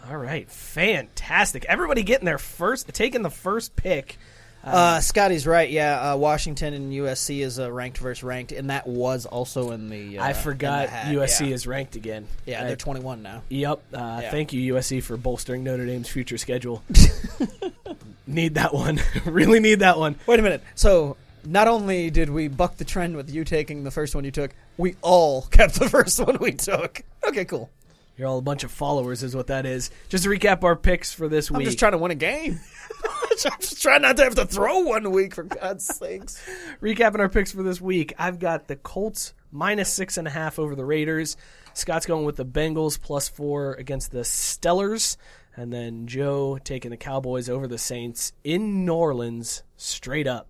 All 0.10 0.16
right, 0.18 0.50
fantastic. 0.50 1.66
Everybody 1.66 2.04
getting 2.04 2.26
their 2.26 2.38
first, 2.38 2.88
taking 2.94 3.22
the 3.22 3.30
first 3.30 3.76
pick. 3.76 4.18
Uh, 4.64 5.00
Scotty's 5.00 5.48
right. 5.48 5.70
Yeah, 5.70 6.14
uh, 6.14 6.18
Washington 6.18 6.74
and 6.74 6.94
USC 6.94 7.40
is 7.40 7.60
uh, 7.60 7.72
ranked 7.72 7.98
versus 7.98 8.24
ranked, 8.24 8.52
and 8.52 8.70
that 8.70 8.86
was 8.88 9.26
also 9.26 9.72
in 9.72 9.90
the. 9.90 10.20
Uh, 10.20 10.24
I 10.24 10.34
forgot 10.34 10.90
the 10.90 11.16
USC 11.16 11.48
yeah. 11.48 11.56
is 11.56 11.66
ranked 11.68 11.96
again. 11.96 12.28
Yeah, 12.46 12.64
I- 12.64 12.68
they're 12.68 12.76
21 12.76 13.24
now. 13.24 13.42
Yep. 13.50 13.82
Uh, 13.94 14.20
Yeah. 14.22 14.32
Thank 14.32 14.54
you, 14.54 14.76
USC, 14.76 15.02
for 15.02 15.18
bolstering 15.18 15.64
Notre 15.64 15.86
Dame's 15.86 16.10
future 16.10 16.38
schedule. 16.38 16.84
need 18.28 18.56
that 18.56 18.74
one. 18.74 19.00
really 19.26 19.60
need 19.60 19.80
that 19.80 19.98
one. 19.98 20.16
Wait 20.28 20.40
a 20.40 20.44
minute. 20.44 20.64
So 20.76 21.18
not 21.46 21.68
only 21.68 22.10
did 22.10 22.30
we 22.30 22.48
buck 22.48 22.78
the 22.78 22.86
trend 22.86 23.16
with 23.16 23.30
you 23.30 23.44
taking 23.44 23.84
the 23.84 23.92
first 23.92 24.14
one 24.16 24.24
you 24.24 24.32
took, 24.32 24.52
we 24.78 24.96
all 25.02 25.44
kept 25.44 25.80
the 25.80 25.90
first 25.90 26.20
one 26.20 26.38
we 26.40 26.52
took. 26.52 27.02
Okay, 27.28 27.46
cool. 27.46 27.70
You're 28.18 28.28
all 28.28 28.38
a 28.38 28.42
bunch 28.44 28.64
of 28.64 28.72
followers, 28.72 29.24
is 29.24 29.36
what 29.36 29.48
that 29.48 29.66
is. 29.66 29.90
Just 30.10 30.26
to 30.26 30.30
recap 30.30 30.64
our 30.64 30.76
picks 30.76 31.14
for 31.14 31.28
this 31.28 31.50
I'm 31.50 31.58
week. 31.58 31.66
just 31.66 31.80
trying 31.80 31.94
to 31.94 31.98
win 31.98 32.12
a 32.12 32.16
game. 32.16 32.60
I'm 33.46 33.60
just 33.60 33.82
trying 33.82 34.02
not 34.02 34.18
to 34.18 34.24
have 34.24 34.36
to 34.36 34.46
throw 34.46 34.80
one 34.80 35.12
week 35.12 35.36
for 35.36 35.44
God's 35.44 35.86
sakes. 35.86 36.42
Recapping 36.82 37.20
our 37.20 37.30
picks 37.30 37.52
for 37.52 37.64
this 37.64 37.80
week, 37.82 38.14
I've 38.20 38.40
got 38.40 38.68
the 38.68 38.76
Colts 38.76 39.34
minus 39.52 39.92
six 39.92 40.18
and 40.18 40.28
a 40.28 40.32
half 40.32 40.60
over 40.60 40.76
the 40.76 40.86
Raiders. 40.86 41.38
Scott's 41.74 42.06
going 42.06 42.26
with 42.26 42.36
the 42.36 42.46
Bengals 42.46 43.02
plus 43.02 43.30
four 43.30 43.74
against 43.74 44.12
the 44.12 44.20
Steelers. 44.20 45.18
And 45.56 45.72
then 45.72 46.08
Joe 46.08 46.58
taking 46.64 46.92
the 46.92 46.98
Cowboys 46.98 47.50
over 47.50 47.68
the 47.68 47.78
Saints 47.78 48.34
in 48.44 48.86
New 48.86 48.94
Orleans 48.94 49.64
straight 49.78 50.28
up. 50.28 50.48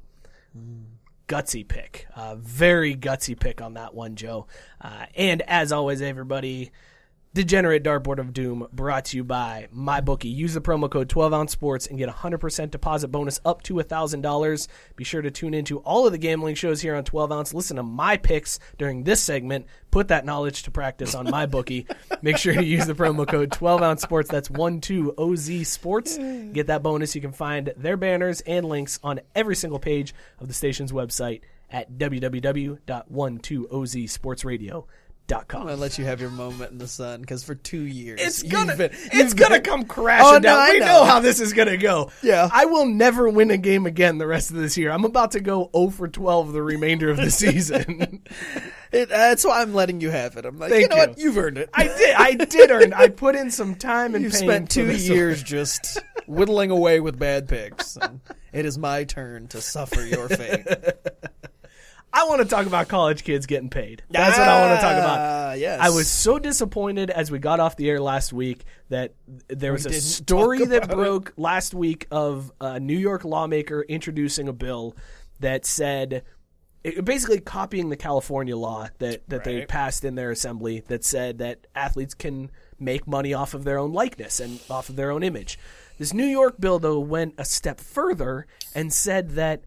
gutsy 1.27 1.67
pick. 1.67 2.07
Uh, 2.15 2.35
very 2.35 2.95
gutsy 2.95 3.39
pick 3.39 3.61
on 3.61 3.75
that 3.75 3.93
one, 3.93 4.15
Joe. 4.15 4.47
Uh, 4.79 5.05
and 5.15 5.41
as 5.43 5.71
always, 5.71 6.01
everybody, 6.01 6.71
Degenerate 7.33 7.81
Dartboard 7.81 8.19
of 8.19 8.33
Doom 8.33 8.67
brought 8.73 9.05
to 9.05 9.15
you 9.15 9.23
by 9.23 9.69
MyBookie. 9.73 10.35
Use 10.35 10.53
the 10.53 10.59
promo 10.59 10.91
code 10.91 11.07
12 11.07 11.33
ounce 11.33 11.53
sports 11.53 11.87
and 11.87 11.97
get 11.97 12.09
a 12.09 12.11
100% 12.11 12.71
deposit 12.71 13.07
bonus 13.07 13.39
up 13.45 13.63
to 13.63 13.75
$1,000. 13.75 14.67
Be 14.97 15.05
sure 15.05 15.21
to 15.21 15.31
tune 15.31 15.53
into 15.53 15.77
all 15.79 16.05
of 16.05 16.11
the 16.11 16.17
gambling 16.17 16.55
shows 16.55 16.81
here 16.81 16.93
on 16.93 17.05
12 17.05 17.31
ounce. 17.31 17.53
Listen 17.53 17.77
to 17.77 17.83
my 17.83 18.17
picks 18.17 18.59
during 18.77 19.05
this 19.05 19.21
segment. 19.21 19.65
Put 19.91 20.09
that 20.09 20.25
knowledge 20.25 20.63
to 20.63 20.71
practice 20.71 21.15
on 21.15 21.25
MyBookie. 21.25 21.89
Make 22.21 22.35
sure 22.35 22.53
to 22.53 22.65
use 22.65 22.85
the 22.85 22.95
promo 22.95 23.25
code 23.25 23.53
12 23.53 23.81
ounce 23.81 24.01
sports. 24.01 24.29
That's 24.29 24.49
12OZ 24.49 25.65
sports. 25.65 26.17
Get 26.17 26.67
that 26.67 26.83
bonus. 26.83 27.15
You 27.15 27.21
can 27.21 27.31
find 27.31 27.71
their 27.77 27.95
banners 27.95 28.41
and 28.41 28.65
links 28.65 28.99
on 29.05 29.21
every 29.35 29.55
single 29.55 29.79
page 29.79 30.13
of 30.41 30.49
the 30.49 30.53
station's 30.53 30.91
website 30.91 31.43
at 31.69 31.93
www.12ozsportsradio.com. 31.93 34.83
I'm 35.33 35.43
gonna 35.47 35.75
let 35.77 35.97
you 35.97 36.03
have 36.03 36.19
your 36.19 36.29
moment 36.29 36.71
in 36.73 36.77
the 36.77 36.89
sun 36.89 37.21
because 37.21 37.41
for 37.43 37.55
two 37.55 37.81
years 37.83 38.19
It's 38.21 38.43
gonna, 38.43 38.75
been- 38.75 38.89
it's 38.93 39.33
gonna 39.33 39.55
been- 39.55 39.63
come 39.63 39.85
crashing 39.85 40.25
Oh, 40.27 40.39
down. 40.39 40.59
I 40.59 40.71
we 40.73 40.79
know. 40.79 40.85
know. 40.87 41.05
how 41.05 41.21
this 41.21 41.39
is 41.39 41.53
gonna 41.53 41.77
go. 41.77 42.11
Yeah. 42.21 42.49
I 42.51 42.65
will 42.65 42.85
never 42.85 43.29
win 43.29 43.49
a 43.49 43.57
game 43.57 43.85
again 43.85 44.17
the 44.17 44.27
rest 44.27 44.51
of 44.51 44.57
this 44.57 44.77
year. 44.77 44.91
I'm 44.91 45.05
about 45.05 45.31
to 45.31 45.39
go 45.39 45.69
0 45.73 45.89
for 45.91 46.09
12 46.09 46.51
the 46.51 46.61
remainder 46.61 47.09
of 47.09 47.15
the 47.17 47.31
season. 47.31 48.23
It, 48.91 49.07
that's 49.07 49.45
why 49.45 49.61
I'm 49.61 49.73
letting 49.73 50.01
you 50.01 50.09
have 50.09 50.35
it. 50.35 50.45
I'm 50.45 50.59
like, 50.59 50.69
Thank 50.69 50.81
you 50.83 50.87
know 50.89 50.95
you. 51.01 51.07
what? 51.07 51.17
You've 51.17 51.37
earned 51.37 51.57
it. 51.59 51.69
I 51.73 51.83
did. 51.85 52.15
I 52.15 52.33
did 52.33 52.71
earn. 52.71 52.91
I 52.93 53.07
put 53.07 53.35
in 53.35 53.51
some 53.51 53.75
time 53.75 54.15
and 54.15 54.25
pain 54.25 54.31
spent 54.33 54.69
two 54.69 54.91
years 54.91 55.41
just 55.41 55.97
whittling 56.27 56.71
away 56.71 56.99
with 56.99 57.17
bad 57.17 57.47
picks. 57.47 57.97
It 58.51 58.65
is 58.65 58.77
my 58.77 59.05
turn 59.05 59.47
to 59.49 59.61
suffer 59.61 60.05
your 60.05 60.27
fate. 60.27 60.67
I 62.13 62.25
want 62.25 62.41
to 62.41 62.47
talk 62.47 62.65
about 62.65 62.87
college 62.87 63.23
kids 63.23 63.45
getting 63.45 63.69
paid. 63.69 64.03
That's 64.09 64.37
what 64.37 64.47
I 64.47 64.67
want 64.67 64.79
to 64.79 64.81
talk 64.85 64.97
about. 64.97 65.19
Ah, 65.19 65.53
yes. 65.53 65.79
I 65.81 65.89
was 65.89 66.09
so 66.09 66.39
disappointed 66.39 67.09
as 67.09 67.31
we 67.31 67.39
got 67.39 67.59
off 67.59 67.77
the 67.77 67.89
air 67.89 68.01
last 68.01 68.33
week 68.33 68.65
that 68.89 69.13
there 69.47 69.71
was 69.71 69.85
a 69.85 69.93
story 69.93 70.65
that 70.65 70.83
about 70.83 70.91
it. 70.91 70.95
broke 70.95 71.33
last 71.37 71.73
week 71.73 72.07
of 72.11 72.51
a 72.59 72.79
New 72.79 72.97
York 72.97 73.23
lawmaker 73.23 73.81
introducing 73.81 74.47
a 74.49 74.53
bill 74.53 74.95
that 75.39 75.65
said 75.65 76.23
basically 77.03 77.39
copying 77.39 77.89
the 77.89 77.97
California 77.97 78.57
law 78.57 78.87
that, 78.97 79.27
that 79.29 79.43
they 79.43 79.65
passed 79.65 80.03
in 80.03 80.15
their 80.15 80.31
assembly 80.31 80.83
that 80.87 81.03
said 81.03 81.37
that 81.37 81.67
athletes 81.75 82.13
can 82.13 82.49
make 82.79 83.07
money 83.07 83.33
off 83.33 83.53
of 83.53 83.63
their 83.63 83.77
own 83.77 83.93
likeness 83.93 84.39
and 84.39 84.59
off 84.69 84.89
of 84.89 84.95
their 84.95 85.11
own 85.11 85.23
image. 85.23 85.59
This 85.99 86.13
New 86.13 86.25
York 86.25 86.59
bill, 86.59 86.79
though, 86.79 86.99
went 86.99 87.35
a 87.37 87.45
step 87.45 87.79
further 87.79 88.47
and 88.73 88.91
said 88.91 89.31
that 89.31 89.63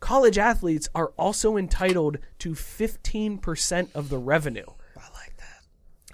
college 0.00 0.38
athletes 0.38 0.88
are 0.94 1.08
also 1.16 1.56
entitled 1.56 2.18
to 2.40 2.52
15% 2.52 3.88
of 3.94 4.08
the 4.08 4.18
revenue. 4.18 4.66
I 4.96 5.00
like 5.14 5.36
that. 5.38 5.62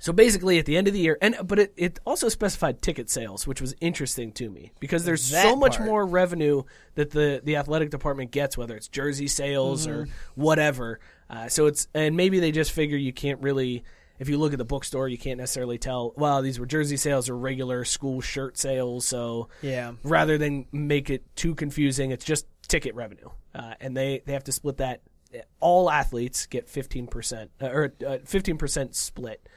So 0.01 0.12
basically, 0.12 0.59
at 0.59 0.66
the 0.66 0.76
end 0.76 0.87
of 0.87 0.93
the 0.95 1.01
year, 1.01 1.16
and 1.22 1.37
but 1.45 1.59
it, 1.59 1.72
it 1.76 1.99
also 2.05 2.28
specified 2.28 2.82
ticket 2.82 3.09
sales, 3.09 3.47
which 3.47 3.61
was 3.61 3.74
interesting 3.80 4.32
to 4.32 4.51
me 4.51 4.72
because 4.80 5.05
there's 5.05 5.22
so 5.24 5.57
much 5.57 5.76
part. 5.78 5.89
more 5.89 6.07
revenue 6.07 6.62
that 6.95 7.11
the 7.11 7.41
the 7.43 7.57
athletic 7.57 7.91
department 7.91 8.30
gets, 8.30 8.59
whether 8.59 8.76
it's 8.76 8.89
jersey 8.89 9.26
sales 9.28 9.87
or 9.87 10.05
Mm-hmm. 10.05 10.41
whatever. 10.43 11.01
Uh, 11.30 11.49
so 11.49 11.66
it's 11.66 11.89
and 11.95 12.16
maybe 12.16 12.39
they 12.39 12.53
just 12.53 12.72
figure 12.72 12.99
you 12.99 13.12
can't 13.12 13.41
really. 13.41 13.85
If 14.16 14.28
you 14.28 14.39
look 14.39 14.53
at 14.53 14.59
the 14.59 14.64
bookstore, 14.64 15.09
you 15.09 15.18
can't 15.18 15.39
necessarily 15.39 15.76
tell. 15.78 16.12
Well, 16.16 16.41
these 16.41 16.61
were 16.61 16.66
jersey 16.66 16.97
sales 16.97 17.28
or 17.28 17.37
regular 17.37 17.85
school 17.85 18.20
shirt 18.20 18.57
sales. 18.57 19.05
So 19.07 19.49
Yeah. 19.61 19.95
rather 20.05 20.39
than 20.39 20.66
make 20.70 21.11
it 21.11 21.24
too 21.35 21.55
confusing, 21.57 22.12
it's 22.12 22.24
just 22.24 22.47
ticket 22.75 22.95
revenue, 22.97 23.29
uh, 23.55 23.75
and 23.81 23.97
they 23.97 24.22
they 24.27 24.33
have 24.33 24.45
to 24.45 24.53
split 24.53 24.79
that. 24.79 25.01
All 25.61 25.91
athletes 25.91 26.47
get 26.47 26.68
fifteen 26.68 27.07
percent 27.07 27.51
uh, 27.61 27.66
or 27.68 27.93
fifteen 28.25 28.57
percent 28.59 28.95
split. 28.97 29.49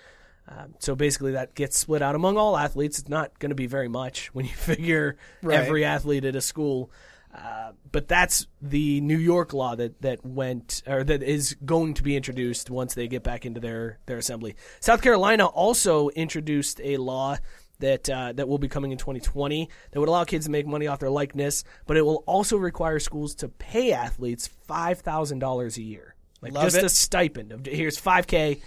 Um, 0.48 0.76
so 0.80 0.96
basically, 0.96 1.34
that 1.34 1.56
gets 1.56 1.78
split 1.78 2.02
out 2.02 2.16
among 2.16 2.38
all 2.38 2.56
athletes. 2.58 3.00
It's 3.00 3.10
not 3.10 3.38
going 3.40 3.50
to 3.50 3.56
be 3.56 3.68
very 3.68 3.88
much 3.88 4.28
when 4.34 4.46
you 4.46 4.54
figure 4.56 5.18
Right. 5.42 5.60
every 5.60 5.84
athlete 5.84 6.26
at 6.26 6.36
a 6.36 6.42
school. 6.42 6.92
Uh, 7.36 7.74
but 7.92 8.08
that's 8.08 8.48
the 8.62 9.00
New 9.02 9.18
York 9.18 9.54
law 9.54 9.76
that, 9.76 10.02
that 10.02 10.26
went 10.26 10.82
or 10.88 11.04
that 11.04 11.22
is 11.22 11.56
going 11.66 11.94
to 11.96 12.02
be 12.02 12.16
introduced 12.16 12.70
once 12.72 12.96
they 12.96 13.08
get 13.08 13.22
back 13.22 13.46
into 13.46 13.60
their, 13.60 14.00
their 14.08 14.18
assembly. 14.18 14.56
South 14.80 15.02
Carolina 15.04 15.46
also 15.46 16.10
introduced 16.10 16.80
a 16.84 16.98
law 16.98 17.38
that 17.80 18.10
uh, 18.10 18.34
that 18.34 18.48
will 18.48 18.58
be 18.58 18.68
coming 18.68 18.92
in 18.92 18.98
2020 18.98 19.70
that 19.92 20.00
would 20.00 20.10
allow 20.10 20.24
kids 20.24 20.46
to 20.46 20.52
make 20.52 20.66
money 20.68 20.88
off 20.88 21.00
their 21.00 21.10
likeness, 21.10 21.64
but 21.86 21.98
it 21.98 22.02
will 22.02 22.24
also 22.26 22.58
require 22.58 23.00
schools 23.00 23.36
to 23.36 23.50
pay 23.50 23.92
athletes 23.94 24.48
five 24.68 25.00
thousand 25.02 25.40
dollars 25.40 25.78
a 25.78 25.82
year, 25.84 26.16
like 26.42 26.54
Love 26.54 26.64
just 26.64 26.78
it. 26.78 26.84
a 26.84 26.90
stipend. 26.90 27.52
Of, 27.52 27.66
here's 27.66 27.98
five 27.98 28.28
k. 28.28 28.62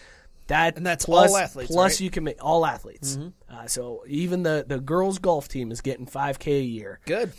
That 0.47 0.77
And 0.77 0.85
that's 0.85 1.05
plus, 1.05 1.31
all 1.31 1.37
athletes, 1.37 1.71
Plus, 1.71 1.93
right? 1.93 1.95
Mm-hmm. 1.95 2.05
you 2.05 2.11
can 2.11 2.25
make 2.25 2.45
all 2.45 2.67
athletes. 2.67 3.17
Uh, 3.49 3.67
so 3.69 4.03
even 4.09 4.43
the 4.43 4.65
the 4.67 4.81
girls 4.81 5.19
golf 5.21 5.47
team 5.47 5.71
is 5.71 5.81
getting 5.81 6.07
five 6.07 6.41
k 6.41 6.59
a 6.59 6.63
year 6.63 6.99
Good. 7.07 7.33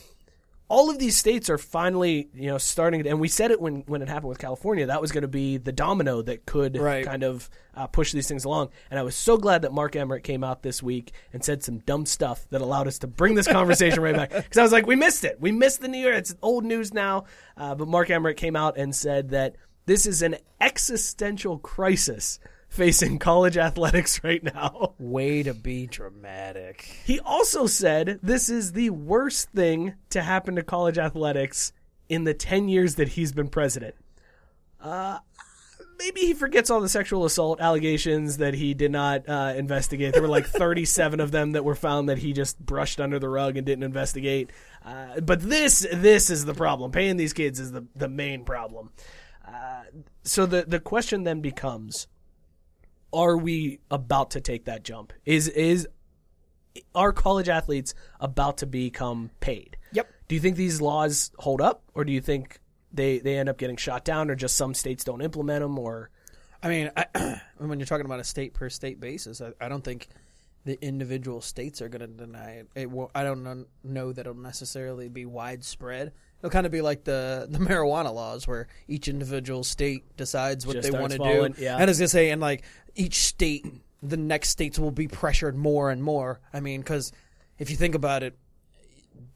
All 0.72 0.90
of 0.90 1.00
these 1.00 1.18
states 1.18 1.50
are 1.50 1.58
finally, 1.58 2.30
you 2.34 2.48
know, 2.48 2.58
starting. 2.58 3.06
And 3.06 3.20
we 3.20 3.28
said 3.28 3.52
it 3.52 3.60
when 3.60 3.84
when 3.88 4.02
it 4.02 4.08
happened 4.08 4.30
with 4.30 4.40
California. 4.40 4.86
That 4.86 5.02
was 5.02 5.12
going 5.12 5.24
to 5.24 5.28
be 5.28 5.58
the 5.58 5.74
domino 5.74 6.22
that 6.22 6.46
could 6.46 6.78
Right. 6.78 7.06
kind 7.06 7.24
of 7.24 7.50
uh, 7.76 7.88
push 7.88 8.14
these 8.14 8.28
things 8.30 8.46
along. 8.46 8.70
And 8.90 8.98
I 8.98 9.04
was 9.04 9.16
so 9.16 9.38
glad 9.38 9.64
that 9.64 9.74
Mark 9.74 9.98
Emmert 9.98 10.24
came 10.24 10.46
out 10.46 10.64
this 10.64 10.82
week 10.82 11.12
and 11.34 11.44
said 11.44 11.62
some 11.62 11.80
dumb 11.80 12.06
stuff 12.06 12.48
that 12.52 12.62
allowed 12.62 12.88
us 12.88 13.00
to 13.00 13.08
bring 13.08 13.36
this 13.36 13.48
conversation 13.48 14.02
right 14.02 14.16
back. 14.16 14.32
Because 14.44 14.58
I 14.58 14.64
was 14.64 14.72
like, 14.72 14.88
we 14.88 14.96
missed 14.96 15.26
it. 15.26 15.38
We 15.42 15.52
missed 15.52 15.82
the 15.82 15.90
New 15.90 16.00
York. 16.00 16.16
It's 16.16 16.34
old 16.42 16.64
news 16.64 16.94
now. 16.94 17.26
Uh, 17.58 17.76
but 17.76 17.90
Mark 17.90 18.10
Emmert 18.10 18.38
came 18.38 18.56
out 18.56 18.78
and 18.78 18.96
said 18.96 19.30
that 19.32 19.58
this 19.88 20.06
is 20.06 20.22
an 20.22 20.38
existential 20.62 21.58
crisis 21.60 22.40
facing 22.72 23.20
college 23.20 23.58
athletics 23.58 24.22
right 24.24 24.44
now. 24.44 24.96
Way 24.98 25.44
to 25.44 25.54
be 25.54 25.86
dramatic. 25.86 26.82
He 27.06 27.20
also 27.20 27.68
said 27.68 28.20
this 28.24 28.50
is 28.50 28.72
the 28.72 28.90
worst 28.90 29.50
thing 29.50 29.94
to 30.10 30.22
happen 30.24 30.56
to 30.56 30.64
college 30.64 30.98
athletics 30.98 31.74
in 32.10 32.24
the 32.24 32.34
10 32.34 32.70
years 32.70 32.96
that 32.96 33.10
he's 33.10 33.34
been 33.34 33.50
president. 33.50 33.96
Uh, 34.80 35.20
maybe 36.00 36.22
he 36.22 36.34
forgets 36.34 36.70
all 36.70 36.82
the 36.82 36.90
sexual 36.90 37.26
assault 37.26 37.60
allegations 37.60 38.38
that 38.38 38.54
he 38.54 38.74
did 38.74 38.92
not 38.92 39.28
uh, 39.28 39.54
investigate. 39.56 40.14
There 40.14 40.22
were 40.22 40.28
like 40.28 40.48
37 40.48 41.20
of 41.20 41.32
them 41.32 41.52
that 41.52 41.66
were 41.66 41.76
found 41.76 42.08
that 42.08 42.20
he 42.20 42.32
just 42.32 42.58
brushed 42.58 43.02
under 43.02 43.20
the 43.20 43.30
rug 43.30 43.58
and 43.58 43.66
didn't 43.66 43.84
investigate. 43.84 44.50
Uh, 44.84 45.20
but 45.20 45.42
this 45.42 45.86
this 45.94 46.30
is 46.30 46.46
the 46.46 46.54
problem. 46.54 46.92
Paying 46.92 47.18
these 47.18 47.34
kids 47.34 47.60
is 47.60 47.74
the, 47.74 47.86
the 47.96 48.08
main 48.08 48.46
problem. 48.46 48.92
Uh, 49.46 49.84
so 50.24 50.46
the, 50.46 50.64
the 50.66 50.80
question 50.80 51.24
then 51.24 51.42
becomes 51.42 52.08
are 53.14 53.38
we 53.38 53.80
about 53.90 54.32
to 54.32 54.42
take 54.42 54.66
that 54.66 54.84
jump? 54.84 55.14
Is 55.26 55.48
is 55.48 55.88
are 56.96 57.12
college 57.12 57.50
athletes 57.50 57.94
about 58.20 58.58
to 58.58 58.66
become 58.66 59.32
paid? 59.40 59.78
Yep. 59.94 60.10
Do 60.28 60.36
you 60.36 60.42
think 60.42 60.56
these 60.56 60.82
laws 60.82 61.32
hold 61.38 61.62
up, 61.62 61.84
or 61.94 62.06
do 62.06 62.14
you 62.14 62.22
think 62.22 62.60
they 62.92 63.20
they 63.20 63.38
end 63.38 63.50
up 63.50 63.58
getting 63.58 63.78
shot 63.78 64.06
down, 64.06 64.30
or 64.30 64.36
just 64.36 64.56
some 64.56 64.74
states 64.74 65.04
don't 65.04 65.22
implement 65.22 65.62
them, 65.62 65.78
or 65.78 66.10
I 66.64 66.70
mean, 66.70 66.92
I, 66.96 67.42
when 67.58 67.80
you're 67.80 67.86
talking 67.86 68.06
about 68.06 68.20
a 68.20 68.24
state 68.24 68.54
per 68.54 68.70
state 68.70 69.00
basis, 69.00 69.42
I, 69.42 69.52
I 69.60 69.68
don't 69.68 69.84
think 69.84 70.08
the 70.64 70.84
individual 70.84 71.42
states 71.42 71.82
are 71.82 71.90
going 71.90 72.02
to 72.02 72.08
deny 72.08 72.52
it. 72.52 72.68
it 72.76 72.92
will, 72.92 73.10
I 73.16 73.24
don't 73.24 73.44
know, 73.44 73.66
know 73.84 74.14
that 74.14 74.22
it'll 74.22 74.36
necessarily 74.36 75.10
be 75.10 75.26
widespread. 75.26 76.14
It'll 76.42 76.50
kind 76.50 76.66
of 76.66 76.72
be 76.72 76.82
like 76.82 77.04
the, 77.04 77.48
the 77.50 77.60
marijuana 77.70 78.14
laws, 78.14 78.48
where 78.48 78.68
each 78.88 79.08
individual 79.08 79.64
state 79.64 80.18
decides 80.18 80.66
what 80.68 80.74
Just 80.76 80.92
they 80.92 80.98
want 81.00 81.12
to 81.14 81.18
do. 81.20 81.24
following- 81.24 81.56
yeah. 81.58 81.74
And 81.76 81.84
I 81.84 81.86
was 81.86 82.00
to 82.00 82.08
say, 82.08 82.32
and 82.32 82.42
like 82.42 82.64
each 82.96 83.16
state, 83.26 83.66
the 84.04 84.18
next 84.18 84.50
states 84.50 84.80
will 84.80 84.92
be 84.92 85.08
pressured 85.08 85.56
more 85.56 85.92
and 85.92 86.02
more. 86.04 86.40
I 86.54 86.60
mean, 86.60 86.82
because 86.82 87.12
if 87.60 87.70
you 87.70 87.76
think 87.76 87.94
about 87.96 88.24
it, 88.24 88.36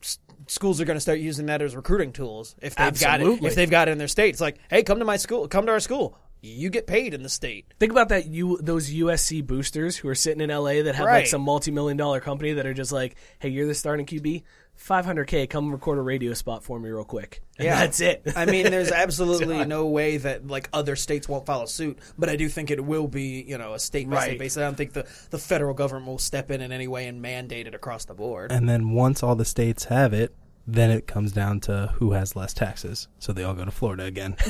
s- 0.01 0.19
schools 0.47 0.81
are 0.81 0.85
going 0.85 0.97
to 0.97 1.01
start 1.01 1.19
using 1.19 1.45
that 1.47 1.61
as 1.61 1.75
recruiting 1.75 2.11
tools 2.11 2.55
if 2.61 2.75
they've 2.75 2.99
got 2.99 3.21
it. 3.21 3.43
If 3.43 3.55
they've 3.55 3.69
got 3.69 3.87
it 3.87 3.91
in 3.91 3.97
their 3.97 4.07
state, 4.07 4.29
it's 4.29 4.41
like, 4.41 4.57
hey, 4.69 4.83
come 4.83 4.99
to 4.99 5.05
my 5.05 5.17
school, 5.17 5.47
come 5.47 5.65
to 5.67 5.71
our 5.71 5.79
school. 5.79 6.17
You 6.41 6.69
get 6.69 6.85
paid 6.85 7.15
in 7.15 7.23
the 7.23 7.29
state. 7.29 7.73
think 7.79 7.91
about 7.91 8.09
that 8.09 8.27
you 8.27 8.59
those 8.61 8.91
USC 8.91 9.43
boosters 9.45 9.97
who 9.97 10.07
are 10.09 10.13
sitting 10.15 10.41
in 10.41 10.51
LA 10.51 10.83
that 10.83 10.93
have 10.93 11.05
like 11.05 11.11
Right. 11.13 11.27
some 11.27 11.41
multi 11.41 11.71
million 11.71 11.97
dollar 11.97 12.19
company 12.19 12.53
that 12.53 12.67
are 12.67 12.73
just 12.73 12.91
like, 12.91 13.15
hey, 13.39 13.49
you're 13.49 13.65
the 13.65 13.73
starting 13.73 14.05
QB, 14.05 14.43
500k, 14.79 15.49
come 15.49 15.71
record 15.71 15.97
a 15.97 16.01
radio 16.01 16.33
spot 16.33 16.63
for 16.63 16.79
me 16.79 16.89
real 16.89 17.03
quick, 17.03 17.41
and 17.57 17.65
Yeah. 17.65 17.79
that's 17.79 17.99
it. 18.01 18.21
I 18.35 18.45
mean, 18.45 18.69
there's 18.71 18.91
absolutely 18.91 19.65
no 19.65 19.87
way 19.87 20.17
that 20.17 20.47
like 20.47 20.69
other 20.73 20.95
states 20.95 21.27
won't 21.29 21.45
follow 21.45 21.65
suit, 21.65 21.97
but 22.17 22.29
I 22.29 22.35
do 22.35 22.47
think 22.49 22.71
it 22.71 22.83
will 22.85 23.07
be, 23.07 23.43
you 23.47 23.57
know, 23.57 23.73
a 23.73 23.79
state 23.79 24.09
by 24.09 24.17
Right. 24.17 24.23
state 24.25 24.39
basis. 24.39 24.57
I 24.57 24.61
don't 24.61 24.75
think 24.75 24.93
the, 24.93 25.07
the 25.29 25.39
federal 25.39 25.73
government 25.73 26.07
will 26.07 26.17
step 26.19 26.51
in 26.51 26.61
in 26.61 26.71
any 26.71 26.87
way 26.87 27.07
and 27.07 27.21
mandate 27.21 27.67
it 27.67 27.73
across 27.75 28.05
the 28.05 28.13
board. 28.13 28.51
And 28.51 28.67
then 28.69 28.91
once 28.91 29.23
all 29.23 29.35
the 29.35 29.45
states 29.45 29.85
have 29.85 30.13
it, 30.13 30.33
then 30.67 30.89
it 30.89 31.05
comes 31.05 31.31
down 31.31 31.59
to 31.61 31.93
who 31.97 32.13
has 32.13 32.35
less 32.35 32.51
taxes. 32.53 33.07
So 33.19 33.31
they 33.33 33.43
all 33.43 33.53
go 33.53 33.65
to 33.65 33.71
Florida 33.71 34.03
again. 34.05 34.35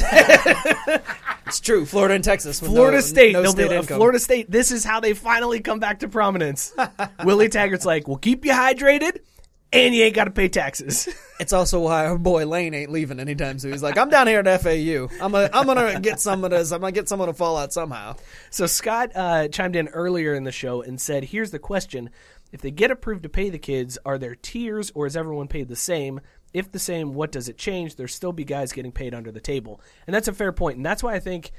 It's 1.48 1.60
true. 1.60 1.86
Florida 1.86 2.16
and 2.16 2.24
Texas. 2.24 2.60
Florida 2.60 2.98
no, 2.98 3.02
State, 3.02 3.34
no 3.34 3.44
state 3.46 3.70
be. 3.70 3.86
Florida 3.86 4.18
State. 4.20 4.50
This 4.50 4.72
is 4.72 4.84
how 4.84 5.00
they 5.00 5.14
finally 5.14 5.60
come 5.60 5.80
back 5.80 6.00
to 6.00 6.08
prominence. 6.08 6.74
Willie 7.24 7.50
Taggart's 7.50 7.86
like, 7.86 8.08
"We'll 8.08 8.18
keep 8.18 8.46
you 8.46 8.52
hydrated, 8.52 9.20
and 9.76 9.96
you 9.96 10.04
ain't 10.04 10.16
got 10.16 10.26
to 10.26 10.32
pay 10.32 10.48
taxes. 10.50 11.08
It's 11.38 11.52
also 11.52 11.82
why 11.82 12.06
our 12.06 12.18
boy 12.18 12.46
Lane 12.46 12.74
ain't 12.74 12.90
leaving 12.90 13.20
anytime 13.20 13.60
soon. 13.60 13.74
He's 13.74 13.84
like, 13.84 13.98
I'm 13.98 14.08
down 14.08 14.26
here 14.28 14.40
at 14.40 14.62
FAU. 14.62 15.10
I'm 15.22 15.34
gonna, 15.34 15.50
I'm 15.52 15.66
gonna 15.66 16.00
get 16.00 16.22
some 16.22 16.46
of 16.46 16.52
this. 16.52 16.72
I'm 16.72 16.80
gonna 16.80 16.94
get 16.94 17.10
someone 17.10 17.28
to 17.28 17.34
fall 17.34 17.58
out 17.58 17.74
somehow. 17.74 18.16
So 18.52 18.68
Scott 18.68 19.12
uh, 19.14 19.50
chimed 19.50 19.76
in 19.76 19.90
earlier 19.90 20.34
in 20.34 20.46
the 20.46 20.54
show 20.54 20.82
and 20.82 21.00
said, 21.00 21.26
"Here's 21.26 21.52
the 21.52 21.60
question: 21.60 22.10
If 22.54 22.62
they 22.62 22.72
get 22.72 22.90
approved 22.90 23.24
to 23.24 23.30
pay 23.30 23.50
the 23.50 23.60
kids, 23.60 23.98
are 24.06 24.18
there 24.18 24.34
tiers 24.34 24.94
or 24.96 25.08
is 25.08 25.18
everyone 25.18 25.50
paid 25.50 25.68
the 25.68 25.76
same? 25.76 26.22
If 26.54 26.72
the 26.72 26.80
same, 26.80 27.14
what 27.14 27.34
does 27.34 27.50
it 27.50 27.58
change? 27.58 27.98
There 27.98 28.08
still 28.08 28.32
be 28.32 28.46
guys 28.46 28.72
getting 28.72 28.94
paid 28.94 29.14
under 29.14 29.30
the 29.30 29.42
table, 29.42 29.82
and 30.08 30.14
that's 30.14 30.30
a 30.30 30.34
fair 30.34 30.54
point. 30.54 30.78
And 30.78 30.86
that's 30.86 31.04
why 31.04 31.16
I 31.16 31.20
think 31.20 31.52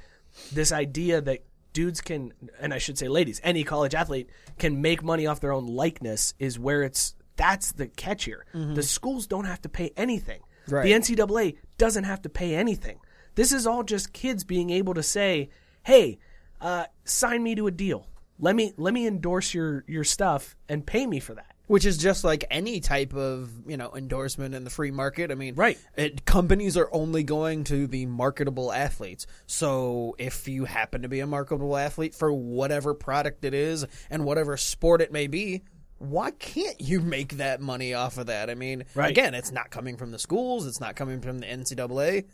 this 0.54 0.72
idea 0.72 1.20
that 1.20 1.44
dudes 1.74 2.00
can, 2.00 2.32
and 2.58 2.72
I 2.72 2.78
should 2.78 2.96
say 2.96 3.08
ladies, 3.08 3.42
any 3.44 3.62
college 3.62 3.94
athlete 3.94 4.30
can 4.58 4.80
make 4.80 5.02
money 5.04 5.26
off 5.26 5.40
their 5.40 5.52
own 5.52 5.66
likeness 5.66 6.32
is 6.38 6.58
where 6.58 6.82
it's 6.82 7.14
that's 7.36 7.72
the 7.72 7.86
catch 7.88 8.24
here. 8.24 8.44
The 8.52 8.82
schools 8.82 9.26
don't 9.26 9.44
have 9.44 9.62
to 9.62 9.68
pay 9.68 9.92
anything. 9.96 10.40
Right. 10.68 10.84
The 10.84 10.92
NCAA 10.92 11.56
doesn't 11.78 12.04
have 12.04 12.22
to 12.22 12.28
pay 12.28 12.54
anything. 12.54 12.98
This 13.34 13.52
is 13.52 13.66
all 13.66 13.82
just 13.84 14.12
kids 14.12 14.44
being 14.44 14.70
able 14.70 14.94
to 14.94 15.02
say, 15.02 15.50
"Hey, 15.84 16.18
uh, 16.60 16.86
sign 17.04 17.42
me 17.42 17.54
to 17.54 17.66
a 17.66 17.70
deal. 17.70 18.08
Let 18.38 18.56
me 18.56 18.72
let 18.76 18.92
me 18.94 19.06
endorse 19.06 19.54
your 19.54 19.84
your 19.86 20.04
stuff 20.04 20.56
and 20.68 20.84
pay 20.86 21.06
me 21.06 21.20
for 21.20 21.34
that." 21.34 21.52
Which 21.68 21.84
is 21.84 21.98
just 21.98 22.22
like 22.22 22.44
any 22.50 22.78
type 22.80 23.12
of 23.12 23.50
you 23.68 23.76
know 23.76 23.92
endorsement 23.94 24.54
in 24.54 24.64
the 24.64 24.70
free 24.70 24.90
market. 24.90 25.30
I 25.30 25.34
mean, 25.34 25.54
Right. 25.56 25.78
It, 25.96 26.24
companies 26.24 26.76
are 26.76 26.88
only 26.92 27.22
going 27.24 27.64
to 27.64 27.86
the 27.86 28.06
marketable 28.06 28.72
athletes. 28.72 29.26
So 29.46 30.14
if 30.18 30.48
you 30.48 30.64
happen 30.64 31.02
to 31.02 31.08
be 31.08 31.20
a 31.20 31.26
marketable 31.26 31.76
athlete 31.76 32.14
for 32.14 32.32
whatever 32.32 32.94
product 32.94 33.44
it 33.44 33.52
is 33.52 33.84
and 34.10 34.24
whatever 34.24 34.56
sport 34.56 35.00
it 35.02 35.12
may 35.12 35.26
be, 35.26 35.62
why 35.98 36.30
can't 36.32 36.80
you 36.80 37.00
make 37.00 37.34
that 37.38 37.60
money 37.60 37.94
off 37.94 38.18
of 38.18 38.26
that? 38.26 38.50
I 38.50 38.54
mean, 38.54 38.84
Right. 38.94 39.10
again, 39.10 39.34
it's 39.34 39.50
not 39.52 39.70
coming 39.70 39.96
from 39.96 40.10
the 40.10 40.18
schools. 40.18 40.66
It's 40.66 40.80
not 40.80 40.94
coming 40.96 41.20
from 41.20 41.38
the 41.38 41.46
NCAA. 41.46 42.24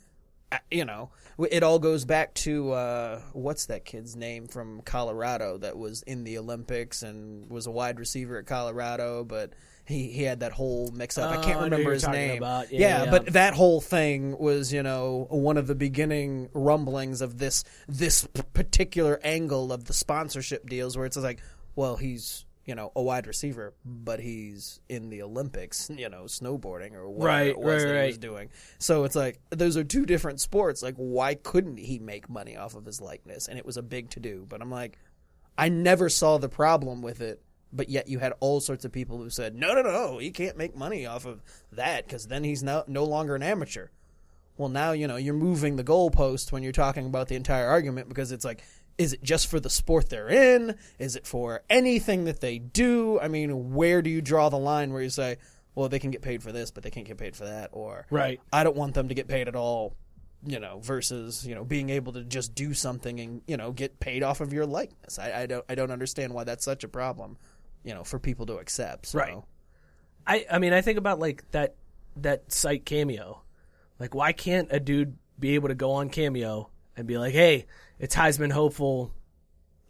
Uh, 0.50 0.58
You 0.70 0.84
know, 0.84 1.10
it 1.50 1.62
all 1.62 1.78
goes 1.78 2.04
back 2.04 2.34
to 2.34 2.72
uh, 2.72 3.20
what's 3.32 3.66
that 3.66 3.84
kid's 3.84 4.16
name 4.16 4.48
from 4.48 4.82
Colorado 4.82 5.58
that 5.58 5.78
was 5.78 6.02
in 6.02 6.24
the 6.24 6.36
Olympics 6.38 7.02
and 7.02 7.48
was 7.48 7.66
a 7.66 7.70
wide 7.70 7.98
receiver 7.98 8.36
at 8.38 8.46
Colorado, 8.46 9.24
but 9.24 9.52
he, 9.84 10.08
he 10.10 10.24
had 10.24 10.40
that 10.40 10.52
whole 10.52 10.90
mix 10.92 11.16
up. 11.16 11.30
I 11.30 11.36
Oh, 11.36 11.40
I 11.40 11.44
can't 11.44 11.56
remember 11.60 11.82
you're 11.84 11.92
his 11.94 12.06
name. 12.06 12.42
Yeah, 12.42 12.64
yeah, 12.70 13.04
yeah. 13.04 13.10
but 13.10 13.26
that 13.32 13.54
whole 13.54 13.80
thing 13.80 14.36
was, 14.38 14.72
you 14.72 14.82
know, 14.82 15.26
one 15.30 15.56
of 15.56 15.66
the 15.66 15.74
beginning 15.74 16.48
rumblings 16.52 17.20
of 17.22 17.38
this 17.38 17.64
this 17.88 18.26
particular 18.52 19.20
angle 19.24 19.72
of 19.72 19.84
the 19.86 19.92
sponsorship 19.94 20.68
deals, 20.68 20.96
where 20.96 21.06
it's 21.06 21.16
like, 21.16 21.40
well, 21.76 21.96
he's 21.96 22.44
you 22.64 22.74
know 22.74 22.92
a 22.94 23.02
wide 23.02 23.26
receiver, 23.26 23.74
but 23.84 24.20
he's 24.20 24.80
in 24.88 25.10
the 25.10 25.22
Olympics, 25.22 25.90
you 25.96 26.08
know, 26.08 26.24
snowboarding 26.24 26.94
or 26.94 27.08
whatever 27.08 27.38
Right, 27.38 27.48
it 27.48 27.58
was 27.58 27.84
right, 27.84 27.92
that 27.92 28.02
he 28.02 28.06
was 28.08 28.18
doing. 28.18 28.48
So 28.78 29.04
it's 29.04 29.16
like 29.16 29.40
those 29.50 29.76
are 29.76 29.84
two 29.84 30.06
different 30.06 30.40
sports. 30.40 30.82
Like, 30.82 30.94
why 30.96 31.34
couldn't 31.34 31.78
he 31.78 31.98
make 31.98 32.28
money 32.28 32.56
off 32.56 32.74
of 32.74 32.84
his 32.84 33.00
likeness? 33.00 33.48
And 33.48 33.58
it 33.58 33.66
was 33.66 33.76
a 33.76 33.82
big 33.82 34.10
to 34.10 34.20
do. 34.20 34.46
But 34.48 34.62
I'm 34.62 34.70
like, 34.70 34.98
I 35.56 35.68
never 35.68 36.08
saw 36.08 36.38
the 36.38 36.48
problem 36.48 37.02
with 37.02 37.20
it. 37.20 37.42
But 37.74 37.88
yet 37.88 38.06
you 38.06 38.18
had 38.18 38.34
all 38.40 38.60
sorts 38.60 38.84
of 38.84 38.92
people 38.92 39.16
who 39.16 39.30
said, 39.30 39.54
no, 39.54 39.72
no, 39.72 39.80
no, 39.80 40.18
he 40.18 40.30
can't 40.30 40.58
make 40.58 40.76
money 40.76 41.06
off 41.06 41.24
of 41.24 41.42
that 41.72 42.06
because 42.06 42.26
then 42.26 42.44
he's 42.44 42.62
no, 42.62 42.84
no 42.86 43.04
longer 43.04 43.34
an 43.34 43.42
amateur. 43.42 43.88
Well, 44.58 44.68
now, 44.68 44.92
you 44.92 45.08
know, 45.08 45.16
you're 45.16 45.32
moving 45.32 45.76
the 45.76 45.84
goalpost 45.84 46.52
when 46.52 46.62
you're 46.62 46.72
talking 46.72 47.06
about 47.06 47.28
the 47.28 47.34
entire 47.34 47.66
argument 47.66 48.10
because 48.10 48.30
it's 48.30 48.44
like, 48.44 48.62
is 49.02 49.12
it 49.12 49.22
just 49.22 49.48
for 49.48 49.60
the 49.60 49.70
sport 49.70 50.08
they're 50.08 50.28
in? 50.28 50.76
Is 50.98 51.16
it 51.16 51.26
for 51.26 51.62
anything 51.68 52.24
that 52.24 52.40
they 52.40 52.58
do? 52.58 53.18
I 53.20 53.28
mean, 53.28 53.74
where 53.74 54.00
do 54.02 54.08
you 54.10 54.22
draw 54.22 54.48
the 54.48 54.58
line 54.58 54.92
where 54.92 55.02
you 55.02 55.10
say, 55.10 55.36
well, 55.74 55.88
they 55.88 55.98
can 55.98 56.10
get 56.10 56.22
paid 56.22 56.42
for 56.42 56.52
this, 56.52 56.70
but 56.70 56.82
they 56.82 56.90
can't 56.90 57.06
get 57.06 57.18
paid 57.18 57.34
for 57.36 57.44
that? 57.44 57.70
Or, 57.72 58.06
Right. 58.10 58.40
I 58.52 58.64
don't 58.64 58.76
want 58.76 58.94
them 58.94 59.08
to 59.08 59.14
get 59.14 59.28
paid 59.28 59.48
at 59.48 59.56
all, 59.56 59.94
you 60.46 60.60
know, 60.60 60.80
versus, 60.82 61.46
you 61.46 61.54
know, 61.54 61.64
being 61.64 61.90
able 61.90 62.12
to 62.14 62.24
just 62.24 62.54
do 62.54 62.74
something 62.74 63.18
and, 63.20 63.42
you 63.46 63.56
know, 63.56 63.72
get 63.72 63.98
paid 64.00 64.22
off 64.22 64.40
of 64.40 64.52
your 64.52 64.66
likeness. 64.66 65.18
I, 65.18 65.42
I 65.42 65.46
don't 65.46 65.64
I 65.68 65.74
don't 65.74 65.90
understand 65.90 66.32
why 66.34 66.44
that's 66.44 66.64
such 66.64 66.84
a 66.84 66.88
problem, 66.88 67.38
you 67.84 67.94
know, 67.94 68.04
for 68.04 68.18
people 68.18 68.46
to 68.46 68.54
accept. 68.58 69.06
So. 69.06 69.18
Right. 69.18 69.36
I 70.26 70.46
I 70.50 70.58
mean 70.58 70.72
I 70.72 70.80
think 70.82 70.98
about 70.98 71.18
like 71.18 71.50
that 71.52 71.76
that 72.16 72.52
site 72.52 72.84
Cameo. 72.84 73.42
Like 73.98 74.14
why 74.14 74.32
can't 74.32 74.68
a 74.70 74.78
dude 74.80 75.16
be 75.38 75.54
able 75.54 75.68
to 75.68 75.74
go 75.74 75.92
on 75.92 76.10
Cameo 76.10 76.68
and 76.96 77.06
be 77.06 77.16
like, 77.16 77.32
"Hey, 77.32 77.66
it's 78.02 78.14
Heisman 78.14 78.52
hopeful 78.52 79.12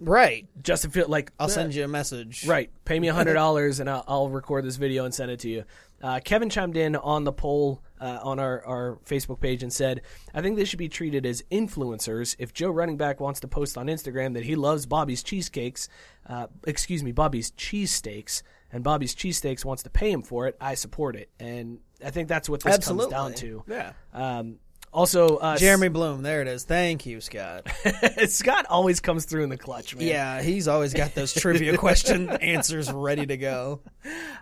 Right. 0.02 0.48
Justin 0.60 0.90
Field 0.90 1.08
like 1.08 1.30
I'll 1.38 1.48
send 1.48 1.74
you 1.74 1.84
a 1.84 1.88
message. 1.88 2.44
Right. 2.46 2.70
Pay 2.84 2.98
me 2.98 3.06
hundred 3.08 3.34
dollars 3.44 3.78
and 3.78 3.88
I'll, 3.88 4.04
I'll 4.08 4.28
record 4.28 4.64
this 4.64 4.76
video 4.76 5.04
and 5.04 5.14
send 5.14 5.30
it 5.30 5.40
to 5.40 5.48
you. 5.48 5.64
Uh, 6.02 6.18
Kevin 6.24 6.50
chimed 6.50 6.76
in 6.76 6.96
on 6.96 7.22
the 7.22 7.32
poll 7.32 7.80
uh, 8.00 8.18
on 8.24 8.40
our, 8.40 8.64
our 8.66 8.98
Facebook 9.06 9.38
page 9.38 9.62
and 9.62 9.72
said, 9.72 10.02
"I 10.34 10.42
think 10.42 10.56
they 10.56 10.64
should 10.64 10.80
be 10.80 10.88
treated 10.88 11.24
as 11.24 11.42
influencers. 11.52 12.34
If 12.40 12.52
Joe 12.52 12.70
running 12.70 12.96
back 12.96 13.20
wants 13.20 13.38
to 13.40 13.48
post 13.48 13.78
on 13.78 13.86
Instagram 13.86 14.34
that 14.34 14.42
he 14.42 14.56
loves 14.56 14.84
Bobby's 14.84 15.22
cheesecakes, 15.22 15.88
uh, 16.28 16.48
excuse 16.66 17.04
me, 17.04 17.12
Bobby's 17.12 17.52
cheesesteaks, 17.52 18.42
and 18.72 18.82
Bobby's 18.82 19.14
cheesesteaks 19.14 19.64
wants 19.64 19.84
to 19.84 19.90
pay 19.90 20.10
him 20.10 20.22
for 20.22 20.48
it, 20.48 20.56
I 20.60 20.74
support 20.74 21.14
it." 21.14 21.30
And 21.38 21.78
I 22.04 22.10
think 22.10 22.26
that's 22.26 22.48
what 22.48 22.64
this 22.64 22.74
Absolutely. 22.74 23.12
comes 23.12 23.40
down 23.40 23.48
to. 23.48 23.64
Yeah. 23.68 23.92
Um, 24.12 24.58
also, 24.92 25.36
uh, 25.38 25.56
Jeremy 25.56 25.88
Bloom, 25.88 26.22
there 26.22 26.42
it 26.42 26.48
is. 26.48 26.64
Thank 26.64 27.06
you, 27.06 27.20
Scott. 27.20 27.66
Scott 28.26 28.66
always 28.68 29.00
comes 29.00 29.24
through 29.24 29.44
in 29.44 29.48
the 29.48 29.56
clutch, 29.56 29.96
man. 29.96 30.06
Yeah, 30.06 30.42
he's 30.42 30.68
always 30.68 30.92
got 30.92 31.14
those 31.14 31.32
trivia 31.32 31.78
question 31.78 32.28
answers 32.28 32.92
ready 32.92 33.24
to 33.24 33.36
go. 33.38 33.80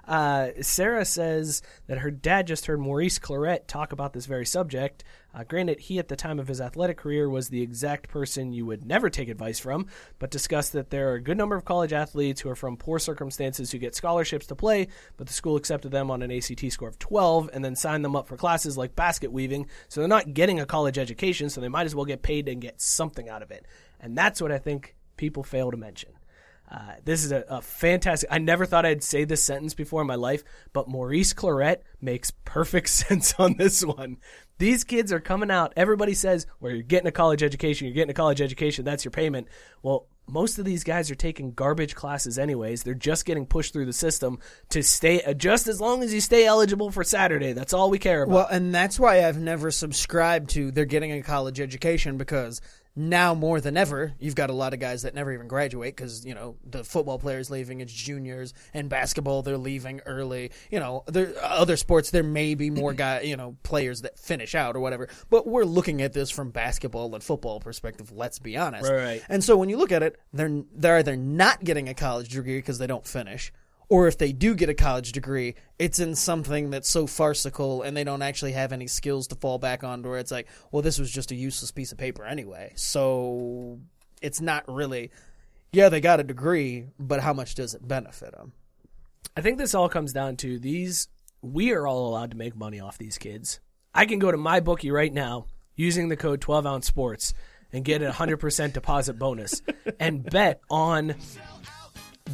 Uh, 0.08 0.48
Sarah 0.60 1.04
says 1.04 1.62
that 1.86 1.98
her 1.98 2.10
dad 2.10 2.48
just 2.48 2.66
heard 2.66 2.80
Maurice 2.80 3.20
Clarett 3.20 3.68
talk 3.68 3.92
about 3.92 4.12
this 4.12 4.26
very 4.26 4.46
subject. 4.46 5.04
Uh, 5.34 5.44
granted, 5.44 5.80
he 5.80 5.98
at 5.98 6.08
the 6.08 6.16
time 6.16 6.38
of 6.38 6.48
his 6.48 6.60
athletic 6.60 6.96
career 6.96 7.28
was 7.28 7.48
the 7.48 7.62
exact 7.62 8.08
person 8.08 8.52
you 8.52 8.66
would 8.66 8.84
never 8.84 9.08
take 9.08 9.28
advice 9.28 9.58
from, 9.58 9.86
but 10.18 10.30
discussed 10.30 10.72
that 10.72 10.90
there 10.90 11.10
are 11.10 11.14
a 11.14 11.22
good 11.22 11.36
number 11.36 11.56
of 11.56 11.64
college 11.64 11.92
athletes 11.92 12.40
who 12.40 12.48
are 12.48 12.56
from 12.56 12.76
poor 12.76 12.98
circumstances 12.98 13.70
who 13.70 13.78
get 13.78 13.94
scholarships 13.94 14.46
to 14.46 14.56
play, 14.56 14.88
but 15.16 15.26
the 15.26 15.32
school 15.32 15.56
accepted 15.56 15.92
them 15.92 16.10
on 16.10 16.22
an 16.22 16.32
ACT 16.32 16.70
score 16.72 16.88
of 16.88 16.98
12 16.98 17.50
and 17.52 17.64
then 17.64 17.76
signed 17.76 18.04
them 18.04 18.16
up 18.16 18.26
for 18.26 18.36
classes 18.36 18.76
like 18.76 18.96
basket 18.96 19.32
weaving, 19.32 19.66
so 19.88 20.00
they're 20.00 20.08
not 20.08 20.34
getting 20.34 20.60
a 20.60 20.66
college 20.66 20.98
education, 20.98 21.48
so 21.48 21.60
they 21.60 21.68
might 21.68 21.86
as 21.86 21.94
well 21.94 22.04
get 22.04 22.22
paid 22.22 22.48
and 22.48 22.60
get 22.60 22.80
something 22.80 23.28
out 23.28 23.42
of 23.42 23.50
it. 23.50 23.66
And 24.00 24.16
that's 24.16 24.40
what 24.40 24.52
I 24.52 24.58
think 24.58 24.96
people 25.16 25.42
fail 25.42 25.70
to 25.70 25.76
mention. 25.76 26.10
Uh, 26.70 26.94
this 27.04 27.24
is 27.24 27.32
a, 27.32 27.44
a 27.48 27.60
fantastic. 27.60 28.28
I 28.30 28.38
never 28.38 28.64
thought 28.64 28.86
I'd 28.86 29.02
say 29.02 29.24
this 29.24 29.42
sentence 29.42 29.74
before 29.74 30.02
in 30.02 30.06
my 30.06 30.14
life, 30.14 30.44
but 30.72 30.88
Maurice 30.88 31.34
Clarett 31.34 31.78
makes 32.00 32.30
perfect 32.44 32.88
sense 32.90 33.34
on 33.38 33.56
this 33.56 33.84
one. 33.84 34.18
These 34.58 34.84
kids 34.84 35.10
are 35.10 35.20
coming 35.20 35.50
out. 35.50 35.72
Everybody 35.76 36.14
says, 36.14 36.46
"Well, 36.60 36.72
you're 36.72 36.82
getting 36.82 37.08
a 37.08 37.12
college 37.12 37.42
education. 37.42 37.86
You're 37.86 37.94
getting 37.94 38.10
a 38.10 38.14
college 38.14 38.40
education. 38.40 38.84
That's 38.84 39.04
your 39.04 39.10
payment." 39.10 39.48
Well, 39.82 40.06
most 40.30 40.58
of 40.58 40.64
these 40.64 40.84
guys 40.84 41.10
are 41.10 41.16
taking 41.16 41.52
garbage 41.52 41.94
classes 41.94 42.38
anyways. 42.38 42.82
They're 42.82 42.94
just 42.94 43.24
getting 43.24 43.46
pushed 43.46 43.72
through 43.72 43.86
the 43.86 43.92
system 43.92 44.38
to 44.70 44.82
stay 44.82 45.22
just 45.36 45.66
as 45.66 45.80
long 45.80 46.02
as 46.02 46.14
you 46.14 46.20
stay 46.20 46.46
eligible 46.46 46.90
for 46.90 47.04
Saturday. 47.04 47.52
That's 47.52 47.72
all 47.72 47.90
we 47.90 47.98
care 47.98 48.22
about. 48.22 48.34
Well, 48.34 48.46
and 48.50 48.74
that's 48.74 48.98
why 49.00 49.26
I've 49.26 49.38
never 49.38 49.70
subscribed 49.70 50.50
to 50.50 50.70
they're 50.70 50.84
getting 50.84 51.12
a 51.12 51.22
college 51.22 51.60
education 51.60 52.16
because 52.16 52.60
now 53.08 53.34
more 53.34 53.60
than 53.60 53.76
ever, 53.76 54.14
you've 54.18 54.34
got 54.34 54.50
a 54.50 54.52
lot 54.52 54.74
of 54.74 54.80
guys 54.80 55.02
that 55.02 55.14
never 55.14 55.32
even 55.32 55.48
graduate 55.48 55.96
because 55.96 56.24
you 56.24 56.34
know 56.34 56.56
the 56.64 56.84
football 56.84 57.18
players 57.18 57.50
leaving 57.50 57.80
as 57.82 57.92
juniors 57.92 58.54
and 58.74 58.88
basketball 58.88 59.42
they're 59.42 59.58
leaving 59.58 60.00
early. 60.06 60.50
You 60.70 60.80
know, 60.80 61.04
there 61.06 61.32
other 61.42 61.76
sports 61.76 62.10
there 62.10 62.22
may 62.22 62.54
be 62.54 62.70
more 62.70 62.92
guy 62.92 63.20
you 63.20 63.36
know 63.36 63.56
players 63.62 64.02
that 64.02 64.18
finish 64.18 64.54
out 64.54 64.76
or 64.76 64.80
whatever. 64.80 65.08
But 65.30 65.46
we're 65.46 65.64
looking 65.64 66.02
at 66.02 66.12
this 66.12 66.30
from 66.30 66.50
basketball 66.50 67.14
and 67.14 67.22
football 67.22 67.60
perspective. 67.60 68.12
Let's 68.12 68.38
be 68.38 68.56
honest. 68.56 68.90
Right. 68.90 69.22
And 69.28 69.42
so 69.42 69.56
when 69.56 69.68
you 69.68 69.76
look 69.76 69.92
at 69.92 70.02
it, 70.02 70.20
they're 70.32 70.62
they're 70.74 70.98
either 70.98 71.16
not 71.16 71.64
getting 71.64 71.88
a 71.88 71.94
college 71.94 72.28
degree 72.28 72.58
because 72.58 72.78
they 72.78 72.86
don't 72.86 73.06
finish, 73.06 73.52
or 73.90 74.06
if 74.06 74.16
they 74.16 74.32
do 74.32 74.54
get 74.54 74.70
a 74.70 74.74
college 74.74 75.12
degree, 75.12 75.56
it's 75.78 75.98
in 75.98 76.14
something 76.14 76.70
that's 76.70 76.88
so 76.88 77.06
farcical 77.06 77.82
and 77.82 77.96
they 77.96 78.04
don't 78.04 78.22
actually 78.22 78.52
have 78.52 78.72
any 78.72 78.86
skills 78.86 79.26
to 79.26 79.34
fall 79.34 79.58
back 79.58 79.84
on. 79.84 80.02
Where 80.02 80.18
it's 80.18 80.30
like, 80.30 80.48
well, 80.72 80.80
this 80.80 80.98
was 80.98 81.10
just 81.10 81.32
a 81.32 81.34
useless 81.34 81.72
piece 81.72 81.92
of 81.92 81.98
paper 81.98 82.24
anyway, 82.24 82.72
so 82.76 83.80
it's 84.22 84.40
not 84.40 84.64
really. 84.72 85.10
Yeah, 85.72 85.88
they 85.88 86.00
got 86.00 86.20
a 86.20 86.24
degree, 86.24 86.86
but 86.98 87.20
how 87.20 87.32
much 87.32 87.54
does 87.54 87.74
it 87.74 87.86
benefit 87.86 88.32
them? 88.32 88.52
I 89.36 89.40
think 89.40 89.58
this 89.58 89.74
all 89.74 89.88
comes 89.88 90.12
down 90.12 90.36
to 90.38 90.58
these. 90.58 91.08
We 91.42 91.72
are 91.72 91.86
all 91.86 92.08
allowed 92.08 92.32
to 92.32 92.36
make 92.36 92.56
money 92.56 92.80
off 92.80 92.98
these 92.98 93.18
kids. 93.18 93.60
I 93.94 94.06
can 94.06 94.18
go 94.18 94.30
to 94.30 94.38
MyBookie 94.38 94.92
right 94.92 95.12
now 95.12 95.46
using 95.76 96.08
the 96.08 96.16
code 96.16 96.40
12 96.40 96.66
ounce 96.66 96.86
sports 96.86 97.34
and 97.72 97.84
get 97.84 98.02
a 98.02 98.10
100% 98.10 98.72
deposit 98.72 99.18
bonus 99.18 99.62
and 99.98 100.24
bet 100.24 100.60
on 100.68 101.14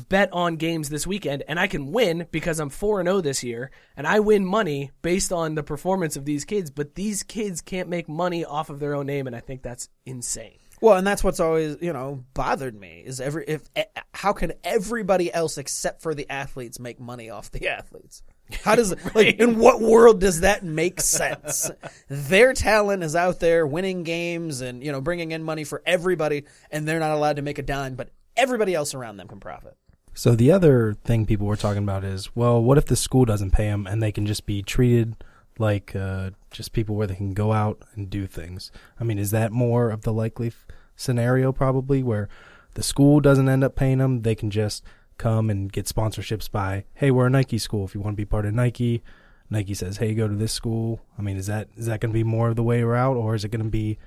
bet 0.08 0.32
on 0.32 0.56
games 0.56 0.88
this 0.88 1.06
weekend 1.06 1.42
and 1.48 1.58
I 1.58 1.66
can 1.66 1.92
win 1.92 2.26
because 2.30 2.58
I'm 2.58 2.70
4 2.70 3.00
and 3.00 3.08
0 3.08 3.20
this 3.20 3.42
year 3.42 3.70
and 3.96 4.06
I 4.06 4.20
win 4.20 4.44
money 4.44 4.90
based 5.02 5.32
on 5.32 5.54
the 5.54 5.62
performance 5.62 6.16
of 6.16 6.24
these 6.24 6.44
kids 6.44 6.70
but 6.70 6.94
these 6.94 7.22
kids 7.22 7.60
can't 7.60 7.88
make 7.88 8.08
money 8.08 8.44
off 8.44 8.70
of 8.70 8.80
their 8.80 8.94
own 8.94 9.06
name 9.06 9.26
and 9.26 9.34
I 9.34 9.40
think 9.40 9.62
that's 9.62 9.88
insane. 10.04 10.58
Well, 10.80 10.96
and 10.96 11.06
that's 11.06 11.24
what's 11.24 11.40
always 11.40 11.76
you 11.80 11.92
know 11.92 12.24
bothered 12.34 12.78
me 12.78 13.02
is 13.04 13.20
every 13.20 13.44
if 13.48 13.62
eh, 13.74 13.84
how 14.12 14.32
can 14.32 14.52
everybody 14.62 15.32
else 15.32 15.58
except 15.58 16.02
for 16.02 16.14
the 16.14 16.28
athletes 16.30 16.78
make 16.78 17.00
money 17.00 17.30
off 17.30 17.50
the 17.50 17.68
athletes? 17.76 18.22
How 18.62 18.74
does 18.74 18.94
like 19.14 19.38
in 19.38 19.58
what 19.58 19.80
world 19.80 20.20
does 20.20 20.40
that 20.40 20.64
make 20.64 21.00
sense? 21.00 21.70
Their 22.08 22.52
talent 22.52 23.02
is 23.02 23.16
out 23.16 23.40
there 23.40 23.66
winning 23.66 24.02
games 24.02 24.60
and 24.60 24.82
you 24.82 24.92
know 24.92 25.00
bringing 25.00 25.32
in 25.32 25.42
money 25.42 25.64
for 25.64 25.82
everybody, 25.86 26.44
and 26.70 26.86
they're 26.86 27.00
not 27.00 27.12
allowed 27.12 27.36
to 27.36 27.42
make 27.42 27.58
a 27.58 27.62
dime, 27.62 27.94
but 27.94 28.10
everybody 28.36 28.74
else 28.74 28.94
around 28.94 29.16
them 29.16 29.28
can 29.28 29.40
profit. 29.40 29.76
So 30.14 30.34
the 30.34 30.50
other 30.50 30.94
thing 31.04 31.26
people 31.26 31.46
were 31.46 31.56
talking 31.56 31.82
about 31.82 32.02
is, 32.02 32.34
well, 32.34 32.62
what 32.62 32.78
if 32.78 32.86
the 32.86 32.96
school 32.96 33.26
doesn't 33.26 33.50
pay 33.50 33.66
them 33.66 33.86
and 33.86 34.02
they 34.02 34.12
can 34.12 34.26
just 34.26 34.46
be 34.46 34.62
treated 34.62 35.16
like 35.58 35.94
uh, 35.94 36.30
just 36.50 36.72
people 36.72 36.94
where 36.94 37.06
they 37.06 37.14
can 37.14 37.34
go 37.34 37.52
out 37.52 37.82
and 37.94 38.08
do 38.08 38.26
things? 38.26 38.70
I 38.98 39.04
mean, 39.04 39.18
is 39.18 39.30
that 39.32 39.52
more 39.52 39.90
of 39.90 40.02
the 40.02 40.12
likely 40.12 40.48
f- 40.48 40.66
scenario 40.96 41.52
probably 41.52 42.02
where 42.02 42.30
the 42.74 42.82
school 42.82 43.20
doesn't 43.20 43.48
end 43.48 43.62
up 43.62 43.76
paying 43.76 43.98
them, 43.98 44.22
they 44.22 44.34
can 44.34 44.50
just 44.50 44.82
come 45.18 45.50
and 45.50 45.70
get 45.70 45.86
sponsorships 45.86 46.50
by, 46.50 46.84
hey, 46.94 47.10
we're 47.10 47.26
a 47.26 47.30
Nike 47.30 47.58
school. 47.58 47.84
If 47.84 47.94
you 47.94 48.00
want 48.00 48.14
to 48.14 48.20
be 48.20 48.24
part 48.24 48.46
of 48.46 48.54
Nike, 48.54 49.02
Nike 49.50 49.74
says, 49.74 49.98
hey, 49.98 50.14
go 50.14 50.28
to 50.28 50.34
this 50.34 50.52
school. 50.52 51.00
I 51.18 51.22
mean, 51.22 51.36
is 51.36 51.46
that 51.46 51.68
is 51.76 51.86
that 51.86 52.00
going 52.00 52.12
to 52.12 52.18
be 52.18 52.24
more 52.24 52.48
of 52.48 52.56
the 52.56 52.62
way 52.62 52.82
route, 52.82 53.16
or 53.16 53.34
is 53.34 53.44
it 53.44 53.50
going 53.50 53.64
to 53.64 53.70
be 53.70 53.98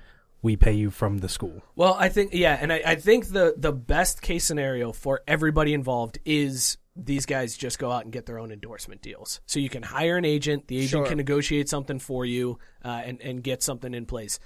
we 0.42 0.56
pay 0.56 0.72
you 0.72 0.90
from 0.90 1.18
the 1.18 1.28
school? 1.28 1.62
Well, 1.76 1.94
I 1.98 2.08
think 2.08 2.32
yeah, 2.34 2.58
and 2.60 2.72
I, 2.72 2.82
I 2.86 2.94
think 2.96 3.28
the 3.28 3.54
the 3.56 3.72
best 3.72 4.22
case 4.22 4.44
scenario 4.44 4.92
for 4.92 5.22
everybody 5.26 5.74
involved 5.74 6.18
is 6.24 6.78
these 6.96 7.24
guys 7.26 7.56
just 7.56 7.78
go 7.78 7.90
out 7.90 8.04
and 8.04 8.12
get 8.12 8.26
their 8.26 8.38
own 8.38 8.50
endorsement 8.50 9.00
deals. 9.00 9.40
So 9.46 9.60
you 9.60 9.68
can 9.68 9.82
hire 9.82 10.16
an 10.16 10.24
agent, 10.24 10.66
the 10.66 10.76
agent 10.76 10.90
Sure. 10.90 11.06
can 11.06 11.16
negotiate 11.18 11.68
something 11.68 11.98
for 11.98 12.24
you, 12.24 12.58
uh, 12.84 13.02
and 13.04 13.20
and 13.20 13.42
get 13.42 13.62
something 13.62 13.94
in 13.94 14.06
place. 14.06 14.38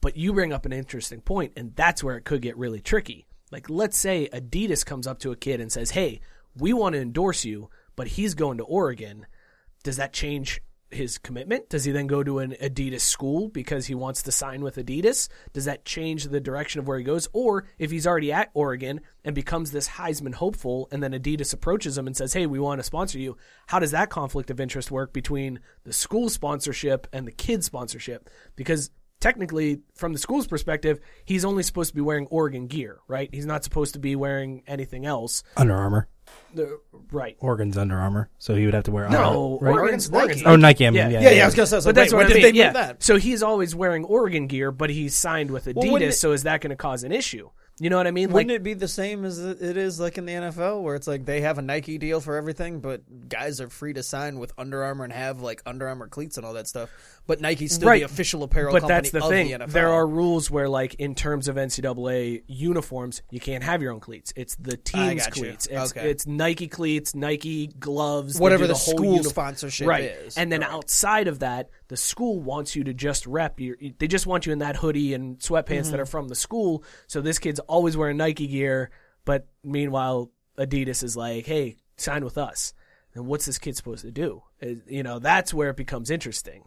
But 0.00 0.16
you 0.16 0.32
bring 0.32 0.52
up 0.52 0.66
an 0.66 0.72
interesting 0.72 1.20
point, 1.20 1.52
and 1.56 1.74
that's 1.76 2.02
where 2.02 2.16
it 2.16 2.24
could 2.24 2.42
get 2.42 2.56
really 2.56 2.80
tricky. 2.80 3.26
Like, 3.50 3.68
let's 3.70 3.96
say 3.98 4.28
Adidas 4.32 4.84
comes 4.84 5.06
up 5.06 5.18
to 5.20 5.30
a 5.30 5.36
kid 5.36 5.60
and 5.60 5.70
says, 5.70 5.90
"Hey, 5.90 6.20
we 6.56 6.72
want 6.72 6.94
to 6.94 7.00
endorse 7.00 7.44
you, 7.44 7.70
but 7.96 8.06
he's 8.08 8.34
going 8.34 8.58
to 8.58 8.64
Oregon." 8.64 9.26
Does 9.84 9.96
that 9.96 10.12
change 10.12 10.60
his 10.92 11.18
commitment? 11.18 11.68
Does 11.68 11.84
he 11.84 11.92
then 11.92 12.06
go 12.06 12.22
to 12.22 12.38
an 12.38 12.54
Adidas 12.60 13.00
school 13.00 13.48
because 13.48 13.86
he 13.86 13.94
wants 13.94 14.22
to 14.22 14.32
sign 14.32 14.62
with 14.62 14.76
Adidas? 14.76 15.28
Does 15.52 15.64
that 15.64 15.84
change 15.84 16.24
the 16.24 16.40
direction 16.40 16.80
of 16.80 16.86
where 16.86 16.98
he 16.98 17.04
goes? 17.04 17.28
Or 17.32 17.66
if 17.78 17.90
he's 17.90 18.06
already 18.06 18.32
at 18.32 18.50
Oregon 18.54 19.00
and 19.24 19.34
becomes 19.34 19.70
this 19.70 19.88
Heisman 19.88 20.34
hopeful, 20.34 20.88
and 20.90 21.02
then 21.02 21.12
Adidas 21.12 21.52
approaches 21.52 21.96
him 21.96 22.06
and 22.06 22.16
says, 22.16 22.32
Hey, 22.32 22.46
we 22.46 22.58
want 22.58 22.78
to 22.78 22.84
sponsor 22.84 23.18
you, 23.18 23.36
how 23.66 23.78
does 23.78 23.92
that 23.92 24.10
conflict 24.10 24.50
of 24.50 24.60
interest 24.60 24.90
work 24.90 25.12
between 25.12 25.60
the 25.84 25.92
school 25.92 26.28
sponsorship 26.28 27.06
and 27.12 27.26
the 27.26 27.32
kid 27.32 27.64
sponsorship? 27.64 28.28
Because 28.56 28.90
technically, 29.22 29.80
from 29.94 30.12
the 30.12 30.18
school's 30.18 30.46
perspective, 30.46 31.00
he's 31.24 31.44
only 31.46 31.62
supposed 31.62 31.90
to 31.90 31.94
be 31.94 32.02
wearing 32.02 32.26
Oregon 32.26 32.66
gear, 32.66 32.98
right? 33.08 33.30
He's 33.32 33.46
not 33.46 33.64
supposed 33.64 33.94
to 33.94 34.00
be 34.00 34.16
wearing 34.16 34.62
anything 34.66 35.06
else. 35.06 35.42
Under 35.56 35.74
Armour. 35.74 36.08
The, 36.54 36.78
right. 37.10 37.36
Oregon's 37.40 37.76
Under 37.78 37.96
Armour, 37.98 38.28
so 38.38 38.54
he 38.54 38.64
would 38.64 38.74
have 38.74 38.84
to 38.84 38.90
wear 38.90 39.08
No, 39.08 39.18
Armour, 39.18 39.58
right? 39.60 39.72
Oregon's, 39.72 40.10
Oregon's 40.10 40.12
Oregon's 40.12 40.42
Nike. 40.42 40.46
Oh, 40.52 40.56
Nike. 40.56 40.86
I 40.86 40.90
mean, 40.90 40.96
Yeah. 40.96 41.08
yeah, 41.08 41.20
Yeah, 41.20 41.30
yeah, 41.30 41.42
I 41.42 41.46
was 41.46 41.54
gonna 41.54 41.66
say, 41.66 41.76
I 41.76 41.78
was 41.78 41.84
But 41.84 41.88
like, 41.90 41.94
that's 41.94 42.12
wait, 42.12 42.16
what 42.18 42.24
when 42.28 42.32
I 42.32 42.40
did 42.40 42.54
they 42.54 42.58
yeah. 42.58 42.66
move 42.66 42.74
that? 42.74 43.02
So 43.02 43.16
he's 43.16 43.42
always 43.42 43.74
wearing 43.74 44.04
Oregon 44.04 44.46
gear, 44.48 44.70
but 44.72 44.90
he's 44.90 45.14
signed 45.14 45.50
with 45.50 45.66
Well, 45.66 45.74
wouldn't 45.76 46.02
Adidas. 46.02 46.08
it- 46.14 46.18
so 46.18 46.32
is 46.32 46.42
that 46.44 46.60
going 46.60 46.70
to 46.70 46.76
cause 46.76 47.04
an 47.04 47.12
issue? 47.12 47.50
You 47.82 47.90
know 47.90 47.96
what 47.96 48.06
I 48.06 48.12
mean? 48.12 48.30
Wouldn't 48.30 48.48
like, 48.50 48.56
it 48.60 48.62
be 48.62 48.74
the 48.74 48.86
same 48.86 49.24
as 49.24 49.40
it 49.40 49.76
is 49.76 49.98
like 49.98 50.16
in 50.16 50.24
the 50.24 50.32
NFL, 50.34 50.82
where 50.82 50.94
it's 50.94 51.08
like 51.08 51.24
they 51.24 51.40
have 51.40 51.58
a 51.58 51.62
Nike 51.62 51.98
deal 51.98 52.20
for 52.20 52.36
everything, 52.36 52.78
but 52.78 53.28
guys 53.28 53.60
are 53.60 53.68
free 53.68 53.92
to 53.94 54.04
sign 54.04 54.38
with 54.38 54.52
Under 54.56 54.84
Armour 54.84 55.02
and 55.02 55.12
have 55.12 55.40
like 55.40 55.62
Under 55.66 55.88
Armour 55.88 56.06
cleats 56.06 56.36
and 56.36 56.46
all 56.46 56.52
that 56.52 56.68
stuff. 56.68 56.90
But 57.26 57.40
Nike's 57.40 57.74
still 57.74 57.88
Right. 57.88 57.98
the 57.98 58.04
official 58.04 58.44
apparel 58.44 58.72
but 58.72 58.82
company 58.82 58.94
that's 59.00 59.10
the 59.10 59.24
of 59.24 59.30
thing. 59.30 59.48
the 59.48 59.54
NFL. 59.64 59.72
there 59.72 59.88
are 59.88 60.06
rules 60.06 60.48
where, 60.48 60.68
like, 60.68 60.94
in 60.94 61.16
terms 61.16 61.48
of 61.48 61.56
NCAA 61.56 62.42
uniforms, 62.46 63.22
you 63.30 63.40
can't 63.40 63.64
have 63.64 63.82
your 63.82 63.92
own 63.92 64.00
cleats. 64.00 64.32
It's 64.36 64.54
the 64.56 64.76
team's 64.76 65.26
cleats. 65.26 65.66
It's, 65.66 65.90
Okay. 65.92 66.08
it's 66.08 66.24
Nike 66.26 66.68
cleats, 66.68 67.14
Nike 67.16 67.66
gloves, 67.66 68.38
Whatever 68.38 68.64
do 68.64 68.68
the 68.68 68.74
whole 68.74 68.94
school 68.96 69.24
sponsorship 69.24 69.88
right. 69.88 70.04
is. 70.04 70.36
And 70.36 70.52
then 70.52 70.60
Right. 70.60 70.70
outside 70.70 71.26
of 71.28 71.40
that, 71.40 71.68
the 71.92 71.96
school 71.98 72.40
wants 72.40 72.74
you 72.74 72.84
to 72.84 72.94
just 72.94 73.26
rep. 73.26 73.60
Your, 73.60 73.76
they 73.98 74.08
just 74.08 74.26
want 74.26 74.46
you 74.46 74.52
in 74.52 74.60
that 74.60 74.76
hoodie 74.76 75.12
and 75.14 75.38
sweatpants 75.38 75.66
Mm-hmm. 75.82 75.90
that 75.90 76.00
are 76.00 76.06
from 76.06 76.28
the 76.28 76.34
school. 76.34 76.82
So 77.06 77.20
this 77.20 77.38
kid's 77.38 77.60
always 77.60 77.96
wearing 77.96 78.16
Nike 78.16 78.46
gear, 78.46 78.90
but 79.26 79.46
meanwhile, 79.62 80.30
Adidas 80.58 81.02
is 81.04 81.16
like, 81.16 81.44
"Hey, 81.46 81.76
sign 81.96 82.24
with 82.24 82.38
us." 82.38 82.72
And 83.14 83.26
what's 83.26 83.44
this 83.44 83.58
kid 83.58 83.76
supposed 83.76 84.02
to 84.04 84.10
do? 84.10 84.42
You 84.88 85.02
know, 85.02 85.18
that's 85.18 85.52
where 85.52 85.68
it 85.68 85.76
becomes 85.76 86.10
interesting. 86.10 86.64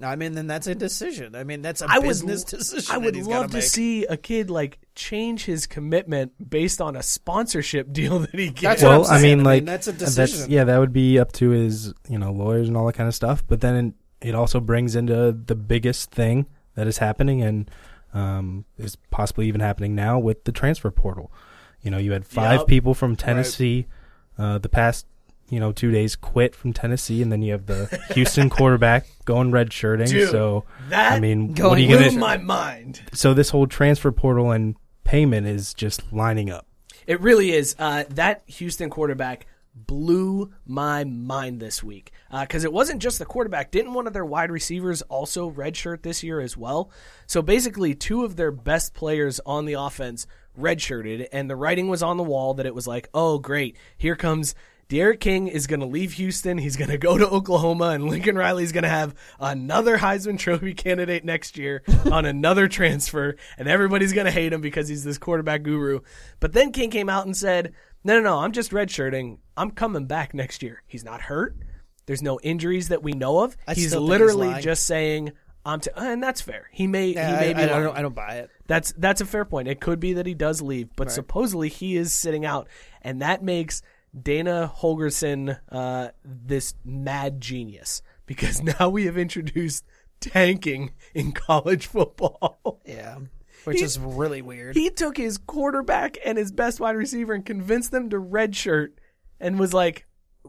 I 0.00 0.14
mean, 0.14 0.34
then 0.34 0.46
that's 0.46 0.68
a 0.68 0.74
decision. 0.76 1.34
I 1.34 1.42
mean, 1.42 1.62
that's 1.62 1.82
a 1.82 1.86
I 1.90 1.98
would 1.98 2.06
business 2.06 2.44
l- 2.52 2.58
decision. 2.60 2.94
I 2.94 2.98
would 2.98 3.06
that 3.14 3.16
he's 3.16 3.26
love 3.26 3.50
gotta 3.50 3.60
see 3.62 4.04
a 4.06 4.16
kid 4.16 4.50
like 4.50 4.78
change 4.94 5.44
his 5.46 5.66
commitment 5.66 6.32
based 6.48 6.80
on 6.80 6.94
a 6.94 7.02
sponsorship 7.02 7.92
deal 7.92 8.20
that 8.20 8.34
he 8.34 8.50
gets. 8.50 8.62
That's 8.62 8.82
what 8.84 8.92
I'm 8.92 9.00
well, 9.00 9.10
I 9.10 9.20
saying. 9.20 9.38
mean, 9.38 9.46
I 9.46 9.50
like 9.50 9.62
mean, 9.62 9.64
that's 9.66 9.88
a 9.88 9.92
decision. 9.92 10.48
yeah, 10.48 10.62
that 10.62 10.78
would 10.78 10.92
be 10.92 11.18
up 11.18 11.32
to 11.32 11.50
his 11.50 11.92
you 12.08 12.18
know 12.20 12.30
lawyers 12.30 12.68
and 12.68 12.76
all 12.76 12.86
that 12.86 12.92
kind 12.94 13.08
of 13.08 13.14
stuff. 13.16 13.42
But 13.48 13.60
then 13.60 13.94
it 14.20 14.34
also 14.34 14.60
brings 14.60 14.96
into 14.96 15.32
the 15.32 15.54
biggest 15.54 16.10
thing 16.10 16.46
that 16.74 16.86
is 16.86 16.98
happening 16.98 17.42
and 17.42 17.70
um, 18.14 18.64
is 18.78 18.96
possibly 19.10 19.46
even 19.48 19.60
happening 19.60 19.94
now 19.94 20.18
with 20.18 20.44
the 20.44 20.52
transfer 20.52 20.90
portal. 20.90 21.32
You 21.82 21.90
know, 21.90 21.98
you 21.98 22.12
had 22.12 22.26
five 22.26 22.60
Yup. 22.60 22.66
people 22.66 22.94
from 22.94 23.16
Tennessee 23.16 23.86
uh, 24.38 24.58
the 24.58 24.68
past 24.68 25.06
you 25.50 25.58
know 25.58 25.72
two 25.72 25.90
days 25.90 26.16
quit 26.16 26.54
from 26.54 26.72
Tennessee, 26.72 27.22
and 27.22 27.32
then 27.32 27.42
you 27.42 27.52
have 27.52 27.66
the 27.66 27.86
Houston 28.14 28.50
quarterback 28.50 29.06
going 29.24 29.50
red 29.50 29.72
shirting. 29.72 30.06
Dude, 30.06 30.30
so 30.30 30.64
that 30.88 31.12
I 31.12 31.20
mean, 31.20 31.54
what 31.54 31.78
are 31.78 31.80
you 31.80 31.96
gonna? 31.96 32.12
my 32.12 32.36
mind. 32.36 33.02
So 33.12 33.34
this 33.34 33.50
whole 33.50 33.66
transfer 33.66 34.12
portal 34.12 34.50
and 34.50 34.76
payment 35.04 35.46
is 35.46 35.74
just 35.74 36.12
lining 36.12 36.50
up. 36.50 36.66
It 37.06 37.20
really 37.20 37.52
is. 37.52 37.74
Uh, 37.78 38.04
that 38.10 38.42
Houston 38.46 38.90
quarterback 38.90 39.46
blew 39.86 40.50
my 40.66 41.04
mind 41.04 41.60
this 41.60 41.82
week 41.82 42.12
uh, 42.30 42.42
because 42.42 42.64
it 42.64 42.72
wasn't 42.72 43.02
just 43.02 43.18
the 43.18 43.24
quarterback. 43.24 43.70
Didn't 43.70 43.94
one 43.94 44.06
of 44.06 44.12
their 44.12 44.24
wide 44.24 44.50
receivers 44.50 45.02
also 45.02 45.50
redshirt 45.50 46.02
this 46.02 46.22
year 46.22 46.40
as 46.40 46.56
well? 46.56 46.90
So 47.26 47.42
basically, 47.42 47.94
two 47.94 48.24
of 48.24 48.36
their 48.36 48.50
best 48.50 48.94
players 48.94 49.40
on 49.46 49.64
the 49.64 49.74
offense 49.74 50.26
redshirted, 50.58 51.28
and 51.32 51.48
the 51.48 51.56
writing 51.56 51.88
was 51.88 52.02
on 52.02 52.16
the 52.16 52.22
wall 52.22 52.54
that 52.54 52.66
it 52.66 52.74
was 52.74 52.86
like, 52.86 53.08
oh, 53.14 53.38
great, 53.38 53.76
here 53.96 54.16
comes. 54.16 54.54
D'Eriq 54.88 55.20
King 55.20 55.48
is 55.48 55.66
going 55.66 55.80
to 55.80 55.86
leave 55.86 56.14
Houston. 56.14 56.56
He's 56.56 56.76
going 56.76 56.88
to 56.88 56.96
go 56.96 57.18
to 57.18 57.28
Oklahoma, 57.28 57.90
and 57.90 58.08
Lincoln 58.08 58.38
Riley's 58.38 58.72
going 58.72 58.84
to 58.84 58.88
have 58.88 59.14
another 59.38 59.98
Heisman 59.98 60.38
Trophy 60.38 60.72
candidate 60.72 61.26
next 61.26 61.58
year 61.58 61.82
on 62.10 62.24
another 62.24 62.68
transfer, 62.68 63.36
and 63.58 63.68
everybody's 63.68 64.14
going 64.14 64.24
to 64.24 64.30
hate 64.30 64.50
him 64.50 64.62
because 64.62 64.88
he's 64.88 65.04
this 65.04 65.18
quarterback 65.18 65.62
guru. 65.62 66.00
But 66.40 66.54
then 66.54 66.72
King 66.72 66.88
came 66.88 67.10
out 67.10 67.26
and 67.26 67.36
said, 67.36 67.74
"No, 68.02 68.14
no, 68.14 68.22
no, 68.22 68.38
I'm 68.38 68.52
just 68.52 68.70
redshirting. 68.70 69.38
I'm 69.58 69.72
coming 69.72 70.06
back 70.06 70.32
next 70.32 70.62
year. 70.62 70.82
He's 70.86 71.04
not 71.04 71.20
hurt. 71.20 71.54
There's 72.06 72.22
no 72.22 72.40
injuries 72.42 72.88
that 72.88 73.02
we 73.02 73.12
know 73.12 73.40
of. 73.40 73.58
I 73.66 73.74
he's 73.74 73.90
think 73.90 74.00
he's 74.00 74.08
literally 74.08 74.60
just 74.62 74.86
saying." 74.86 75.32
I'm 75.66 75.80
t- 75.80 75.90
and 75.96 76.22
that's 76.22 76.40
fair. 76.40 76.70
He 76.72 76.86
may 76.86 77.08
Yeah, 77.08 77.28
he 77.28 77.36
I, 77.36 77.40
may 77.40 77.52
be 77.52 77.70
I, 77.70 77.80
don't. 77.80 77.96
I 77.98 78.00
don't 78.00 78.14
buy 78.14 78.36
it. 78.36 78.50
That's 78.68 78.94
that's 78.96 79.20
a 79.20 79.26
fair 79.26 79.44
point. 79.44 79.68
It 79.68 79.82
could 79.82 80.00
be 80.00 80.14
that 80.14 80.24
he 80.24 80.32
does 80.32 80.62
leave, 80.62 80.88
but 80.96 81.10
supposedly 81.10 81.68
he 81.68 81.96
is 81.96 82.10
sitting 82.10 82.46
out, 82.46 82.68
and 83.02 83.20
that 83.20 83.42
makes 83.42 83.82
Dana 84.22 84.72
Holgorsen 84.78 85.58
uh, 85.70 86.08
this 86.24 86.74
mad 86.84 87.40
genius 87.40 88.02
because 88.26 88.62
now 88.80 88.88
we 88.88 89.06
have 89.06 89.18
introduced 89.18 89.84
tanking 90.20 90.92
in 91.14 91.32
college 91.32 91.86
football. 91.86 92.80
Yeah, 92.84 93.18
which 93.64 93.78
He- 93.78 93.84
is 93.84 93.98
really 93.98 94.42
weird. 94.42 94.76
he 94.76 94.90
took 94.90 95.16
his 95.16 95.38
quarterback 95.38 96.18
and 96.24 96.36
his 96.38 96.52
best 96.52 96.80
wide 96.80 96.96
receiver 96.96 97.32
and 97.32 97.44
convinced 97.44 97.90
them 97.90 98.10
to 98.10 98.16
redshirt, 98.16 98.88
and 99.40 99.58
was 99.58 99.72
like, 99.74 100.06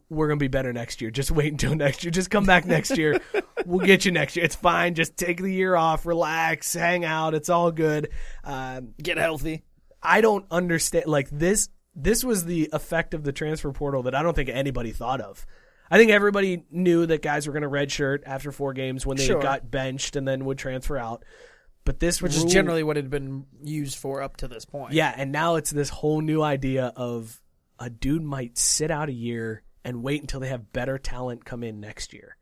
"We're 0.09 0.28
gonna 0.28 0.38
be 0.38 0.47
better 0.47 0.74
next 0.74 1.01
year. 1.01 1.11
Just 1.11 1.32
wait 1.32 1.51
until 1.51 1.76
next 1.76 2.03
year. 2.03 2.11
Just 2.11 2.32
come 2.32 2.45
back 2.45 2.65
next 2.65 2.97
year. 2.97 3.20
We'll 3.65 3.86
get 3.86 4.05
you 4.05 4.11
next 4.11 4.36
year. 4.36 4.45
It's 4.45 4.55
fine. 4.55 4.95
Just 4.95 5.17
take 5.17 5.41
the 5.41 5.51
year 5.53 5.76
off, 5.76 6.05
relax, 6.05 6.74
hang 6.74 7.05
out. 7.05 7.34
It's 7.34 7.49
all 7.49 7.72
good." 7.72 8.09
Um, 8.43 8.93
Get 9.01 9.17
healthy. 9.17 9.63
I 10.01 10.22
don't 10.22 10.45
understand. 10.49 11.07
Like 11.07 11.30
this, 11.30 11.67
this 11.95 12.23
was 12.23 12.45
the 12.45 12.69
effect 12.73 13.13
of 13.13 13.23
the 13.23 13.31
transfer 13.31 13.71
portal 13.71 14.03
that 14.03 14.15
I 14.15 14.23
don't 14.23 14.35
think 14.35 14.49
anybody 14.49 14.91
thought 14.91 15.21
of. 15.21 15.45
I 15.91 15.97
think 15.97 16.11
everybody 16.11 16.65
knew 16.69 17.05
that 17.07 17.21
guys 17.23 17.47
were 17.47 17.53
going 17.53 17.63
to 17.63 17.69
redshirt 17.69 18.19
after 18.25 18.51
four 18.51 18.73
games 18.73 19.05
when 19.05 19.17
they 19.17 19.25
Sure. 19.25 19.41
got 19.41 19.71
benched 19.71 20.15
and 20.15 20.27
then 20.27 20.45
would 20.45 20.57
transfer 20.59 20.97
out. 20.97 21.23
But 21.83 21.99
this 21.99 22.21
Which 22.21 22.35
rule- 22.35 22.45
is 22.45 22.53
generally 22.53 22.83
what 22.83 22.95
had 22.95 23.09
been 23.09 23.45
used 23.63 23.97
for 23.97 24.21
up 24.21 24.37
to 24.37 24.47
this 24.47 24.65
point. 24.65 24.93
yeah, 24.93 25.13
and 25.17 25.31
now 25.31 25.55
it's 25.55 25.71
this 25.71 25.89
whole 25.89 26.21
new 26.21 26.43
idea 26.43 26.93
of 26.95 27.41
a 27.79 27.89
dude 27.89 28.21
might 28.21 28.57
sit 28.57 28.91
out 28.91 29.09
a 29.09 29.13
year 29.13 29.63
and 29.83 30.03
wait 30.03 30.21
until 30.21 30.39
they 30.39 30.49
have 30.49 30.71
better 30.71 30.97
talent 30.99 31.45
come 31.45 31.63
in 31.63 31.79
next 31.79 32.13
year. 32.13 32.35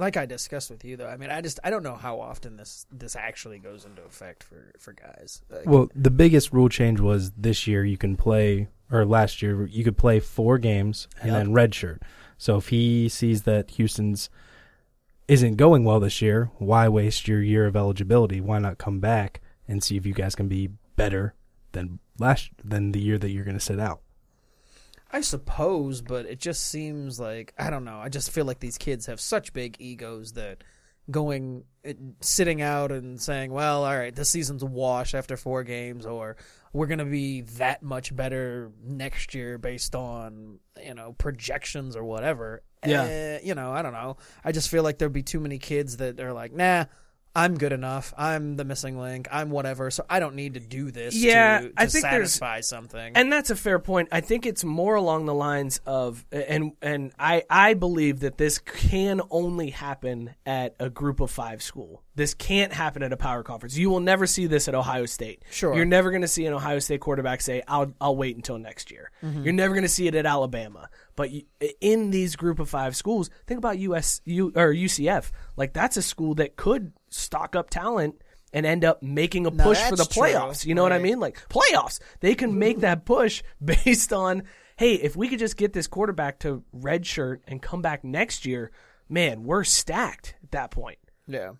Like 0.00 0.16
I 0.16 0.26
discussed 0.26 0.70
with 0.70 0.84
you, 0.84 0.96
though. 0.96 1.06
I 1.08 1.16
mean, 1.16 1.30
I 1.30 1.40
just 1.40 1.60
I 1.62 1.70
don't 1.70 1.82
know 1.82 1.94
how 1.94 2.20
often 2.20 2.56
this 2.56 2.86
this 2.90 3.14
actually 3.14 3.58
goes 3.58 3.84
into 3.84 4.02
effect 4.02 4.42
for 4.42 4.72
for 4.78 4.92
guys. 4.92 5.42
Like, 5.50 5.66
Well, 5.66 5.88
the 5.94 6.10
biggest 6.10 6.52
rule 6.52 6.68
change 6.68 6.98
was 7.00 7.30
this 7.32 7.66
year 7.66 7.84
you 7.84 7.96
can 7.98 8.16
play, 8.16 8.68
or 8.90 9.04
last 9.04 9.42
year 9.42 9.66
you 9.66 9.84
could 9.84 9.96
play 9.96 10.18
four 10.20 10.58
games 10.58 11.06
and 11.20 11.30
Yep. 11.32 11.36
then 11.38 11.52
redshirt. 11.52 11.98
So 12.38 12.56
if 12.56 12.68
he 12.68 13.08
sees 13.08 13.42
that 13.42 13.72
Houston's 13.72 14.30
isn't 15.28 15.56
going 15.56 15.84
well 15.84 16.00
this 16.00 16.20
year, 16.20 16.50
why 16.58 16.88
waste 16.88 17.28
your 17.28 17.42
year 17.42 17.66
of 17.66 17.76
eligibility? 17.76 18.40
Why 18.40 18.58
not 18.58 18.78
come 18.78 18.98
back 18.98 19.40
and 19.68 19.82
see 19.82 19.96
if 19.96 20.04
you 20.04 20.14
guys 20.14 20.34
can 20.34 20.48
be 20.48 20.70
better 20.96 21.34
than 21.72 22.00
last 22.18 22.50
than 22.64 22.92
the 22.92 22.98
year 23.00 23.16
that 23.18 23.30
you're 23.30 23.44
going 23.44 23.56
to 23.58 23.64
sit 23.64 23.78
out? 23.78 24.00
I 25.12 25.22
suppose, 25.22 26.02
but 26.02 26.26
it 26.26 26.38
just 26.38 26.66
seems 26.66 27.18
like 27.18 27.52
I 27.58 27.70
don't 27.70 27.84
know. 27.84 27.98
I 27.98 28.08
just 28.08 28.30
feel 28.30 28.44
like 28.44 28.60
these 28.60 28.78
kids 28.78 29.06
have 29.06 29.20
such 29.20 29.52
big 29.52 29.76
egos 29.80 30.32
that 30.32 30.62
going 31.10 31.64
sitting 32.20 32.62
out 32.62 32.92
and 32.92 33.20
saying, 33.20 33.52
"Well, 33.52 33.84
all 33.84 33.96
right, 33.96 34.14
this 34.14 34.28
season's 34.30 34.62
a 34.62 34.66
wash 34.66 35.14
after 35.14 35.36
four 35.36 35.64
games," 35.64 36.06
or 36.06 36.36
"We're 36.72 36.86
going 36.86 36.98
to 36.98 37.04
be 37.04 37.40
that 37.58 37.82
much 37.82 38.14
better 38.14 38.70
next 38.84 39.34
year 39.34 39.58
based 39.58 39.94
on 39.94 40.60
you 40.82 40.94
know 40.94 41.12
projections 41.12 41.96
or 41.96 42.04
whatever." 42.04 42.62
Yeah. 42.86 43.02
Eh, 43.04 43.40
you 43.42 43.54
know, 43.54 43.72
I 43.72 43.82
don't 43.82 43.92
know. 43.92 44.16
I 44.44 44.52
just 44.52 44.68
feel 44.68 44.82
like 44.82 44.98
there'd 44.98 45.12
be 45.12 45.22
too 45.22 45.40
many 45.40 45.58
kids 45.58 45.96
that 45.98 46.20
are 46.20 46.32
like, 46.32 46.52
"Nah." 46.52 46.84
I'm 47.34 47.56
good 47.58 47.72
enough. 47.72 48.12
I'm 48.18 48.56
the 48.56 48.64
missing 48.64 48.98
link. 48.98 49.28
I'm 49.30 49.50
whatever. 49.50 49.90
So 49.92 50.04
I 50.10 50.18
don't 50.18 50.34
need 50.34 50.54
to 50.54 50.60
do 50.60 50.90
this 50.90 51.14
Yeah, 51.14 51.60
to, 51.60 51.68
to 51.68 51.74
I 51.76 51.86
think 51.86 52.02
there's- 52.02 52.32
satisfy 52.32 52.60
something. 52.60 53.12
And 53.16 53.32
that's 53.32 53.50
a 53.50 53.56
fair 53.56 53.78
point. 53.78 54.08
I 54.10 54.20
think 54.20 54.46
it's 54.46 54.64
more 54.64 54.96
along 54.96 55.26
the 55.26 55.34
lines 55.34 55.80
of 55.86 56.24
and 56.32 56.72
and 56.82 57.12
I 57.18 57.44
I 57.48 57.74
believe 57.74 58.20
that 58.20 58.36
this 58.36 58.58
can 58.58 59.20
only 59.30 59.70
happen 59.70 60.34
at 60.44 60.74
a 60.80 60.90
group 60.90 61.20
of 61.20 61.30
5 61.30 61.62
school. 61.62 62.02
This 62.16 62.34
can't 62.34 62.72
happen 62.72 63.02
at 63.04 63.12
a 63.12 63.16
power 63.16 63.42
conference. 63.44 63.76
You 63.76 63.88
will 63.90 64.00
never 64.00 64.26
see 64.26 64.46
this 64.46 64.66
at 64.66 64.74
Ohio 64.74 65.06
State. 65.06 65.44
Sure. 65.50 65.74
You're 65.74 65.84
never 65.86 66.10
going 66.10 66.22
to 66.22 66.28
see 66.28 66.44
an 66.46 66.52
Ohio 66.52 66.80
State 66.80 67.00
quarterback 67.00 67.40
say 67.42 67.62
I'll 67.68 67.92
I'll 68.00 68.16
wait 68.16 68.34
until 68.34 68.58
next 68.58 68.90
year. 68.90 69.12
Mm-hmm. 69.22 69.44
You're 69.44 69.52
never 69.54 69.72
going 69.74 69.84
to 69.84 69.88
see 69.88 70.08
it 70.08 70.16
at 70.16 70.26
Alabama. 70.26 70.88
But 71.14 71.30
in 71.80 72.10
these 72.10 72.34
group 72.34 72.58
of 72.58 72.68
5 72.68 72.96
schools, 72.96 73.30
think 73.46 73.58
about 73.58 73.78
US 73.78 74.20
U, 74.24 74.52
or 74.56 74.72
UCF. 74.72 75.30
Like 75.56 75.72
that's 75.74 75.96
a 75.96 76.02
school 76.02 76.34
that 76.36 76.56
could 76.56 76.92
stock 77.10 77.54
up 77.56 77.70
talent 77.70 78.22
and 78.52 78.66
end 78.66 78.84
up 78.84 79.02
making 79.02 79.46
a 79.46 79.50
Now 79.50 79.64
push 79.64 79.78
for 79.80 79.90
the 79.90 79.96
that's 79.96 80.14
true. 80.14 80.22
playoffs. 80.24 80.66
You 80.66 80.74
know 80.74 80.82
what 80.82 80.92
I 80.92 80.98
mean? 80.98 81.20
Like 81.20 81.48
playoffs. 81.48 82.00
They 82.20 82.34
can 82.34 82.58
make 82.58 82.80
that 82.80 83.04
push 83.04 83.42
based 83.64 84.12
on, 84.12 84.42
hey, 84.76 84.94
if 84.94 85.14
we 85.16 85.28
could 85.28 85.38
just 85.38 85.56
get 85.56 85.72
this 85.72 85.86
quarterback 85.86 86.40
to 86.40 86.62
redshirt 86.76 87.40
and 87.46 87.60
come 87.62 87.82
back 87.82 88.02
next 88.02 88.46
year, 88.46 88.70
man, 89.08 89.44
we're 89.44 89.64
stacked 89.64 90.34
at 90.42 90.50
that 90.52 90.70
point. 90.70 90.98
Yeah. 91.28 91.52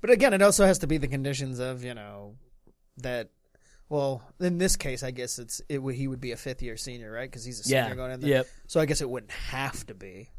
But 0.00 0.10
again, 0.10 0.32
it 0.32 0.42
also 0.42 0.64
has 0.64 0.78
to 0.80 0.86
be 0.86 0.98
the 0.98 1.08
conditions 1.08 1.58
of, 1.58 1.84
you 1.84 1.94
know, 1.94 2.36
that, 2.98 3.28
well, 3.90 4.22
in 4.40 4.58
this 4.58 4.76
case, 4.76 5.02
I 5.02 5.10
guess 5.12 5.38
it's, 5.38 5.60
it 5.68 5.82
would, 5.82 5.94
he 5.94 6.08
would 6.08 6.20
be 6.20 6.32
a 6.32 6.36
fifth 6.36 6.62
year 6.62 6.76
senior, 6.76 7.12
right? 7.12 7.30
Because 7.30 7.44
he's 7.44 7.60
a 7.60 7.64
senior 7.64 7.82
Yeah. 7.88 7.94
going 7.94 8.12
in 8.12 8.20
there. 8.20 8.30
Yep. 8.30 8.46
So 8.66 8.80
I 8.80 8.86
guess 8.86 9.00
it 9.02 9.08
wouldn't 9.08 9.32
have 9.32 9.86
to 9.86 9.94
be. 9.94 10.30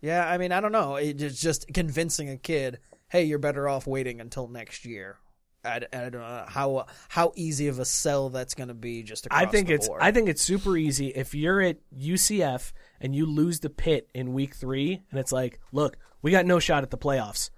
Yeah, 0.00 0.28
I 0.28 0.38
mean, 0.38 0.52
I 0.52 0.60
don't 0.60 0.72
know. 0.72 0.96
It's 0.96 1.40
just 1.40 1.72
convincing 1.74 2.30
a 2.30 2.36
kid, 2.36 2.78
hey, 3.08 3.24
you're 3.24 3.38
better 3.38 3.68
off 3.68 3.86
waiting 3.86 4.20
until 4.20 4.48
next 4.48 4.84
year. 4.84 5.18
I, 5.64 5.80
I 5.92 6.08
don't 6.08 6.12
know 6.12 6.44
how 6.46 6.86
how 7.08 7.32
easy 7.34 7.66
of 7.66 7.80
a 7.80 7.84
sell 7.84 8.30
that's 8.30 8.54
going 8.54 8.68
to 8.68 8.74
be 8.74 9.02
just 9.02 9.26
I 9.30 9.46
think 9.46 9.70
it's 9.70 9.88
board. 9.88 10.00
I 10.02 10.12
think 10.12 10.28
it's 10.28 10.40
super 10.40 10.76
easy 10.76 11.08
if 11.08 11.34
you're 11.34 11.60
at 11.60 11.78
UCF 11.92 12.72
and 13.00 13.14
you 13.14 13.26
lose 13.26 13.60
the 13.60 13.68
Pitt 13.70 14.08
in 14.14 14.32
week 14.32 14.54
3 14.54 15.02
and 15.10 15.18
it's 15.18 15.32
like, 15.32 15.60
look, 15.72 15.96
we 16.22 16.30
got 16.30 16.46
no 16.46 16.60
shot 16.60 16.84
at 16.84 16.90
the 16.90 16.98
playoffs. 16.98 17.50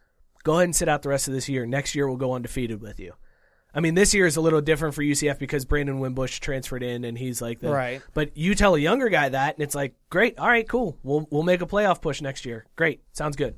Go 0.44 0.54
ahead 0.54 0.64
and 0.64 0.76
sit 0.76 0.88
out 0.88 1.02
the 1.02 1.10
rest 1.10 1.28
of 1.28 1.34
this 1.34 1.48
year. 1.48 1.66
Next 1.66 1.94
year 1.94 2.08
we'll 2.08 2.16
go 2.16 2.32
undefeated 2.32 2.80
with 2.80 2.98
you. 2.98 3.12
I 3.74 3.80
mean, 3.80 3.94
this 3.94 4.14
year 4.14 4.26
is 4.26 4.36
a 4.36 4.40
little 4.40 4.60
different 4.60 4.94
for 4.94 5.02
UCF 5.02 5.38
because 5.38 5.64
Brandon 5.64 6.00
Wimbush 6.00 6.40
transferred 6.40 6.82
in 6.82 7.04
and 7.04 7.16
he's 7.16 7.40
like 7.40 7.60
the 7.60 7.70
Right. 7.70 8.02
But 8.14 8.36
you 8.36 8.54
tell 8.54 8.74
a 8.74 8.78
younger 8.78 9.08
guy 9.08 9.28
that 9.28 9.54
and 9.54 9.62
it's 9.62 9.74
like, 9.74 9.94
great, 10.08 10.38
all 10.38 10.48
right, 10.48 10.68
cool. 10.68 10.98
We'll 11.02 11.26
we'll 11.30 11.42
make 11.42 11.62
a 11.62 11.66
playoff 11.66 12.00
push 12.00 12.20
next 12.20 12.44
year. 12.44 12.66
Great, 12.76 13.02
sounds 13.12 13.36
good. 13.36 13.54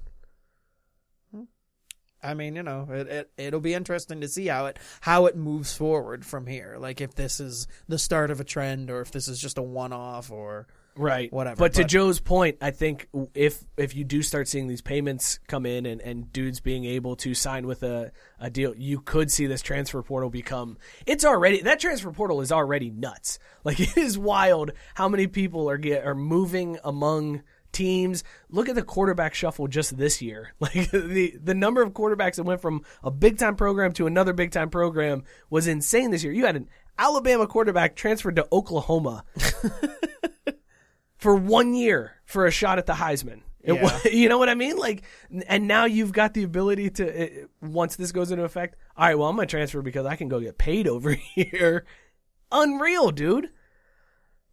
I 2.22 2.34
mean, 2.34 2.54
you 2.54 2.62
know, 2.62 2.86
it, 2.88 3.08
it 3.08 3.30
it'll 3.36 3.60
be 3.60 3.74
interesting 3.74 4.20
to 4.20 4.28
see 4.28 4.46
how 4.46 4.66
it 4.66 4.78
how 5.00 5.26
it 5.26 5.36
moves 5.36 5.74
forward 5.76 6.24
from 6.24 6.46
here. 6.46 6.76
Like 6.78 7.00
if 7.00 7.14
this 7.14 7.40
is 7.40 7.66
the 7.88 7.98
start 7.98 8.30
of 8.30 8.40
a 8.40 8.44
trend, 8.44 8.90
or 8.90 9.00
if 9.00 9.10
this 9.10 9.26
is 9.26 9.40
just 9.40 9.58
a 9.58 9.62
one 9.62 9.92
off, 9.92 10.30
or 10.30 10.68
Right. 10.96 11.32
Whatever, 11.32 11.56
But 11.56 11.74
to 11.74 11.82
but- 11.82 11.88
Joe's 11.88 12.20
point, 12.20 12.58
I 12.60 12.70
think 12.70 13.08
if 13.34 13.64
if 13.76 13.94
you 13.96 14.04
do 14.04 14.22
start 14.22 14.48
seeing 14.48 14.66
these 14.66 14.82
payments 14.82 15.40
come 15.48 15.64
in 15.64 15.86
and, 15.86 16.00
and 16.02 16.32
dudes 16.32 16.60
being 16.60 16.84
able 16.84 17.16
to 17.16 17.34
sign 17.34 17.66
with 17.66 17.82
a, 17.82 18.12
a 18.38 18.50
deal, 18.50 18.74
you 18.76 19.00
could 19.00 19.30
see 19.30 19.46
this 19.46 19.62
transfer 19.62 20.02
portal 20.02 20.28
become 20.30 20.76
it's 21.06 21.24
already 21.24 21.62
that 21.62 21.80
transfer 21.80 22.10
portal 22.12 22.40
is 22.40 22.52
already 22.52 22.90
nuts. 22.90 23.38
Like 23.64 23.80
it 23.80 23.96
is 23.96 24.18
wild 24.18 24.72
how 24.94 25.08
many 25.08 25.26
people 25.26 25.70
are 25.70 25.78
get 25.78 26.04
are 26.06 26.14
moving 26.14 26.78
among 26.84 27.42
teams. 27.72 28.22
Look 28.50 28.68
at 28.68 28.74
the 28.74 28.82
quarterback 28.82 29.32
shuffle 29.34 29.66
just 29.68 29.96
this 29.96 30.20
year. 30.20 30.52
Like 30.60 30.90
the 30.90 31.34
the 31.42 31.54
number 31.54 31.80
of 31.80 31.92
quarterbacks 31.94 32.36
that 32.36 32.44
went 32.44 32.60
from 32.60 32.82
a 33.02 33.10
big 33.10 33.38
time 33.38 33.56
program 33.56 33.92
to 33.94 34.06
another 34.06 34.34
big 34.34 34.50
time 34.50 34.68
program 34.68 35.24
was 35.48 35.66
insane 35.66 36.10
this 36.10 36.22
year. 36.22 36.34
You 36.34 36.44
had 36.44 36.56
an 36.56 36.68
Alabama 36.98 37.46
quarterback 37.46 37.96
transferred 37.96 38.36
to 38.36 38.46
Oklahoma 38.52 39.24
for 41.22 41.36
one 41.36 41.72
year 41.72 42.16
for 42.24 42.46
a 42.46 42.50
shot 42.50 42.78
at 42.78 42.86
the 42.86 42.94
Heisman. 42.94 43.42
It 43.60 43.74
Yeah. 43.74 44.00
you 44.12 44.28
know 44.28 44.38
what 44.38 44.48
I 44.48 44.56
mean? 44.56 44.76
Like, 44.76 45.04
and 45.46 45.68
now 45.68 45.84
you've 45.84 46.12
got 46.12 46.34
the 46.34 46.42
ability 46.42 46.90
to, 46.90 47.24
uh, 47.24 47.46
once 47.60 47.94
this 47.94 48.10
goes 48.10 48.32
into 48.32 48.42
effect, 48.42 48.74
all 48.96 49.06
right, 49.06 49.16
well, 49.16 49.28
I'm 49.28 49.36
going 49.36 49.46
to 49.46 49.50
transfer 49.50 49.82
because 49.82 50.04
I 50.04 50.16
can 50.16 50.28
go 50.28 50.40
get 50.40 50.58
paid 50.58 50.88
over 50.88 51.12
here. 51.12 51.86
Unreal, 52.50 53.12
dude. 53.12 53.50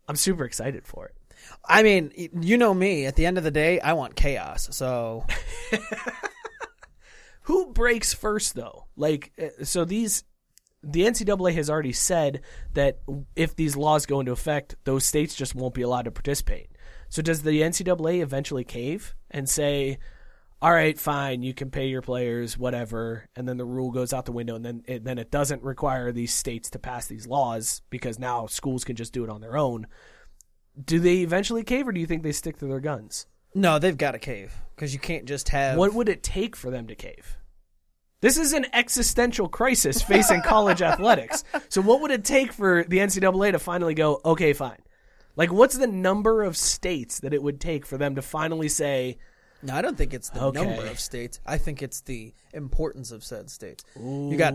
I'm 0.07 0.15
super 0.15 0.45
excited 0.45 0.86
for 0.86 1.07
it. 1.07 1.15
I 1.65 1.82
mean, 1.82 2.11
you 2.39 2.57
know 2.57 2.74
me. 2.74 3.07
At 3.07 3.15
the 3.15 3.26
end 3.26 3.39
of 3.39 3.43
the 3.43 3.51
day, 3.51 3.80
I 3.80 3.93
want 3.93 4.15
chaos. 4.15 4.70
So 4.72 5.26
Who 7.43 7.72
breaks 7.74 8.13
first, 8.13 8.53
though? 8.53 8.86
Like, 8.95 9.32
uh, 9.41 9.63
so 9.63 9.86
these, 9.86 10.24
the 10.84 11.01
NCAA 11.01 11.53
has 11.53 11.69
already 11.69 11.91
said 11.91 12.41
that 12.73 12.99
if 13.36 13.55
these 13.55 13.75
laws 13.75 14.05
go 14.05 14.19
into 14.19 14.32
effect, 14.32 14.75
those 14.84 15.05
states 15.05 15.36
just 15.36 15.55
won't 15.55 15.73
be 15.73 15.82
allowed 15.82 16.05
to 16.05 16.11
participate. 16.11 16.69
So 17.09 17.21
does 17.21 17.41
the 17.41 17.61
NCAA 17.61 18.21
eventually 18.21 18.63
cave 18.63 19.15
and 19.32 19.49
say, 19.49 19.97
all 20.61 20.73
right, 20.73 20.97
fine, 20.97 21.41
you 21.41 21.53
can 21.53 21.71
pay 21.71 21.88
your 21.88 22.01
players, 22.01 22.57
whatever, 22.57 23.27
and 23.36 23.47
then 23.47 23.57
the 23.57 23.65
rule 23.65 23.91
goes 23.91 24.13
out 24.13 24.25
the 24.25 24.32
window, 24.32 24.55
and 24.55 24.65
then 24.65 24.84
it, 24.88 25.03
then 25.03 25.17
it 25.17 25.32
doesn't 25.32 25.63
require 25.63 26.11
these 26.11 26.34
states 26.34 26.69
to 26.71 26.80
pass 26.80 27.07
these 27.07 27.27
laws 27.27 27.82
because 27.89 28.19
now 28.19 28.45
schools 28.45 28.84
can 28.84 28.95
just 28.95 29.13
do 29.13 29.23
it 29.23 29.30
on 29.30 29.41
their 29.41 29.57
own. 29.57 29.88
Do 30.84 30.99
they 30.99 31.19
eventually 31.19 31.63
cave, 31.63 31.88
or 31.88 31.91
do 31.91 31.99
you 31.99 32.05
think 32.05 32.23
they 32.23 32.32
stick 32.32 32.57
to 32.57 32.65
their 32.65 32.82
guns? 32.82 33.25
no, 33.55 33.80
they've 33.80 33.97
got 33.97 34.11
to 34.11 34.19
cave 34.19 34.53
because 34.75 34.93
you 34.93 34.99
can't 34.99 35.25
just 35.25 35.49
have. 35.49 35.77
What 35.77 35.93
would 35.93 36.09
it 36.09 36.23
take 36.23 36.55
for 36.55 36.69
them 36.69 36.88
to 36.88 36.95
cave? 36.95 37.38
This 38.22 38.38
is 38.38 38.51
an 38.53 38.65
existential 38.74 39.47
crisis 39.47 40.01
facing 40.01 40.41
college 40.41 40.82
athletics. 40.82 41.43
So, 41.70 41.82
what 41.82 42.01
would 42.01 42.11
it 42.11 42.26
take 42.26 42.51
for 42.51 42.84
the 42.84 42.97
NCAA 42.97 43.53
to 43.53 43.59
finally 43.59 43.93
go, 43.93 44.20
okay, 44.26 44.51
fine? 44.53 44.80
Like, 45.36 45.53
what's 45.53 45.78
the 45.78 45.88
number 45.88 46.43
of 46.43 46.57
states 46.57 47.22
that 47.22 47.34
it 47.34 47.41
would 47.41 47.61
take 47.61 47.86
for 47.86 47.97
them 47.97 48.15
to 48.15 48.22
finally 48.22 48.67
say, 48.67 49.17
No, 49.61 49.74
I 49.74 49.82
don't 49.82 49.97
think 49.97 50.13
it's 50.13 50.30
the 50.32 50.43
Okay. 50.45 50.61
number 50.61 50.86
of 50.88 50.99
states. 50.99 51.39
I 51.45 51.57
think 51.57 51.82
it's 51.82 52.01
the 52.01 52.34
importance 52.53 53.11
of 53.11 53.24
said 53.24 53.49
states. 53.49 53.86
You 53.95 54.36
got 54.38 54.53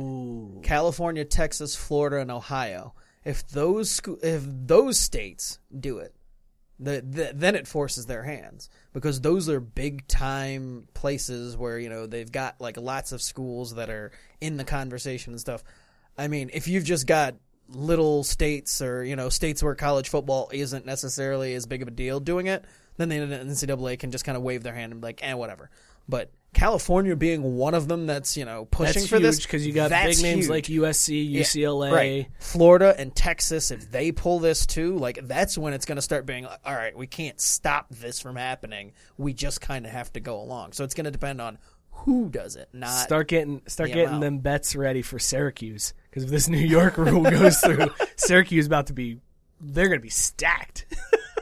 California, 0.62 1.24
Texas, 1.24 1.74
Florida, 1.74 2.18
and 2.18 2.30
Ohio. 2.30 2.94
If 3.24 3.48
those 3.48 3.90
scho- 3.90 4.18
if 4.22 4.42
those 4.46 4.98
states 5.00 5.58
do 5.78 5.98
it, 5.98 6.14
the, 6.78 7.04
the, 7.08 7.32
then 7.34 7.54
it 7.54 7.68
forces 7.68 8.06
their 8.06 8.22
hands 8.24 8.68
because 8.92 9.20
those 9.20 9.48
are 9.48 9.60
big 9.60 10.06
time 10.08 10.88
places 10.94 11.56
where 11.56 11.78
you 11.78 11.88
know 11.88 12.06
they've 12.06 12.30
got 12.30 12.60
like 12.60 12.76
lots 12.76 13.12
of 13.12 13.22
schools 13.22 13.76
that 13.76 13.90
are 13.90 14.10
in 14.40 14.56
the 14.56 14.64
conversation 14.64 15.32
and 15.32 15.40
stuff. 15.40 15.62
I 16.18 16.28
mean, 16.28 16.50
if 16.52 16.68
you've 16.68 16.84
just 16.84 17.06
got 17.06 17.34
little 17.68 18.24
states 18.24 18.82
or 18.82 19.04
you 19.04 19.16
know 19.16 19.28
states 19.28 19.62
where 19.62 19.74
college 19.74 20.08
football 20.08 20.50
isn't 20.52 20.84
necessarily 20.84 21.54
as 21.54 21.66
big 21.66 21.82
of 21.82 21.88
a 21.88 21.92
deal 21.92 22.20
doing 22.20 22.46
it, 22.46 22.64
then 22.96 23.08
the 23.08 23.16
NCAA 23.16 23.98
can 23.98 24.10
just 24.10 24.24
kind 24.24 24.36
of 24.36 24.42
wave 24.42 24.62
their 24.62 24.74
hand 24.74 24.92
and 24.92 25.00
be 25.00 25.06
like, 25.06 25.20
eh, 25.22 25.34
whatever. 25.34 25.70
But 26.08 26.30
California 26.54 27.16
being 27.16 27.56
one 27.56 27.74
of 27.74 27.88
them 27.88 28.06
that's 28.06 28.36
you 28.36 28.44
know 28.44 28.64
pushing 28.66 29.02
that's 29.02 29.08
for 29.08 29.18
this 29.18 29.42
because 29.42 29.66
you 29.66 29.72
got 29.72 29.90
big 29.90 30.22
names 30.22 30.46
huge. 30.46 30.48
like 30.48 30.64
USC, 30.64 31.30
Yeah, 31.30 31.40
UCLA. 31.42 31.92
right. 31.92 32.28
Florida 32.38 32.94
and 32.96 33.14
Texas, 33.14 33.70
if 33.70 33.90
they 33.90 34.12
pull 34.12 34.38
this 34.38 34.64
too, 34.64 34.96
like 34.96 35.18
that's 35.24 35.58
when 35.58 35.74
it's 35.74 35.84
going 35.84 35.96
to 35.96 36.02
start 36.02 36.26
being 36.26 36.44
like, 36.44 36.60
all 36.64 36.74
right, 36.74 36.96
we 36.96 37.06
can't 37.06 37.40
stop 37.40 37.88
this 37.90 38.20
from 38.20 38.36
happening. 38.36 38.92
We 39.18 39.34
just 39.34 39.60
kind 39.60 39.84
of 39.84 39.92
have 39.92 40.12
to 40.14 40.20
go 40.20 40.40
along. 40.40 40.72
So 40.72 40.84
it's 40.84 40.94
going 40.94 41.04
to 41.06 41.10
depend 41.10 41.40
on 41.40 41.58
who 41.90 42.28
does 42.28 42.56
it, 42.56 42.68
not 42.72 43.04
Start 43.04 43.28
getting 43.28 43.62
start 43.66 43.90
the 43.90 43.94
getting 43.94 44.20
them 44.20 44.38
bets 44.38 44.76
ready 44.76 45.02
for 45.02 45.18
Syracuse 45.18 45.94
because 46.10 46.24
if 46.24 46.30
this 46.30 46.48
New 46.48 46.58
York 46.58 46.96
rule 46.98 47.22
goes 47.22 47.58
through, 47.58 47.90
Syracuse 48.16 48.64
is 48.64 48.66
about 48.66 48.86
to 48.88 48.92
be 48.92 49.20
they're 49.60 49.88
going 49.88 50.00
to 50.00 50.02
be 50.02 50.08
stacked. 50.10 50.86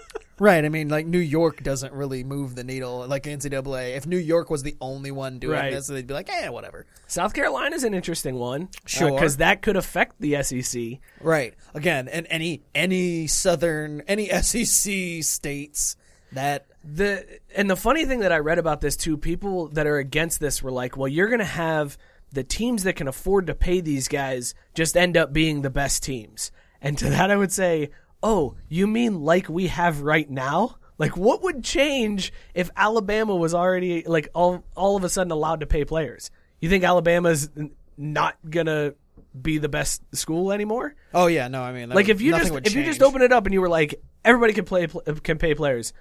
right. 0.43 0.65
I 0.65 0.69
mean, 0.69 0.89
like 0.89 1.07
New 1.07 1.19
York 1.19 1.63
doesn't 1.63 1.93
really 1.93 2.25
move 2.25 2.55
the 2.57 2.65
needle 2.65 3.07
like 3.07 3.23
NCAA. 3.25 3.97
If 3.97 4.07
New 4.07 4.19
York 4.19 4.51
was 4.51 4.63
the 4.63 4.77
only 4.81 5.11
one 5.11 5.39
doing 5.39 5.59
Right. 5.59 5.73
this, 5.73 5.87
they'd 5.87 6.07
be 6.07 6.15
like, 6.15 6.29
eh, 6.29 6.49
whatever. 6.49 6.85
South 7.07 7.33
Carolina's 7.35 7.85
an 7.85 7.95
interesting 7.95 8.35
one, 8.35 8.69
Sure. 8.87 9.11
because 9.13 9.37
that 9.39 9.63
could 9.63 9.77
affect 9.77 10.17
the 10.21 10.35
SEC. 10.43 11.01
Right. 11.21 11.55
Again, 11.75 12.09
and 12.09 12.27
any 12.31 12.63
any 12.75 13.27
southern 13.27 14.03
any 14.09 14.29
SEC 14.43 15.23
states 15.23 15.97
that 16.33 16.67
the 16.85 17.25
and 17.55 17.71
the 17.71 17.77
funny 17.77 18.05
thing 18.05 18.21
that 18.21 18.33
I 18.33 18.39
read 18.39 18.59
about 18.59 18.81
this 18.81 18.97
too, 18.97 19.17
people 19.17 19.69
that 19.69 19.87
are 19.87 19.99
against 19.99 20.41
this 20.41 20.63
were 20.63 20.73
like, 20.73 20.97
well, 20.97 21.09
you're 21.09 21.29
going 21.29 21.39
to 21.39 21.45
have 21.45 21.97
the 22.33 22.43
teams 22.43 22.83
that 22.85 22.97
can 22.97 23.07
afford 23.07 23.47
to 23.47 23.55
pay 23.55 23.81
these 23.81 24.09
guys 24.09 24.55
just 24.75 24.97
end 24.97 25.17
up 25.17 25.33
being 25.33 25.63
the 25.63 25.71
best 25.71 26.03
teams. 26.03 26.51
And 26.81 26.97
to 26.99 27.09
that 27.11 27.31
I 27.31 27.37
would 27.37 27.53
say, 27.53 27.91
"Oh, 28.23 28.55
you 28.69 28.87
mean 28.87 29.21
like 29.23 29.49
we 29.49 29.67
have 29.69 30.03
right 30.03 30.29
now?" 30.31 30.77
Like, 30.99 31.17
what 31.17 31.43
would 31.43 31.65
change 31.65 32.33
if 32.55 32.71
Alabama 32.77 33.35
was 33.35 33.55
already 33.55 34.03
like 34.05 34.29
all 34.35 34.65
all 34.77 34.97
of 34.97 35.05
a 35.05 35.09
sudden 35.09 35.31
allowed 35.33 35.61
to 35.61 35.67
pay 35.67 35.85
players? 35.85 36.31
You 36.61 36.69
think 36.69 36.85
Alabama's 36.85 37.51
n- 37.57 37.73
not 37.97 38.37
gonna 38.49 38.95
be 39.41 39.59
the 39.59 39.69
best 39.69 40.03
school 40.15 40.53
anymore? 40.53 40.95
Oh 41.13 41.27
yeah, 41.27 41.49
no, 41.49 41.63
I 41.63 41.73
mean, 41.73 41.89
Like, 41.89 42.07
would- 42.07 42.17
if 42.17 42.21
you 42.21 42.33
just 42.33 42.53
if 42.67 42.75
you 42.75 42.85
just 42.85 43.03
open 43.03 43.23
it 43.23 43.33
up 43.33 43.47
and 43.47 43.53
you 43.55 43.61
were 43.61 43.69
like, 43.69 44.01
everybody 44.25 44.53
can 44.53 44.65
play 44.65 44.87
can 45.23 45.39
pay 45.39 45.55
players, 45.55 45.93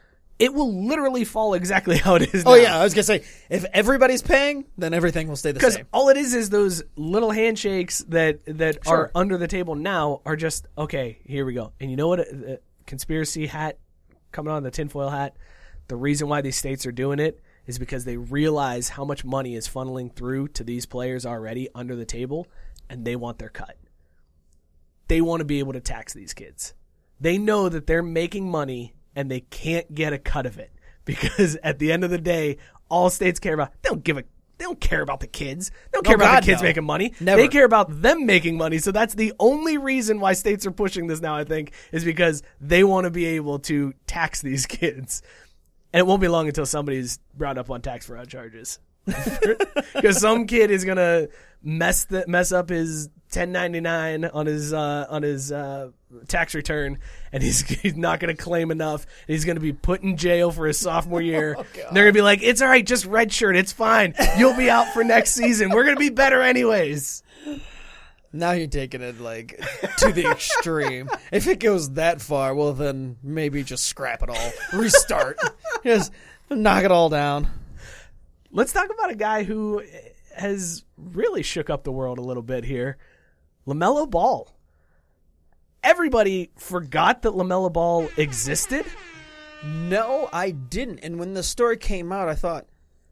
it 0.42 0.54
will 0.54 0.86
literally 0.88 1.24
fall 1.24 1.54
exactly 1.54 1.98
how 2.06 2.16
it 2.16 2.34
is. 2.34 2.44
Oh 2.46 2.56
yeah, 2.56 2.78
I 2.78 2.84
was 2.84 2.94
gonna 2.94 3.04
say 3.04 3.24
if 3.50 3.64
everybody's 3.74 4.22
paying, 4.22 4.66
then 4.78 4.94
everything 4.94 5.28
will 5.28 5.36
stay 5.36 5.52
the 5.52 5.60
same. 5.60 5.70
because 5.72 5.86
all 5.94 6.10
it 6.10 6.18
is 6.18 6.34
is 6.34 6.50
those 6.50 6.84
little 6.96 7.32
handshakes 7.32 8.00
that 8.10 8.40
that 8.46 8.84
Sure. 8.84 8.96
are 8.96 9.12
under 9.16 9.38
the 9.38 9.48
table 9.48 9.76
now 9.76 10.22
are 10.26 10.36
just 10.36 10.68
okay. 10.78 11.20
Here 11.26 11.46
we 11.46 11.54
go. 11.54 11.74
And 11.80 11.90
you 11.92 11.96
know 11.98 12.08
what? 12.08 12.20
Uh, 12.22 12.58
conspiracy 12.88 13.46
hat 13.48 13.78
coming 14.32 14.52
on 14.52 14.64
the 14.64 14.72
tinfoil 14.72 15.10
hat. 15.10 15.36
The 15.88 15.96
reason 15.96 16.28
why 16.28 16.42
these 16.42 16.56
states 16.58 16.86
are 16.86 16.92
doing 16.92 17.20
it 17.20 17.40
is 17.68 17.78
because 17.78 18.06
they 18.06 18.18
realize 18.18 18.90
how 18.90 19.06
much 19.06 19.24
money 19.24 19.56
is 19.56 19.68
funneling 19.68 20.12
through 20.12 20.48
to 20.50 20.64
these 20.64 20.86
players 20.86 21.26
already 21.26 21.70
under 21.76 21.96
the 21.96 22.06
table, 22.06 22.48
and 22.90 23.06
they 23.06 23.16
want 23.16 23.38
their 23.40 23.50
cut. 23.50 23.78
They 25.08 25.22
want 25.22 25.42
to 25.42 25.46
be 25.46 25.60
able 25.60 25.74
to 25.74 25.82
tax 25.82 26.14
these 26.14 26.34
kids. 26.34 26.74
They 27.20 27.38
know 27.38 27.70
that 27.70 27.86
they're 27.86 28.02
making 28.02 28.50
money 28.50 28.94
and 29.16 29.30
they 29.30 29.42
can't 29.42 29.94
get 29.94 30.14
a 30.14 30.18
cut 30.18 30.46
of 30.46 30.58
it 30.58 30.72
because 31.06 31.58
at 31.64 31.80
the 31.80 31.92
end 31.92 32.04
of 32.04 32.10
the 32.10 32.18
day, 32.18 32.58
all 32.90 33.10
states 33.10 33.40
care 33.40 33.54
about 33.54 33.72
they 33.82 33.90
don't 33.90 34.04
give 34.04 34.18
a 34.18 34.24
they 34.58 34.66
don't 34.66 34.80
care 34.80 35.02
about 35.02 35.22
the 35.22 35.28
kids. 35.28 35.70
They 35.70 35.76
don't 35.94 36.06
No, 36.06 36.10
care 36.10 36.16
about 36.18 36.34
God, 36.36 36.44
the 36.44 36.46
kids 36.46 36.62
no. 36.62 36.68
making 36.68 36.84
money. 36.84 37.14
Never. 37.20 37.42
They 37.42 37.48
care 37.48 37.66
about 37.66 38.02
them 38.04 38.28
making 38.28 38.58
money. 38.58 38.78
So 38.78 38.92
that's 38.92 39.16
the 39.16 39.34
only 39.40 39.80
reason 39.80 40.20
why 40.20 40.34
states 40.34 40.68
are 40.68 40.72
pushing 40.72 41.08
this 41.08 41.20
now, 41.20 41.36
I 41.36 41.46
think, 41.46 41.72
is 41.92 42.06
because 42.06 42.44
they 42.60 42.84
want 42.84 43.06
to 43.06 43.10
be 43.10 43.26
able 43.26 43.58
to 43.60 43.94
tax 44.06 44.42
these 44.42 44.66
kids. 44.68 45.24
And 45.92 46.00
it 46.02 46.06
won't 46.06 46.22
be 46.22 46.28
long 46.28 46.48
until 46.48 46.68
somebody's 46.68 47.18
brought 47.36 47.58
up 47.58 47.72
on 47.72 47.82
tax 47.82 48.06
fraud 48.06 48.28
charges. 48.28 48.78
Because 49.96 50.20
some 50.20 50.46
kid 50.46 50.70
is 50.72 50.86
gonna 50.86 51.28
mess 51.64 52.06
the, 52.06 52.24
mess 52.28 52.52
up 52.52 52.70
his 52.70 53.10
1099 53.34 54.26
on 54.26 54.46
his 54.46 54.74
uh, 54.74 55.08
on 55.10 55.24
his 55.24 55.52
uh, 55.52 55.92
tax 56.28 56.54
return, 56.54 57.00
and 57.32 57.42
he's 57.42 57.62
he's 57.82 57.96
not 57.96 58.20
gonna 58.20 58.36
claim 58.36 58.72
enough. 58.72 59.06
He's 59.28 59.46
gonna 59.46 59.60
be 59.60 59.74
put 59.74 60.02
in 60.02 60.18
jail 60.18 60.52
for 60.52 60.68
his 60.68 60.78
sophomore 60.78 61.22
year. 61.22 61.58
Oh, 61.72 61.94
they're 61.94 62.04
gonna 62.04 62.14
be 62.14 62.22
like, 62.22 62.42
"It's 62.44 62.62
all 62.62 62.68
right, 62.68 62.86
just 62.86 63.08
redshirt. 63.10 63.56
It's 63.56 63.72
fine. 63.72 64.14
You'll 64.38 64.56
be 64.56 64.70
out 64.70 64.88
for 64.94 65.04
next 65.04 65.32
season. 65.32 65.70
We're 65.70 65.84
gonna 65.86 65.96
be 66.00 66.10
better 66.10 66.42
anyways." 66.42 67.24
Now 68.34 68.52
you're 68.52 68.68
taking 68.68 69.02
it 69.02 69.20
like 69.20 69.60
to 69.98 70.12
the 70.12 70.28
extreme. 70.30 71.10
if 71.32 71.48
it 71.48 71.60
goes 71.60 71.92
that 71.92 72.22
far, 72.22 72.56
well 72.56 72.74
then 72.74 73.18
maybe 73.22 73.64
just 73.64 73.84
scrap 73.86 74.24
it 74.24 74.30
all, 74.30 74.52
restart, 74.74 75.38
just 75.84 76.12
knock 76.50 76.84
it 76.84 76.92
all 76.92 77.10
down. 77.10 77.48
Let's 78.52 78.72
talk 78.72 78.90
about 78.90 79.12
a 79.12 79.16
guy 79.16 79.44
who 79.44 79.84
has 80.36 80.84
really 80.98 81.44
shook 81.44 81.70
up 81.70 81.84
the 81.84 81.92
world 81.92 82.20
a 82.20 82.22
little 82.22 82.44
bit 82.44 82.64
here. 82.64 82.98
LaMelo 83.68 84.10
Ball. 84.10 84.52
Everybody 85.84 86.52
forgot 86.58 87.22
that 87.24 87.34
LaMelo 87.34 87.72
Ball 87.72 88.10
existed. 88.18 88.86
No, 89.64 90.30
I 90.32 90.52
didn't. 90.52 91.00
And 91.00 91.20
when 91.20 91.34
the 91.34 91.44
story 91.44 91.78
came 91.78 92.12
out, 92.12 92.30
I 92.30 92.36
thought, 92.36 92.68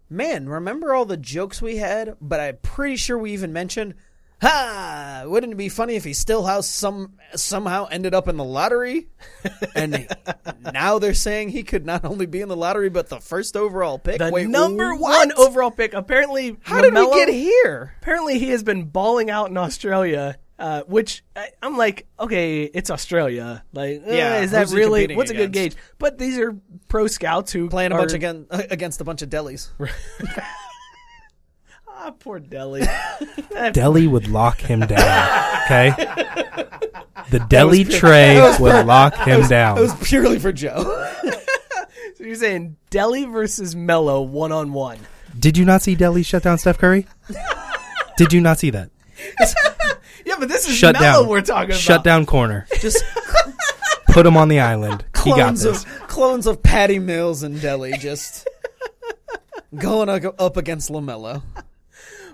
man, 0.09 0.49
remember 0.49 0.93
all 0.93 1.05
the 1.05 1.17
jokes 1.17 1.61
we 1.61 1.77
had? 1.77 2.15
But 2.19 2.39
I'm 2.39 2.57
pretty 2.61 2.95
sure 2.95 3.17
we 3.17 3.33
even 3.33 3.53
mentioned, 3.53 3.95
ha! 4.41 5.23
Wouldn't 5.25 5.53
it 5.53 5.57
be 5.57 5.69
funny 5.69 5.95
if 5.95 6.03
he 6.03 6.13
still 6.13 6.45
has 6.45 6.67
some 6.67 7.13
somehow 7.35 7.87
ended 7.91 8.13
up 8.13 8.27
in 8.27 8.37
the 8.37 8.43
lottery? 8.43 9.07
and 9.75 10.07
now 10.73 10.99
they're 10.99 11.13
saying 11.13 11.49
he 11.49 11.63
could 11.63 11.85
not 11.85 12.05
only 12.05 12.25
be 12.25 12.41
in 12.41 12.49
the 12.49 12.57
lottery, 12.57 12.89
but 12.89 13.09
the 13.09 13.19
first 13.19 13.55
overall 13.55 13.99
pick. 13.99 14.19
The 14.19 14.31
Wait, 14.31 14.47
number 14.47 14.95
what? 14.95 15.29
one 15.29 15.31
overall 15.37 15.71
pick. 15.71 15.93
Apparently, 15.93 16.57
How 16.61 16.81
did 16.81 16.93
we 16.93 17.05
get 17.13 17.29
here? 17.29 17.95
Apparently, 18.01 18.39
he 18.39 18.49
has 18.49 18.63
been 18.63 18.85
balling 18.85 19.29
out 19.29 19.49
in 19.49 19.57
Australia. 19.57 20.37
Uh, 20.57 20.81
which 20.87 21.23
I, 21.37 21.47
I'm 21.63 21.77
like, 21.77 22.05
okay, 22.19 22.63
it's 22.63 22.89
Australia. 22.89 23.63
Like, 23.71 24.01
eh, 24.05 24.17
Yeah, 24.17 24.41
is 24.41 24.51
that 24.51 24.67
really 24.71 25.15
what's 25.15 25.31
a 25.31 25.33
good 25.33 25.53
gauge? 25.53 25.77
But 25.99 26.17
these 26.17 26.37
are 26.37 26.53
pro 26.89 27.07
scouts 27.07 27.53
who 27.53 27.69
Playing 27.69 27.93
a 27.93 27.95
bunch 27.95 28.11
again 28.11 28.45
against 28.49 28.99
a 28.99 29.05
bunch 29.05 29.21
of 29.21 29.29
Dellys. 29.29 29.69
Ah, 32.01 32.11
poor 32.17 32.39
Delly. 32.39 32.81
Delly 33.73 34.07
would 34.09 34.29
lock 34.29 34.61
him 34.61 34.79
down. 34.79 35.65
Okay, 35.65 35.89
the 37.29 37.39
Delly 37.39 37.89
tray 37.89 38.39
would 38.59 38.85
lock 38.85 39.15
him 39.17 39.45
down. 39.47 39.77
It 39.77 39.81
was 39.81 39.93
purely 40.07 40.39
for 40.39 40.53
Joe. 40.53 40.81
so 42.15 42.23
you're 42.23 42.35
saying 42.35 42.77
Delly 42.89 43.29
versus 43.29 43.75
Melo 43.75 44.21
one 44.21 44.51
on 44.53 44.71
one? 44.71 44.97
Did 45.37 45.57
you 45.57 45.65
not 45.65 45.81
see 45.81 45.95
Delly 45.95 46.25
shut 46.25 46.43
down 46.43 46.57
Steph 46.57 46.77
Curry? 46.77 47.05
Did 48.17 48.31
you 48.33 48.41
not 48.41 48.59
see 48.59 48.69
that? 48.71 48.89
Yeah, 50.25 50.35
but 50.37 50.47
this 50.49 50.67
is 50.69 50.75
Shut 50.75 50.99
Melo 50.99 51.21
down. 51.23 51.29
we're 51.29 51.41
talking 51.41 51.71
about. 51.71 51.79
Shut 51.79 52.03
down 52.03 52.27
corner. 52.27 52.67
Just 52.79 53.03
Put 54.09 54.25
him 54.27 54.37
on 54.37 54.47
the 54.47 54.59
island. 54.59 55.03
He 55.23 55.31
got 55.31 55.37
clones 55.37 55.63
this. 55.63 55.83
of 55.85 55.89
clones 56.07 56.45
of 56.45 56.61
Patty 56.61 56.99
Mills 56.99 57.41
and 57.41 57.55
Delly 57.57 57.97
just 57.99 58.47
going 59.75 60.07
up 60.09 60.35
up 60.39 60.57
against 60.57 60.91
Lamelo. 60.91 61.41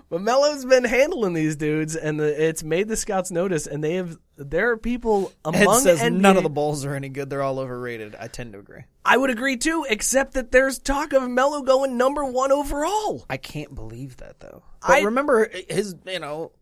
But 0.08 0.20
Melo's 0.20 0.64
been 0.64 0.84
handling 0.84 1.32
these 1.32 1.56
dudes, 1.56 1.96
and 1.96 2.20
the, 2.20 2.48
it's 2.48 2.62
made 2.62 2.86
the 2.86 2.96
scouts 2.96 3.32
notice. 3.32 3.66
And 3.66 3.82
they 3.82 3.94
have 3.94 4.16
there 4.36 4.70
are 4.70 4.76
people 4.76 5.32
Ed 5.44 5.62
among 5.62 5.80
says 5.80 6.00
NBA 6.00 6.20
none 6.20 6.36
of 6.36 6.44
the 6.44 6.48
balls 6.48 6.84
are 6.84 6.94
any 6.94 7.08
good. 7.08 7.28
They're 7.28 7.42
all 7.42 7.58
overrated. 7.58 8.14
I 8.18 8.28
tend 8.28 8.52
to 8.52 8.60
agree. 8.60 8.82
I 9.04 9.16
would 9.16 9.30
agree 9.30 9.56
too, 9.56 9.84
except 9.88 10.34
that 10.34 10.52
there's 10.52 10.78
talk 10.78 11.12
of 11.12 11.28
Melo 11.28 11.62
going 11.62 11.96
number 11.96 12.24
one 12.24 12.52
overall. 12.52 13.26
I 13.28 13.36
can't 13.36 13.74
believe 13.74 14.18
that 14.18 14.38
though. 14.38 14.62
But 14.80 14.90
I- 14.90 15.02
remember 15.02 15.50
his, 15.68 15.96
you 16.06 16.20
know, 16.20 16.52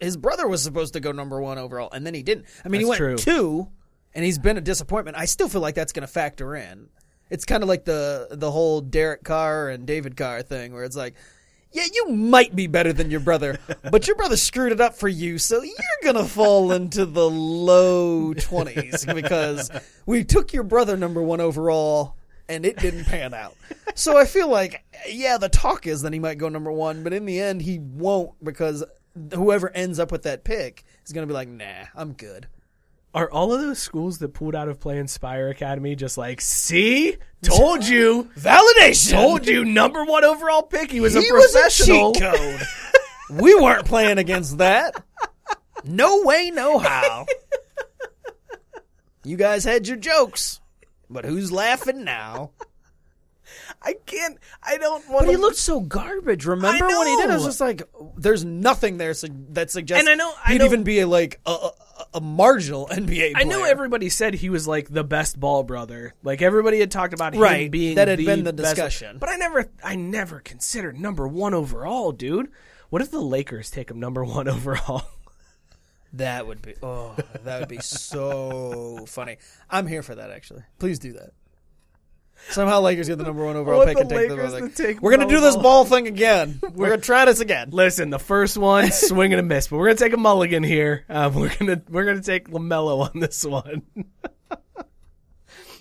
his 0.00 0.16
brother 0.16 0.48
was 0.48 0.62
supposed 0.62 0.94
to 0.94 1.00
go 1.00 1.12
number 1.12 1.40
one 1.40 1.58
overall, 1.58 1.90
and 1.92 2.04
then 2.04 2.14
he 2.14 2.22
didn't. 2.22 2.46
I 2.64 2.68
mean, 2.68 2.80
he 2.80 2.84
went 2.84 2.98
true. 2.98 3.16
two, 3.16 3.68
and 4.14 4.24
he's 4.24 4.38
been 4.38 4.56
a 4.56 4.60
disappointment. 4.60 5.16
I 5.16 5.26
still 5.26 5.48
feel 5.48 5.60
like 5.60 5.74
that's 5.76 5.92
going 5.92 6.06
to 6.06 6.12
factor 6.12 6.56
in. 6.56 6.88
It's 7.30 7.44
kind 7.44 7.62
of 7.62 7.68
like 7.68 7.84
the 7.84 8.28
the 8.30 8.50
whole 8.50 8.80
Derek 8.80 9.22
Carr 9.22 9.68
and 9.68 9.86
David 9.86 10.16
Carr 10.16 10.42
thing, 10.42 10.72
where 10.72 10.84
it's 10.84 10.96
like, 10.96 11.14
yeah, 11.72 11.84
you 11.92 12.08
might 12.08 12.56
be 12.56 12.66
better 12.66 12.92
than 12.92 13.10
your 13.10 13.20
brother, 13.20 13.58
but 13.90 14.06
your 14.06 14.16
brother 14.16 14.36
screwed 14.36 14.72
it 14.72 14.80
up 14.80 14.94
for 14.94 15.08
you, 15.08 15.38
so 15.38 15.62
you're 15.62 15.74
gonna 16.02 16.24
fall 16.24 16.72
into 16.72 17.04
the 17.04 17.28
low 17.28 18.32
twenties 18.34 19.04
because 19.04 19.70
we 20.06 20.24
took 20.24 20.52
your 20.52 20.62
brother 20.62 20.96
number 20.96 21.22
one 21.22 21.40
overall 21.40 22.16
and 22.48 22.64
it 22.64 22.78
didn't 22.78 23.04
pan 23.04 23.34
out. 23.34 23.54
So 23.94 24.16
I 24.16 24.24
feel 24.24 24.48
like, 24.48 24.84
yeah, 25.08 25.36
the 25.36 25.50
talk 25.50 25.86
is 25.86 26.02
that 26.02 26.12
he 26.12 26.18
might 26.18 26.38
go 26.38 26.48
number 26.48 26.72
one, 26.72 27.04
but 27.04 27.12
in 27.12 27.26
the 27.26 27.40
end 27.40 27.62
he 27.62 27.78
won't 27.78 28.32
because 28.42 28.84
whoever 29.34 29.70
ends 29.70 29.98
up 29.98 30.10
with 30.10 30.22
that 30.22 30.44
pick 30.44 30.84
is 31.04 31.12
gonna 31.12 31.26
be 31.26 31.34
like, 31.34 31.48
nah, 31.48 31.84
I'm 31.94 32.12
good. 32.12 32.46
Are 33.14 33.30
all 33.30 33.52
of 33.54 33.60
those 33.60 33.78
schools 33.78 34.18
that 34.18 34.28
pulled 34.34 34.54
out 34.54 34.68
of 34.68 34.78
play 34.80 34.98
Inspire 34.98 35.48
Academy 35.48 35.96
just 35.96 36.18
like, 36.18 36.40
see, 36.40 37.16
told 37.42 37.84
you, 37.86 38.30
Validation. 38.38 39.12
told 39.12 39.46
you, 39.46 39.64
number 39.64 40.04
one 40.04 40.24
overall 40.24 40.62
pick. 40.62 40.90
He 40.90 41.00
was 41.00 41.16
a 41.16 41.22
he 41.22 41.32
was 41.32 41.50
a 41.54 41.58
professional. 41.58 42.12
cheat 42.12 42.22
code. 42.22 42.60
we 43.40 43.54
weren't 43.54 43.86
playing 43.86 44.18
against 44.18 44.58
that. 44.58 45.02
No 45.84 46.22
way, 46.22 46.50
no 46.50 46.78
how. 46.78 47.24
You 49.24 49.36
guys 49.36 49.64
had 49.64 49.86
your 49.88 49.96
jokes, 49.96 50.60
but 51.10 51.24
who's 51.24 51.50
laughing 51.52 52.04
now? 52.04 52.50
I 53.82 53.94
can't. 54.06 54.38
I 54.62 54.76
don't 54.78 55.06
want. 55.08 55.22
To 55.22 55.26
But 55.26 55.30
he 55.30 55.36
looked 55.36 55.56
so 55.56 55.80
garbage. 55.80 56.46
Remember 56.46 56.86
when 56.86 57.06
he 57.06 57.16
did? 57.16 57.24
it? 57.26 57.30
I 57.30 57.34
was 57.36 57.44
just 57.44 57.60
like, 57.60 57.82
there's 58.16 58.44
nothing 58.44 58.96
there 58.98 59.14
su- 59.14 59.28
that 59.50 59.70
suggests. 59.70 60.00
And 60.00 60.08
I 60.10 60.14
know- 60.14 60.32
I 60.44 60.52
he'd 60.52 60.58
know- 60.58 60.64
even 60.66 60.82
be 60.82 61.00
a, 61.00 61.06
like 61.06 61.40
a, 61.46 61.70
a, 62.14 62.20
marginal 62.20 62.86
NBA. 62.92 63.32
I 63.34 63.44
know 63.44 63.64
everybody 63.64 64.08
said 64.08 64.34
he 64.34 64.50
was 64.50 64.66
like 64.66 64.88
the 64.88 65.04
best 65.04 65.38
ball 65.38 65.62
brother. 65.62 66.14
Like 66.22 66.42
everybody 66.42 66.80
had 66.80 66.90
talked 66.90 67.14
about 67.14 67.34
him 67.34 67.70
being 67.70 67.96
that 67.96 68.08
had 68.08 68.18
the 68.18 68.26
been 68.26 68.44
the 68.44 68.52
best- 68.52 68.76
discussion. 68.76 69.18
But 69.18 69.28
I 69.28 69.36
never, 69.36 69.70
I 69.82 69.96
never 69.96 70.40
considered 70.40 70.98
number 70.98 71.26
one 71.26 71.54
overall, 71.54 72.12
dude. 72.12 72.50
What 72.90 73.02
if 73.02 73.10
the 73.10 73.20
Lakers 73.20 73.70
take 73.70 73.90
him 73.90 74.00
number 74.00 74.24
one 74.24 74.48
overall? 74.48 75.02
That 76.14 76.46
would 76.46 76.62
be 76.62 76.74
oh, 76.82 77.14
that 77.44 77.60
would 77.60 77.68
be 77.68 77.80
so 77.80 79.04
funny. 79.06 79.36
I'm 79.68 79.86
here 79.86 80.02
for 80.02 80.14
that. 80.14 80.30
Actually, 80.30 80.62
please 80.78 80.98
do 80.98 81.12
that. 81.12 81.32
Somehow 82.50 82.80
Lakers 82.80 83.08
get 83.08 83.18
the 83.18 83.24
number 83.24 83.44
one 83.44 83.56
overall 83.56 83.84
pick 83.84 83.98
and 83.98 84.08
take 84.08 84.28
the 84.28 84.36
Lakers 84.36 84.52
like, 84.54 84.74
to 84.74 84.82
take 84.82 85.02
We're 85.02 85.10
gonna 85.16 85.28
do 85.28 85.40
this 85.40 85.54
Ball. 85.54 85.62
ball 85.62 85.84
thing 85.84 86.06
again. 86.06 86.60
We're 86.74 86.88
gonna 86.90 87.02
try 87.02 87.24
this 87.26 87.40
again. 87.40 87.70
Listen, 87.72 88.10
the 88.10 88.18
first 88.18 88.56
one 88.56 88.90
swing 88.90 89.32
and 89.32 89.40
a 89.40 89.42
miss, 89.42 89.68
but 89.68 89.76
we're 89.76 89.86
gonna 89.88 89.96
take 89.98 90.12
a 90.14 90.16
mulligan 90.18 90.62
here. 90.62 91.04
Uh, 91.08 91.30
we're 91.34 91.54
gonna 91.56 91.82
we're 91.90 92.04
gonna 92.06 92.22
take 92.22 92.48
Lamelo 92.48 93.00
on 93.14 93.20
this 93.20 93.44
one. 93.44 93.82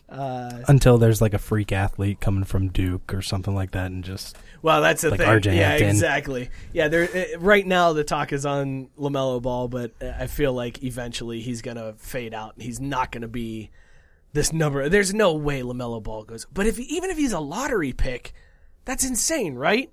Until 0.10 0.98
there's 0.98 1.22
like 1.22 1.34
a 1.34 1.38
freak 1.40 1.72
athlete 1.72 2.20
coming 2.22 2.44
from 2.44 2.70
Duke 2.70 3.14
or 3.14 3.22
something 3.22 3.54
like 3.54 3.72
that, 3.72 3.92
and 3.92 4.04
just 4.04 4.38
Well, 4.62 4.82
that's 4.82 5.02
the 5.02 5.10
Like 5.12 5.20
thing. 5.20 5.28
RJ 5.30 5.46
yeah, 5.56 5.70
Hampton. 5.70 5.90
exactly. 5.90 6.50
Yeah, 6.74 6.88
there. 6.88 7.04
uh, 7.14 7.40
Right 7.40 7.66
now, 7.68 7.94
the 7.94 8.04
talk 8.04 8.32
is 8.34 8.46
on 8.46 8.88
Lamelo 8.98 9.42
Ball, 9.42 9.68
but 9.68 9.92
uh, 10.02 10.14
I 10.18 10.28
feel 10.28 10.54
like 10.54 10.84
eventually 10.84 11.42
he's 11.42 11.62
gonna 11.62 11.94
fade 11.98 12.34
out. 12.34 12.54
and 12.56 12.64
He's 12.64 12.80
not 12.80 13.12
gonna 13.12 13.28
be 13.28 13.70
this 14.34 14.54
number. 14.54 14.90
There's 14.90 15.14
no 15.14 15.34
way 15.34 15.62
Lamelo 15.62 16.02
Ball 16.02 16.24
goes. 16.24 16.46
But 16.52 16.68
if 16.68 16.80
even 16.80 17.10
if 17.10 17.18
he's 17.18 17.34
a 17.34 17.40
lottery 17.40 17.94
pick, 17.94 18.34
that's 18.86 19.06
insane, 19.06 19.56
right? 19.56 19.90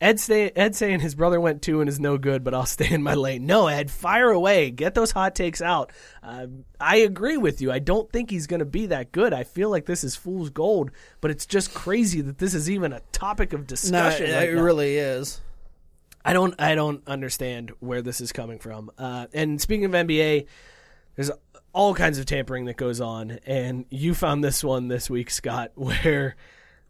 Ed, 0.00 0.20
stay, 0.20 0.50
Ed 0.50 0.74
saying 0.74 1.00
his 1.00 1.14
brother 1.14 1.40
went 1.40 1.62
two 1.62 1.80
and 1.80 1.88
is 1.88 2.00
no 2.00 2.18
good, 2.18 2.44
but 2.44 2.52
I'll 2.52 2.66
stay 2.78 2.90
in 2.90 3.02
my 3.02 3.14
lane. 3.14 3.46
No, 3.46 3.68
Ed, 3.68 3.90
fire 3.90 4.30
away. 4.30 4.70
Get 4.70 4.94
those 4.94 5.12
hot 5.12 5.34
takes 5.34 5.62
out. 5.62 5.92
Uh, 6.22 6.46
I 6.80 6.96
agree 6.96 7.36
with 7.38 7.62
you. 7.62 7.72
I 7.72 7.78
don't 7.78 8.10
think 8.12 8.28
he's 8.30 8.46
going 8.46 8.58
to 8.58 8.66
be 8.66 8.86
that 8.86 9.12
good. 9.12 9.32
I 9.32 9.44
feel 9.44 9.70
like 9.70 9.86
this 9.86 10.04
is 10.04 10.14
fool's 10.16 10.50
gold, 10.50 10.90
but 11.20 11.30
it's 11.30 11.46
just 11.46 11.72
crazy 11.72 12.20
that 12.22 12.38
this 12.38 12.54
is 12.54 12.68
even 12.68 12.92
a 12.92 13.00
topic 13.12 13.52
of 13.52 13.60
No, 13.60 13.66
discussion. 13.66 14.26
it, 14.26 14.34
right 14.34 14.48
it 14.50 14.60
really 14.60 14.96
is. 14.96 15.40
I 16.24 16.32
don't 16.32 16.54
I 16.58 16.74
don't 16.74 17.06
understand 17.06 17.70
where 17.80 18.02
this 18.02 18.20
is 18.20 18.32
coming 18.32 18.58
from. 18.58 18.90
Uh, 18.98 19.26
and 19.32 19.60
speaking 19.60 19.84
of 19.84 19.92
NBA, 19.92 20.46
there's 21.16 21.30
all 21.74 21.94
kinds 21.94 22.18
of 22.18 22.24
tampering 22.26 22.64
that 22.66 22.76
goes 22.76 23.00
on, 23.00 23.38
and 23.44 23.84
you 23.90 24.14
found 24.14 24.42
this 24.42 24.64
one 24.64 24.88
this 24.88 25.10
week, 25.10 25.28
Scott, 25.30 25.72
where 25.74 26.36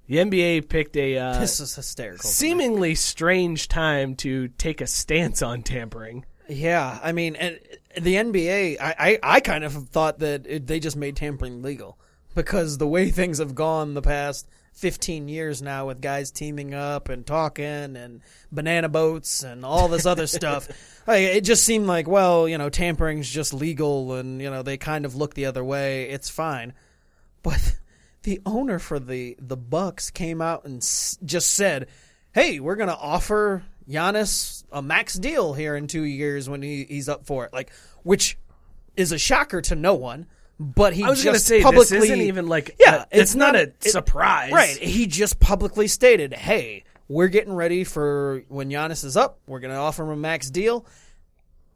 the 0.06 0.16
NBA 0.16 0.68
picked 0.68 0.96
a 0.96 1.18
uh, 1.18 1.40
This 1.40 1.58
is 1.58 1.74
hysterical. 1.74 2.22
to 2.22 2.26
me. 2.28 2.32
seemingly 2.32 2.94
strange 2.94 3.66
time 3.68 4.14
to 4.16 4.48
take 4.48 4.80
a 4.80 4.86
stance 4.86 5.42
on 5.42 5.62
tampering. 5.62 6.24
Yeah, 6.48 6.98
I 7.02 7.12
mean, 7.12 7.36
and 7.36 7.58
the 7.98 8.14
NBA, 8.16 8.76
I, 8.80 8.94
I, 8.98 9.18
I 9.36 9.40
kind 9.40 9.64
of 9.64 9.88
thought 9.88 10.18
that 10.18 10.46
it, 10.46 10.66
they 10.66 10.78
just 10.78 10.96
made 10.96 11.16
tampering 11.16 11.62
legal 11.62 11.98
because 12.34 12.76
the 12.78 12.86
way 12.86 13.10
things 13.10 13.38
have 13.38 13.54
gone 13.54 13.94
the 13.94 14.02
past 14.02 14.46
15 14.74 15.28
years 15.28 15.62
now 15.62 15.86
with 15.86 16.00
guys 16.00 16.30
teaming 16.30 16.74
up 16.74 17.08
and 17.08 17.24
talking 17.26 17.64
and 17.96 18.20
banana 18.52 18.88
boats 18.88 19.42
and 19.42 19.64
all 19.64 19.88
this 19.88 20.04
other 20.06 20.26
stuff, 20.28 20.68
like, 21.06 21.22
it 21.22 21.42
just 21.42 21.64
seemed 21.64 21.86
like, 21.86 22.06
well, 22.08 22.48
you 22.48 22.58
know, 22.58 22.68
tampering's 22.68 23.30
just 23.30 23.54
legal 23.54 24.14
and, 24.14 24.40
you 24.42 24.50
know, 24.50 24.62
they 24.62 24.76
kind 24.76 25.04
of 25.04 25.14
look 25.14 25.34
the 25.34 25.46
other 25.46 25.64
way. 25.64 26.10
It's 26.10 26.28
fine. 26.28 26.72
But 27.42 27.76
the 28.22 28.40
owner 28.46 28.78
for 28.78 28.98
the, 28.98 29.36
the 29.38 29.56
Bucks 29.56 30.10
came 30.10 30.40
out 30.40 30.64
and 30.64 30.78
s- 30.78 31.18
just 31.24 31.52
said, 31.54 31.88
hey, 32.32 32.58
we're 32.58 32.76
going 32.76 32.88
to 32.88 32.96
offer 32.96 33.62
Giannis 33.88 34.64
a 34.72 34.82
max 34.82 35.14
deal 35.14 35.52
here 35.54 35.76
in 35.76 35.86
two 35.86 36.02
years 36.02 36.48
when 36.48 36.62
he, 36.62 36.84
he's 36.84 37.08
up 37.08 37.26
for 37.26 37.44
it. 37.44 37.52
Like, 37.52 37.70
which 38.02 38.36
is 38.96 39.12
a 39.12 39.18
shocker 39.18 39.60
to 39.62 39.74
no 39.74 39.94
one. 39.94 40.26
But 40.60 40.94
he 40.94 41.02
I 41.02 41.10
was 41.10 41.18
just 41.18 41.24
going 41.24 41.34
to 41.34 41.40
say 41.40 41.62
publicly 41.62 41.98
this 41.98 42.04
isn't 42.10 42.20
even 42.20 42.46
like 42.46 42.76
yeah, 42.78 43.04
a- 43.10 43.20
it's, 43.20 43.34
not, 43.34 43.56
a 43.56 43.62
it- 43.62 43.84
surprise, 43.84 44.52
right? 44.52 44.76
He 44.76 45.06
just 45.06 45.40
publicly 45.40 45.88
stated, 45.88 46.32
"Hey, 46.32 46.84
we're 47.08 47.28
getting 47.28 47.52
ready 47.54 47.82
for 47.84 48.44
when 48.48 48.70
Giannis 48.70 49.04
is 49.04 49.16
up. 49.16 49.40
We're 49.46 49.60
going 49.60 49.72
to 49.74 49.78
offer 49.80 50.04
him 50.04 50.10
a 50.10 50.16
max 50.16 50.50
deal." 50.50 50.86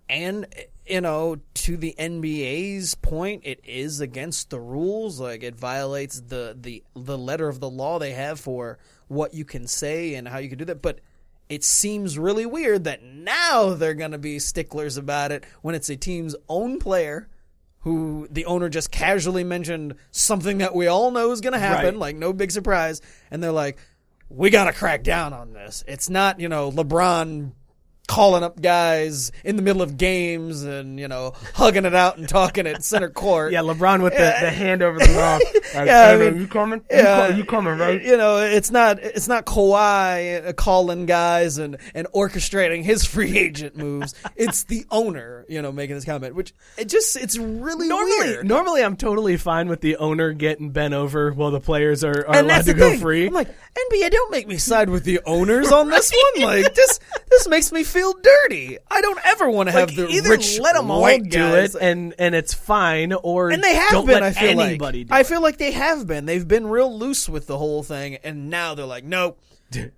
And 0.09 0.47
you 0.87 1.01
know, 1.01 1.39
to 1.55 1.77
the 1.77 1.95
NBA's 1.99 2.95
point, 2.95 3.43
it 3.45 3.61
is 3.65 4.01
against 4.01 4.51
the 4.51 4.61
rules. 4.61 5.21
Like 5.21 5.43
it 5.43 5.57
violates 5.57 6.21
the 6.21 6.57
the 6.59 6.83
the 6.95 7.19
letter 7.19 7.49
of 7.49 7.61
the 7.61 7.69
law 7.69 7.99
they 7.99 8.13
have 8.13 8.39
for 8.41 8.79
what 9.09 9.35
you 9.35 9.45
can 9.45 9.67
say 9.67 10.15
and 10.15 10.29
how 10.29 10.39
you 10.39 10.49
can 10.49 10.59
do 10.59 10.65
that. 10.67 10.83
But 10.83 11.01
it 11.49 11.65
seems 11.65 12.19
really 12.19 12.47
weird 12.47 12.85
that 12.85 13.03
now 13.03 13.75
they're 13.75 13.95
going 13.95 14.13
to 14.13 14.19
be 14.19 14.39
sticklers 14.39 14.97
about 14.97 15.33
it 15.33 15.45
when 15.63 15.75
it's 15.75 15.89
a 15.89 15.97
team's 15.97 16.37
own 16.49 16.79
player 16.79 17.29
who 17.89 18.29
the 18.31 18.45
owner 18.45 18.69
just 18.69 18.91
casually 18.91 19.45
mentioned 19.45 19.95
something 20.11 20.59
that 20.59 20.75
we 20.75 20.87
all 20.89 21.11
know 21.11 21.31
is 21.33 21.41
going 21.41 21.55
to 21.55 21.59
happen, 21.59 21.95
Right. 21.95 21.97
like 21.97 22.17
no 22.17 22.35
big 22.35 22.51
surprise, 22.51 23.01
and 23.31 23.43
they're 23.43 23.51
like, 23.51 23.79
"We 24.29 24.51
got 24.51 24.65
to 24.65 24.73
crack 24.75 25.03
down 25.03 25.33
on 25.33 25.55
this." 25.55 25.85
It's 25.89 26.11
not, 26.11 26.39
you 26.39 26.51
know, 26.51 26.71
LeBron 26.71 27.53
calling 28.09 28.43
up 28.43 28.61
guys 28.61 29.31
in 29.45 29.55
the 29.55 29.63
middle 29.63 29.83
of 29.83 29.97
games 29.97 30.65
and 30.65 30.99
you 30.99 31.07
know 31.07 31.33
hugging 31.55 31.85
it 31.85 31.95
out 31.95 32.17
and 32.19 32.29
talking 32.29 32.67
at 32.67 32.83
center 32.83 33.09
court. 33.11 33.53
Yeah, 33.53 33.61
LeBron 33.61 34.03
with 34.03 34.15
the, 34.15 34.35
the 34.41 34.51
hand 34.51 34.83
over 34.83 34.99
the 34.99 35.07
mouth. 35.13 35.43
Like, 35.75 35.87
Yeah, 35.87 36.13
"Hey, 36.13 36.19
man, 36.19 36.33
mean, 36.33 36.41
you 36.41 36.49
coming? 36.49 36.83
yeah, 36.91 37.29
you, 37.29 37.37
you 37.37 37.45
coming, 37.45 37.77
right? 37.79 38.03
You 38.03 38.17
know, 38.17 38.39
it's 38.39 38.71
not 38.71 38.99
it's 39.01 39.29
not 39.29 39.45
Kawhi 39.45 40.49
uh, 40.49 40.53
calling 40.55 41.05
guys 41.07 41.59
and 41.59 41.77
and 41.95 42.07
orchestrating 42.15 42.83
his 42.83 43.05
free 43.15 43.37
agent 43.37 43.77
moves. 43.77 44.15
it's 44.35 44.65
the 44.65 44.87
owner, 44.91 45.45
you 45.49 45.61
know, 45.61 45.71
making 45.71 45.97
this 45.97 46.07
comment, 46.07 46.35
which 46.35 46.55
it 46.79 46.89
just 46.89 47.17
it's 47.17 47.37
really 47.37 47.87
Normally, 47.89 48.19
weird. 48.29 48.47
normally 48.49 48.83
I'm 48.83 48.97
totally 48.97 49.37
fine 49.37 49.69
with 49.69 49.83
the 49.83 49.97
owner 49.99 50.33
getting 50.33 50.71
bent 50.71 50.95
over 50.95 51.33
while 51.33 51.51
the 51.51 51.61
players 51.61 52.03
are, 52.03 52.27
are 52.27 52.39
allowed 52.41 52.65
to 52.65 52.73
go 52.75 52.91
thing. 52.91 53.01
free. 53.01 53.27
I'm 53.27 53.35
like, 53.35 53.49
NBA, 53.93 54.11
don't 54.11 54.31
make 54.31 54.49
me 54.49 54.57
side 54.57 54.89
with 54.89 55.05
the 55.05 55.21
owners 55.27 55.71
on 55.71 55.91
this 55.91 56.11
one. 56.37 56.45
Like 56.47 56.75
this, 56.75 56.99
this 57.31 57.47
makes 57.47 57.71
me 57.73 57.85
feel 57.85 57.98
dirty. 58.23 58.79
I 58.91 59.01
don't 59.01 59.19
ever 59.25 59.51
want 59.51 59.69
to 59.69 59.73
have 59.73 59.95
the 59.95 60.09
either 60.09 60.31
rich 60.31 60.59
let 60.59 60.75
them 60.75 60.91
all 60.91 61.01
white 61.01 61.25
do 61.25 61.31
guys. 61.39 61.75
it 61.75 61.83
and 61.83 62.15
and 62.19 62.35
it's 62.35 62.55
fine, 62.55 63.13
or 63.13 63.51
and 63.51 63.63
they 63.63 63.75
have 63.75 63.91
don't 63.91 64.07
been. 64.07 64.15
let 64.21 64.23
I 64.23 64.33
feel 64.33 64.61
anybody 64.61 64.99
like 65.01 65.09
do 65.09 65.15
I 65.15 65.21
it. 65.21 65.27
feel 65.27 65.43
like 65.43 65.59
they 65.59 65.73
have 65.73 66.07
been. 66.07 66.27
They've 66.27 66.47
been 66.47 66.67
real 66.67 66.97
loose 66.99 67.29
with 67.29 67.47
the 67.47 67.59
whole 67.59 67.83
thing, 67.83 68.17
and 68.25 68.51
now 68.51 68.75
they're 68.75 68.87
like, 68.87 69.05
nope. 69.05 69.39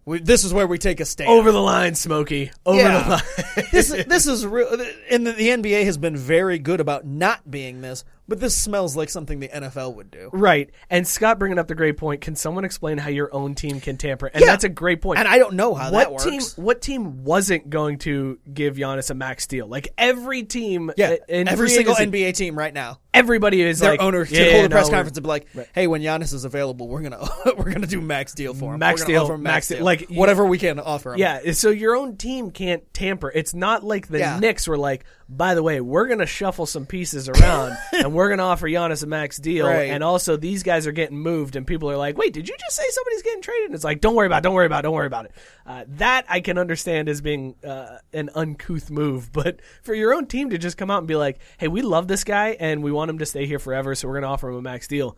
We, 0.05 0.19
this 0.19 0.43
is 0.43 0.53
where 0.53 0.67
we 0.67 0.79
take 0.79 0.99
a 0.99 1.05
stand. 1.05 1.31
over 1.31 1.53
the 1.53 1.61
line, 1.63 1.95
Smokey. 1.95 2.51
Over 2.67 2.79
Yeah. 2.81 3.03
the 3.05 3.11
line. 3.11 3.69
this 3.71 3.93
is 3.93 4.05
this 4.07 4.27
is 4.27 4.45
real, 4.45 4.67
and 5.09 5.25
the, 5.25 5.31
the 5.33 5.49
NBA 5.51 5.85
has 5.85 5.97
been 5.97 6.17
very 6.17 6.59
good 6.59 6.81
about 6.81 7.07
not 7.07 7.49
being 7.49 7.81
this. 7.81 8.05
But 8.31 8.39
this 8.39 8.57
smells 8.57 8.97
like 8.97 9.11
something 9.11 9.41
the 9.41 9.49
NFL 9.49 9.97
would 9.97 10.09
do. 10.11 10.31
Right. 10.33 10.71
And 10.89 11.05
Scott 11.07 11.41
bringing 11.41 11.59
up 11.59 11.67
the 11.67 11.75
great 11.75 11.97
point. 11.97 12.21
Can 12.21 12.37
someone 12.37 12.65
explain 12.65 12.97
how 12.97 13.09
your 13.11 13.29
own 13.35 13.57
team 13.57 13.81
can 13.81 13.97
tamper? 13.97 14.27
And 14.29 14.41
Yeah. 14.41 14.47
that's 14.53 14.63
a 14.63 14.69
great 14.69 15.03
point. 15.03 15.19
And 15.19 15.27
I 15.27 15.37
don't 15.39 15.55
know 15.55 15.75
how 15.75 15.91
what 15.91 16.05
that 16.05 16.13
works. 16.13 16.25
team? 16.55 16.65
What 16.65 16.81
team 16.81 17.25
wasn't 17.25 17.69
going 17.71 17.99
to 17.99 18.39
give 18.55 18.77
Giannis 18.77 19.11
a 19.11 19.15
max 19.15 19.49
deal? 19.49 19.67
Like 19.67 19.89
every 19.99 20.45
team, 20.45 20.93
Yeah, 20.97 21.17
in 21.29 21.49
every 21.49 21.71
single 21.71 21.95
agency, 21.97 22.21
NBA 22.23 22.33
team 22.37 22.57
right 22.57 22.73
now. 22.73 23.01
Everybody 23.13 23.63
is 23.63 23.79
their 23.81 23.93
like 23.93 24.01
owner 24.01 24.21
yeah, 24.21 24.25
should 24.25 24.47
yeah, 24.47 24.53
hold 24.53 24.65
a 24.67 24.69
press 24.71 24.85
we're- 24.87 24.97
conference 24.97 25.17
and 25.19 25.25
be 25.25 25.29
like, 25.29 25.47
"Hey, 25.75 25.87
when 25.87 26.03
Giannis 26.03 26.33
is 26.33 26.45
available, 26.45 26.89
we're 26.89 27.03
gonna 27.03 27.27
we're 27.57 27.73
gonna 27.73 27.87
do 27.87 28.01
max 28.01 28.35
deal 28.35 28.55
for 28.55 28.75
him. 28.75 28.81
Max 28.81 29.03
We're 29.03 29.07
deal, 29.07 29.33
him 29.33 29.43
max 29.43 29.53
max 29.53 29.79
deal. 29.79 29.85
Like, 29.85 30.09
whatever 30.11 30.45
we 30.45 30.59
can 30.59 30.79
offer 30.79 31.15
him." 31.15 31.19
Yeah, 31.21 31.53
so 31.53 31.71
your 31.71 31.97
own 31.97 32.17
team 32.17 32.51
can't 32.51 32.83
tamper. 32.95 33.31
It's 33.31 33.55
not 33.55 33.85
like 33.85 34.09
the 34.09 34.19
Yeah. 34.19 34.39
Knicks 34.39 34.67
were 34.69 34.79
like, 34.79 35.05
by 35.29 35.55
the 35.55 35.63
way, 35.63 35.81
we're 35.81 36.07
going 36.07 36.19
to 36.19 36.27
shuffle 36.27 36.67
some 36.67 36.87
pieces 36.87 37.29
around 37.29 37.77
and 37.93 38.13
we're 38.13 38.29
going 38.29 38.39
to 38.39 38.45
offer 38.45 38.69
Giannis 38.69 39.05
a 39.05 39.07
max 39.07 39.37
deal. 39.37 39.67
Right. 39.67 39.91
And 39.91 40.03
also, 40.03 40.37
these 40.37 40.65
guys 40.65 40.89
are 40.89 40.93
getting 40.93 41.19
moved, 41.19 41.55
and 41.55 41.65
people 41.67 41.89
are 41.89 41.97
like, 41.97 42.19
wait, 42.19 42.33
did 42.33 42.49
you 42.49 42.57
just 42.59 42.77
say 42.77 42.83
somebody's 42.91 43.23
getting 43.23 43.41
traded? 43.43 43.67
And 43.67 43.75
it's 43.77 43.85
like, 43.85 44.01
don't 44.01 44.17
worry 44.17 44.27
about 44.27 44.39
it, 44.39 44.43
don't 44.43 44.55
worry 44.55 44.67
about 44.67 44.81
it, 44.81 44.83
don't 44.83 44.95
worry 44.95 45.07
about 45.07 45.27
it. 45.27 45.33
Uh, 45.65 45.85
that 45.87 46.27
I 46.29 46.41
can 46.41 46.59
understand 46.59 47.09
as 47.09 47.21
being 47.21 47.55
uh, 47.65 47.99
an 48.13 48.31
uncouth 48.35 48.91
move. 48.91 49.31
But 49.41 49.61
for 49.83 49.95
your 49.95 50.13
own 50.13 50.27
team 50.27 50.51
to 50.51 50.59
just 50.59 50.77
come 50.77 50.91
out 50.91 50.99
and 50.99 51.07
be 51.07 51.17
like, 51.17 51.39
hey, 51.57 51.69
we 51.69 51.81
love 51.81 52.09
this 52.09 52.25
guy 52.25 52.57
and 52.61 52.83
we 52.83 52.93
want 52.93 53.00
him 53.09 53.19
to 53.19 53.27
stay 53.27 53.47
here 53.47 53.59
forever, 53.59 53.95
so 53.95 54.09
we're 54.09 54.15
going 54.15 54.23
to 54.23 54.29
offer 54.29 54.51
him 54.51 54.57
a 54.57 54.63
max 54.63 54.89
deal. 54.89 55.17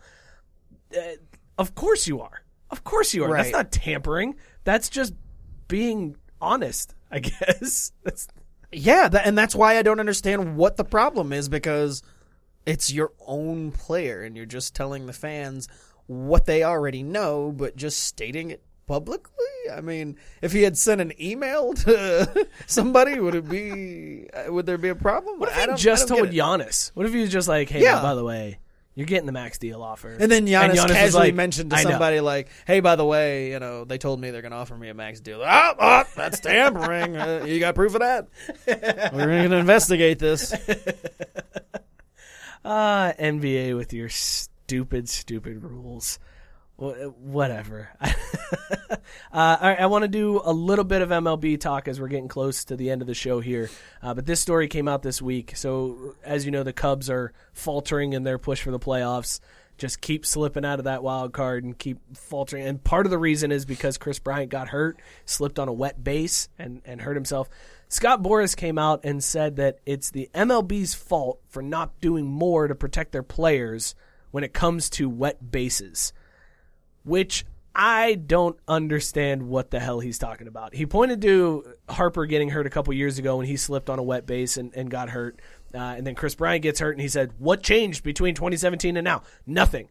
Uh, 0.95 1.01
of 1.57 1.75
course 1.75 2.07
you 2.07 2.21
are. 2.21 2.43
Of 2.69 2.83
course 2.83 3.13
you 3.13 3.23
are. 3.23 3.35
That's 3.35 3.51
not 3.51 3.71
tampering. 3.71 4.35
That's 4.63 4.89
just 4.89 5.13
being 5.67 6.15
honest, 6.41 6.95
I 7.11 7.19
guess. 7.19 7.91
That's 8.03 8.27
yeah, 8.71 9.07
that, 9.07 9.27
and 9.27 9.37
that's 9.37 9.55
why 9.55 9.77
I 9.77 9.83
don't 9.83 9.99
understand 9.99 10.57
what 10.57 10.77
the 10.77 10.83
problem 10.83 11.31
is 11.31 11.49
because 11.49 12.01
it's 12.65 12.91
your 12.91 13.11
own 13.25 13.71
player, 13.71 14.23
and 14.23 14.35
you're 14.35 14.45
just 14.45 14.75
telling 14.75 15.05
the 15.05 15.13
fans 15.13 15.67
what 16.07 16.45
they 16.45 16.63
already 16.63 17.03
know, 17.03 17.51
but 17.51 17.75
just 17.75 17.99
stating 17.99 18.51
it 18.51 18.63
publicly. 18.87 19.31
I 19.73 19.81
mean, 19.81 20.17
if 20.41 20.51
he 20.51 20.63
had 20.63 20.77
sent 20.77 20.99
an 21.01 21.13
email 21.21 21.73
to 21.73 22.47
somebody, 22.67 23.19
would 23.19 23.35
it 23.35 23.47
be? 23.49 24.27
uh, 24.33 24.51
Would 24.51 24.65
there 24.65 24.77
be 24.77 24.89
a 24.89 24.95
problem? 24.95 25.39
what 25.39 25.49
if 25.49 25.55
he 25.69 25.75
just 25.75 26.07
told. 26.07 26.29
Giannis? 26.29 26.91
What 26.93 27.05
if 27.05 27.13
he 27.13 27.21
was 27.21 27.31
just 27.31 27.47
like, 27.47 27.69
"Hey, 27.69 27.81
Yeah. 27.81 27.95
man, 27.95 28.03
by 28.03 28.15
the 28.15 28.23
way, 28.23 28.59
you're 28.95 29.07
getting 29.07 29.25
the 29.25 29.31
max 29.31 29.57
deal 29.57 29.81
offer," 29.81 30.09
And 30.19 30.31
then 30.31 30.45
Giannis, 30.45 30.83
was 30.83 30.91
casually 30.91 31.27
like, 31.27 31.35
mentioned 31.35 31.71
to 31.71 31.77
somebody 31.77 32.19
like, 32.19 32.49
"Hey, 32.67 32.79
by 32.81 32.95
the 32.95 33.05
way, 33.05 33.51
you 33.51 33.59
know, 33.59 33.85
they 33.85 33.97
told 33.97 34.19
me 34.19 34.31
they're 34.31 34.41
going 34.41 34.51
to 34.51 34.57
offer 34.57 34.75
me 34.77 34.89
a 34.89 34.93
max 34.93 35.19
deal. 35.21 35.41
Oh, 35.43 35.73
oh 35.79 36.03
that's 36.15 36.39
tampering. 36.41 37.15
uh, 37.17 37.45
you 37.47 37.59
got 37.59 37.75
proof 37.75 37.95
of 37.95 38.01
that? 38.01 38.27
We're 39.13 39.25
going 39.27 39.49
to 39.51 39.57
investigate 39.57 40.19
this. 40.19 40.53
Ah, 42.65 43.11
NBA 43.19 43.75
with 43.75 43.91
your 43.91 44.07
stupid, 44.07 45.09
stupid 45.09 45.61
rules. 45.61 46.17
Wha- 46.77 47.09
Whatever. 47.19 47.89
uh, 48.01 48.97
I 49.31 49.85
want 49.85 50.03
to 50.03 50.07
do 50.07 50.41
a 50.43 50.51
little 50.51 50.85
bit 50.85 51.01
of 51.01 51.09
MLB 51.09 51.59
talk 51.59 51.87
as 51.87 51.99
we're 51.99 52.07
getting 52.07 52.27
close 52.27 52.65
to 52.65 52.75
the 52.75 52.89
end 52.89 53.01
of 53.01 53.07
the 53.07 53.13
show 53.13 53.39
here. 53.39 53.69
Uh, 54.01 54.13
but 54.13 54.25
this 54.25 54.39
story 54.39 54.67
came 54.67 54.87
out 54.87 55.03
this 55.03 55.21
week. 55.21 55.55
So, 55.55 56.15
as 56.23 56.45
you 56.45 56.51
know, 56.51 56.63
the 56.63 56.73
Cubs 56.73 57.09
are 57.09 57.33
faltering 57.53 58.13
in 58.13 58.23
their 58.23 58.37
push 58.37 58.61
for 58.61 58.71
the 58.71 58.79
playoffs. 58.79 59.39
Just 59.77 60.01
keep 60.01 60.25
slipping 60.25 60.65
out 60.65 60.79
of 60.79 60.85
that 60.85 61.03
wild 61.03 61.33
card 61.33 61.63
and 61.63 61.77
keep 61.77 61.99
faltering. 62.15 62.65
And 62.65 62.83
part 62.83 63.05
of 63.05 63.09
the 63.09 63.17
reason 63.17 63.51
is 63.51 63.65
because 63.65 63.97
Kris 63.97 64.19
Bryant 64.19 64.51
got 64.51 64.69
hurt, 64.69 64.99
slipped 65.25 65.57
on 65.57 65.67
a 65.67 65.73
wet 65.73 66.03
base, 66.03 66.47
and, 66.59 66.81
and 66.85 67.01
hurt 67.01 67.15
himself. 67.15 67.49
Scott 67.89 68.21
Boras 68.21 68.55
came 68.55 68.77
out 68.77 69.01
and 69.03 69.23
said 69.23 69.55
that 69.57 69.79
it's 69.85 70.11
the 70.11 70.29
MLB's 70.33 70.93
fault 70.93 71.39
for 71.47 71.61
not 71.61 71.99
doing 72.01 72.25
more 72.25 72.67
to 72.67 72.75
protect 72.75 73.11
their 73.11 73.23
players 73.23 73.93
when 74.31 74.43
it 74.43 74.53
comes 74.53 74.89
to 74.91 75.09
wet 75.09 75.51
bases 75.51 76.13
which 77.03 77.45
I 77.75 78.15
don't 78.15 78.57
understand 78.67 79.43
what 79.43 79.71
the 79.71 79.79
hell 79.79 79.99
he's 79.99 80.19
talking 80.19 80.47
about. 80.47 80.75
He 80.75 80.85
pointed 80.85 81.21
to 81.23 81.73
Harper 81.89 82.25
getting 82.25 82.49
hurt 82.49 82.67
a 82.67 82.69
couple 82.69 82.93
years 82.93 83.17
ago 83.17 83.37
when 83.37 83.47
he 83.47 83.57
slipped 83.57 83.89
on 83.89 83.97
a 83.97 84.03
wet 84.03 84.25
base 84.25 84.57
and, 84.57 84.73
and 84.75 84.89
got 84.91 85.09
hurt. 85.09 85.39
Uh, 85.73 85.79
and 85.79 86.05
then 86.05 86.13
Kris 86.13 86.35
Bryant 86.35 86.61
gets 86.61 86.79
hurt, 86.79 86.91
and 86.91 87.01
he 87.01 87.07
said, 87.07 87.31
What 87.39 87.63
changed 87.63 88.03
between 88.03 88.35
2017 88.35 88.95
and 88.95 89.03
now? 89.03 89.23
Nothing. 89.47 89.89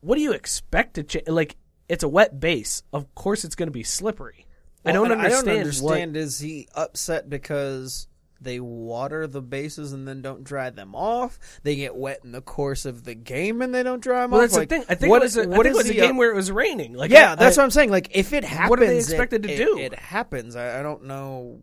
What 0.00 0.16
do 0.16 0.20
you 0.22 0.32
expect 0.32 0.94
to 0.94 1.04
change? 1.04 1.28
Like, 1.28 1.56
it's 1.88 2.02
a 2.02 2.08
wet 2.08 2.40
base. 2.40 2.82
Of 2.92 3.14
course, 3.14 3.44
it's 3.44 3.54
going 3.54 3.68
to 3.68 3.72
be 3.72 3.84
slippery. 3.84 4.46
I 4.84 4.92
don't 4.92 5.02
Well, 5.02 5.12
and 5.12 5.20
understand. 5.20 5.48
I 5.48 5.52
don't 5.52 5.60
understand. 5.60 6.16
Is 6.16 6.40
he 6.40 6.68
upset 6.74 7.28
because 7.30 8.08
they 8.40 8.60
water 8.60 9.26
the 9.26 9.42
bases 9.42 9.92
and 9.92 10.06
then 10.08 10.22
don't 10.22 10.44
dry 10.44 10.70
them 10.70 10.94
off? 10.94 11.38
They 11.62 11.76
get 11.76 11.94
wet 11.96 12.20
in 12.24 12.32
the 12.32 12.40
course 12.40 12.84
of 12.84 13.04
the 13.04 13.14
game 13.14 13.60
and 13.62 13.74
they 13.74 13.82
don't 13.82 14.02
dry 14.02 14.22
them 14.22 14.30
well, 14.30 14.40
off. 14.40 14.44
that's 14.50 14.56
Like, 14.56 14.68
the 14.68 14.76
thing. 14.76 14.84
I 14.88 14.94
think 14.94 15.10
what- 15.10 15.22
it 15.22 15.24
was 15.24 15.36
a, 15.36 15.48
what 15.48 15.66
it 15.66 15.70
is 15.70 15.76
was 15.76 15.90
a 15.90 15.94
game 15.94 16.16
where 16.16 16.30
it 16.30 16.36
was 16.36 16.50
raining. 16.50 16.94
Like, 16.94 17.10
yeah, 17.10 17.32
I- 17.32 17.34
that's 17.36 17.58
I- 17.58 17.60
what 17.60 17.64
I'm 17.64 17.70
saying. 17.70 17.90
Like, 17.90 18.08
if 18.16 18.32
it 18.32 18.44
happens, 18.44 18.70
What 18.70 18.80
are 18.80 18.86
they 18.86 18.96
it- 18.96 19.00
expected 19.00 19.42
to 19.44 19.56
do? 19.56 19.78
It 19.78 19.94
happens. 19.98 20.56
I, 20.56 20.80
I 20.80 20.82
don't 20.82 21.04
know. 21.04 21.60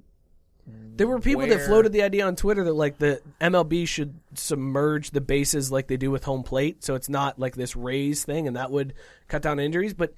There 0.69 1.07
were 1.07 1.19
people 1.19 1.47
that 1.47 1.65
floated 1.65 1.93
the 1.93 2.01
idea 2.01 2.25
on 2.27 2.35
Twitter 2.35 2.65
that 2.65 2.73
like 2.73 2.97
the 2.97 3.21
MLB 3.39 3.87
should 3.87 4.15
submerge 4.33 5.11
the 5.11 5.21
bases 5.21 5.71
like 5.71 5.87
they 5.87 5.95
do 5.95 6.11
with 6.11 6.25
home 6.25 6.43
plate, 6.43 6.83
so 6.83 6.95
it's 6.95 7.07
not 7.07 7.39
like 7.39 7.55
this 7.55 7.75
raised 7.77 8.25
thing, 8.25 8.47
and 8.47 8.57
that 8.57 8.69
would 8.69 8.93
cut 9.29 9.41
down 9.41 9.59
injuries. 9.59 9.93
But 9.93 10.13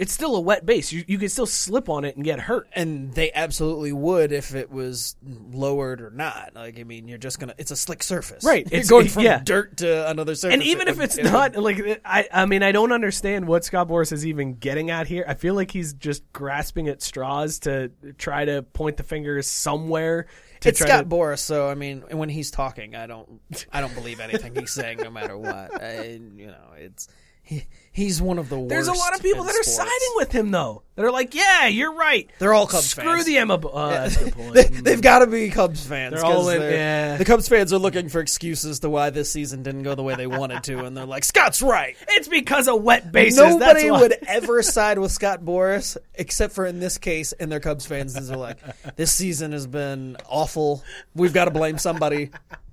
it's 0.00 0.12
still 0.12 0.34
a 0.34 0.40
wet 0.40 0.66
base. 0.66 0.90
You 0.90 1.04
you 1.06 1.18
could 1.18 1.30
still 1.30 1.46
slip 1.46 1.88
on 1.88 2.04
it 2.04 2.16
and 2.16 2.24
get 2.24 2.40
hurt. 2.40 2.66
And 2.74 3.12
they 3.14 3.30
absolutely 3.32 3.92
would 3.92 4.32
if 4.32 4.54
it 4.54 4.70
was 4.70 5.14
lowered 5.52 6.00
or 6.00 6.10
not. 6.10 6.52
Like, 6.54 6.80
I 6.80 6.84
mean, 6.84 7.06
you're 7.06 7.18
just 7.18 7.38
gonna. 7.38 7.54
It's 7.58 7.70
a 7.70 7.76
slick 7.76 8.02
surface, 8.02 8.42
Right, 8.44 8.66
it's- 8.66 8.88
going 8.88 9.08
from 9.08 9.22
yeah. 9.22 9.40
dirt 9.44 9.76
to 9.78 10.08
another 10.10 10.34
surface. 10.34 10.54
And 10.54 10.62
even 10.62 10.88
It 10.88 10.92
if 10.92 10.96
would- 10.96 11.04
it's 11.04 11.18
it 11.18 11.24
would- 11.24 11.32
not 11.32 11.56
like 11.56 12.00
I, 12.04 12.26
I 12.32 12.46
mean, 12.46 12.62
I 12.62 12.72
don't 12.72 12.92
understand 12.92 13.46
what 13.46 13.64
Scott 13.64 13.88
Boras 13.88 14.10
is 14.12 14.26
even 14.26 14.54
getting 14.54 14.90
at 14.90 15.06
here. 15.06 15.24
I 15.28 15.34
feel 15.34 15.54
like 15.54 15.70
he's 15.70 15.92
just 15.92 16.22
grasping 16.32 16.88
at 16.88 17.02
straws 17.02 17.58
to 17.60 17.90
try 18.18 18.44
to 18.46 18.62
point 18.62 18.96
the 18.96 19.02
fingers 19.04 19.46
somewhere. 19.48 20.26
It's 20.62 20.78
Scott 20.78 21.08
to, 21.08 21.16
Boras, 21.16 21.38
so 21.38 21.68
I 21.70 21.74
mean, 21.74 22.02
when 22.10 22.28
he's 22.28 22.50
talking, 22.50 22.94
I 22.94 23.06
don't, 23.06 23.40
I 23.72 23.80
don't 23.80 23.94
believe 23.94 24.20
anything 24.20 24.54
he's 24.54 24.70
saying, 24.70 24.98
no 24.98 25.10
matter 25.10 25.36
what. 25.38 25.82
I, 25.82 26.20
you 26.36 26.48
know, 26.48 26.74
it's 26.76 27.08
he, 27.50 27.64
he's 27.90 28.22
one 28.22 28.38
of 28.38 28.48
the 28.48 28.56
worst. 28.56 28.68
There's 28.68 28.86
a 28.86 28.92
lot 28.92 29.12
of 29.16 29.22
people 29.22 29.42
that 29.42 29.50
are 29.56 29.62
sports. 29.64 29.76
siding 29.76 30.12
with 30.14 30.30
him 30.30 30.52
though. 30.52 30.84
That 30.94 31.04
are 31.04 31.10
like, 31.10 31.34
yeah, 31.34 31.66
you're 31.66 31.92
right. 31.94 32.30
They're 32.38 32.54
all 32.54 32.68
Cubs 32.68 32.84
Screw 32.90 33.02
fans. 33.02 33.26
the 33.26 33.38
Emma. 33.38 33.54
Uh, 33.54 34.08
good 34.08 34.32
point. 34.34 34.54
They, 34.54 34.62
they've 34.64 35.00
got 35.02 35.18
to 35.20 35.26
be 35.26 35.50
Cubs 35.50 35.84
fans. 35.84 36.14
They're 36.14 36.24
all 36.24 36.48
in- 36.48 36.60
they're- 36.60 36.70
yeah. 36.70 37.16
The 37.16 37.24
Cubs 37.24 37.48
fans 37.48 37.72
are 37.72 37.78
looking 37.78 38.08
for 38.08 38.20
excuses 38.20 38.78
to 38.80 38.90
why 38.90 39.10
this 39.10 39.32
season 39.32 39.62
didn't 39.64 39.82
go 39.82 39.94
the 39.96 40.02
way 40.04 40.14
they 40.14 40.28
wanted 40.28 40.62
to, 40.64 40.84
and 40.84 40.96
they're 40.96 41.06
like, 41.06 41.24
Scott's 41.24 41.60
right. 41.62 41.96
It's 42.08 42.28
because 42.28 42.68
of 42.68 42.82
wet 42.82 43.10
bases. 43.10 43.38
Nobody 43.40 43.90
would 43.90 44.12
ever 44.28 44.62
side 44.62 44.98
with 45.00 45.10
Scott 45.10 45.42
Boras, 45.42 45.96
except 46.14 46.54
for 46.54 46.66
in 46.66 46.78
this 46.78 46.98
case, 46.98 47.32
and 47.32 47.50
their 47.50 47.60
Cubs 47.60 47.86
fans. 47.86 48.14
They're 48.14 48.36
like, 48.36 48.58
this 48.96 49.12
season 49.12 49.50
has 49.52 49.66
been 49.66 50.16
awful. 50.28 50.84
We've 51.16 51.34
got 51.34 51.46
to 51.46 51.50
blame 51.50 51.78
somebody. 51.78 52.30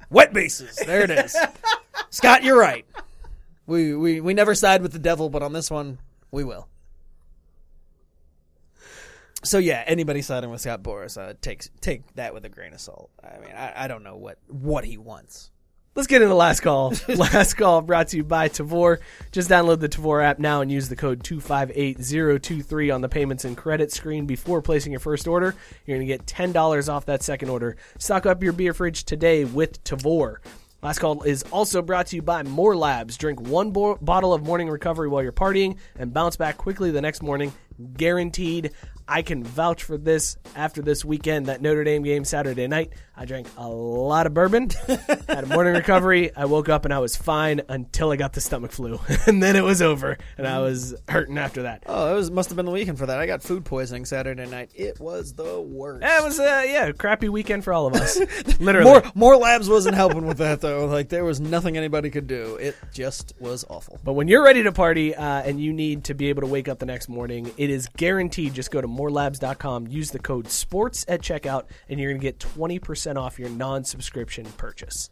Wet 0.10 0.32
bases. 0.34 0.76
There 0.78 1.02
it 1.02 1.10
is. 1.10 1.36
Scott, 2.12 2.44
you're 2.44 2.58
right. 2.60 2.86
We, 3.68 3.94
we 3.94 4.22
we 4.22 4.34
never 4.34 4.56
side 4.56 4.82
with 4.82 4.94
the 4.94 5.00
devil, 5.00 5.30
but 5.30 5.44
on 5.44 5.54
this 5.54 5.70
one, 5.70 6.00
we 6.32 6.44
will. 6.44 6.68
So 9.44 9.60
yeah, 9.60 9.84
anybody 9.86 10.22
siding 10.22 10.50
with 10.50 10.62
Scott 10.62 10.82
Boras 10.82 11.22
uh, 11.22 11.34
takes 11.42 11.70
take 11.82 12.14
that 12.16 12.34
with 12.34 12.46
a 12.46 12.50
grain 12.50 12.74
of 12.74 12.80
salt. 12.80 13.12
I 13.24 13.38
mean, 13.40 13.52
I, 13.56 13.84
I 13.84 13.88
don't 13.88 14.04
know 14.04 14.16
what 14.16 14.40
what 14.48 14.86
he 14.86 14.98
wants. 14.98 15.52
Let's 15.96 16.08
get 16.08 16.22
into 16.22 16.30
the 16.30 16.36
last 16.36 16.60
call. 16.60 16.94
last 17.08 17.56
call 17.56 17.82
brought 17.82 18.10
to 18.10 18.18
you 18.18 18.24
by 18.24 18.50
Tavour. 18.50 19.00
Just 19.32 19.50
download 19.50 19.80
the 19.80 19.90
Tavour 19.90 20.24
app 20.24 20.38
now 20.38 20.62
and 20.62 20.72
use 20.72 20.90
the 20.90 20.96
code 20.96 21.24
258023 21.24 22.92
on 22.92 23.02
the 23.02 23.10
payments 23.10 23.46
and 23.46 23.58
credit 23.58 23.92
screen 23.92 24.28
before 24.28 24.62
placing 24.62 24.92
your 24.92 25.00
first 25.00 25.28
order. 25.28 25.56
You're 25.86 25.98
going 25.98 26.08
to 26.08 26.14
get 26.14 26.28
$10 26.28 26.88
off 26.88 27.08
that 27.08 27.24
second 27.24 27.50
order. 27.50 27.78
Stock 27.98 28.28
up 28.28 28.44
your 28.44 28.54
beer 28.54 28.76
fridge 28.76 29.06
today 29.06 29.44
with 29.44 29.84
Tavour. 29.84 30.38
Last 30.84 31.00
call 31.00 31.24
is 31.24 31.42
also 31.44 31.82
brought 31.82 32.08
to 32.08 32.16
you 32.16 32.22
by 32.22 32.44
More 32.44 32.76
Labs. 32.76 33.18
Drink 33.18 33.42
one 33.42 33.72
bo- 33.72 33.98
bottle 34.00 34.32
of 34.32 34.44
morning 34.44 34.70
recovery 34.70 35.08
while 35.08 35.24
you're 35.24 35.32
partying 35.32 35.78
and 35.98 36.14
bounce 36.14 36.36
back 36.36 36.58
quickly 36.58 36.92
the 36.92 37.02
next 37.02 37.24
morning. 37.24 37.52
Guaranteed. 37.96 38.72
I 39.08 39.22
can 39.22 39.44
vouch 39.44 39.84
for 39.84 39.98
this 39.98 40.38
after 40.56 40.82
this 40.82 41.06
weekend, 41.06 41.46
that 41.46 41.62
Notre 41.62 41.84
Dame 41.84 42.04
game 42.04 42.26
Saturday 42.26 42.68
night. 42.68 42.94
I 43.16 43.26
drank 43.26 43.48
a 43.58 43.68
lot 43.68 44.28
of 44.28 44.34
bourbon, 44.34 44.70
had 45.28 45.44
a 45.44 45.48
morning 45.48 45.74
recovery. 45.74 46.36
I 46.36 46.46
woke 46.46 46.70
up 46.70 46.86
and 46.86 46.94
I 46.94 47.00
was 47.00 47.16
fine 47.16 47.62
until 47.68 48.12
I 48.12 48.16
got 48.16 48.34
the 48.34 48.42
stomach 48.42 48.72
flu. 48.72 49.00
and 49.26 49.42
then 49.42 49.56
it 49.56 49.64
was 49.64 49.82
over, 49.82 50.18
and 50.38 50.46
I 50.46 50.60
was 50.60 50.94
hurting 51.08 51.38
after 51.38 51.64
that. 51.64 51.84
Oh, 51.88 52.12
it 52.12 52.16
was 52.16 52.30
must 52.30 52.50
have 52.50 52.58
been 52.58 52.66
the 52.66 52.72
weekend 52.72 53.00
for 53.00 53.08
that. 53.08 53.18
I 53.18 53.26
got 53.26 53.42
food 53.42 53.66
poisoning 53.66 54.06
Saturday 54.06 54.46
night. 54.46 54.72
It 54.76 55.00
was 55.00 55.34
the 55.34 55.60
worst. 55.60 56.06
It 56.06 56.24
was, 56.24 56.40
uh, 56.40 56.64
yeah, 56.68 56.88
a 56.88 56.94
crappy 56.94 57.30
weekend 57.30 57.64
for 57.64 57.74
all 57.74 57.88
of 57.88 57.96
us. 57.96 58.20
Literally. 58.60 58.92
More 58.92 59.04
more 59.16 59.36
labs 59.38 59.68
wasn't 59.68 59.96
helping 59.96 60.28
with 60.28 60.38
that 60.38 60.62
though. 60.62 60.86
Like 60.86 61.10
there 61.10 61.26
was 61.26 61.40
nothing 61.40 61.76
anybody 61.76 62.12
could 62.12 62.28
do. 62.28 62.56
It 62.58 62.76
just 62.94 63.34
was 63.40 63.66
awful. 63.70 64.00
But 64.04 64.14
when 64.14 64.28
you're 64.28 64.44
ready 64.44 64.62
to 64.64 64.72
party 64.72 65.16
uh, 65.16 65.42
and 65.42 65.60
you 65.60 65.74
need 65.74 66.04
to 66.06 66.14
be 66.14 66.30
able 66.30 66.42
to 66.42 66.48
wake 66.48 66.68
up 66.68 66.78
the 66.78 66.86
next 66.86 67.10
morning, 67.10 67.52
it 67.58 67.70
is 67.70 67.88
guaranteed. 67.98 68.54
Just 68.54 68.70
go 68.70 68.80
to 68.80 68.88
morelabs.com, 68.98 69.88
use 69.88 70.12
the 70.12 70.20
code 70.20 70.50
SPORTS 70.50 71.06
at 71.08 71.22
checkout, 71.22 71.66
and 71.88 72.00
you're 72.00 72.12
going 72.12 72.22
to 72.22 72.26
get 72.26 72.40
20% 72.40 73.16
off 73.16 73.40
your 73.40 73.50
non 73.50 73.84
subscription 73.84 74.46
purchase. 74.58 75.10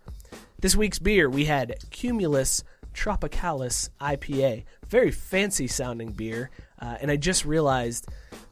This 0.59 0.75
week's 0.75 0.99
beer, 0.99 1.29
we 1.29 1.45
had 1.45 1.75
Cumulus 1.91 2.63
Tropicalis 2.93 3.89
IPA. 4.01 4.63
Very 4.87 5.11
fancy 5.11 5.67
sounding 5.67 6.11
beer. 6.11 6.49
Uh, 6.79 6.97
and 7.01 7.11
I 7.11 7.17
just 7.17 7.45
realized 7.45 8.07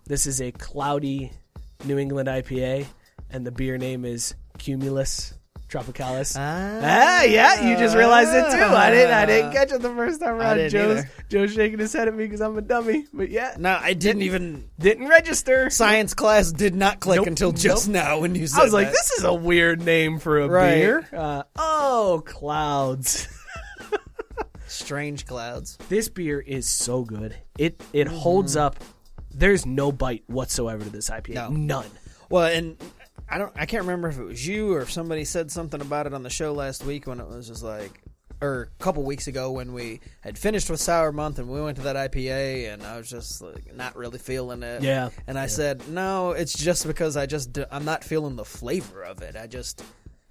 this 0.05 0.27
is 0.27 0.41
a 0.41 0.51
cloudy 0.51 1.31
New 1.85 1.97
England 1.97 2.29
IPA, 2.29 2.85
and 3.29 3.45
the 3.45 3.51
beer 3.51 3.77
name 3.77 4.05
is 4.05 4.35
Cumulus 4.57 5.33
Tropicalis. 5.73 6.35
Ah, 6.37 7.23
yeah, 7.23 7.67
you 7.67 7.75
just 7.77 7.95
realized 7.97 8.29
it 8.31 8.55
too. 8.55 8.63
I 8.63 8.91
didn't. 8.91 9.11
I 9.13 9.25
didn't 9.25 9.51
catch 9.53 9.71
it 9.71 9.81
the 9.81 9.89
first 9.89 10.19
time 10.19 10.35
around. 10.35 10.57
Joe's 10.69 10.97
either. 10.99 11.09
Joe's 11.29 11.53
shaking 11.53 11.79
his 11.79 11.91
head 11.91 12.07
at 12.07 12.13
me 12.13 12.25
because 12.25 12.41
I'm 12.41 12.55
a 12.57 12.61
dummy. 12.61 13.05
But 13.11 13.29
yeah, 13.29 13.55
No, 13.57 13.77
I 13.81 13.93
didn't 13.93 14.21
even. 14.21 14.69
didn't 14.79 15.07
register. 15.07 15.69
Science 15.71 16.13
class 16.13 16.51
did 16.51 16.75
not 16.75 16.99
click 16.99 17.17
Nope. 17.17 17.27
until 17.27 17.51
just 17.51 17.87
Nope. 17.87 17.93
now 18.05 18.19
when 18.19 18.35
you 18.35 18.45
said 18.45 18.61
I 18.61 18.63
was 18.63 18.73
like, 18.73 18.87
that. 18.87 18.91
this 18.93 19.11
is 19.13 19.23
a 19.23 19.33
weird 19.33 19.81
name 19.81 20.19
for 20.19 20.39
a 20.41 20.47
Right. 20.47 20.75
beer. 20.75 21.09
Uh, 21.11 21.43
oh, 21.55 22.21
clouds. 22.25 23.27
strange 24.67 25.25
clouds. 25.25 25.77
this 25.89 26.09
beer 26.09 26.39
is 26.39 26.67
so 26.67 27.03
good. 27.03 27.35
It 27.57 27.81
it 27.93 28.07
holds 28.07 28.55
up. 28.55 28.79
There's 29.33 29.65
no 29.65 29.91
bite 29.91 30.23
whatsoever 30.27 30.83
to 30.83 30.89
this 30.89 31.09
IPA. 31.09 31.33
No. 31.33 31.49
None. 31.49 31.89
Well, 32.29 32.45
and 32.45 32.77
I 33.29 33.37
don't. 33.37 33.51
I 33.55 33.65
can't 33.65 33.83
remember 33.83 34.09
if 34.09 34.17
it 34.17 34.23
was 34.23 34.45
you 34.47 34.73
or 34.73 34.81
if 34.81 34.91
somebody 34.91 35.25
said 35.25 35.51
something 35.51 35.81
about 35.81 36.07
it 36.07 36.13
on 36.13 36.23
the 36.23 36.29
show 36.29 36.53
last 36.53 36.85
week 36.85 37.07
when 37.07 37.19
it 37.19 37.27
was 37.27 37.47
just 37.47 37.63
like, 37.63 38.01
or 38.41 38.69
a 38.79 38.83
couple 38.83 39.03
weeks 39.03 39.27
ago 39.27 39.51
when 39.51 39.73
we 39.73 40.01
had 40.21 40.37
finished 40.37 40.69
with 40.69 40.79
Sour 40.79 41.11
Month 41.11 41.39
and 41.39 41.49
we 41.49 41.61
went 41.61 41.77
to 41.77 41.83
that 41.83 41.95
IPA 41.95 42.73
and 42.73 42.83
I 42.83 42.97
was 42.97 43.09
just 43.09 43.41
like 43.41 43.73
not 43.75 43.95
really 43.95 44.19
feeling 44.19 44.61
it. 44.63 44.83
Yeah. 44.83 45.09
And 45.27 45.39
I 45.39 45.47
said, 45.47 45.87
no, 45.89 46.31
it's 46.31 46.53
just 46.53 46.85
because 46.85 47.15
I 47.17 47.25
just 47.25 47.57
I'm 47.71 47.85
not 47.85 48.03
feeling 48.03 48.35
the 48.35 48.45
flavor 48.45 49.01
of 49.03 49.21
it. 49.21 49.35
I 49.35 49.47
just, 49.47 49.83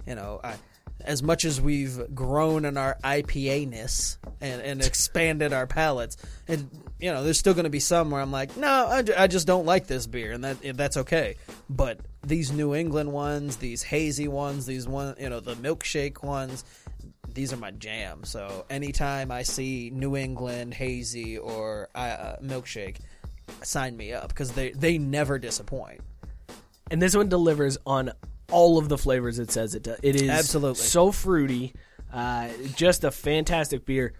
you 0.06 0.14
know, 0.14 0.40
I. 0.44 0.56
As 1.04 1.22
much 1.22 1.44
as 1.44 1.60
we've 1.60 2.14
grown 2.14 2.64
in 2.64 2.76
our 2.76 2.96
IPA 3.02 3.68
ness 3.68 4.18
and, 4.40 4.60
and 4.60 4.82
expanded 4.82 5.52
our 5.52 5.66
palates, 5.66 6.16
and 6.48 6.68
you 6.98 7.10
know, 7.10 7.24
there's 7.24 7.38
still 7.38 7.54
going 7.54 7.64
to 7.64 7.70
be 7.70 7.80
some 7.80 8.10
where 8.10 8.20
I'm 8.20 8.30
like, 8.30 8.56
no, 8.56 9.02
I, 9.16 9.26
just 9.26 9.46
don't 9.46 9.66
like 9.66 9.86
this 9.86 10.06
beer, 10.06 10.32
and 10.32 10.44
that 10.44 10.76
that's 10.76 10.96
okay. 10.98 11.36
But 11.68 12.00
these 12.24 12.52
New 12.52 12.74
England 12.74 13.12
ones, 13.12 13.56
these 13.56 13.82
hazy 13.82 14.28
ones, 14.28 14.66
these 14.66 14.86
one, 14.86 15.16
you 15.18 15.28
know, 15.28 15.40
the 15.40 15.54
milkshake 15.54 16.22
ones, 16.22 16.64
these 17.34 17.52
are 17.52 17.56
my 17.56 17.72
jam. 17.72 18.24
So 18.24 18.64
anytime 18.70 19.30
I 19.30 19.42
see 19.42 19.90
New 19.92 20.16
England 20.16 20.74
hazy 20.74 21.38
or 21.38 21.88
uh, 21.94 22.36
milkshake, 22.42 22.98
sign 23.62 23.96
me 23.96 24.12
up 24.12 24.28
because 24.28 24.52
they 24.52 24.70
they 24.70 24.98
never 24.98 25.38
disappoint. 25.38 26.00
and 26.90 27.00
this 27.02 27.16
one 27.16 27.28
delivers 27.28 27.78
on 27.86 28.12
all 28.52 28.78
of 28.78 28.88
the 28.88 28.98
flavors 28.98 29.38
it 29.38 29.50
says 29.50 29.74
it 29.74 29.82
does. 29.82 29.98
It 30.02 30.14
is 30.16 30.28
Absolutely. 30.30 30.74
so 30.82 31.10
fruity, 31.10 31.74
uh, 32.12 32.48
just 32.76 33.02
a 33.04 33.10
fantastic 33.10 33.84
beer. 33.84 34.14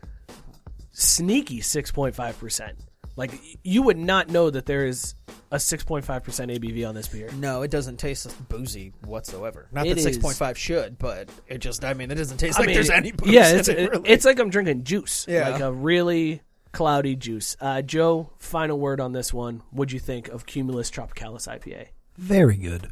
Sneaky 0.93 1.61
six 1.61 1.91
point 1.91 2.15
five 2.15 2.39
percent. 2.39 2.79
Like 3.17 3.33
you 3.63 3.83
would 3.83 3.99
not 3.99 4.29
know 4.29 4.51
that 4.51 4.67
there 4.67 4.87
is 4.87 5.15
a 5.51 5.59
six 5.61 5.85
point 5.85 6.05
five 6.05 6.23
percent 6.23 6.51
ABV 6.51 6.87
on 6.89 6.95
this 6.95 7.09
beer. 7.09 7.31
No, 7.39 7.63
it 7.63 7.71
doesn't 7.71 7.99
taste 7.99 8.35
boozy 8.49 8.93
whatsoever. 9.05 9.69
Not 9.73 9.87
It 9.87 9.91
that 9.91 9.99
is. 9.99 10.05
six 10.05 10.19
point 10.19 10.37
five 10.37 10.57
should, 10.59 10.99
but 10.99 11.29
it 11.47 11.59
just 11.59 11.85
I 11.85 11.95
mean 11.95 12.11
it 12.11 12.15
doesn't 12.17 12.39
taste 12.39 12.59
I 12.59 12.63
like 12.63 12.67
mean, 12.69 12.75
there's 12.75 12.91
any 12.91 13.13
booze. 13.13 13.31
yeah, 13.33 13.51
in 13.53 13.59
it's 13.59 13.69
it, 13.69 13.91
really. 13.91 14.09
it's 14.09 14.25
like 14.25 14.39
I'm 14.39 14.51
drinking 14.51 14.85
juice. 14.85 15.27
Yeah. 15.29 15.49
like 15.51 15.61
a 15.63 15.73
really 15.73 16.43
cloudy 16.73 17.17
juice. 17.17 17.57
Uh, 17.61 17.83
Joe, 17.83 18.31
final 18.39 18.79
word 18.79 19.01
on 19.01 19.13
this 19.13 19.33
one. 19.33 19.63
What'd 19.71 19.93
you 19.93 20.01
think 20.01 20.29
of 20.29 20.47
Cumulus 20.47 20.91
Tropicalis 20.91 21.47
IPA? 21.49 21.89
Very 22.17 22.57
good. 22.57 22.91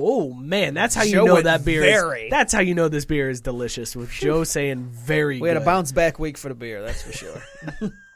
Oh 0.00 0.32
man, 0.32 0.74
that's 0.74 0.94
how 0.94 1.02
you 1.02 1.14
Joe 1.14 1.24
know 1.24 1.42
that 1.42 1.64
beer. 1.64 1.80
very. 1.80 2.26
Is, 2.26 2.30
that's 2.30 2.52
how 2.52 2.60
you 2.60 2.74
know 2.74 2.88
this 2.88 3.04
beer 3.04 3.28
is 3.28 3.40
delicious. 3.40 3.96
With 3.96 4.10
Joe 4.10 4.44
saying 4.44 4.90
very. 4.92 5.40
we 5.40 5.48
had 5.48 5.56
a 5.56 5.64
bounce 5.64 5.90
back 5.90 6.20
week 6.20 6.38
for 6.38 6.48
the 6.48 6.54
beer, 6.54 6.80
that's 6.82 7.02
for 7.02 7.12
sure. 7.12 7.42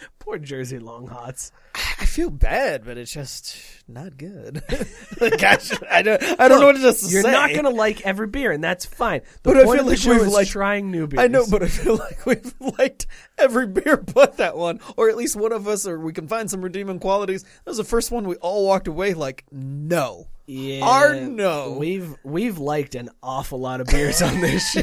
Poor 0.18 0.38
Jersey 0.38 0.78
Long 0.78 1.06
Hots. 1.06 1.52
I 1.74 2.04
feel 2.04 2.30
bad, 2.30 2.84
but 2.84 2.98
it's 2.98 3.12
just 3.12 3.56
not 3.88 4.16
good. 4.16 4.62
like, 5.20 5.42
I, 5.42 5.58
should- 5.58 5.84
I 5.86 6.02
don't, 6.02 6.22
I 6.40 6.48
don't 6.48 6.60
know 6.60 6.66
what 6.66 6.76
else 6.80 7.02
to 7.06 7.12
You're 7.12 7.22
say. 7.22 7.30
not 7.32 7.54
gonna 7.54 7.70
like 7.70 8.02
every 8.02 8.26
beer, 8.26 8.50
and 8.52 8.62
that's 8.62 8.84
fine. 8.84 9.20
The 9.42 9.52
But 9.52 9.56
I 9.58 9.60
feel 9.64 9.84
like 9.86 10.04
we've 10.04 10.26
liked- 10.32 10.50
trying 10.50 10.90
new 10.90 11.06
beers. 11.06 11.22
I 11.22 11.28
know, 11.28 11.46
but 11.50 11.62
I 11.62 11.68
feel 11.68 11.96
like 11.96 12.24
we've 12.26 12.54
liked 12.78 13.06
every 13.38 13.66
beer 13.66 13.96
but 13.96 14.38
that 14.38 14.56
one, 14.56 14.80
or 14.96 15.08
at 15.10 15.16
least 15.16 15.36
one 15.36 15.52
of 15.52 15.68
us, 15.68 15.86
or 15.86 15.98
we 15.98 16.12
can 16.12 16.26
find 16.28 16.50
some 16.50 16.62
redeeming 16.62 16.98
qualities. 16.98 17.42
That 17.42 17.66
was 17.70 17.76
the 17.78 17.84
first 17.84 18.10
one 18.10 18.26
we 18.26 18.36
all 18.36 18.66
walked 18.66 18.88
away 18.88 19.14
like, 19.14 19.44
no. 19.52 20.26
yeah, 20.46 20.84
Our 20.84 21.14
no. 21.14 21.76
We've 21.78 22.14
we've 22.24 22.58
liked 22.58 22.94
an 22.94 23.10
awful 23.22 23.60
lot 23.60 23.80
of 23.80 23.86
beers 23.86 24.20
on 24.22 24.40
this 24.40 24.70
show. 24.72 24.82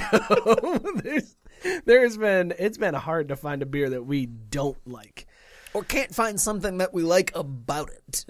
There's, 1.85 2.17
been 2.17 2.53
it's 2.57 2.77
been 2.77 2.93
hard 2.93 3.29
to 3.29 3.35
find 3.35 3.61
a 3.61 3.65
beer 3.65 3.89
that 3.89 4.05
we 4.05 4.25
don't 4.25 4.77
like. 4.85 5.27
Or 5.73 5.83
can't 5.83 6.13
find 6.13 6.39
something 6.39 6.79
that 6.79 6.93
we 6.93 7.03
like 7.03 7.35
about 7.35 7.89
it. 7.89 8.25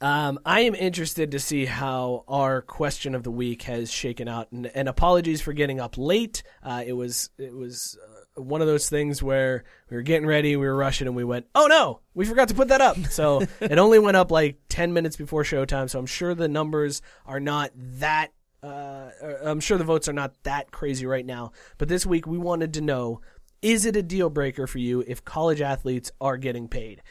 Um, 0.00 0.38
I 0.44 0.60
am 0.60 0.74
interested 0.74 1.30
to 1.30 1.38
see 1.38 1.64
how 1.64 2.24
our 2.28 2.60
question 2.60 3.14
of 3.14 3.22
the 3.22 3.30
week 3.30 3.62
has 3.62 3.90
shaken 3.90 4.28
out, 4.28 4.52
and, 4.52 4.66
and 4.66 4.88
apologies 4.88 5.40
for 5.40 5.54
getting 5.54 5.80
up 5.80 5.96
late. 5.96 6.42
Uh, 6.62 6.82
it 6.86 6.92
was 6.92 7.30
it 7.38 7.54
was 7.54 7.96
uh, 8.36 8.42
one 8.42 8.60
of 8.60 8.66
those 8.66 8.90
things 8.90 9.22
where 9.22 9.64
we 9.88 9.96
were 9.96 10.02
getting 10.02 10.26
ready, 10.26 10.54
we 10.56 10.66
were 10.66 10.76
rushing, 10.76 11.06
and 11.06 11.16
we 11.16 11.24
went, 11.24 11.46
"Oh 11.54 11.66
no, 11.66 12.00
we 12.12 12.26
forgot 12.26 12.48
to 12.48 12.54
put 12.54 12.68
that 12.68 12.82
up." 12.82 12.98
So 13.06 13.40
it 13.60 13.78
only 13.78 13.98
went 13.98 14.18
up 14.18 14.30
like 14.30 14.58
ten 14.68 14.92
minutes 14.92 15.16
before 15.16 15.44
showtime. 15.44 15.88
So 15.88 15.98
I'm 15.98 16.06
sure 16.06 16.34
the 16.34 16.48
numbers 16.48 17.00
are 17.24 17.40
not 17.40 17.70
that. 17.74 18.32
Uh, 18.62 19.10
I'm 19.42 19.60
sure 19.60 19.78
the 19.78 19.84
votes 19.84 20.08
are 20.08 20.12
not 20.12 20.42
that 20.44 20.70
crazy 20.70 21.06
right 21.06 21.26
now. 21.26 21.52
But 21.78 21.88
this 21.88 22.06
week 22.06 22.26
we 22.26 22.38
wanted 22.38 22.74
to 22.74 22.80
know: 22.80 23.20
Is 23.62 23.84
it 23.84 23.96
a 23.96 24.02
deal 24.02 24.30
breaker 24.30 24.66
for 24.66 24.78
you 24.78 25.04
if 25.06 25.24
college 25.24 25.60
athletes 25.60 26.10
are 26.20 26.36
getting 26.36 26.68
paid? 26.68 27.02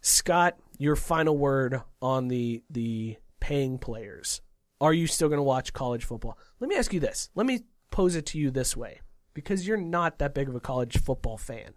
Scott, 0.00 0.56
your 0.78 0.96
final 0.96 1.36
word 1.36 1.82
on 2.00 2.28
the 2.28 2.62
the 2.70 3.16
paying 3.40 3.78
players. 3.78 4.40
Are 4.80 4.92
you 4.92 5.06
still 5.06 5.28
going 5.28 5.38
to 5.38 5.42
watch 5.44 5.72
college 5.72 6.04
football? 6.04 6.38
Let 6.60 6.68
me 6.68 6.76
ask 6.76 6.92
you 6.92 7.00
this. 7.00 7.30
Let 7.34 7.46
me 7.46 7.64
pose 7.90 8.14
it 8.14 8.26
to 8.26 8.38
you 8.38 8.50
this 8.50 8.76
way 8.76 9.00
because 9.34 9.66
you're 9.66 9.76
not 9.76 10.18
that 10.18 10.34
big 10.34 10.48
of 10.48 10.54
a 10.54 10.60
college 10.60 10.98
football 10.98 11.36
fan. 11.36 11.74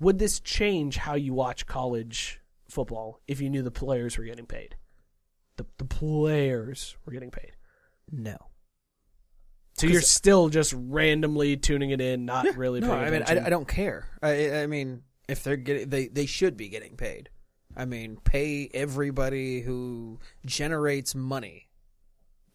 Would 0.00 0.18
this 0.18 0.40
change 0.40 0.96
how 0.96 1.14
you 1.14 1.34
watch 1.34 1.66
college 1.66 2.40
football 2.68 3.20
if 3.26 3.40
you 3.40 3.50
knew 3.50 3.62
the 3.62 3.70
players 3.70 4.16
were 4.16 4.24
getting 4.24 4.46
paid? 4.46 4.76
The 5.56 5.66
the 5.76 5.84
players 5.84 6.96
were 7.04 7.12
getting 7.12 7.30
paid. 7.30 7.52
No. 8.10 8.36
So 9.76 9.86
you're 9.86 10.00
still 10.00 10.48
just 10.48 10.74
randomly 10.76 11.56
tuning 11.56 11.90
it 11.90 12.00
in, 12.00 12.24
not 12.24 12.56
really 12.56 12.80
No, 12.80 12.88
paying 12.88 12.98
I 12.98 13.10
mean, 13.10 13.22
attention. 13.22 13.44
I, 13.44 13.46
I 13.46 13.50
don't 13.50 13.68
care. 13.68 14.08
I, 14.20 14.62
I 14.62 14.66
mean, 14.66 15.02
if 15.28 15.44
they're 15.44 15.56
getting, 15.56 15.88
they, 15.88 16.08
they 16.08 16.26
should 16.26 16.56
be 16.56 16.68
getting 16.68 16.96
paid. 16.96 17.30
I 17.76 17.84
mean, 17.84 18.18
pay 18.24 18.68
everybody 18.74 19.60
who 19.60 20.18
generates 20.44 21.14
money. 21.14 21.68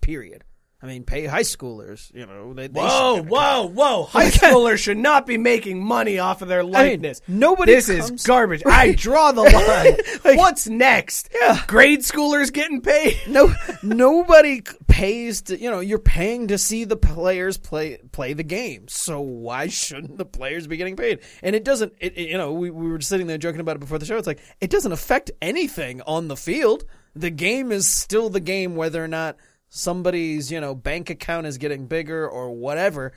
Period. 0.02 0.44
I 0.84 0.86
mean, 0.86 1.04
pay 1.06 1.26
high 1.26 1.44
schoolers. 1.44 2.14
You 2.14 2.26
know, 2.26 2.54
they, 2.54 2.68
they 2.68 2.78
Whoa, 2.82 3.24
whoa, 3.24 3.68
whoa! 3.70 4.04
High 4.12 4.30
schoolers 4.30 4.80
should 4.80 4.98
not 4.98 5.26
be 5.26 5.38
making 5.38 5.82
money 5.82 6.20
off 6.20 6.42
of 6.42 6.50
their 6.50 6.62
likeness. 6.62 7.22
nobody 7.26 7.74
This 7.74 7.88
is 7.88 8.06
comes- 8.10 8.24
garbage. 8.28 8.64
I 8.66 8.92
draw 8.92 9.32
the 9.32 9.44
line. 9.44 9.96
Like- 10.26 10.38
What's 10.38 10.68
next? 10.68 11.30
Yeah. 11.34 11.62
Grade 11.68 12.00
schoolers 12.02 12.52
getting 12.52 12.82
paid. 12.82 13.18
No, 13.30 13.54
nobody 13.82 14.62
pays 14.90 15.44
to. 15.44 15.58
You 15.60 15.72
know, 15.72 15.80
you're 15.80 16.00
paying 16.00 16.48
to 16.50 16.58
see 16.58 16.84
the 16.84 16.98
players 16.98 17.58
play 17.58 18.00
play 18.12 18.34
the 18.34 18.44
game. 18.44 18.88
So 18.90 19.22
why 19.22 19.68
shouldn't 19.68 20.18
the 20.18 20.26
players 20.26 20.68
be 20.68 20.76
getting 20.78 20.98
paid? 20.98 21.20
And 21.42 21.56
it 21.56 21.64
doesn't. 21.64 21.94
It, 22.00 22.18
it- 22.18 22.30
you 22.30 22.38
know, 22.38 22.52
we, 22.52 22.70
we 22.70 22.90
were 22.90 23.00
sitting 23.00 23.28
there 23.28 23.38
joking 23.38 23.62
about 23.62 23.78
it 23.78 23.80
before 23.80 24.00
the 24.00 24.06
show. 24.06 24.18
It's 24.18 24.28
like 24.28 24.40
it 24.60 24.70
doesn't 24.70 24.92
affect 24.92 25.32
anything 25.42 26.02
on 26.02 26.28
the 26.28 26.36
field. 26.38 26.84
The 27.16 27.30
game 27.30 27.72
is 27.72 27.88
still 27.88 28.30
the 28.30 28.40
game, 28.40 28.76
whether 28.76 29.02
or 29.04 29.08
not 29.08 29.38
somebody's 29.76 30.52
you 30.52 30.62
know 30.62 30.76
bank 30.76 31.10
account 31.10 31.48
is 31.48 31.58
getting 31.58 31.88
bigger 31.88 32.28
or 32.28 32.52
whatever. 32.52 33.12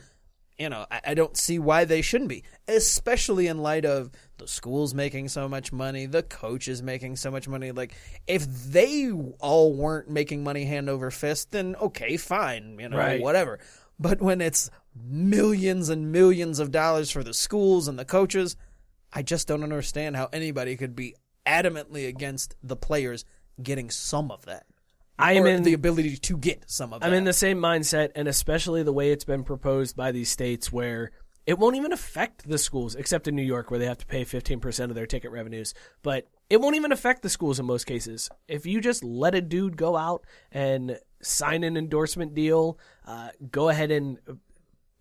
You 0.59 0.71
know, 0.71 0.87
I, 0.91 1.01
I 1.09 1.15
don't 1.15 1.37
see 1.37 1.59
why 1.59 1.85
they 1.85 2.01
shouldn't 2.01 2.31
be, 2.31 2.43
especially 2.67 3.47
in 3.47 3.59
light 3.59 3.85
of 3.85 4.11
the 4.39 4.49
schools 4.49 4.95
making 4.95 5.29
so 5.29 5.51
much 5.51 5.71
money, 5.71 6.07
the 6.07 6.23
coaches 6.23 6.83
making 6.83 7.17
so 7.17 7.31
much 7.31 7.47
money. 7.47 7.73
Like, 7.73 7.95
if 8.27 8.47
they 8.47 9.11
all 9.39 9.75
weren't 9.75 10.09
making 10.09 10.43
money 10.45 10.65
hand 10.65 10.89
over 10.89 11.11
fist, 11.11 11.51
then 11.51 11.77
okay, 11.77 12.17
fine, 12.17 12.79
you 12.81 12.89
know, 12.89 12.97
Right. 12.97 13.21
whatever. 13.21 13.59
But 13.99 14.23
when 14.23 14.41
it's 14.41 14.71
millions 14.95 15.91
and 15.91 16.11
millions 16.11 16.59
of 16.59 16.71
dollars 16.71 17.11
for 17.11 17.23
the 17.23 17.35
schools 17.35 17.87
and 17.87 17.99
the 17.99 18.07
coaches, 18.07 18.57
I 19.13 19.21
just 19.23 19.47
don't 19.47 19.63
understand 19.63 20.17
how 20.17 20.31
anybody 20.33 20.75
could 20.79 20.97
be 20.97 21.17
adamantly 21.47 22.09
against 22.09 22.57
the 22.63 22.77
players 22.77 23.27
getting 23.63 23.91
some 23.91 24.31
of 24.31 24.47
that. 24.47 24.65
I 25.19 25.33
am 25.35 25.47
in 25.47 25.63
the 25.63 25.73
ability 25.73 26.17
to 26.17 26.37
get 26.37 26.65
some 26.71 26.93
of 26.93 27.01
that. 27.01 27.07
I'm 27.07 27.15
in 27.15 27.25
the 27.25 27.33
same 27.33 27.59
mindset, 27.59 28.11
and 28.15 28.29
especially 28.29 28.83
the 28.83 28.93
way 28.93 29.11
it's 29.13 29.25
been 29.25 29.45
proposed 29.45 29.97
by 29.97 30.13
these 30.13 30.31
states 30.31 30.71
where 30.73 31.11
it 31.47 31.59
won't 31.59 31.77
even 31.77 31.93
affect 31.93 32.49
the 32.49 32.59
schools, 32.59 32.95
except 32.95 33.29
in 33.29 33.37
New 33.37 33.43
York 33.43 33.71
where 33.71 33.79
they 33.79 33.87
have 33.87 33.99
to 33.99 34.07
pay 34.07 34.25
15% 34.25 34.85
of 34.85 34.95
their 34.95 35.07
ticket 35.07 35.31
revenues. 35.31 35.75
But 36.03 36.27
it 36.51 36.61
won't 36.61 36.77
even 36.77 36.93
affect 36.93 37.23
the 37.23 37.29
schools 37.29 37.59
in 37.61 37.67
most 37.67 37.85
cases. 37.85 38.29
If 38.49 38.67
you 38.67 38.81
just 38.81 39.03
let 39.05 39.35
a 39.35 39.41
dude 39.41 39.77
go 39.77 39.97
out 39.97 40.25
and 40.53 40.99
sign 41.23 41.65
an 41.65 41.77
endorsement 41.77 42.35
deal, 42.35 42.79
uh, 43.07 43.29
go 43.51 43.69
ahead 43.69 43.91
and 43.91 44.19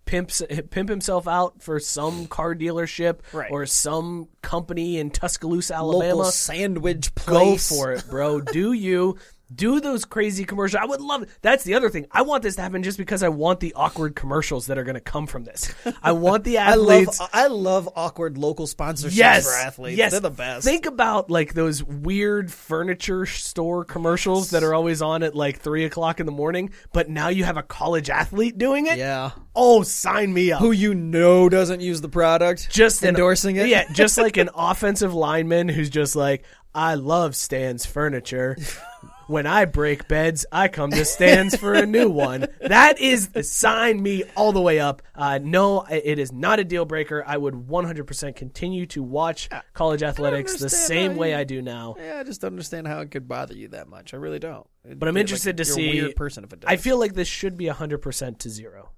pimps 0.06 0.42
pimp 0.70 0.88
himself 0.88 1.28
out 1.28 1.64
for 1.64 1.80
some 1.80 2.28
car 2.28 2.54
dealership 2.54 3.20
Right. 3.34 3.50
or 3.50 3.66
some 3.66 4.28
company 4.44 5.00
in 5.00 5.10
Tuscaloosa, 5.10 5.74
Alabama. 5.76 6.16
local 6.16 6.32
sandwich 6.32 7.14
go 7.16 7.24
place. 7.24 7.70
for 7.70 7.92
it, 7.94 8.06
bro. 8.08 8.40
Do 8.54 8.72
you 8.72 9.18
do 9.54 9.80
those 9.80 10.06
crazy 10.06 10.46
commercials? 10.46 10.82
I 10.82 10.86
would 10.86 11.02
love. 11.02 11.26
That's 11.42 11.64
the 11.64 11.76
other 11.76 11.90
thing. 11.90 12.08
I 12.12 12.22
want 12.24 12.44
this 12.44 12.56
to 12.56 12.62
happen 12.62 12.82
just 12.84 12.98
because 12.98 13.22
I 13.24 13.30
want 13.30 13.60
the 13.60 13.74
awkward 13.76 14.16
commercials 14.16 14.68
that 14.68 14.78
are 14.78 14.84
going 14.84 14.96
to 14.96 15.02
come 15.02 15.28
from 15.28 15.44
this. 15.44 15.74
I 16.02 16.14
want 16.14 16.44
the 16.44 16.58
I 16.60 16.76
love 16.76 16.90
athletes. 17.04 17.22
I 17.34 17.48
love 17.48 17.90
awkward 17.96 18.38
local 18.38 18.66
sponsorships 18.68 19.16
Yes, 19.16 19.46
for 19.46 19.54
athletes. 19.54 19.98
yes, 19.98 20.12
They're 20.12 20.20
the 20.20 20.30
best. 20.32 20.66
Think 20.66 20.86
about 20.86 21.30
like 21.30 21.54
those 21.54 21.84
weird 21.84 22.52
furniture 22.52 23.26
store 23.26 23.86
commercials 23.86 24.50
that 24.52 24.64
are 24.64 24.74
always 24.74 25.02
on 25.02 25.22
at 25.24 25.36
like 25.36 25.60
three 25.60 25.86
o'clock 25.86 26.20
in 26.20 26.26
the 26.26 26.32
morning, 26.32 26.72
but 26.94 27.10
now 27.10 27.28
you 27.30 27.44
have 27.44 27.58
a 27.58 27.64
college 27.64 28.10
athlete 28.10 28.58
doing 28.58 28.88
it. 28.88 28.98
yeah. 28.98 29.32
Oh, 29.56 29.84
sign 29.84 30.34
me 30.34 30.52
up. 30.52 30.60
Who 30.60 30.72
you 30.72 30.94
know 30.94 31.48
doesn't 31.50 31.80
use 31.82 32.02
the 32.02 32.10
product. 32.10 32.70
just 32.70 33.04
an- 33.04 33.10
endorsing 33.10 33.56
it. 33.56 33.68
Yeah, 33.70 33.90
just 33.94 34.18
like 34.18 34.36
an 34.38 34.50
offensive 34.56 35.14
lineman 35.14 35.70
who's 35.70 35.90
just 35.90 36.16
like, 36.16 36.44
I 36.74 36.96
love 36.96 37.36
Stan's 37.38 37.86
furniture. 37.86 38.58
When 39.28 39.48
I 39.48 39.66
break 39.66 40.08
beds, 40.08 40.46
I 40.52 40.68
come 40.68 40.92
to 40.92 41.04
Stan's 41.04 41.56
for 41.56 41.74
a 41.74 41.86
new 41.86 42.10
one. 42.12 42.48
That 42.62 43.00
is 43.00 43.30
the 43.30 43.44
sign 43.44 44.02
me 44.04 44.24
all 44.36 44.52
the 44.52 44.62
way 44.62 44.80
up. 44.80 45.02
Uh, 45.16 45.40
no, 45.42 45.82
it 45.84 46.20
is 46.20 46.32
not 46.32 46.60
a 46.60 46.64
deal 46.64 46.86
breaker. 46.86 47.24
I 47.26 47.38
would 47.38 47.54
100% 47.56 48.36
continue 48.36 48.86
to 48.88 49.02
watch 49.02 49.50
college 49.74 50.04
athletics 50.04 50.60
the 50.60 50.70
same 50.70 51.14
how 51.14 51.18
way 51.18 51.32
you- 51.32 51.38
I 51.38 51.44
do 51.44 51.62
now. 51.62 51.96
Yeah, 51.98 52.20
I 52.20 52.24
just 52.24 52.42
don't 52.42 52.50
understand 52.54 52.88
how 52.88 53.00
it 53.00 53.10
could 53.10 53.28
bother 53.28 53.56
you 53.56 53.70
that 53.70 53.88
much. 53.88 54.14
I 54.14 54.18
really 54.18 54.40
don't. 54.40 54.68
It'd 54.84 55.00
But 55.00 55.10
I'm 55.10 55.18
interested 55.18 55.58
like 55.58 55.66
to 55.66 55.70
you're 55.70 55.76
see. 55.76 56.00
A 56.00 56.04
weird 56.04 56.16
person 56.16 56.44
if 56.44 56.54
it 56.54 56.60
does. 56.60 56.68
I 56.70 56.78
feel 56.78 57.00
like 57.00 57.16
this 57.16 57.28
should 57.28 57.58
be 57.58 57.66
100% 57.66 58.38
to 58.40 58.50
zero. 58.50 58.92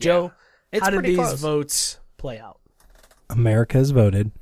Joe, 0.00 0.32
It's 0.72 0.82
how 0.84 0.90
did 0.90 1.04
these 1.04 1.16
close. 1.16 1.40
votes 1.40 2.00
play 2.16 2.38
out? 2.40 2.58
America 3.30 3.78
has 3.78 3.90
voted. 3.90 4.32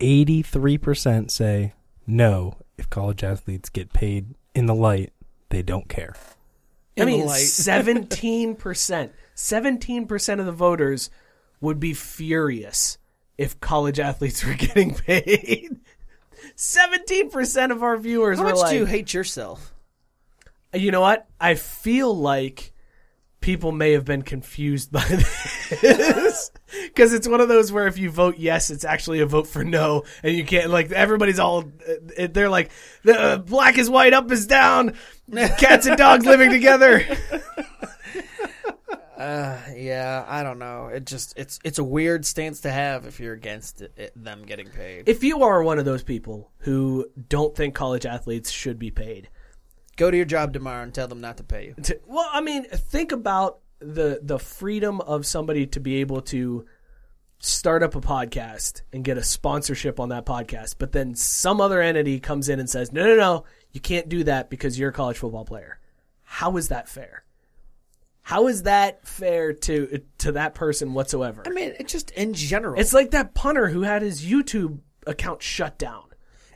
83% 0.00 1.30
say 1.30 1.74
no 2.06 2.56
if 2.76 2.90
college 2.90 3.22
athletes 3.22 3.68
get 3.68 3.92
paid 3.92 4.34
in 4.54 4.66
the 4.66 4.74
light, 4.74 5.12
they 5.50 5.62
don't 5.62 5.88
care. 5.88 6.14
I 6.96 7.02
In 7.02 7.06
the 7.08 7.16
mean, 7.18 7.28
seventeen 7.28 8.54
percent, 8.56 9.12
seventeen 9.34 10.06
percent 10.06 10.40
of 10.40 10.46
the 10.46 10.52
voters 10.52 11.10
would 11.60 11.80
be 11.80 11.94
furious 11.94 12.98
if 13.38 13.58
college 13.60 13.98
athletes 13.98 14.44
were 14.44 14.54
getting 14.58 14.94
paid. 14.94 15.80
Seventeen 16.56 17.30
percent 17.30 17.72
of 17.72 17.82
our 17.82 17.96
viewers 17.96 18.38
How 18.38 18.44
were 18.44 18.50
much 18.50 18.58
like, 18.58 18.70
do 18.72 18.78
you 18.78 18.86
hate 18.86 19.12
yourself? 19.14 19.72
you 20.72 20.90
know 20.90 21.00
what? 21.00 21.26
I 21.40 21.54
feel 21.54 22.16
like 22.16 22.72
people 23.44 23.72
may 23.72 23.92
have 23.92 24.06
been 24.06 24.22
confused 24.22 24.90
by 24.90 25.04
this 25.04 26.50
because 26.72 27.12
it's 27.12 27.28
one 27.28 27.42
of 27.42 27.48
those 27.48 27.70
where 27.70 27.86
if 27.86 27.98
you 27.98 28.10
vote 28.10 28.38
yes, 28.38 28.70
it's 28.70 28.86
actually 28.86 29.20
a 29.20 29.26
vote 29.26 29.46
for 29.46 29.62
no, 29.62 30.02
and 30.22 30.34
you 30.34 30.44
can't 30.44 30.70
like 30.70 30.90
everybody's 30.90 31.38
all 31.38 31.70
they're 32.16 32.48
like 32.48 32.70
the 33.02 33.20
uh, 33.20 33.36
black 33.36 33.76
is 33.76 33.90
white, 33.90 34.14
up 34.14 34.32
is 34.32 34.46
down, 34.46 34.94
cats 35.58 35.86
and 35.86 35.98
dogs 35.98 36.24
living 36.24 36.50
together. 36.50 37.04
Uh, 39.16 39.56
yeah, 39.76 40.24
I 40.26 40.42
don't 40.42 40.58
know. 40.58 40.88
It 40.88 41.06
just 41.06 41.38
it's 41.38 41.60
it's 41.62 41.78
a 41.78 41.84
weird 41.84 42.26
stance 42.26 42.62
to 42.62 42.70
have 42.70 43.06
if 43.06 43.20
you're 43.20 43.32
against 43.32 43.80
it, 43.80 43.92
it, 43.96 44.12
them 44.16 44.42
getting 44.44 44.66
paid. 44.66 45.08
If 45.08 45.22
you 45.22 45.44
are 45.44 45.62
one 45.62 45.78
of 45.78 45.84
those 45.84 46.02
people 46.02 46.50
who 46.58 47.06
don't 47.28 47.54
think 47.54 47.76
college 47.76 48.06
athletes 48.06 48.50
should 48.50 48.76
be 48.76 48.90
paid, 48.90 49.30
Go 49.96 50.10
to 50.10 50.16
your 50.16 50.26
job 50.26 50.52
tomorrow 50.52 50.82
and 50.82 50.92
tell 50.92 51.08
them 51.08 51.20
not 51.20 51.36
to 51.38 51.44
pay 51.44 51.66
you. 51.66 51.74
to, 51.84 52.00
well, 52.06 52.28
I 52.32 52.40
mean, 52.40 52.64
think 52.64 53.12
about 53.12 53.60
the 53.78 54.20
the 54.22 54.38
freedom 54.38 55.00
of 55.00 55.26
somebody 55.26 55.66
to 55.68 55.80
be 55.80 55.96
able 55.96 56.22
to 56.22 56.64
start 57.38 57.82
up 57.82 57.94
a 57.94 58.00
podcast 58.00 58.82
and 58.92 59.04
get 59.04 59.18
a 59.18 59.22
sponsorship 59.22 60.00
on 60.00 60.08
that 60.08 60.24
podcast, 60.24 60.76
but 60.78 60.92
then 60.92 61.14
some 61.14 61.60
other 61.60 61.80
entity 61.82 62.18
comes 62.18 62.48
in 62.48 62.58
and 62.58 62.70
says, 62.70 62.92
no, 62.92 63.04
no, 63.04 63.16
no, 63.16 63.44
you 63.72 63.80
can't 63.80 64.08
do 64.08 64.24
that 64.24 64.48
because 64.48 64.78
you're 64.78 64.90
a 64.90 64.92
college 64.92 65.18
football 65.18 65.44
player. 65.44 65.78
How 66.22 66.56
is 66.56 66.68
that 66.68 66.88
fair? 66.88 67.24
How 68.22 68.46
is 68.46 68.62
that 68.62 69.06
fair 69.06 69.52
to 69.52 70.00
to 70.18 70.32
that 70.32 70.54
person 70.54 70.94
whatsoever? 70.94 71.42
I 71.46 71.50
mean, 71.50 71.74
it 71.78 71.88
just 71.88 72.10
in 72.12 72.32
general. 72.32 72.80
It's 72.80 72.94
like 72.94 73.10
that 73.10 73.34
punter 73.34 73.68
who 73.68 73.82
had 73.82 74.00
his 74.00 74.24
YouTube 74.24 74.78
account 75.06 75.42
shut 75.42 75.78
down. 75.78 76.04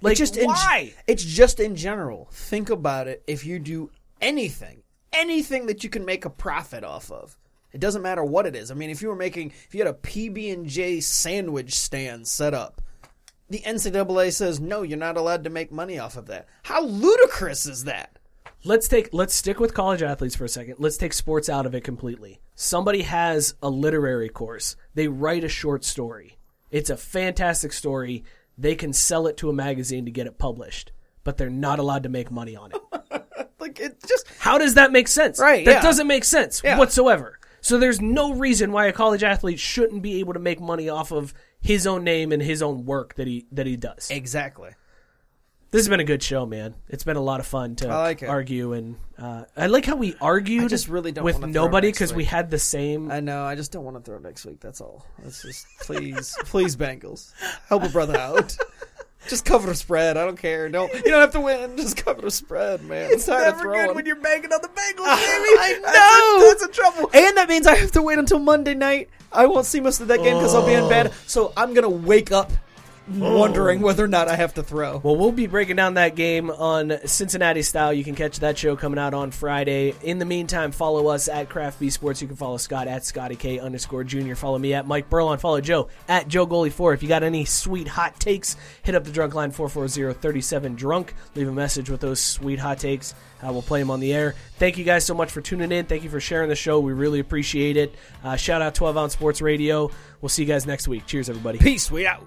Like, 0.01 0.17
just 0.17 0.37
in- 0.37 0.47
why? 0.47 0.95
it's 1.07 1.25
just 1.25 1.61
in 1.61 1.77
general. 1.77 2.29
Think 2.33 2.71
about 2.71 3.09
it. 3.09 3.23
If 3.27 3.45
you 3.45 3.59
do 3.59 3.91
anything, 4.21 4.83
anything 5.13 5.67
that 5.67 5.85
you 5.85 5.91
can 5.91 6.05
make 6.05 6.25
a 6.25 6.31
profit 6.31 6.85
off 6.85 7.11
of, 7.11 7.37
it 7.73 7.81
doesn't 7.81 8.03
matter 8.03 8.25
what 8.25 8.47
it 8.47 8.57
is. 8.57 8.71
I 8.71 8.75
mean, 8.75 8.91
if 8.91 9.03
you 9.03 9.09
were 9.09 9.17
making, 9.17 9.53
if 9.67 9.75
you 9.75 9.81
had 9.85 9.95
a 9.95 9.99
PB 9.99 10.53
and 10.53 10.67
J 10.67 11.01
sandwich 11.01 11.75
stand 11.75 12.27
set 12.27 12.55
up, 12.55 12.81
the 13.51 13.61
NCAA 13.61 14.33
says 14.33 14.61
no, 14.61 14.83
you're 14.83 14.99
not 14.99 15.17
allowed 15.17 15.45
to 15.45 15.51
make 15.51 15.73
money 15.73 15.99
off 15.99 16.17
of 16.17 16.27
that. 16.27 16.47
How 16.65 16.83
ludicrous 16.85 17.67
is 17.67 17.85
that? 17.85 18.19
let's 18.65 18.89
take 18.89 19.09
let's 19.13 19.35
stick 19.35 19.61
with 19.61 19.75
college 19.75 20.03
athletes 20.03 20.37
for 20.37 20.45
a 20.45 20.49
second. 20.49 20.77
Let's 20.79 20.97
take 20.97 21.13
sports 21.13 21.49
out 21.49 21.67
of 21.67 21.75
it 21.75 21.85
completely. 21.85 22.41
Somebody 22.55 23.03
has 23.03 23.55
a 23.63 23.71
literary 23.71 24.29
course. 24.29 24.77
They 24.95 25.09
write 25.09 25.45
a 25.45 25.49
short 25.49 25.85
story. 25.85 26.39
It's 26.71 26.91
a 26.91 26.97
fantastic 26.97 27.73
story. 27.73 28.25
They 28.59 28.75
can 28.75 28.93
sell 28.93 29.27
it 29.29 29.37
to 29.39 29.49
a 29.49 29.53
magazine 29.53 30.05
to 30.07 30.11
get 30.11 30.27
it 30.27 30.37
published, 30.39 30.91
but 31.25 31.37
they're 31.37 31.49
not 31.49 31.79
allowed 31.79 32.03
to 32.03 32.09
make 32.09 32.31
money 32.31 32.57
on 32.57 32.73
it. 32.73 33.25
Like 33.61 33.81
it 33.81 33.97
just 34.07 34.25
How 34.39 34.57
does 34.59 34.75
that 34.75 34.93
make 34.93 35.09
sense? 35.09 35.39
Right, 35.41 35.65
That 35.65 35.71
yeah. 35.73 35.83
doesn't 35.83 36.07
make 36.07 36.25
sense 36.25 36.61
Yeah. 36.65 36.79
whatsoever. 36.79 37.39
So 37.61 37.77
there's 37.79 38.01
no 38.01 38.33
reason 38.35 38.71
why 38.71 38.87
a 38.87 38.93
college 38.93 39.25
athlete 39.25 39.59
shouldn't 39.59 40.01
be 40.01 40.21
able 40.21 40.33
to 40.35 40.39
make 40.39 40.61
money 40.61 40.89
off 40.89 41.11
of 41.11 41.35
his 41.61 41.85
own 41.87 42.05
name 42.05 42.31
and 42.31 42.41
his 42.41 42.63
own 42.63 42.85
work 42.87 43.15
that 43.17 43.27
he 43.27 43.47
that 43.51 43.67
he 43.67 43.77
does. 43.77 44.11
exactly. 44.13 44.71
This 45.71 45.81
has 45.81 45.89
been 45.91 46.01
a 46.01 46.05
good 46.05 46.23
show, 46.23 46.47
man. 46.47 46.75
It's 46.89 47.05
been 47.05 47.19
a 47.19 47.23
lot 47.23 47.41
of 47.41 47.47
fun 47.47 47.77
to 47.77 47.89
I 47.89 47.97
like 47.99 48.23
it. 48.23 48.29
argue 48.29 48.73
and 48.73 48.97
uh, 49.19 49.45
I 49.55 49.67
like 49.67 49.85
how 49.85 49.97
we 49.97 50.15
argued. 50.19 50.65
I 50.65 50.69
just 50.69 50.89
really 50.89 51.13
don't 51.13 51.25
with 51.25 51.35
wanna 51.41 51.53
throw 51.53 51.65
nobody 51.65 51.89
next 51.89 51.99
because 51.99 52.13
we 52.15 52.19
week. 52.23 52.29
had 52.29 52.51
the 52.51 52.59
same. 52.59 53.11
I 53.11 53.21
know. 53.21 53.45
I 53.45 53.55
just 53.55 53.71
don't 53.71 53.85
want 53.85 53.99
to 53.99 54.03
throw 54.03 54.19
next 54.19 54.47
week. 54.47 54.61
That's 54.61 54.81
all. 54.81 55.05
Let's 55.23 55.43
just 55.43 55.67
please, 55.81 56.35
please, 56.45 56.75
Bengals, 56.75 57.33
help 57.69 57.83
a 57.83 57.91
brother 57.91 58.17
out. 58.17 58.57
Just 59.29 59.45
cover 59.45 59.67
the 59.67 59.75
spread. 59.75 60.17
I 60.17 60.25
don't 60.25 60.39
care. 60.39 60.71
Don't 60.71 60.91
you 60.95 61.03
don't 61.03 61.21
have 61.21 61.33
to 61.33 61.41
win. 61.41 61.77
Just 61.77 62.03
cover 62.03 62.23
the 62.23 62.31
spread, 62.31 62.83
man. 62.85 63.11
It's 63.13 63.27
tired 63.27 63.53
of 63.53 63.61
throwing. 63.61 63.89
Good 63.89 63.97
when 63.97 64.07
you're 64.07 64.17
banking 64.17 64.51
on 64.53 64.63
the 64.63 64.69
Bengals, 64.69 64.97
baby. 64.97 65.05
I 65.05 66.39
know. 66.41 66.49
That's, 66.49 66.63
a 66.63 66.69
trouble. 66.69 67.11
And 67.13 67.37
that 67.37 67.47
means 67.47 67.67
I 67.67 67.75
have 67.75 67.93
to 67.93 68.01
wait 68.01 68.19
until 68.19 68.39
Monday 68.39 68.73
night. 68.73 69.11
I 69.31 69.45
won't 69.45 69.67
see 69.67 69.81
most 69.81 70.01
of 70.01 70.09
that 70.09 70.23
game 70.23 70.37
because 70.37 70.55
I'll 70.55 70.65
be 70.65 70.73
in 70.73 70.89
bed. 70.89 71.13
So 71.27 71.53
I'm 71.59 71.75
gonna 71.75 71.91
wake 71.91 72.33
up 72.33 72.53
wondering 73.17 73.81
whether 73.81 74.05
or 74.05 74.09
not 74.09 74.29
I 74.29 74.37
have 74.37 74.55
to 74.55 74.63
throw. 74.63 74.99
Well, 74.99 75.17
we'll 75.17 75.33
be 75.33 75.47
breaking 75.47 75.77
down 75.77 75.95
that 75.95 76.15
game 76.15 76.51
on 76.51 76.99
Cincinnati 77.07 77.63
Style. 77.63 77.93
You 77.93 78.05
can 78.05 78.15
catch 78.15 78.41
that 78.41 78.59
show 78.59 78.77
coming 78.77 78.99
out 78.99 79.15
on 79.15 79.31
Friday. 79.31 79.95
In 80.03 80.19
the 80.19 80.25
meantime, 80.25 80.73
follow 80.73 81.09
us 81.09 81.29
at 81.29 81.49
Craft 81.49 81.81
B 81.81 81.91
Sports. 81.91 82.21
You 82.23 82.29
can 82.29 82.37
follow 82.37 82.57
Scott 82.57 82.89
at 82.89 83.05
Scotty 83.05 83.37
K 83.37 83.59
underscore 83.59 84.05
Junior. 84.05 84.35
Follow 84.35 84.59
me 84.59 84.75
at 84.75 84.87
Mike 84.87 85.09
Burlon. 85.11 85.41
Follow 85.41 85.61
Joe 85.61 85.89
at 86.09 86.29
Joe 86.29 86.47
Goalie 86.47 86.73
Four. 86.73 86.95
If 86.95 87.03
you 87.03 87.09
got 87.09 87.23
any 87.23 87.45
sweet 87.45 87.89
hot 87.89 88.19
takes, 88.21 88.57
hit 88.83 88.95
up 88.95 89.05
the 89.05 89.13
drunk 89.13 89.35
line 89.35 89.53
440-37 89.53 90.77
drunk. 90.77 91.15
Leave 91.35 91.49
a 91.49 91.53
message 91.53 91.91
with 91.91 92.01
those 92.01 92.21
sweet 92.21 92.59
hot 92.59 92.79
takes. 92.79 93.15
Uh, 93.43 93.53
we'll 93.53 93.63
play 93.63 93.81
them 93.81 93.91
on 93.91 94.01
the 94.01 94.13
air. 94.13 94.35
Thank 94.59 94.79
you 94.79 94.85
guys 94.85 95.05
so 95.05 95.15
much 95.15 95.31
for 95.31 95.41
tuning 95.41 95.71
in. 95.71 95.87
Thank 95.87 96.03
you 96.03 96.11
for 96.11 96.21
sharing 96.21 96.49
the 96.49 96.57
show. 96.57 96.81
We 96.81 96.93
really 96.93 97.21
appreciate 97.21 97.77
it. 97.77 97.95
Uh, 98.25 98.37
shout 98.37 98.63
out 98.63 98.75
12 98.75 98.97
Ounce 98.97 99.13
Sports 99.13 99.41
Radio. 99.41 99.91
We'll 100.21 100.29
see 100.29 100.43
you 100.43 100.49
guys 100.49 100.67
next 100.67 100.89
week. 100.89 101.07
Cheers, 101.07 101.31
everybody. 101.31 101.59
Peace. 101.59 101.91
We 101.91 102.07
out. 102.07 102.27